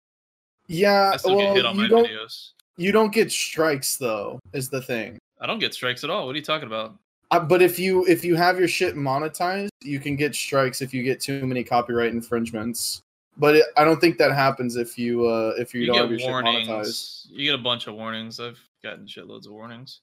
[0.68, 2.52] yeah, I still well, get hit on my don't videos.
[2.78, 5.20] you don't get strikes though, is the thing.
[5.40, 6.26] I don't get strikes at all.
[6.26, 6.96] What are you talking about?
[7.32, 10.96] Uh, but if you if you have your shit monetized, you can get strikes if
[10.96, 13.02] you get too many copyright infringements.
[13.40, 16.30] But it, I don't think that happens if you uh if you, You don't get
[16.30, 17.28] warnings.
[17.32, 18.40] You get a bunch of warnings.
[18.40, 20.02] I've gotten shitloads of warnings.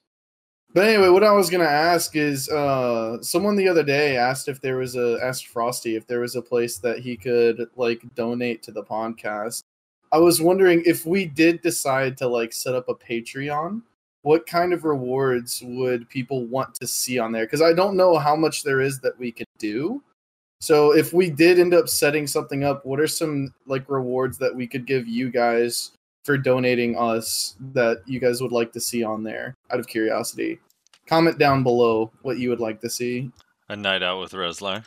[0.73, 4.59] But anyway, what I was gonna ask is, uh, someone the other day asked if
[4.59, 8.63] there was a asked Frosty if there was a place that he could like donate
[8.63, 9.63] to the podcast.
[10.11, 13.81] I was wondering if we did decide to like set up a Patreon,
[14.21, 17.45] what kind of rewards would people want to see on there?
[17.45, 20.01] Because I don't know how much there is that we could do.
[20.59, 24.55] So if we did end up setting something up, what are some like rewards that
[24.55, 25.91] we could give you guys
[26.25, 30.59] for donating us that you guys would like to see on there out of curiosity?
[31.05, 33.31] Comment down below what you would like to see.
[33.69, 34.85] A night out with Reslar.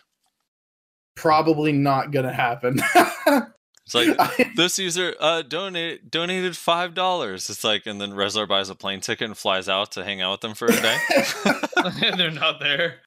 [1.15, 2.81] Probably not gonna happen.
[3.93, 7.51] It's like this user uh donate donated five dollars.
[7.51, 10.33] It's like and then Reslar buys a plane ticket and flies out to hang out
[10.33, 10.99] with them for a day.
[11.45, 13.01] and they're not there.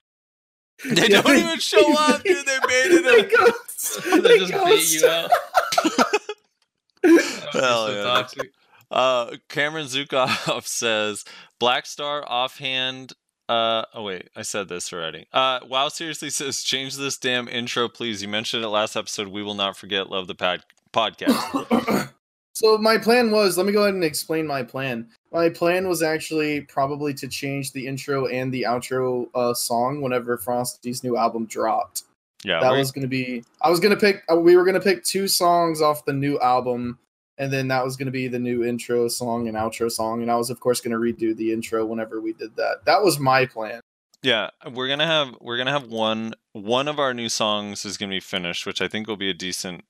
[0.90, 2.44] They Yeah, don't even show up, dude.
[2.46, 3.30] They baited They him.
[3.36, 4.94] ghost- they they just bait ghost.
[4.94, 5.30] you out.
[5.82, 6.20] That
[7.04, 7.18] would
[7.52, 8.02] be Hell so yeah.
[8.02, 8.50] toxic.
[8.90, 11.24] Uh, Cameron Zukov says
[11.58, 13.12] Black Star offhand.
[13.48, 15.26] Uh, oh wait, I said this already.
[15.32, 18.22] Uh, wow, seriously says change this damn intro, please.
[18.22, 19.28] You mentioned it last episode.
[19.28, 20.08] We will not forget.
[20.08, 22.10] Love the pad- podcast.
[22.54, 25.08] so my plan was let me go ahead and explain my plan.
[25.32, 30.38] My plan was actually probably to change the intro and the outro uh, song whenever
[30.38, 32.04] frosty's new album dropped.
[32.44, 34.74] Yeah, that was going to be i was going to pick uh, we were going
[34.74, 36.98] to pick two songs off the new album
[37.38, 40.30] and then that was going to be the new intro song and outro song and
[40.30, 42.84] i was of course going to redo the intro whenever we did that.
[42.84, 43.80] That was my plan.
[44.24, 48.08] Yeah, we're gonna have we're gonna have one one of our new songs is gonna
[48.08, 49.84] be finished, which I think will be a decent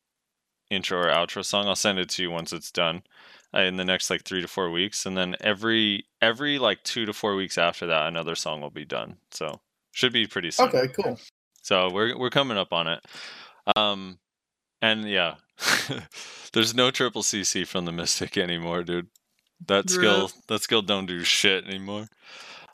[0.71, 1.67] intro or outro song.
[1.67, 3.03] I'll send it to you once it's done
[3.55, 7.07] uh, in the next like three to four weeks, and then every every like two
[7.07, 9.17] to four weeks after that, another song will be done.
[9.31, 9.61] So
[9.93, 10.69] should be pretty soon.
[10.69, 11.19] okay cool
[11.63, 13.05] So we're we're coming up on it.
[13.77, 14.19] Um,
[14.83, 15.37] and yeah,
[16.53, 19.09] there's no triple CC from the Mystic anymore, dude.
[19.67, 22.03] That skill, that skill don't do shit anymore.
[22.03, 22.09] Is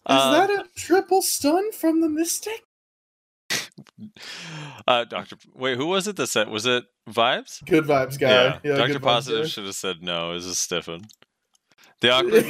[0.07, 2.65] Um, that a triple stun from the Mystic?
[4.87, 6.49] uh, Doctor, wait, who was it that said?
[6.49, 7.65] Was it Vibes?
[7.67, 8.61] Good vibes, guy.
[8.65, 10.31] Yeah, Doctor Positive should have said no.
[10.31, 11.03] It was a stiffen.
[12.01, 12.45] The awkward.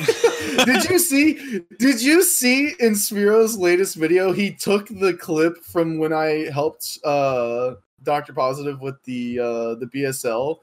[0.66, 1.60] did you see?
[1.78, 4.32] Did you see in Spiro's latest video?
[4.32, 9.90] He took the clip from when I helped uh, Doctor Positive with the uh, the
[9.92, 10.58] BSL,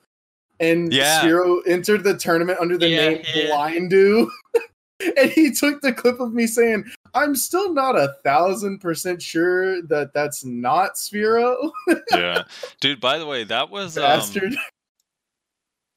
[0.62, 1.20] and Yeah.
[1.20, 3.50] Spiro entered the tournament under the Yeah, name yeah.
[3.50, 4.30] Blindu.
[5.18, 9.82] and he took the clip of me saying, "I'm still not a thousand percent sure
[9.84, 11.72] that that's not Spiro,
[12.11, 12.44] yeah,
[12.82, 13.00] dude.
[13.02, 14.22] By the way, that was um,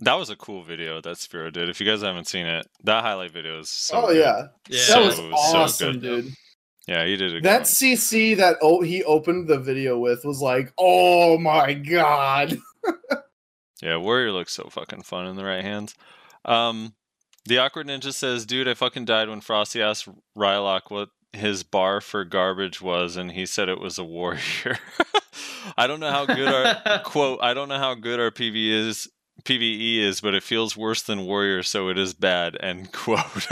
[0.00, 1.68] that was a cool video that Spiro did.
[1.68, 4.05] If you guys haven't seen it, that highlight video is so.
[4.05, 4.16] oh good.
[4.18, 4.94] yeah, Yeah.
[4.94, 6.24] that was So- so awesome, good.
[6.24, 6.34] dude.
[6.89, 7.64] yeah, he did a That one.
[7.64, 12.58] CC that oh he opened the video with was like, oh my god.
[13.82, 15.94] Yeah, Warrior looks so fucking fun in the right hands.
[16.44, 16.92] Um,
[17.46, 22.00] the awkward ninja says, "Dude, I fucking died when Frosty asked Rylock what his bar
[22.00, 24.78] for garbage was, and he said it was a warrior."
[25.76, 27.40] I don't know how good our quote.
[27.42, 29.08] I don't know how good our PV is.
[29.42, 32.56] PVE is, but it feels worse than Warrior, so it is bad.
[32.60, 33.46] End quote.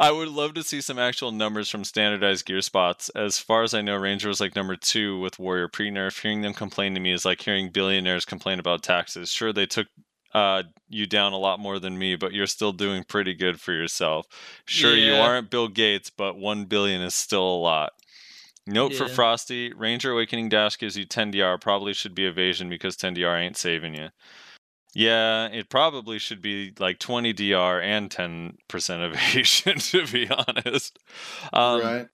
[0.00, 3.10] I would love to see some actual numbers from standardized gear spots.
[3.10, 6.20] As far as I know, Ranger was like number two with Warrior pre nerf.
[6.20, 9.30] Hearing them complain to me is like hearing billionaires complain about taxes.
[9.30, 9.88] Sure, they took
[10.34, 13.72] uh, you down a lot more than me, but you're still doing pretty good for
[13.72, 14.26] yourself.
[14.66, 17.92] Sure, you aren't Bill Gates, but one billion is still a lot.
[18.66, 21.58] Note for Frosty, Ranger Awakening Dash gives you 10 DR.
[21.58, 24.10] Probably should be evasion because 10 DR ain't saving you.
[24.94, 30.98] Yeah, it probably should be like 20 DR and 10% evasion, to be honest.
[31.52, 32.08] Um, right.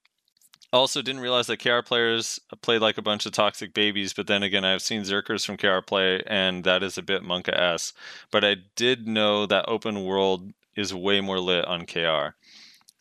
[0.72, 4.42] Also, didn't realize that KR players played like a bunch of toxic babies, but then
[4.42, 7.92] again, I've seen Zerkers from KR play, and that is a bit Monka S.
[8.30, 12.36] But I did know that open world is way more lit on KR.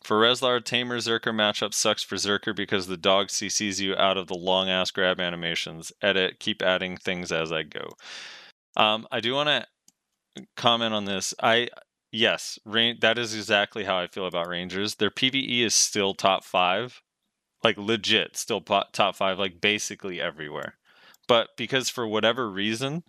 [0.04, 4.26] For Reslar, Tamer Zerker matchup sucks for Zerker because the dog CCs you out of
[4.26, 5.92] the long ass grab animations.
[6.00, 7.90] Edit, keep adding things as I go.
[8.76, 11.34] Um, I do want to comment on this.
[11.42, 11.68] I
[12.12, 14.94] yes, rain, that is exactly how I feel about Rangers.
[14.94, 17.02] Their PVE is still top five,
[17.62, 20.74] like legit, still top five, like basically everywhere.
[21.26, 23.02] But because for whatever reason,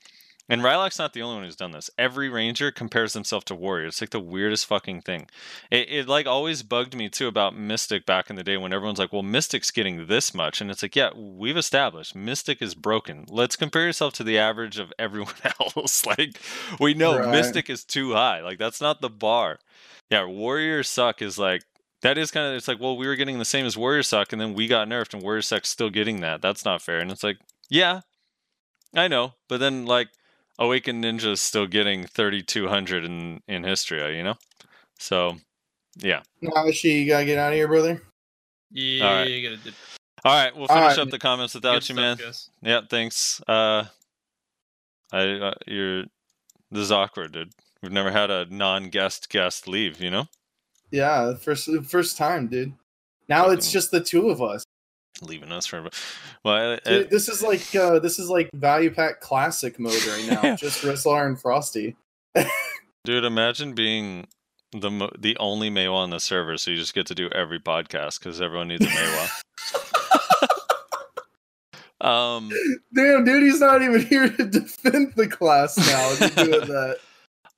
[0.51, 1.91] and Rylock's not the only one who's done this.
[1.95, 3.85] Every ranger compares himself to warrior.
[3.85, 5.27] It's like the weirdest fucking thing.
[5.69, 8.97] It, it like always bugged me too about Mystic back in the day when everyone's
[8.97, 13.25] like, "Well, Mystic's getting this much," and it's like, "Yeah, we've established Mystic is broken.
[13.29, 16.03] Let's compare yourself to the average of everyone else.
[16.17, 16.41] like,
[16.79, 17.29] we know Right.
[17.29, 18.41] Mystic is too high.
[18.41, 19.59] Like, that's not the bar.
[20.09, 21.61] Yeah, Warrior Succ is like."
[22.01, 24.31] That is kind of it's like well we were getting the same as Warrior Succ
[24.31, 27.11] and then we got nerfed and Warrior Succ's still getting that that's not fair and
[27.11, 27.37] it's like
[27.69, 28.01] yeah
[28.95, 30.09] I know but then like
[30.59, 34.35] Awakened Ninja is still getting 3200 in in history, you know?
[34.99, 35.37] So,
[35.95, 36.21] yeah.
[36.43, 38.01] Nayashe, you gotta get out of here, brother.
[38.69, 39.29] Yeah, All right.
[39.29, 39.71] you gotta do
[40.25, 40.99] All right, we'll finish right.
[40.99, 42.17] up the comments without good you, stuff, man.
[42.17, 42.49] guys.
[42.61, 43.41] Yeah, thanks.
[43.47, 43.85] Uh
[45.13, 46.03] I uh, you're
[46.71, 47.53] this is awkward, dude.
[47.81, 50.27] We've never had a non-guest guest leave, you know?
[50.91, 52.73] Yeah, first first time, dude.
[53.27, 54.63] Now it's just the two of us.
[55.21, 55.87] Leaving us for
[56.43, 60.03] well, I- Dude, I- this is like uh this is like value pack classic mode
[60.05, 60.55] right now.
[60.57, 61.95] just Rizlar and Frosty.
[63.03, 64.27] dude, imagine being
[64.71, 67.59] the mo- the only Maehwa on the server, so you just get to do every
[67.59, 69.29] podcast because everyone needs a Maehwa.
[72.01, 72.49] um,
[72.93, 76.25] Damn, dude, he's not even here to defend the class now.
[76.25, 76.99] If you're that.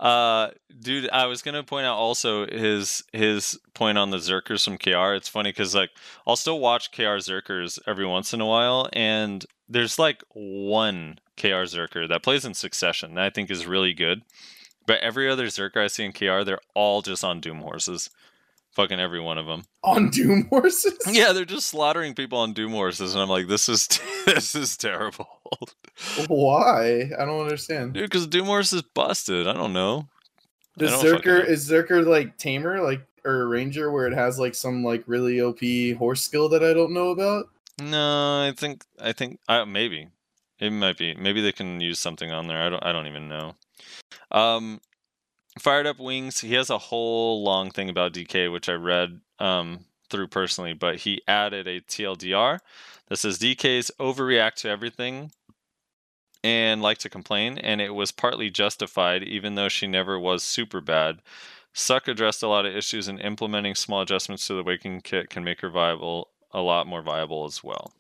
[0.01, 0.49] Uh,
[0.79, 5.13] dude, I was gonna point out also his his point on the Zerkers from KR.
[5.13, 5.91] It's funny because like
[6.25, 11.65] I'll still watch KR Zerkers every once in a while, and there's like one KR
[11.67, 14.23] Zerker that plays in succession that I think is really good.
[14.87, 18.09] But every other Zerker I see in KR, they're all just on Doom horses.
[18.73, 19.63] Fucking every one of them.
[19.83, 20.97] On Doom horses?
[21.09, 23.87] Yeah, they're just slaughtering people on Doom horses, and I'm like, this is
[24.25, 25.27] this is terrible,
[26.27, 27.09] Why?
[27.17, 27.93] I don't understand.
[27.93, 28.03] dude.
[28.03, 29.47] Because Doom horse is busted.
[29.47, 30.07] I don't know.
[30.77, 34.83] Does don't Zerker is Zerker like tamer, like or ranger where it has like some
[34.83, 35.59] like really OP
[35.97, 37.49] horse skill that I don't know about?
[37.81, 40.07] No, I think I think uh, maybe
[40.59, 41.13] it might be.
[41.15, 42.61] Maybe they can use something on there.
[42.61, 42.85] I don't.
[42.85, 43.55] I don't even know.
[44.31, 44.79] Um,
[45.59, 46.41] fired up wings.
[46.41, 50.97] He has a whole long thing about DK, which I read um through personally, but
[50.97, 52.59] he added a TLDR
[53.07, 55.31] that says DKs overreact to everything
[56.43, 60.81] and like to complain, and it was partly justified, even though she never was super
[60.81, 61.21] bad.
[61.73, 65.43] Succ addressed a lot of issues, and implementing small adjustments to the Waking kit can
[65.43, 67.93] make her viable a lot more viable as well.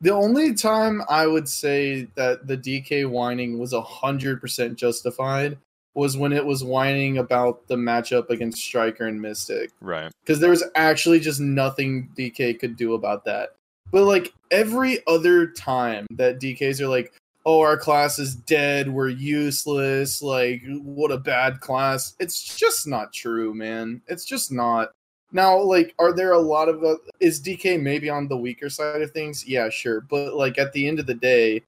[0.00, 5.58] The only time I would say that the DK whining was hundred percent justified
[5.94, 9.70] was when it was whining about the matchup against Striker and Mystic.
[9.80, 10.10] Right.
[10.20, 13.56] because there was actually just nothing DK could do about that.
[13.90, 17.12] But like every other time that DKs are like,
[17.44, 18.88] "Oh, our class is dead.
[18.90, 20.22] We're useless.
[20.22, 24.00] Like, what a bad class." It's just not true, man.
[24.06, 24.92] It's just not.
[25.34, 29.02] Now, like, are there a lot of uh, is DK maybe on the weaker side
[29.02, 29.46] of things?
[29.46, 30.00] Yeah, sure.
[30.00, 31.62] But like at the end of the day,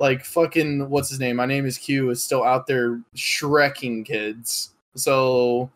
[0.00, 1.36] like fucking what's his name?
[1.36, 4.70] My name is Q is still out there shrekking kids.
[4.96, 5.70] So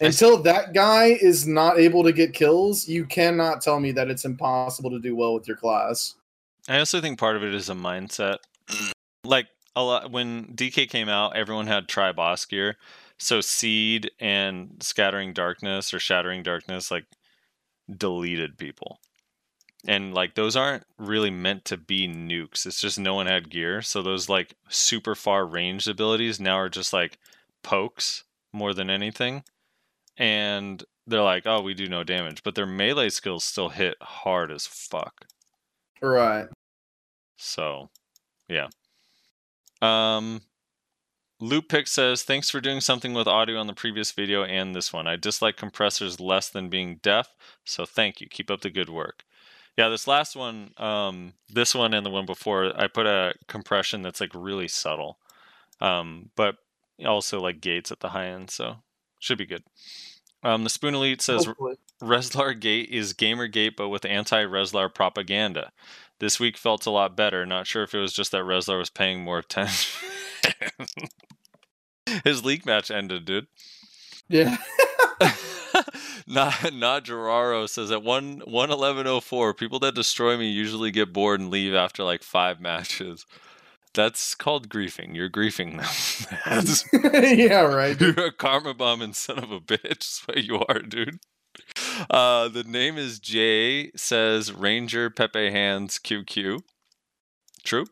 [0.00, 4.24] until that guy is not able to get kills, you cannot tell me that it's
[4.24, 6.14] impossible to do well with your class.
[6.68, 8.36] I also think part of it is a mindset.
[9.24, 12.76] like a lot when DK came out, everyone had tri boss gear.
[13.18, 17.06] So seed and scattering darkness or shattering darkness like
[17.96, 19.00] deleted people.
[19.86, 22.66] And like those aren't really meant to be nukes.
[22.66, 23.82] It's just no one had gear.
[23.82, 27.18] So those like super far ranged abilities now are just like
[27.62, 29.42] pokes more than anything.
[30.16, 32.42] And they're like, oh, we do no damage.
[32.44, 35.26] But their melee skills still hit hard as fuck.
[36.00, 36.46] Right.
[37.36, 37.90] So,
[38.48, 38.68] yeah.
[39.80, 40.42] Um,
[41.40, 44.92] Loop Pick says, "Thanks for doing something with audio on the previous video and this
[44.92, 45.08] one.
[45.08, 48.28] I dislike compressors less than being deaf, so thank you.
[48.28, 49.24] Keep up the good work."
[49.76, 54.02] Yeah, this last one, um, this one and the one before, I put a compression
[54.02, 55.18] that's like really subtle,
[55.80, 56.56] um, but
[57.06, 58.76] also like gates at the high end, so
[59.18, 59.64] should be good.
[60.42, 61.76] Um, the Spoon Elite says, Hopefully.
[62.02, 65.72] Reslar Gate is Gamergate, but with anti Reslar propaganda.
[66.18, 67.46] This week felt a lot better.
[67.46, 70.08] Not sure if it was just that Reslar was paying more attention.
[72.24, 73.46] His league match ended, dude.
[74.28, 74.56] Yeah.
[76.26, 80.90] not not Geraro says at one one eleven oh four, people that destroy me usually
[80.90, 83.26] get bored and leave after like five matches.
[83.94, 85.14] That's called griefing.
[85.14, 87.12] You're griefing them.
[87.38, 87.98] Yeah, right.
[87.98, 88.16] dude.
[88.16, 89.82] You're a karma bombing son of a bitch.
[89.82, 91.18] That's what you are, dude.
[92.08, 93.90] Uh, the name is Jay.
[93.94, 96.60] Says Ranger Pepe Hands QQ.
[97.64, 97.84] True.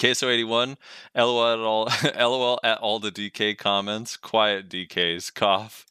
[0.00, 0.76] Queso eighty one.
[1.14, 1.88] LOL at all.
[2.18, 4.16] LOL at all the DK comments.
[4.16, 5.32] Quiet DKs.
[5.32, 5.86] Cough.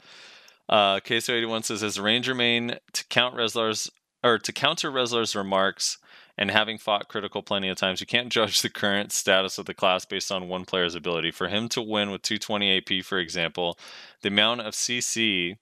[0.70, 3.90] Uh, Queso eighty one says as Ranger main to count Reslar's
[4.24, 5.98] or to counter Reslar's remarks
[6.38, 9.74] and having fought critical plenty of times, you can't judge the current status of the
[9.74, 11.32] class based on one player's ability.
[11.32, 13.78] For him to win with 220 AP, for example,
[14.22, 15.58] the amount of CC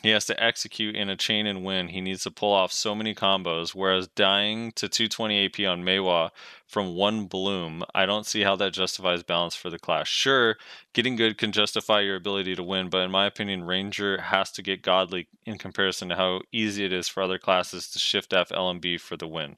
[0.00, 2.94] he has to execute in a chain and win, he needs to pull off so
[2.94, 3.74] many combos.
[3.74, 6.30] Whereas dying to 220 AP on Maehwa
[6.66, 10.06] from one bloom, I don't see how that justifies balance for the class.
[10.06, 10.56] Sure,
[10.92, 14.62] getting good can justify your ability to win, but in my opinion, Ranger has to
[14.62, 18.50] get godly in comparison to how easy it is for other classes to shift F
[18.50, 19.56] LMB for the win.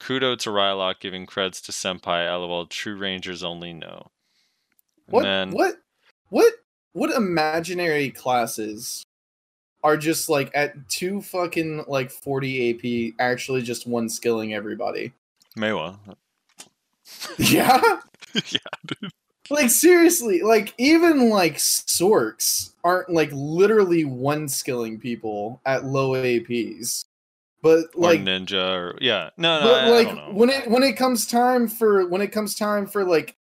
[0.00, 2.26] Kudo to Rylock giving creds to Senpai.
[2.26, 2.66] LOL.
[2.66, 4.08] True Rangers only know.
[5.06, 5.74] What what
[6.30, 6.54] what
[6.92, 9.04] what imaginary classes
[9.82, 15.12] are just like at two fucking like 40 AP actually just one skilling everybody?
[15.56, 15.98] Maehwa.
[17.38, 17.80] Yeah?
[18.34, 19.10] yeah, dude.
[19.50, 27.04] like seriously, like even like Sorks aren't like literally one skilling people at low APs.
[27.62, 29.30] But Or like Ninja or yeah.
[29.36, 30.30] No, no, but I, I like know.
[30.32, 33.34] when it when it comes time for when it comes time for like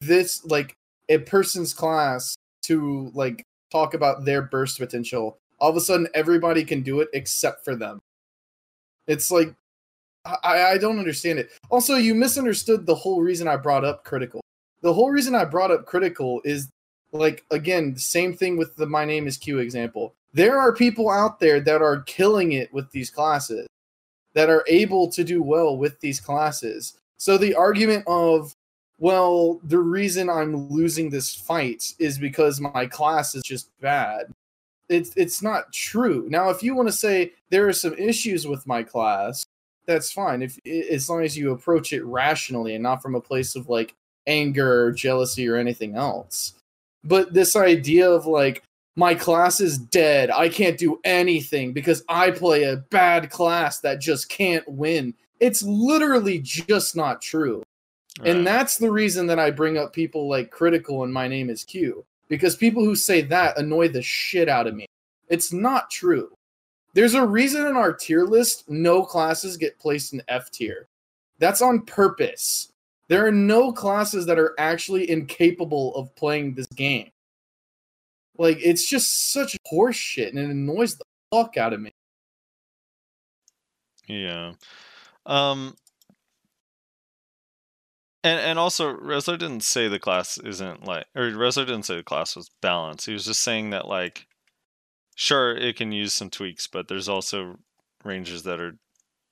[0.00, 0.76] this like
[1.08, 6.64] a person's class to like talk about their burst potential all of a sudden everybody
[6.64, 8.00] can do it except for them
[9.06, 9.54] it's like
[10.24, 14.40] i i don't understand it also you misunderstood the whole reason i brought up critical
[14.82, 16.68] the whole reason i brought up critical is
[17.12, 21.40] like again same thing with the my name is q example there are people out
[21.40, 23.66] there that are killing it with these classes
[24.34, 26.98] that are able to do well with these classes.
[27.16, 28.54] So the argument of,
[28.98, 34.32] well, the reason I'm losing this fight is because my class is just bad.
[34.90, 36.26] It's it's not true.
[36.28, 39.46] Now, if you want to say there are some issues with my class,
[39.86, 40.42] that's fine.
[40.42, 43.94] If as long as you approach it rationally and not from a place of like
[44.26, 46.54] anger or jealousy or anything else.
[47.04, 48.62] But this idea of like
[48.96, 50.30] my class is dead.
[50.30, 55.14] I can't do anything because I play a bad class that just can't win.
[55.38, 57.62] It's literally just not true.
[58.24, 61.64] And that's the reason that I bring up people like Critical and My Name is
[61.64, 62.04] Q.
[62.30, 64.86] Because people who say that annoy the shit out of me.
[65.28, 66.30] It's not true.
[66.94, 70.88] There's a reason in our tier list no classes get placed in F tier.
[71.38, 72.72] That's on purpose.
[73.08, 77.10] There are no classes that are actually incapable of playing this game.
[78.38, 81.90] Like it's just such horse shit and it annoys the fuck out of me.
[84.06, 84.52] Yeah.
[85.26, 85.76] Um
[88.22, 92.02] And and also Resler didn't say the class isn't like or Resler didn't say the
[92.02, 93.06] class was balanced.
[93.06, 94.26] He was just saying that like
[95.14, 97.56] sure it can use some tweaks, but there's also
[98.04, 98.76] ranges that are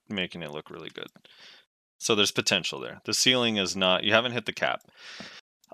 [0.08, 1.08] making it look really good.
[1.99, 3.00] So there's potential there.
[3.05, 4.81] The ceiling is not you haven't hit the cap.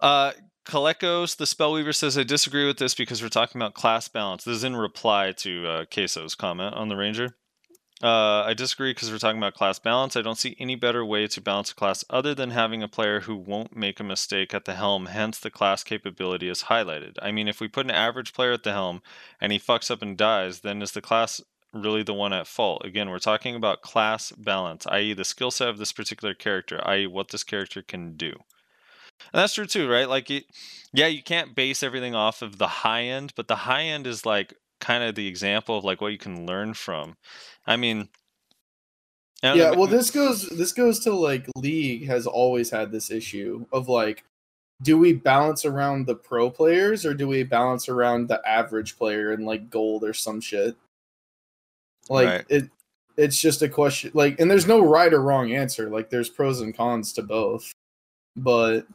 [0.03, 0.33] Uh
[0.67, 4.45] Kalekos, the Spellweaver says, I disagree with this because we're talking about class balance.
[4.45, 7.37] This is in reply to uh, Queso's comment on the Ranger.
[8.03, 10.17] Uh, I disagree because we're talking about class balance.
[10.17, 13.21] I don't see any better way to balance a class other than having a player
[13.21, 17.17] who won't make a mistake at the helm, hence the class capability is highlighted.
[17.23, 19.01] I mean, if we put an average player at the helm
[19.41, 21.41] and he fucks up and dies, then is the class
[21.73, 22.85] really the one at fault?
[22.85, 27.07] Again, we're talking about class balance, i.e., the skill set of this particular character, i.e.,
[27.07, 28.33] what this character can do.
[29.33, 30.09] And that's true too, right?
[30.09, 30.29] Like,
[30.93, 34.27] yeah, you can't base everything off of the high end, but the high end is
[34.27, 34.55] like
[34.85, 37.17] kind of the example of like what you can learn from.
[37.67, 38.09] I mean,
[39.43, 42.93] I don't know, Yeah, well this goes this goes to like league has always had
[42.93, 44.25] this issue of like
[44.83, 49.33] do we balance around the pro players or do we balance around the average player
[49.33, 50.77] and like gold or some shit?
[52.11, 52.45] Like Right.
[52.51, 52.65] it
[53.17, 55.89] it's just a question like and there's no right or wrong answer.
[55.89, 57.73] Like there's pros and cons to both.
[58.37, 58.87] But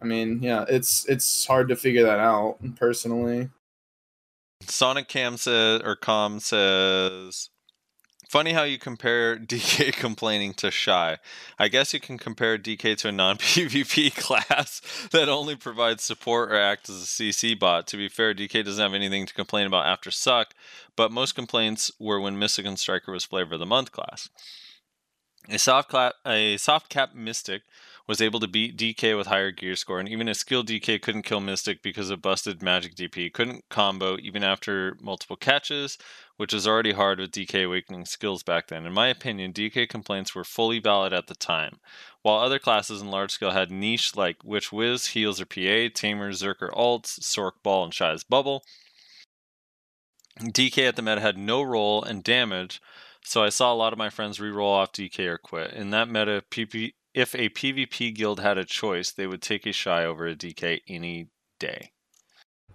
[0.00, 3.48] I mean, yeah, it's it's hard to figure that out personally.
[4.66, 7.50] Sonic Cam says or Com says
[8.32, 11.18] Funny how you compare DK complaining to Shy.
[11.58, 16.50] I guess you can compare DK to a non PvP class that only provides support
[16.50, 17.86] or acts as a CC bot.
[17.88, 20.46] To be fair, DK doesn't have anything to complain about after Succ,
[20.96, 24.30] but most complaints were when and Striker was Flavor of the Month class.
[25.50, 27.64] A soft, cla- a soft cap Mystic
[28.06, 31.22] was able to beat DK with higher gear score, and even a skilled DK couldn't
[31.22, 33.32] kill Mystic because of busted magic DP.
[33.32, 35.98] Couldn't combo even after multiple catches,
[36.36, 38.86] which was already hard with DK awakening skills back then.
[38.86, 41.78] In my opinion, DK complaints were fully valid at the time.
[42.22, 46.32] While other classes in large scale had niche like Witch Wiz, Heals or PA, Tamer,
[46.32, 48.64] Zerker Alts, Sork Ball, and Shy's Bubble,
[50.40, 52.80] DK at the meta had no role and damage,
[53.24, 55.72] so I saw a lot of my friends re-roll off DK or quit.
[55.72, 59.72] In that meta, PP, if a PvP guild had a choice, they would take a
[59.72, 61.90] shy over a DK any day.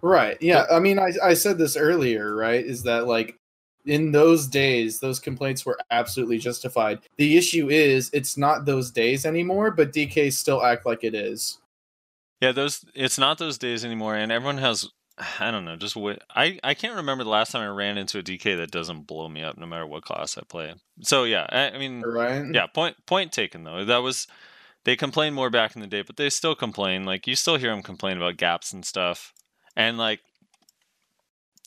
[0.01, 0.37] Right.
[0.41, 0.65] Yeah.
[0.71, 2.63] I mean, I, I said this earlier, right?
[2.63, 3.39] Is that like
[3.85, 6.99] in those days, those complaints were absolutely justified.
[7.17, 11.59] The issue is it's not those days anymore, but DK still act like it is.
[12.41, 14.87] Yeah, those it's not those days anymore, and everyone has
[15.39, 16.19] I don't know, just wait.
[16.35, 19.27] I I can't remember the last time I ran into a DK that doesn't blow
[19.27, 20.75] me up, no matter what class I play.
[21.01, 22.45] So yeah, I, I mean, Right.
[22.53, 23.83] yeah, point point taken though.
[23.83, 24.27] That was
[24.83, 27.03] they complained more back in the day, but they still complain.
[27.03, 29.33] Like you still hear them complain about gaps and stuff,
[29.75, 30.19] and like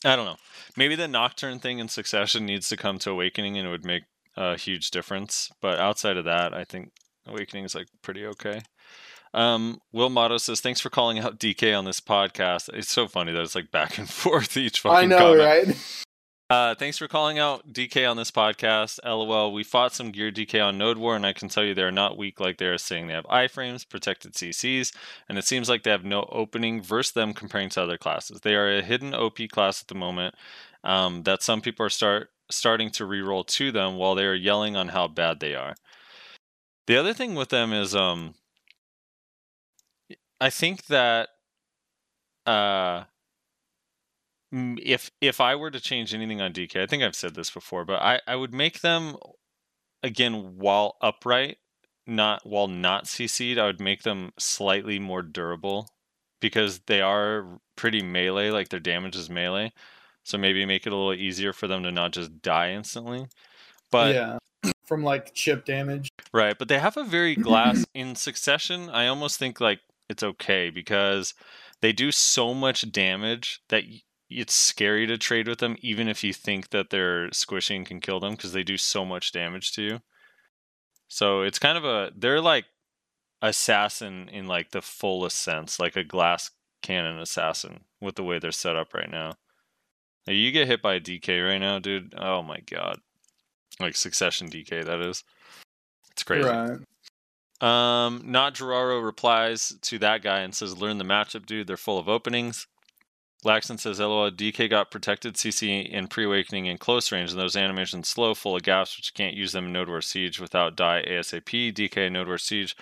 [0.03, 0.37] I don't know,
[0.77, 4.03] maybe the nocturne thing in succession needs to come to awakening, and it would make
[4.37, 5.51] a huge difference.
[5.61, 6.91] But outside of that, I think
[7.27, 8.61] awakening is like pretty okay.
[9.33, 13.31] Um, Will Motto says, "Thanks for calling out DK on this podcast." It's so funny
[13.31, 15.67] that it's like back and forth each fucking I know, comment.
[15.67, 16.05] right?
[16.49, 18.99] Uh, thanks for calling out DK on this podcast.
[19.05, 19.53] LOL.
[19.53, 22.17] We fought some gear DK on Node War, and I can tell you they're not
[22.17, 23.07] weak like they're saying.
[23.07, 24.93] They have iframes, protected CCs,
[25.29, 28.41] and it seems like they have no opening versus them comparing to other classes.
[28.41, 30.35] They are a hidden OP class at the moment
[30.83, 34.75] um, that some people are start starting to reroll to them while they are yelling
[34.75, 35.75] on how bad they are.
[36.85, 38.33] The other thing with them is, um,
[40.41, 41.29] I think that
[42.47, 43.03] uh,
[44.51, 47.85] if if I were to change anything on DK, I think I've said this before,
[47.85, 49.15] but I, I would make them
[50.01, 51.57] again while upright,
[52.07, 55.89] not while not CC'd, I would make them slightly more durable
[56.39, 59.71] because they are pretty melee, like their damage is melee.
[60.23, 63.27] So maybe make it a little easier for them to not just die instantly.
[63.91, 64.37] But yeah.
[64.85, 66.09] From like chip damage.
[66.33, 68.89] Right, but they have a very glass in succession.
[68.89, 69.79] I almost think like
[70.11, 71.33] it's okay because
[71.81, 73.83] they do so much damage that
[74.29, 78.19] it's scary to trade with them, even if you think that they're squishing can kill
[78.19, 79.99] them because they do so much damage to you.
[81.07, 82.65] So it's kind of a they're like
[83.41, 88.51] assassin in like the fullest sense, like a glass cannon assassin with the way they're
[88.51, 89.33] set up right now.
[90.27, 92.13] Like, you get hit by a DK right now, dude.
[92.17, 92.99] Oh my god,
[93.79, 95.23] like succession DK that is.
[96.11, 96.47] It's crazy.
[96.47, 96.79] Right.
[97.61, 101.67] Um, not Geraro replies to that guy and says, "Learn the matchup, dude.
[101.67, 102.67] They're full of openings."
[103.45, 104.31] Laxton says, "LOL.
[104.31, 108.63] DK got protected CC in pre-awakening in close range, and those animations slow, full of
[108.63, 111.71] gaps, which you can't use them in Node War Siege without die ASAP.
[111.71, 112.75] DK in Node War Siege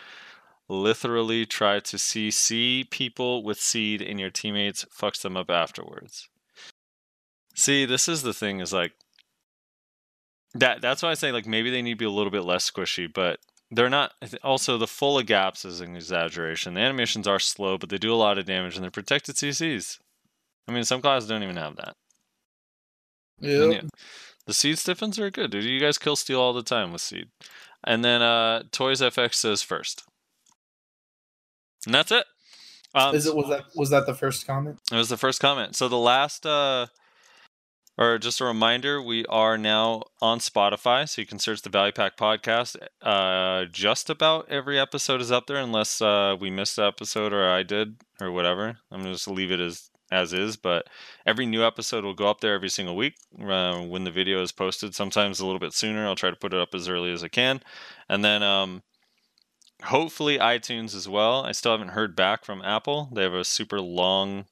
[0.68, 6.30] literally try to CC people with seed, and your teammates fucks them up afterwards."
[7.56, 8.60] See, this is the thing.
[8.62, 8.94] Is like
[10.54, 10.82] that.
[10.82, 13.12] That's why I say like maybe they need to be a little bit less squishy,
[13.12, 13.40] but
[13.72, 14.14] they're not.
[14.44, 16.74] Also, the full of gaps is an exaggeration.
[16.74, 20.00] The animations are slow, but they do a lot of damage, and they're protected CCs.
[20.68, 21.96] I mean, some classes don't even have that.
[23.42, 23.72] Yep.
[23.72, 23.90] yeah,
[24.46, 25.64] the seed stiffens are good, dude.
[25.64, 27.30] You guys kill steel all the time with seed.
[27.84, 30.04] And then uh Toys FX says first.
[31.86, 32.26] And that's it.
[32.94, 34.80] Um, Is it was that was that the first comment?
[34.92, 35.76] it was the first comment.
[35.76, 36.88] So the last uh
[38.00, 41.92] or just a reminder, we are now on Spotify, so you can search the Value
[41.92, 42.78] Pack podcast.
[43.02, 47.48] Uh just about every episode is up there unless uh we missed the episode or
[47.48, 48.78] I did or whatever.
[48.90, 50.88] I'm gonna just leave it as as is, but
[51.26, 54.52] every new episode will go up there every single week uh, when the video is
[54.52, 54.96] posted.
[54.96, 56.08] Sometimes a little bit sooner.
[56.08, 57.62] I'll try to put it up as early as I can,
[58.08, 58.82] and then um,
[59.84, 61.44] hopefully iTunes as well.
[61.44, 63.10] I still haven't heard back from Apple.
[63.14, 64.46] They have a super long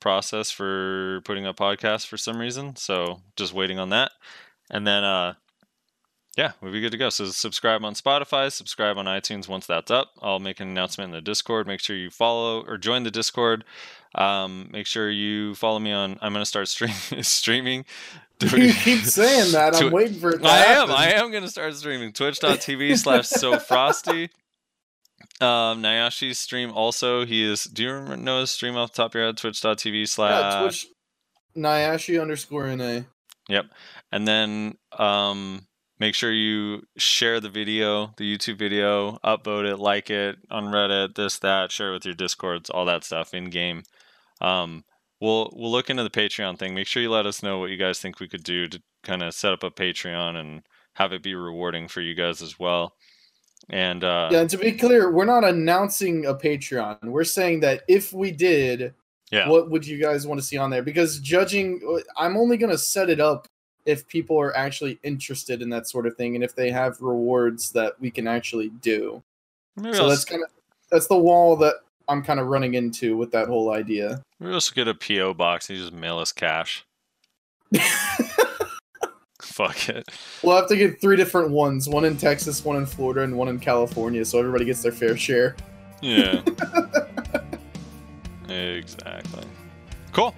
[0.00, 4.12] process for putting up podcasts for some reason, so just waiting on that.
[4.70, 5.34] And then uh,
[6.36, 7.10] yeah, we'll be good to go.
[7.10, 10.12] So subscribe on Spotify, subscribe on iTunes once that's up.
[10.22, 11.66] I'll make an announcement in the Discord.
[11.66, 13.64] Make sure you follow or join the Discord.
[14.14, 16.18] Um, make sure you follow me on.
[16.22, 17.84] I'm gonna start stream, streaming.
[18.40, 19.74] you keep saying that.
[19.76, 20.38] I'm waiting for it.
[20.42, 20.90] To I am.
[20.90, 22.12] I am gonna start streaming.
[22.12, 24.30] Twitch.tv slash so frosty.
[25.40, 27.24] Um, Nayashe's stream also.
[27.24, 27.64] He is.
[27.64, 29.36] Do you remember know his stream off the top of your head?
[29.36, 30.62] Twitch.tv Yeah, slash.
[30.62, 30.86] Twitch
[31.56, 33.02] Nayashe underscore NA.
[33.48, 33.66] Yep.
[34.12, 35.66] And then um,
[35.98, 41.14] make sure you share the video, the YouTube video, upvote it, like it on Reddit,
[41.14, 43.82] this, that, share it with your Discords, all that stuff in game.
[44.40, 44.84] Um,
[45.20, 46.74] we'll we'll look into the Patreon thing.
[46.74, 49.22] Make sure you let us know what you guys think we could do to kind
[49.22, 50.62] of set up a Patreon and
[50.94, 52.94] have it be rewarding for you guys as well.
[53.68, 57.02] And uh, Yeah, and to be clear, we're not announcing a Patreon.
[57.04, 58.94] We're saying that if we did,
[59.30, 59.48] Yeah.
[59.48, 60.82] what would you guys want to see on there?
[60.82, 61.80] Because judging,
[62.16, 63.46] I'm only going to set it up
[63.86, 67.70] if people are actually interested in that sort of thing and if they have rewards
[67.72, 69.22] that we can actually do.
[69.76, 70.50] maybe, So I'll, that's kind of
[70.90, 71.76] that's the wall that
[72.08, 74.20] I'm kind of running into with that whole idea.
[74.40, 76.84] maybe we'll just get a PO box and you just mail us cash.
[79.54, 80.08] Fuck it.
[80.42, 83.48] We'll have to get three different ones: one in Texas, one in Florida, and one
[83.48, 85.56] in California, so everybody gets their fair share.
[86.00, 86.40] Yeah.
[88.48, 89.44] exactly.
[90.12, 90.34] Cool.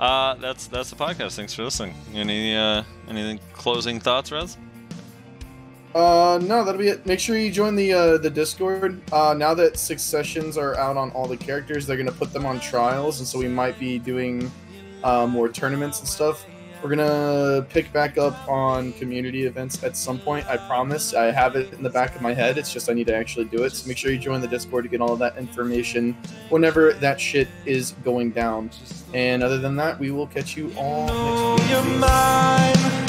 [0.00, 1.36] Uh, that's that's the podcast.
[1.36, 1.94] Thanks for listening.
[2.12, 4.58] Any uh, anything closing thoughts, Rez?
[5.94, 7.06] Uh, no, that'll be it.
[7.06, 9.00] Make sure you join the uh, the Discord.
[9.12, 12.58] Uh, now that successions are out on all the characters, they're gonna put them on
[12.58, 14.50] trials, and so we might be doing
[15.04, 16.44] uh, more tournaments and stuff.
[16.86, 20.46] We're gonna pick back up on community events at some point.
[20.46, 21.14] I promise.
[21.14, 22.58] I have it in the back of my head.
[22.58, 23.72] It's just I need to actually do it.
[23.72, 26.16] So make sure you join the Discord to get all of that information
[26.48, 28.70] whenever that shit is going down.
[29.14, 33.05] And other than that, we will catch you all next week.